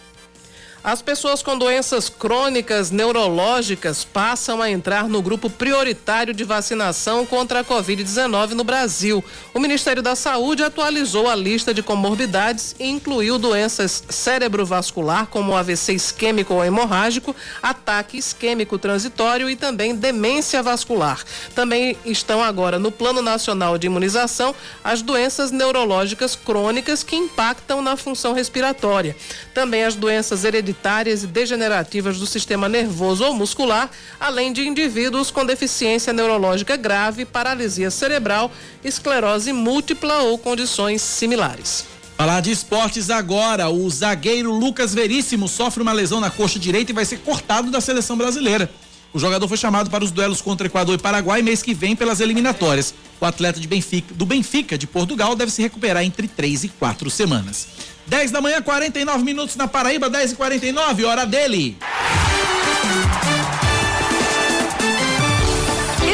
As 0.84 1.00
pessoas 1.00 1.44
com 1.44 1.56
doenças 1.56 2.08
crônicas 2.08 2.90
neurológicas 2.90 4.02
passam 4.02 4.60
a 4.60 4.68
entrar 4.68 5.08
no 5.08 5.22
grupo 5.22 5.48
prioritário 5.48 6.34
de 6.34 6.42
vacinação 6.42 7.24
contra 7.24 7.60
a 7.60 7.64
Covid-19 7.64 8.50
no 8.50 8.64
Brasil. 8.64 9.24
O 9.54 9.60
Ministério 9.60 10.02
da 10.02 10.16
Saúde 10.16 10.64
atualizou 10.64 11.30
a 11.30 11.36
lista 11.36 11.72
de 11.72 11.84
comorbidades 11.84 12.74
e 12.80 12.88
incluiu 12.88 13.38
doenças 13.38 14.02
cerebrovascular, 14.08 15.28
como 15.28 15.54
AVC 15.54 15.92
isquêmico 15.92 16.54
ou 16.54 16.64
hemorrágico, 16.64 17.34
ataque 17.62 18.18
isquêmico 18.18 18.76
transitório 18.76 19.48
e 19.48 19.54
também 19.54 19.94
demência 19.94 20.64
vascular. 20.64 21.22
Também 21.54 21.96
estão 22.04 22.42
agora 22.42 22.80
no 22.80 22.90
Plano 22.90 23.22
Nacional 23.22 23.78
de 23.78 23.86
Imunização 23.86 24.52
as 24.82 25.00
doenças 25.00 25.52
neurológicas 25.52 26.34
crônicas 26.34 27.04
que 27.04 27.14
impactam 27.14 27.80
na 27.80 27.96
função 27.96 28.32
respiratória. 28.32 29.14
Também 29.54 29.84
as 29.84 29.94
doenças 29.94 30.44
hereditárias 30.44 30.71
hereditárias 30.72 31.22
e 31.22 31.26
degenerativas 31.26 32.18
do 32.18 32.26
sistema 32.26 32.68
nervoso 32.68 33.24
ou 33.24 33.34
muscular, 33.34 33.90
além 34.18 34.52
de 34.52 34.66
indivíduos 34.66 35.30
com 35.30 35.44
deficiência 35.44 36.12
neurológica 36.12 36.76
grave, 36.76 37.24
paralisia 37.24 37.90
cerebral, 37.90 38.50
esclerose 38.82 39.52
múltipla 39.52 40.22
ou 40.22 40.38
condições 40.38 41.02
similares. 41.02 41.84
Falar 42.16 42.40
de 42.40 42.50
esportes 42.50 43.10
agora. 43.10 43.68
O 43.68 43.88
zagueiro 43.90 44.50
Lucas 44.52 44.94
Veríssimo 44.94 45.48
sofre 45.48 45.82
uma 45.82 45.92
lesão 45.92 46.20
na 46.20 46.30
coxa 46.30 46.58
direita 46.58 46.92
e 46.92 46.94
vai 46.94 47.04
ser 47.04 47.18
cortado 47.18 47.70
da 47.70 47.80
seleção 47.80 48.16
brasileira. 48.16 48.70
O 49.14 49.18
jogador 49.18 49.46
foi 49.46 49.56
chamado 49.56 49.90
para 49.90 50.02
os 50.02 50.10
duelos 50.10 50.40
contra 50.40 50.66
Equador 50.66 50.94
e 50.94 51.02
Paraguai 51.02 51.42
mês 51.42 51.62
que 51.62 51.74
vem 51.74 51.94
pelas 51.94 52.20
eliminatórias. 52.20 52.94
O 53.20 53.26
atleta 53.26 53.60
de 53.60 53.68
Benfica, 53.68 54.14
do 54.14 54.24
Benfica 54.24 54.78
de 54.78 54.86
Portugal 54.86 55.36
deve 55.36 55.52
se 55.52 55.60
recuperar 55.60 56.02
entre 56.02 56.26
três 56.26 56.64
e 56.64 56.68
quatro 56.68 57.10
semanas. 57.10 57.68
10 58.06 58.30
da 58.30 58.40
manhã, 58.40 58.60
49 58.60 59.22
minutos 59.22 59.54
na 59.56 59.68
Paraíba, 59.68 60.08
10 60.08 60.32
e 60.32 60.34
49 60.36 61.04
hora 61.04 61.26
dele. 61.26 61.76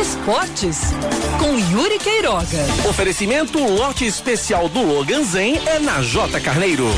Esportes 0.01 0.79
com 1.39 1.59
Yuri 1.59 1.99
Queiroga. 1.99 2.67
Oferecimento 2.89 3.59
lote 3.59 4.05
especial 4.05 4.69
do 4.69 4.83
Logan 4.83 5.25
Zen 5.25 5.57
é 5.67 5.79
na 5.79 6.03
J 6.03 6.41
Carneiro. 6.41 6.89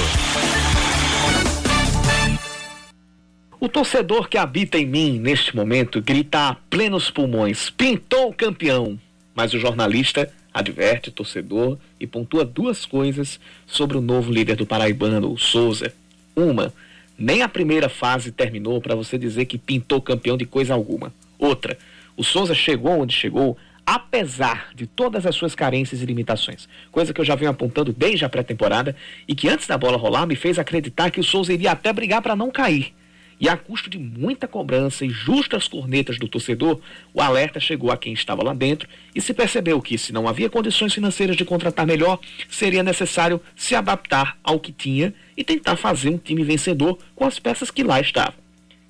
O 3.62 3.68
torcedor 3.68 4.26
que 4.26 4.38
habita 4.38 4.78
em 4.78 4.86
mim 4.86 5.18
neste 5.18 5.54
momento 5.54 6.00
grita 6.00 6.48
a 6.48 6.54
plenos 6.54 7.10
pulmões: 7.10 7.68
pintou 7.68 8.30
o 8.30 8.32
campeão. 8.32 8.98
Mas 9.34 9.52
o 9.52 9.58
jornalista 9.58 10.32
adverte 10.52 11.10
o 11.10 11.12
torcedor 11.12 11.76
e 12.00 12.06
pontua 12.06 12.42
duas 12.42 12.86
coisas 12.86 13.38
sobre 13.66 13.98
o 13.98 14.00
novo 14.00 14.32
líder 14.32 14.56
do 14.56 14.64
Paraibano, 14.64 15.30
o 15.30 15.36
Souza. 15.36 15.92
Uma, 16.34 16.72
nem 17.18 17.42
a 17.42 17.48
primeira 17.50 17.90
fase 17.90 18.32
terminou 18.32 18.80
para 18.80 18.94
você 18.94 19.18
dizer 19.18 19.44
que 19.44 19.58
pintou 19.58 20.00
campeão 20.00 20.38
de 20.38 20.46
coisa 20.46 20.72
alguma. 20.72 21.12
Outra, 21.38 21.76
o 22.16 22.24
Souza 22.24 22.54
chegou 22.54 23.02
onde 23.02 23.14
chegou 23.14 23.58
apesar 23.84 24.70
de 24.74 24.86
todas 24.86 25.26
as 25.26 25.34
suas 25.34 25.54
carências 25.54 26.00
e 26.00 26.06
limitações. 26.06 26.66
Coisa 26.90 27.12
que 27.12 27.20
eu 27.20 27.24
já 27.26 27.34
venho 27.34 27.50
apontando 27.50 27.92
desde 27.92 28.24
a 28.24 28.28
pré-temporada 28.28 28.96
e 29.28 29.34
que 29.34 29.50
antes 29.50 29.66
da 29.66 29.76
bola 29.76 29.98
rolar 29.98 30.24
me 30.24 30.34
fez 30.34 30.58
acreditar 30.58 31.10
que 31.10 31.20
o 31.20 31.24
Souza 31.24 31.52
iria 31.52 31.72
até 31.72 31.92
brigar 31.92 32.22
para 32.22 32.34
não 32.34 32.50
cair. 32.50 32.94
E 33.40 33.48
a 33.48 33.56
custo 33.56 33.88
de 33.88 33.98
muita 33.98 34.46
cobrança 34.46 35.06
e 35.06 35.08
justas 35.08 35.66
cornetas 35.66 36.18
do 36.18 36.28
torcedor, 36.28 36.78
o 37.14 37.22
alerta 37.22 37.58
chegou 37.58 37.90
a 37.90 37.96
quem 37.96 38.12
estava 38.12 38.44
lá 38.44 38.52
dentro 38.52 38.86
e 39.14 39.20
se 39.20 39.32
percebeu 39.32 39.80
que, 39.80 39.96
se 39.96 40.12
não 40.12 40.28
havia 40.28 40.50
condições 40.50 40.92
financeiras 40.92 41.36
de 41.36 41.44
contratar 41.46 41.86
melhor, 41.86 42.20
seria 42.50 42.82
necessário 42.82 43.40
se 43.56 43.74
adaptar 43.74 44.36
ao 44.44 44.60
que 44.60 44.70
tinha 44.70 45.14
e 45.34 45.42
tentar 45.42 45.76
fazer 45.76 46.10
um 46.10 46.18
time 46.18 46.44
vencedor 46.44 46.98
com 47.16 47.24
as 47.24 47.38
peças 47.38 47.70
que 47.70 47.82
lá 47.82 47.98
estavam. 47.98 48.34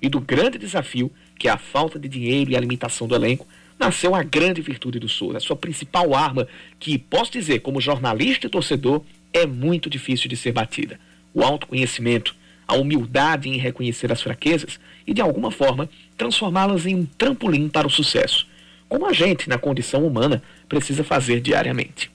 E 0.01 0.09
do 0.09 0.19
grande 0.19 0.57
desafio, 0.57 1.09
que 1.39 1.47
é 1.47 1.51
a 1.51 1.57
falta 1.57 1.97
de 1.97 2.09
dinheiro 2.09 2.51
e 2.51 2.57
a 2.57 2.59
limitação 2.59 3.07
do 3.07 3.15
elenco, 3.15 3.47
nasceu 3.79 4.13
a 4.13 4.21
grande 4.21 4.61
virtude 4.61 4.99
do 4.99 5.07
Souza, 5.07 5.37
a 5.37 5.41
sua 5.41 5.55
principal 5.55 6.13
arma, 6.13 6.45
que, 6.77 6.97
posso 6.97 7.31
dizer, 7.31 7.59
como 7.59 7.79
jornalista 7.79 8.47
e 8.47 8.49
torcedor, 8.49 9.01
é 9.31 9.45
muito 9.45 9.89
difícil 9.89 10.27
de 10.27 10.35
ser 10.35 10.51
batida: 10.51 10.99
o 11.33 11.41
autoconhecimento 11.41 12.35
a 12.71 12.75
humildade 12.75 13.49
em 13.49 13.57
reconhecer 13.57 14.13
as 14.13 14.21
fraquezas 14.21 14.79
e, 15.05 15.13
de 15.13 15.19
alguma 15.19 15.51
forma, 15.51 15.89
transformá-las 16.17 16.85
em 16.85 16.95
um 16.95 17.05
trampolim 17.05 17.67
para 17.67 17.85
o 17.85 17.89
sucesso, 17.89 18.47
como 18.87 19.05
a 19.05 19.11
gente, 19.11 19.49
na 19.49 19.57
condição 19.57 20.07
humana, 20.07 20.41
precisa 20.69 21.03
fazer 21.03 21.41
diariamente. 21.41 22.09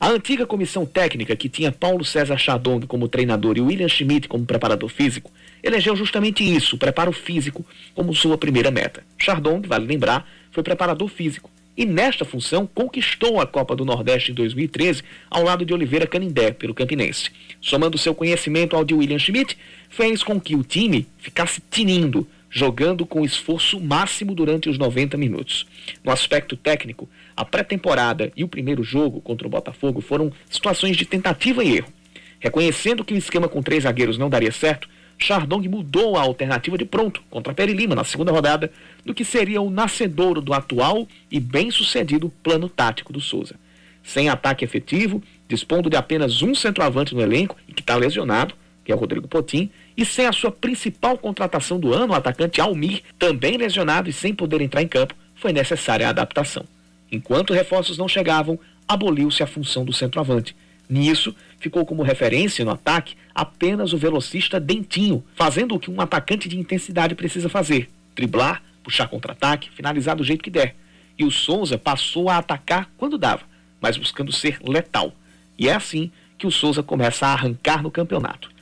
A 0.00 0.08
antiga 0.08 0.44
comissão 0.44 0.84
técnica, 0.84 1.36
que 1.36 1.48
tinha 1.48 1.70
Paulo 1.70 2.04
César 2.04 2.36
Chadong 2.36 2.86
como 2.88 3.06
treinador 3.06 3.56
e 3.56 3.60
William 3.60 3.88
Schmidt 3.88 4.26
como 4.26 4.44
preparador 4.44 4.88
físico, 4.88 5.30
elegeu 5.62 5.94
justamente 5.94 6.42
isso, 6.42 6.74
o 6.74 6.78
preparo 6.78 7.12
físico, 7.12 7.64
como 7.94 8.12
sua 8.14 8.36
primeira 8.36 8.72
meta. 8.72 9.04
Chardong, 9.16 9.66
vale 9.66 9.86
lembrar, 9.86 10.28
foi 10.50 10.64
preparador 10.64 11.08
físico 11.08 11.48
e 11.76 11.84
nesta 11.84 12.24
função 12.24 12.68
conquistou 12.72 13.40
a 13.40 13.46
Copa 13.46 13.74
do 13.74 13.84
Nordeste 13.84 14.30
em 14.30 14.34
2013 14.34 15.02
ao 15.28 15.42
lado 15.42 15.64
de 15.64 15.74
Oliveira 15.74 16.06
Canindé, 16.06 16.52
pelo 16.52 16.74
Campinense. 16.74 17.30
Somando 17.60 17.98
seu 17.98 18.14
conhecimento 18.14 18.76
ao 18.76 18.84
de 18.84 18.94
William 18.94 19.18
Schmidt, 19.18 19.56
fez 19.96 20.24
com 20.24 20.40
que 20.40 20.56
o 20.56 20.64
time 20.64 21.06
ficasse 21.18 21.62
tinindo, 21.70 22.26
jogando 22.50 23.06
com 23.06 23.24
esforço 23.24 23.80
máximo 23.80 24.34
durante 24.34 24.68
os 24.68 24.76
90 24.76 25.16
minutos. 25.16 25.66
No 26.02 26.10
aspecto 26.10 26.56
técnico, 26.56 27.08
a 27.36 27.44
pré-temporada 27.44 28.32
e 28.36 28.42
o 28.42 28.48
primeiro 28.48 28.82
jogo 28.82 29.20
contra 29.20 29.46
o 29.46 29.50
Botafogo 29.50 30.00
foram 30.00 30.32
situações 30.50 30.96
de 30.96 31.04
tentativa 31.04 31.62
e 31.62 31.76
erro. 31.76 31.92
Reconhecendo 32.40 33.04
que 33.04 33.14
o 33.14 33.16
esquema 33.16 33.48
com 33.48 33.62
três 33.62 33.84
zagueiros 33.84 34.18
não 34.18 34.28
daria 34.28 34.52
certo, 34.52 34.88
Chardong 35.16 35.68
mudou 35.68 36.16
a 36.16 36.22
alternativa 36.22 36.76
de 36.76 36.84
pronto 36.84 37.22
contra 37.30 37.54
Peri 37.54 37.72
Lima 37.72 37.94
na 37.94 38.02
segunda 38.02 38.32
rodada 38.32 38.72
do 39.04 39.14
que 39.14 39.24
seria 39.24 39.62
o 39.62 39.70
nascedouro 39.70 40.40
do 40.40 40.52
atual 40.52 41.06
e 41.30 41.38
bem-sucedido 41.38 42.32
plano 42.42 42.68
tático 42.68 43.12
do 43.12 43.20
Souza. 43.20 43.54
Sem 44.02 44.28
ataque 44.28 44.64
efetivo, 44.64 45.22
dispondo 45.48 45.88
de 45.88 45.96
apenas 45.96 46.42
um 46.42 46.52
centroavante 46.52 47.14
no 47.14 47.22
elenco 47.22 47.56
e 47.68 47.72
que 47.72 47.80
está 47.80 47.94
lesionado, 47.94 48.54
que 48.84 48.92
é 48.92 48.94
o 48.94 48.98
Rodrigo 48.98 49.26
Potim, 49.26 49.70
e 49.96 50.04
sem 50.04 50.26
a 50.26 50.32
sua 50.32 50.52
principal 50.52 51.16
contratação 51.16 51.80
do 51.80 51.92
ano, 51.92 52.12
o 52.12 52.16
atacante 52.16 52.60
Almir, 52.60 53.02
também 53.18 53.56
lesionado 53.56 54.10
e 54.10 54.12
sem 54.12 54.34
poder 54.34 54.60
entrar 54.60 54.82
em 54.82 54.88
campo, 54.88 55.14
foi 55.34 55.52
necessária 55.52 56.06
a 56.06 56.10
adaptação. 56.10 56.64
Enquanto 57.10 57.54
reforços 57.54 57.96
não 57.96 58.08
chegavam, 58.08 58.58
aboliu-se 58.86 59.42
a 59.42 59.46
função 59.46 59.84
do 59.84 59.92
centroavante. 59.92 60.54
Nisso, 60.88 61.34
ficou 61.58 61.86
como 61.86 62.02
referência 62.02 62.64
no 62.64 62.72
ataque 62.72 63.16
apenas 63.34 63.92
o 63.92 63.98
velocista 63.98 64.60
Dentinho, 64.60 65.24
fazendo 65.34 65.74
o 65.74 65.80
que 65.80 65.90
um 65.90 66.00
atacante 66.00 66.48
de 66.48 66.58
intensidade 66.58 67.14
precisa 67.14 67.48
fazer: 67.48 67.88
driblar, 68.14 68.62
puxar 68.82 69.08
contra-ataque, 69.08 69.70
finalizar 69.70 70.14
do 70.14 70.24
jeito 70.24 70.44
que 70.44 70.50
der. 70.50 70.76
E 71.18 71.24
o 71.24 71.30
Souza 71.30 71.78
passou 71.78 72.28
a 72.28 72.38
atacar 72.38 72.90
quando 72.98 73.16
dava, 73.16 73.42
mas 73.80 73.96
buscando 73.96 74.32
ser 74.32 74.58
letal. 74.62 75.14
E 75.58 75.68
é 75.68 75.74
assim 75.74 76.10
que 76.36 76.46
o 76.46 76.50
Souza 76.50 76.82
começa 76.82 77.26
a 77.26 77.32
arrancar 77.32 77.82
no 77.82 77.90
campeonato. 77.90 78.53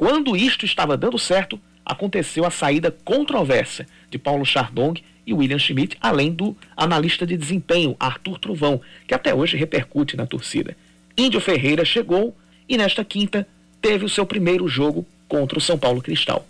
Quando 0.00 0.34
isto 0.34 0.64
estava 0.64 0.96
dando 0.96 1.18
certo, 1.18 1.60
aconteceu 1.84 2.46
a 2.46 2.50
saída 2.50 2.90
controversa 3.04 3.86
de 4.08 4.18
Paulo 4.18 4.46
Chardong 4.46 4.98
e 5.26 5.34
William 5.34 5.58
Schmidt, 5.58 5.98
além 6.00 6.32
do 6.32 6.56
analista 6.74 7.26
de 7.26 7.36
desempenho 7.36 7.94
Arthur 8.00 8.38
Truvão, 8.38 8.80
que 9.06 9.12
até 9.12 9.34
hoje 9.34 9.58
repercute 9.58 10.16
na 10.16 10.24
torcida. 10.24 10.74
Índio 11.18 11.38
Ferreira 11.38 11.84
chegou 11.84 12.34
e 12.66 12.78
nesta 12.78 13.04
quinta 13.04 13.46
teve 13.78 14.06
o 14.06 14.08
seu 14.08 14.24
primeiro 14.24 14.66
jogo 14.66 15.06
contra 15.28 15.58
o 15.58 15.60
São 15.60 15.76
Paulo 15.78 16.00
Cristal. 16.00 16.48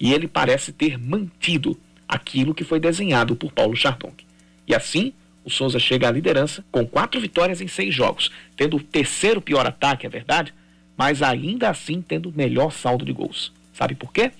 E 0.00 0.12
ele 0.12 0.26
parece 0.26 0.72
ter 0.72 0.98
mantido 0.98 1.78
aquilo 2.08 2.52
que 2.52 2.64
foi 2.64 2.80
desenhado 2.80 3.36
por 3.36 3.52
Paulo 3.52 3.76
Chardong. 3.76 4.16
E 4.66 4.74
assim, 4.74 5.12
o 5.44 5.50
Souza 5.50 5.78
chega 5.78 6.08
à 6.08 6.10
liderança 6.10 6.64
com 6.72 6.84
quatro 6.84 7.20
vitórias 7.20 7.60
em 7.60 7.68
seis 7.68 7.94
jogos, 7.94 8.32
tendo 8.56 8.76
o 8.76 8.82
terceiro 8.82 9.40
pior 9.40 9.64
ataque, 9.64 10.04
é 10.04 10.10
verdade, 10.10 10.52
mas 10.98 11.22
ainda 11.22 11.70
assim 11.70 12.02
tendo 12.02 12.32
melhor 12.36 12.72
saldo 12.72 13.04
de 13.04 13.12
gols. 13.12 13.52
Sabe 13.72 13.94
por 13.94 14.12
quê? 14.12 14.32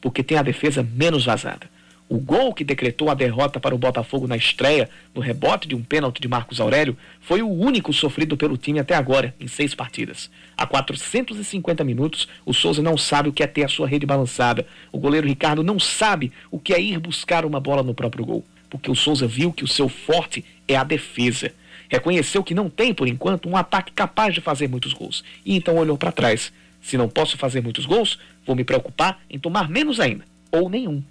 Porque 0.00 0.24
tem 0.24 0.36
a 0.36 0.42
defesa 0.42 0.82
menos 0.82 1.24
vazada. 1.24 1.70
O 2.08 2.18
gol 2.18 2.52
que 2.52 2.64
decretou 2.64 3.08
a 3.08 3.14
derrota 3.14 3.60
para 3.60 3.72
o 3.72 3.78
Botafogo 3.78 4.26
na 4.26 4.36
estreia, 4.36 4.90
no 5.14 5.20
rebote 5.20 5.68
de 5.68 5.76
um 5.76 5.82
pênalti 5.82 6.20
de 6.20 6.26
Marcos 6.26 6.60
Aurélio, 6.60 6.96
foi 7.20 7.40
o 7.40 7.48
único 7.48 7.92
sofrido 7.92 8.36
pelo 8.36 8.56
time 8.56 8.80
até 8.80 8.96
agora, 8.96 9.32
em 9.38 9.46
seis 9.46 9.76
partidas. 9.76 10.28
Há 10.56 10.66
450 10.66 11.84
minutos, 11.84 12.26
o 12.44 12.52
Souza 12.52 12.82
não 12.82 12.98
sabe 12.98 13.28
o 13.28 13.32
que 13.32 13.44
é 13.44 13.46
ter 13.46 13.62
a 13.62 13.68
sua 13.68 13.86
rede 13.86 14.04
balançada. 14.04 14.66
O 14.90 14.98
goleiro 14.98 15.28
Ricardo 15.28 15.62
não 15.62 15.78
sabe 15.78 16.32
o 16.50 16.58
que 16.58 16.74
é 16.74 16.80
ir 16.80 16.98
buscar 16.98 17.44
uma 17.44 17.60
bola 17.60 17.84
no 17.84 17.94
próprio 17.94 18.24
gol. 18.24 18.44
Porque 18.68 18.90
o 18.90 18.96
Souza 18.96 19.28
viu 19.28 19.52
que 19.52 19.62
o 19.62 19.68
seu 19.68 19.88
forte 19.88 20.44
é 20.66 20.74
a 20.74 20.82
defesa. 20.82 21.52
Reconheceu 21.90 22.42
que 22.44 22.54
não 22.54 22.70
tem, 22.70 22.94
por 22.94 23.08
enquanto, 23.08 23.48
um 23.48 23.56
ataque 23.56 23.92
capaz 23.92 24.32
de 24.32 24.40
fazer 24.40 24.68
muitos 24.68 24.92
gols. 24.92 25.24
E 25.44 25.56
então 25.56 25.76
olhou 25.76 25.98
para 25.98 26.12
trás. 26.12 26.52
Se 26.80 26.96
não 26.96 27.08
posso 27.08 27.36
fazer 27.36 27.60
muitos 27.60 27.84
gols, 27.84 28.18
vou 28.46 28.56
me 28.56 28.64
preocupar 28.64 29.20
em 29.28 29.38
tomar 29.38 29.68
menos 29.68 29.98
ainda, 30.00 30.24
ou 30.52 30.70
nenhum. 30.70 31.02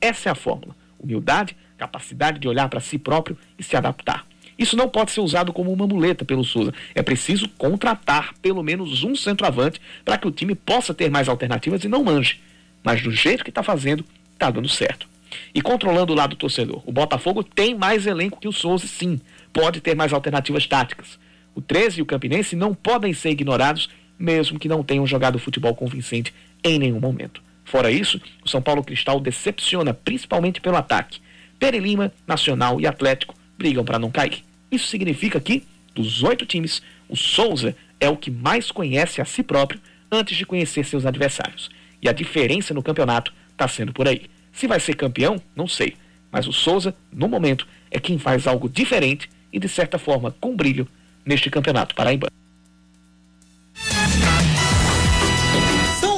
Essa 0.00 0.28
é 0.28 0.32
a 0.32 0.34
fórmula. 0.34 0.76
Humildade, 0.98 1.56
capacidade 1.78 2.38
de 2.38 2.48
olhar 2.48 2.68
para 2.68 2.80
si 2.80 2.98
próprio 2.98 3.38
e 3.58 3.62
se 3.62 3.76
adaptar. 3.76 4.26
Isso 4.58 4.76
não 4.76 4.88
pode 4.88 5.12
ser 5.12 5.20
usado 5.20 5.52
como 5.52 5.72
uma 5.72 5.86
muleta 5.86 6.24
pelo 6.24 6.44
Souza. 6.44 6.74
É 6.94 7.02
preciso 7.02 7.48
contratar 7.50 8.34
pelo 8.42 8.62
menos 8.62 9.02
um 9.02 9.16
centroavante 9.16 9.80
para 10.04 10.18
que 10.18 10.26
o 10.26 10.30
time 10.30 10.54
possa 10.54 10.92
ter 10.92 11.10
mais 11.10 11.28
alternativas 11.28 11.84
e 11.84 11.88
não 11.88 12.04
manje. 12.04 12.40
Mas 12.82 13.02
do 13.02 13.10
jeito 13.10 13.42
que 13.42 13.50
está 13.50 13.62
fazendo, 13.62 14.04
está 14.32 14.50
dando 14.50 14.68
certo. 14.68 15.08
E 15.54 15.60
controlando 15.60 16.12
o 16.12 16.16
lado 16.16 16.30
do 16.30 16.36
torcedor, 16.36 16.82
o 16.86 16.92
Botafogo 16.92 17.42
tem 17.42 17.74
mais 17.74 18.06
elenco 18.06 18.40
que 18.40 18.46
o 18.46 18.52
Souza, 18.52 18.86
sim. 18.86 19.20
Pode 19.54 19.80
ter 19.80 19.94
mais 19.94 20.12
alternativas 20.12 20.66
táticas. 20.66 21.18
O 21.54 21.62
13 21.62 22.00
e 22.00 22.02
o 22.02 22.06
Campinense 22.06 22.56
não 22.56 22.74
podem 22.74 23.14
ser 23.14 23.30
ignorados, 23.30 23.88
mesmo 24.18 24.58
que 24.58 24.68
não 24.68 24.82
tenham 24.82 25.06
jogado 25.06 25.38
futebol 25.38 25.74
convincente 25.74 26.34
em 26.62 26.78
nenhum 26.78 26.98
momento. 26.98 27.40
Fora 27.64 27.90
isso, 27.90 28.20
o 28.44 28.48
São 28.48 28.60
Paulo 28.60 28.82
Cristal 28.82 29.20
decepciona 29.20 29.94
principalmente 29.94 30.60
pelo 30.60 30.76
ataque. 30.76 31.20
Pere 31.58 31.78
Lima, 31.78 32.12
Nacional 32.26 32.80
e 32.80 32.86
Atlético 32.86 33.34
brigam 33.56 33.84
para 33.84 33.98
não 33.98 34.10
cair. 34.10 34.44
Isso 34.70 34.88
significa 34.88 35.40
que, 35.40 35.62
dos 35.94 36.24
oito 36.24 36.44
times, 36.44 36.82
o 37.08 37.16
Souza 37.16 37.76
é 38.00 38.08
o 38.08 38.16
que 38.16 38.32
mais 38.32 38.72
conhece 38.72 39.20
a 39.20 39.24
si 39.24 39.42
próprio 39.44 39.80
antes 40.10 40.36
de 40.36 40.44
conhecer 40.44 40.84
seus 40.84 41.06
adversários. 41.06 41.70
E 42.02 42.08
a 42.08 42.12
diferença 42.12 42.74
no 42.74 42.82
campeonato 42.82 43.32
está 43.52 43.68
sendo 43.68 43.92
por 43.92 44.08
aí. 44.08 44.22
Se 44.52 44.66
vai 44.66 44.80
ser 44.80 44.96
campeão, 44.96 45.40
não 45.54 45.68
sei. 45.68 45.96
Mas 46.30 46.48
o 46.48 46.52
Souza, 46.52 46.94
no 47.12 47.28
momento, 47.28 47.66
é 47.90 48.00
quem 48.00 48.18
faz 48.18 48.48
algo 48.48 48.68
diferente 48.68 49.30
e, 49.54 49.58
de 49.60 49.68
certa 49.68 49.98
forma, 49.98 50.34
com 50.40 50.56
brilho 50.56 50.86
neste 51.24 51.48
campeonato 51.48 51.94
paraibano. 51.94 52.34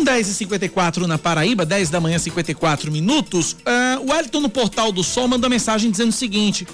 10h54 0.06 1.06
na 1.06 1.18
Paraíba, 1.18 1.66
10 1.66 1.90
da 1.90 2.00
manhã, 2.00 2.18
54 2.18 2.90
minutos. 2.92 3.52
Uh, 3.52 4.06
o 4.06 4.12
Wellington 4.12 4.40
no 4.40 4.48
portal 4.48 4.92
do 4.92 5.02
Sol 5.02 5.26
mandou 5.26 5.50
mensagem 5.50 5.90
dizendo 5.90 6.10
o 6.10 6.12
seguinte: 6.12 6.66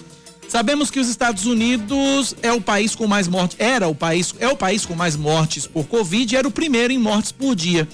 Sabemos 0.49 0.91
que 0.91 1.01
os 1.01 1.09
Estados 1.09 1.47
Unidos 1.47 2.37
é 2.43 2.53
o 2.53 2.61
país 2.61 2.95
com 2.95 3.07
mais 3.07 3.27
mortes, 3.27 3.57
era 3.59 3.89
o 3.89 3.95
país, 3.95 4.35
é 4.39 4.49
o 4.49 4.57
país 4.57 4.85
com 4.85 4.95
mais 4.95 5.17
mortes 5.17 5.67
por 5.67 5.87
Covid 5.87 6.37
era 6.37 6.47
o 6.47 6.51
primeiro 6.51 6.93
em 6.93 6.99
mortes 6.99 7.33
por 7.33 7.57
dia. 7.57 7.89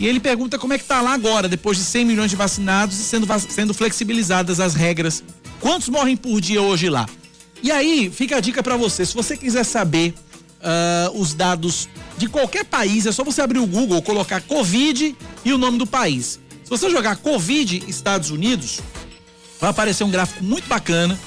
E 0.00 0.06
ele 0.06 0.20
pergunta 0.20 0.58
como 0.58 0.72
é 0.72 0.78
que 0.78 0.84
tá 0.84 1.00
lá 1.00 1.12
agora, 1.12 1.48
depois 1.48 1.76
de 1.76 1.84
100 1.84 2.04
milhões 2.04 2.30
de 2.30 2.36
vacinados 2.36 2.98
e 2.98 3.02
sendo, 3.02 3.26
sendo 3.40 3.74
flexibilizadas 3.74 4.58
as 4.58 4.74
regras. 4.74 5.22
Quantos 5.60 5.88
morrem 5.88 6.16
por 6.16 6.40
dia 6.40 6.62
hoje 6.62 6.88
lá? 6.88 7.06
E 7.62 7.70
aí, 7.70 8.10
fica 8.10 8.36
a 8.36 8.40
dica 8.40 8.62
para 8.62 8.76
você, 8.76 9.04
se 9.04 9.14
você 9.14 9.36
quiser 9.36 9.64
saber 9.64 10.14
uh, 10.58 11.20
os 11.20 11.34
dados 11.34 11.88
de 12.16 12.28
qualquer 12.28 12.64
país, 12.64 13.06
é 13.06 13.12
só 13.12 13.24
você 13.24 13.40
abrir 13.40 13.58
o 13.58 13.66
Google, 13.66 14.02
colocar 14.02 14.40
Covid 14.42 15.16
e 15.44 15.52
o 15.52 15.58
nome 15.58 15.78
do 15.78 15.86
país. 15.86 16.40
Se 16.64 16.70
você 16.70 16.90
jogar 16.90 17.16
Covid 17.16 17.84
Estados 17.88 18.30
Unidos, 18.30 18.80
vai 19.60 19.70
aparecer 19.70 20.04
um 20.04 20.10
gráfico 20.10 20.44
muito 20.44 20.68
bacana, 20.68 21.18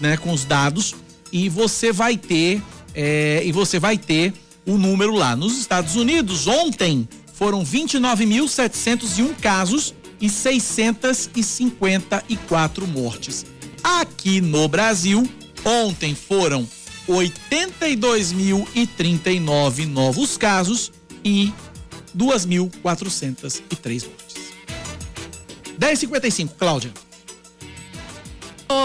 né, 0.00 0.16
com 0.16 0.32
os 0.32 0.44
dados 0.44 0.94
e 1.32 1.48
você 1.48 1.92
vai 1.92 2.16
ter 2.16 2.62
é, 2.94 3.42
e 3.44 3.52
você 3.52 3.78
vai 3.78 3.96
ter 3.96 4.34
o 4.66 4.76
número 4.76 5.14
lá. 5.14 5.34
Nos 5.34 5.58
Estados 5.58 5.96
Unidos, 5.96 6.46
ontem 6.46 7.08
foram 7.32 7.64
29.701 7.64 9.34
casos 9.40 9.94
e 10.20 10.28
654 10.28 12.86
mortes. 12.86 13.46
Aqui 13.82 14.40
no 14.40 14.68
Brasil, 14.68 15.28
Ontem 15.64 16.14
foram 16.14 16.68
82.039 17.08 19.86
novos 19.86 20.36
casos 20.36 20.92
e 21.24 21.50
2.403 22.16 24.06
mortes. 24.06 24.52
10h55, 25.78 26.50
Cláudia. 26.58 26.92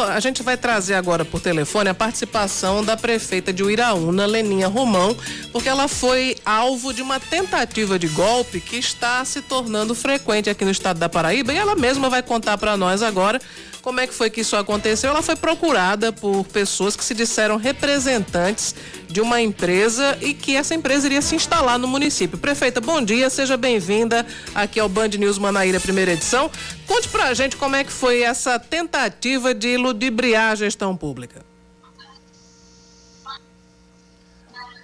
A 0.09 0.19
gente 0.19 0.43
vai 0.43 0.57
trazer 0.57 0.95
agora 0.95 1.23
por 1.23 1.39
telefone 1.39 1.89
a 1.89 1.93
participação 1.93 2.83
da 2.83 2.97
prefeita 2.97 3.53
de 3.53 3.63
Uiraúna, 3.63 4.25
Leninha 4.25 4.67
Romão, 4.67 5.15
porque 5.51 5.69
ela 5.69 5.87
foi 5.87 6.35
alvo 6.45 6.93
de 6.93 7.01
uma 7.01 7.19
tentativa 7.19 7.97
de 7.97 8.07
golpe 8.09 8.59
que 8.59 8.75
está 8.75 9.23
se 9.23 9.41
tornando 9.41 9.95
frequente 9.95 10.49
aqui 10.49 10.65
no 10.65 10.71
estado 10.71 10.99
da 10.99 11.07
Paraíba 11.07 11.53
e 11.53 11.57
ela 11.57 11.75
mesma 11.75 12.09
vai 12.09 12.21
contar 12.21 12.57
para 12.57 12.75
nós 12.75 13.01
agora 13.01 13.39
como 13.87 14.01
é 14.01 14.05
que 14.05 14.13
foi 14.13 14.29
que 14.29 14.41
isso 14.41 14.57
aconteceu? 14.57 15.11
Ela 15.11 15.21
foi 15.21 15.37
procurada 15.37 16.11
por 16.11 16.43
pessoas 16.43 16.97
que 16.97 17.05
se 17.05 17.15
disseram 17.15 17.55
representantes 17.55 18.75
de 19.07 19.21
uma 19.21 19.39
empresa 19.39 20.17
e 20.19 20.33
que 20.33 20.57
essa 20.57 20.75
empresa 20.75 21.05
iria 21.05 21.21
se 21.21 21.37
instalar 21.37 21.79
no 21.79 21.87
município. 21.87 22.37
Prefeita, 22.37 22.81
bom 22.81 23.01
dia, 23.01 23.29
seja 23.29 23.55
bem-vinda 23.55 24.27
aqui 24.53 24.77
ao 24.77 24.89
Band 24.89 25.07
News 25.17 25.37
Manaíra, 25.37 25.79
primeira 25.79 26.11
edição. 26.11 26.51
Conte 26.85 27.07
pra 27.07 27.33
gente 27.33 27.55
como 27.55 27.77
é 27.77 27.83
que 27.85 27.91
foi 27.93 28.23
essa 28.23 28.59
tentativa 28.59 29.53
de 29.55 29.77
ludibriar 29.77 30.51
a 30.51 30.55
gestão 30.55 30.93
pública. 30.93 31.45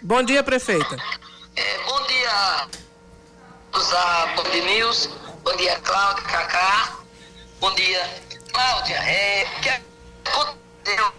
Bom 0.02 0.24
dia, 0.24 0.42
prefeita. 0.42 0.96
É, 1.58 1.78
bom 1.84 2.08
dia, 2.08 2.68
usar 3.76 4.34
Band 4.38 4.66
News. 4.66 5.10
Bom 5.44 5.58
dia, 5.58 5.78
Cláudia, 5.82 6.24
Cacá. 6.24 7.04
Bom 7.60 7.74
dia, 7.76 8.23
Cláudia, 8.54 8.96
é, 8.98 9.46
que 9.62 9.70
aconteceu 9.70 11.12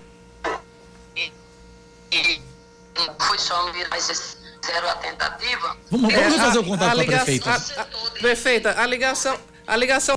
e, 1.17 1.33
e 2.13 2.41
foi 3.27 3.39
só 3.39 3.73
mais 3.91 4.07
zero 4.65 4.89
a 4.89 4.95
tentativa. 4.97 5.77
Vamos, 5.91 6.13
vamos 6.15 6.35
É, 6.35 6.39
fazer 6.39 6.59
a- 6.59 6.61
o 6.61 6.65
contato 6.65 6.91
a 6.93 6.95
com 6.95 7.01
a 7.01 7.05
prefeita. 7.05 7.51
a- 7.51 7.85
prefeita, 8.21 8.81
a 8.81 8.87
ligação, 8.87 9.37
a 9.67 9.77
ligação 9.77 10.17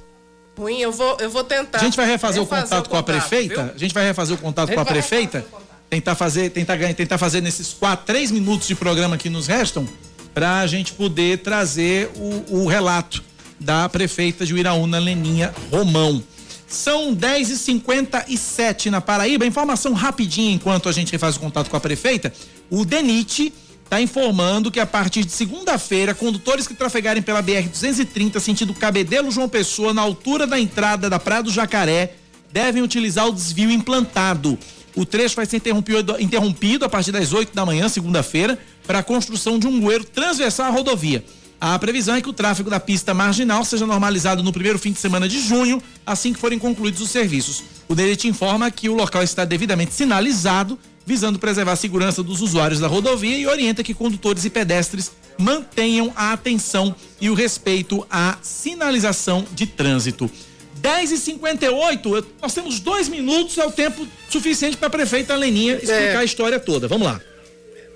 ruim, 0.57 0.80
eu 0.80 0.91
vou, 0.91 1.18
eu 1.19 1.30
vou 1.30 1.44
tentar. 1.44 1.80
A 1.80 1.84
gente 1.84 1.98
vai 1.98 2.06
refazer 2.06 2.41
o 2.41 2.45
refazer 2.45 2.64
contato 2.65 2.89
com 2.89 2.98
a 2.98 3.03
prefeita. 3.03 3.64
viu? 3.64 3.73
A 3.73 3.77
gente 3.77 3.94
vai 3.94 4.03
refazer 4.06 4.35
o 4.35 4.39
contato 4.39 4.72
A 4.72 4.73
com 4.76 4.80
a 4.81 4.85
prefeita. 4.85 5.45
Tentar 5.89 6.15
fazer, 6.15 6.49
tentar 6.49 6.76
ganhar, 6.76 6.94
tentar 6.94 7.18
fazer 7.18 7.39
nesses 7.41 7.72
quatro, 7.73 8.06
três 8.06 8.30
minutos 8.30 8.68
de 8.68 8.76
programa 8.76 9.18
que 9.18 9.30
nos 9.30 9.48
restam, 9.48 9.88
para 10.34 10.60
a 10.60 10.68
gente 10.68 10.91
poder 10.94 11.39
trazer 11.39 12.11
o, 12.15 12.64
o 12.64 12.68
relato 12.68 13.23
da 13.60 13.88
prefeita 13.88 14.45
de 14.45 14.53
Uiraúna, 14.53 14.99
Leninha 14.99 15.53
Romão. 15.72 16.22
São 16.68 17.15
10h57 17.15 18.88
na 18.88 18.99
Paraíba. 18.99 19.45
Informação 19.45 19.94
rapidinha 19.94 20.53
enquanto 20.53 20.89
a 20.89 20.91
gente 20.91 21.11
refaz 21.11 21.38
o 21.38 21.39
contato 21.39 21.69
com 21.69 21.77
a 21.77 21.80
prefeita. 21.80 22.34
O 22.69 22.84
DENIT 22.84 23.53
está 23.85 24.02
informando 24.02 24.69
que 24.69 24.80
a 24.80 24.85
partir 24.85 25.23
de 25.23 25.31
segunda-feira, 25.31 26.14
condutores 26.14 26.68
que 26.68 26.73
trafegarem 26.73 27.23
pela 27.23 27.41
BR-230 27.41 28.39
sentido 28.39 28.73
Cabedelo 28.73 29.31
João 29.31 29.48
Pessoa, 29.48 29.94
na 29.94 30.02
altura 30.02 30.45
da 30.45 30.60
entrada 30.60 31.10
da 31.10 31.18
Praia 31.18 31.41
do 31.41 31.52
Jacaré, 31.52 32.15
devem 32.52 32.84
utilizar 32.84 33.27
o 33.27 33.34
desvio 33.34 33.72
implantado. 33.72 34.60
O 34.94 35.06
trecho 35.06 35.38
vai 35.38 35.45
ser 35.45 35.57
interrompido, 35.57 36.19
interrompido 36.19 36.84
a 36.84 36.89
partir 36.89 37.14
das 37.14 37.31
8 37.31 37.56
da 37.56 37.65
manhã, 37.65 37.88
segunda-feira, 37.88 38.60
para 38.85 38.99
a 38.99 39.03
construção 39.03 39.57
de 39.57 39.68
um 39.68 39.80
bueiro 39.80 40.03
transversal 40.03 40.65
à 40.65 40.69
rodovia. 40.69 41.23
A 41.59 41.77
previsão 41.79 42.15
é 42.15 42.21
que 42.21 42.29
o 42.29 42.34
tráfego 42.34 42.69
da 42.69 42.79
pista 42.79 43.13
marginal 43.13 43.65
seja 43.65 43.85
normalizado 43.85 44.43
no 44.43 44.53
primeiro 44.53 44.77
fim 44.77 44.91
de 44.91 44.99
semana 44.99 45.27
de 45.27 45.39
junho, 45.39 45.81
assim 46.05 46.31
que 46.31 46.39
forem 46.39 46.59
concluídos 46.59 47.01
os 47.01 47.09
serviços. 47.09 47.63
O 47.88 47.95
DENIT 47.95 48.27
informa 48.27 48.69
que 48.69 48.88
o 48.89 48.93
local 48.93 49.23
está 49.23 49.43
devidamente 49.43 49.93
sinalizado, 49.93 50.77
visando 51.05 51.39
preservar 51.39 51.71
a 51.71 51.75
segurança 51.75 52.21
dos 52.21 52.41
usuários 52.41 52.79
da 52.79 52.88
rodovia 52.88 53.38
e 53.38 53.47
orienta 53.47 53.84
que 53.84 53.93
condutores 53.93 54.45
e 54.45 54.49
pedestres 54.51 55.11
mantenham 55.39 56.13
a 56.15 56.31
atenção 56.34 56.93
e 57.19 57.29
o 57.29 57.34
respeito 57.34 58.05
à 58.09 58.38
sinalização 58.41 59.45
de 59.53 59.65
trânsito. 59.65 60.29
10 60.75 61.11
e 61.11 61.17
58 61.17 62.25
nós 62.39 62.53
temos 62.53 62.79
dois 62.79 63.09
minutos, 63.09 63.57
é 63.57 63.65
o 63.65 63.71
tempo 63.71 64.07
suficiente 64.29 64.77
para 64.77 64.88
a 64.88 64.91
prefeita 64.91 65.35
Leninha 65.35 65.73
explicar 65.73 65.95
É. 65.95 66.17
a 66.17 66.23
história 66.23 66.59
toda. 66.59 66.88
Vamos 66.88 67.07
lá. 67.07 67.19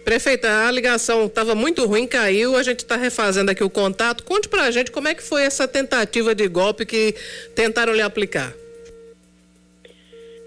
Prefeita, 0.04 0.68
a 0.68 0.72
ligação 0.72 1.26
estava 1.26 1.54
muito 1.54 1.86
ruim, 1.86 2.08
caiu, 2.08 2.56
a 2.56 2.64
gente 2.64 2.80
está 2.80 2.96
refazendo 2.96 3.52
aqui 3.52 3.64
o 3.64 3.70
contato. 3.70 4.24
Conte 4.24 4.50
pra 4.50 4.72
gente 4.72 4.92
como 4.92 5.08
é 5.08 5.14
que 5.14 5.22
foi 5.22 5.44
essa 5.44 5.68
tentativa 5.68 6.34
de 6.34 6.48
golpe 6.48 6.86
que 6.86 7.16
tentaram 7.56 7.94
lhe 7.94 8.02
aplicar. 8.02 8.54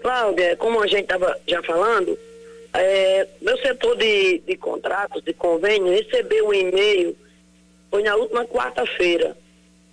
Cláudia, 0.01 0.55
como 0.57 0.81
a 0.81 0.87
gente 0.87 1.03
estava 1.03 1.39
já 1.47 1.63
falando, 1.63 2.17
é, 2.73 3.27
meu 3.41 3.57
setor 3.57 3.95
de, 3.97 4.39
de 4.39 4.57
contratos, 4.57 5.23
de 5.23 5.33
convênio, 5.33 5.91
recebeu 5.91 6.47
um 6.47 6.53
e-mail, 6.53 7.15
foi 7.89 8.03
na 8.03 8.15
última 8.15 8.45
quarta-feira, 8.45 9.35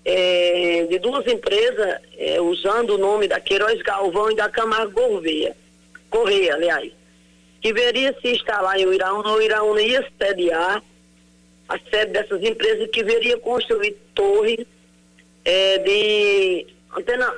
é, 0.04 0.86
de 0.90 0.98
duas 0.98 1.26
empresas 1.26 2.00
é, 2.18 2.40
usando 2.40 2.90
o 2.90 2.98
nome 2.98 3.28
da 3.28 3.38
Queiroz 3.38 3.80
Galvão 3.82 4.32
e 4.32 4.36
da 4.36 4.48
Camargo 4.48 4.92
Gouveia, 4.92 5.56
Correia, 6.10 6.54
aliás, 6.54 6.92
que 7.62 7.72
veria 7.72 8.14
se 8.20 8.28
instalar 8.28 8.78
em 8.78 8.86
Uiraúna, 8.86 9.30
o 9.30 9.36
Uiraúna 9.36 9.80
ia 9.80 10.04
sediar 10.20 10.82
a 11.68 11.78
sede 11.78 12.12
dessas 12.12 12.42
empresas 12.42 12.90
que 12.90 13.04
veria 13.04 13.38
construir 13.38 13.96
torres 14.14 14.66
é, 15.44 15.78
de 15.78 16.66
antena 16.96 17.32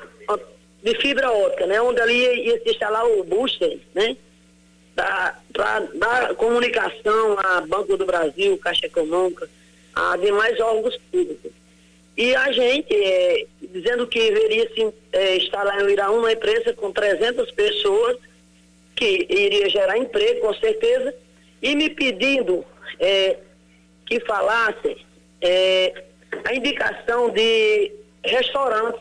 de 0.82 0.94
fibra 0.96 1.30
ótica, 1.30 1.66
né? 1.66 1.80
Onde 1.80 2.00
ali 2.00 2.14
ia, 2.14 2.34
ia 2.34 2.62
se 2.62 2.70
instalar 2.70 3.06
o 3.06 3.22
booster, 3.24 3.78
né? 3.94 4.16
Para 4.94 5.80
dar 5.94 6.34
comunicação 6.34 7.38
a 7.38 7.60
Banco 7.62 7.96
do 7.96 8.06
Brasil, 8.06 8.58
Caixa 8.58 8.86
Econômica, 8.86 9.48
a 9.94 10.16
demais 10.16 10.58
órgãos 10.60 10.96
públicos. 11.10 11.52
E 12.16 12.34
a 12.34 12.52
gente, 12.52 12.94
é, 12.94 13.46
dizendo 13.60 14.06
que 14.06 14.30
veria 14.30 14.68
se 14.74 14.92
é, 15.12 15.36
instalar 15.36 15.80
em 15.80 15.84
Uiraúna 15.84 16.18
uma 16.18 16.32
empresa 16.32 16.72
com 16.72 16.92
300 16.92 17.50
pessoas, 17.52 18.18
que 18.94 19.26
iria 19.28 19.68
gerar 19.68 19.98
emprego, 19.98 20.40
com 20.40 20.54
certeza, 20.54 21.14
e 21.60 21.74
me 21.74 21.90
pedindo 21.90 22.64
é, 23.00 23.36
que 24.06 24.20
falasse 24.20 24.96
é, 25.40 26.04
a 26.44 26.54
indicação 26.54 27.30
de 27.30 27.92
restaurantes 28.24 29.00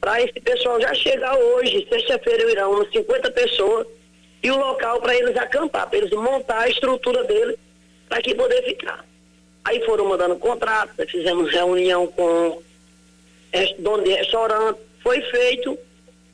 para 0.00 0.20
esse 0.20 0.40
pessoal 0.40 0.80
já 0.80 0.92
chegar 0.94 1.36
hoje, 1.36 1.86
sexta-feira, 1.88 2.50
irão 2.50 2.72
umas 2.72 2.90
50 2.90 3.30
pessoas, 3.30 3.86
e 4.42 4.50
o 4.50 4.56
local 4.56 5.00
para 5.00 5.14
eles 5.14 5.36
acampar, 5.36 5.88
para 5.88 5.98
eles 5.98 6.10
montar 6.10 6.62
a 6.62 6.68
estrutura 6.68 7.22
deles 7.24 7.56
para 8.08 8.20
que 8.20 8.34
poder 8.34 8.62
ficar. 8.64 9.04
Aí 9.64 9.84
foram 9.84 10.06
mandando 10.06 10.36
contratos, 10.36 10.96
nós 10.98 11.08
fizemos 11.08 11.52
reunião 11.52 12.08
com 12.08 12.60
dono 13.78 14.02
de 14.02 14.10
restaurante, 14.10 14.80
foi 15.02 15.20
feito 15.22 15.78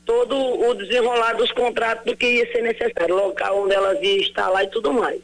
todo 0.08 0.34
o 0.34 0.72
desenrolar 0.72 1.34
dos 1.34 1.52
contratos 1.52 2.06
do 2.06 2.16
que 2.16 2.26
ia 2.26 2.50
ser 2.50 2.62
necessário, 2.62 3.14
local 3.14 3.64
onde 3.64 3.74
elas 3.74 4.02
iam 4.02 4.16
instalar 4.16 4.64
e 4.64 4.68
tudo 4.68 4.90
mais. 4.90 5.20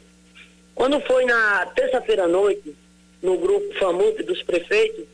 Quando 0.75 0.99
foi 0.99 1.25
na 1.25 1.65
terça-feira 1.75 2.25
à 2.25 2.27
noite, 2.27 2.75
no 3.19 3.35
grupo 3.35 3.73
FAMUP 3.79 4.21
dos 4.21 4.43
prefeitos, 4.43 5.05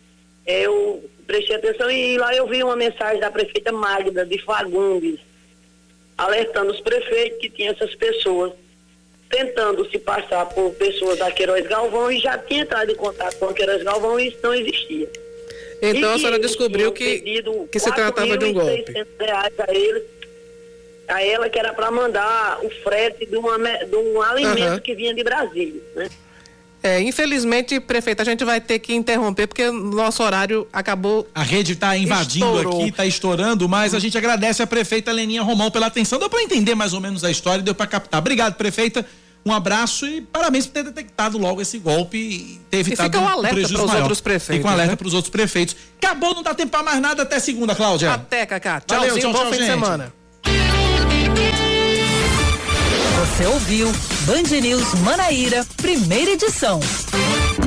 eu 0.46 1.10
prestei 1.26 1.56
atenção 1.56 1.90
e 1.90 2.18
lá 2.18 2.36
eu 2.36 2.48
vi 2.48 2.62
uma 2.62 2.76
mensagem 2.76 3.22
da 3.22 3.32
prefeita 3.32 3.72
Magda 3.72 4.26
de 4.26 4.40
Fagundes, 4.40 5.22
alertando 6.18 6.74
os 6.74 6.82
prefeitos 6.82 7.40
que 7.40 7.50
tinha 7.50 7.72
essas 7.72 7.96
pessoas 7.96 8.52
tentando 9.30 9.90
se 9.90 9.98
passar 9.98 10.48
por 10.48 10.72
pessoas 10.74 11.20
da 11.20 11.32
Queiroz 11.32 11.66
Galvão 11.66 12.12
e 12.12 12.20
já 12.20 12.38
tinha 12.38 12.64
entrado 12.64 12.92
em 12.92 12.96
contato 12.96 13.38
com 13.38 13.46
a 13.46 13.54
Queiroz 13.54 13.82
Galvão 13.84 14.20
e 14.20 14.28
isso 14.28 14.40
não 14.44 14.54
existia. 14.54 15.10
Então 15.82 16.12
E 16.12 16.14
a 16.14 16.18
senhora 16.18 16.40
descobriu 16.40 16.92
que, 16.92 17.44
que 17.72 17.80
se 17.80 17.92
tratava 17.92 18.38
de 18.38 18.46
um 18.46 18.54
golpe. 18.54 18.84
4.600 18.84 19.06
reais 19.20 19.54
a 19.60 19.74
eles, 19.74 20.04
a 21.08 21.24
ela 21.24 21.50
que 21.50 21.58
era 21.58 21.74
para 21.74 21.90
mandar 21.90 22.60
o 22.64 22.70
frete 22.70 23.26
de, 23.26 23.36
uma, 23.36 23.58
de 23.58 23.96
um 23.96 24.22
alimento 24.22 24.62
Aham. 24.62 24.80
que 24.80 24.94
vinha 24.94 25.14
de 25.14 25.24
Brasília, 25.24 25.82
né? 25.96 26.10
É, 26.84 27.00
infelizmente, 27.00 27.80
prefeita, 27.80 28.24
a 28.24 28.26
gente 28.26 28.44
vai 28.44 28.60
ter 28.60 28.80
que 28.80 28.92
interromper 28.94 29.46
porque 29.46 29.68
o 29.68 29.72
nosso 29.72 30.24
horário 30.24 30.68
acabou. 30.74 31.28
A 31.34 31.44
rede 31.44 31.74
está 31.74 31.96
invadindo 31.96 32.46
Estourou. 32.58 32.80
aqui, 32.80 32.90
está 32.90 33.06
estourando, 33.06 33.70
mas 33.70 33.94
a 33.94 34.00
gente 34.00 34.18
agradece 34.18 34.64
a 34.64 34.68
prefeita 34.68 35.12
Leninha 35.12 35.44
Romão 35.44 35.70
pela 35.70 35.86
atenção. 35.86 36.18
Deu 36.18 36.28
para 36.28 36.42
entender 36.42 36.74
mais 36.74 36.94
ou 36.94 37.00
menos 37.00 37.24
a 37.24 37.30
história, 37.30 37.64
deu 37.64 37.76
para 37.76 37.86
captar. 37.86 38.20
Obrigado, 38.20 38.56
prefeita. 38.56 39.06
Um 39.46 39.52
abraço 39.52 40.06
e 40.06 40.22
parabéns 40.22 40.68
por 40.68 40.74
ter 40.74 40.84
detectado 40.84 41.38
logo 41.38 41.62
esse 41.62 41.80
golpe 41.80 42.18
e 42.18 42.62
ter 42.70 42.78
evitado 42.80 43.10
fica 43.12 43.20
um 43.20 43.28
alerta 43.28 43.56
para 43.56 43.66
os 43.66 43.72
maior. 43.88 44.00
outros 44.02 44.22
prefeitos, 44.22 44.58
Fica 44.58 44.68
um 44.68 44.72
alerta 44.72 44.92
né? 44.92 44.96
para 44.96 45.08
os 45.08 45.14
outros 45.16 45.32
prefeitos. 45.32 45.76
Acabou, 46.02 46.36
não 46.36 46.44
dá 46.44 46.54
tempo 46.54 46.70
para 46.72 46.84
mais 46.84 47.02
nada 47.02 47.24
até 47.24 47.40
segunda, 47.40 47.74
Cláudia. 47.74 48.14
Até, 48.14 48.46
Cacá. 48.46 48.82
Valeu, 48.88 49.06
Tchauzinho, 49.16 49.22
tchau, 49.22 49.34
bom 49.34 49.40
tchau, 49.40 49.52
fim 49.52 49.60
de 49.60 49.66
gente. 49.66 49.72
semana. 49.74 50.14
Você 53.20 53.46
ouviu 53.48 53.92
Band 54.26 54.60
News 54.62 54.94
Manaíra, 55.02 55.66
primeira 55.78 56.32
edição. 56.32 56.80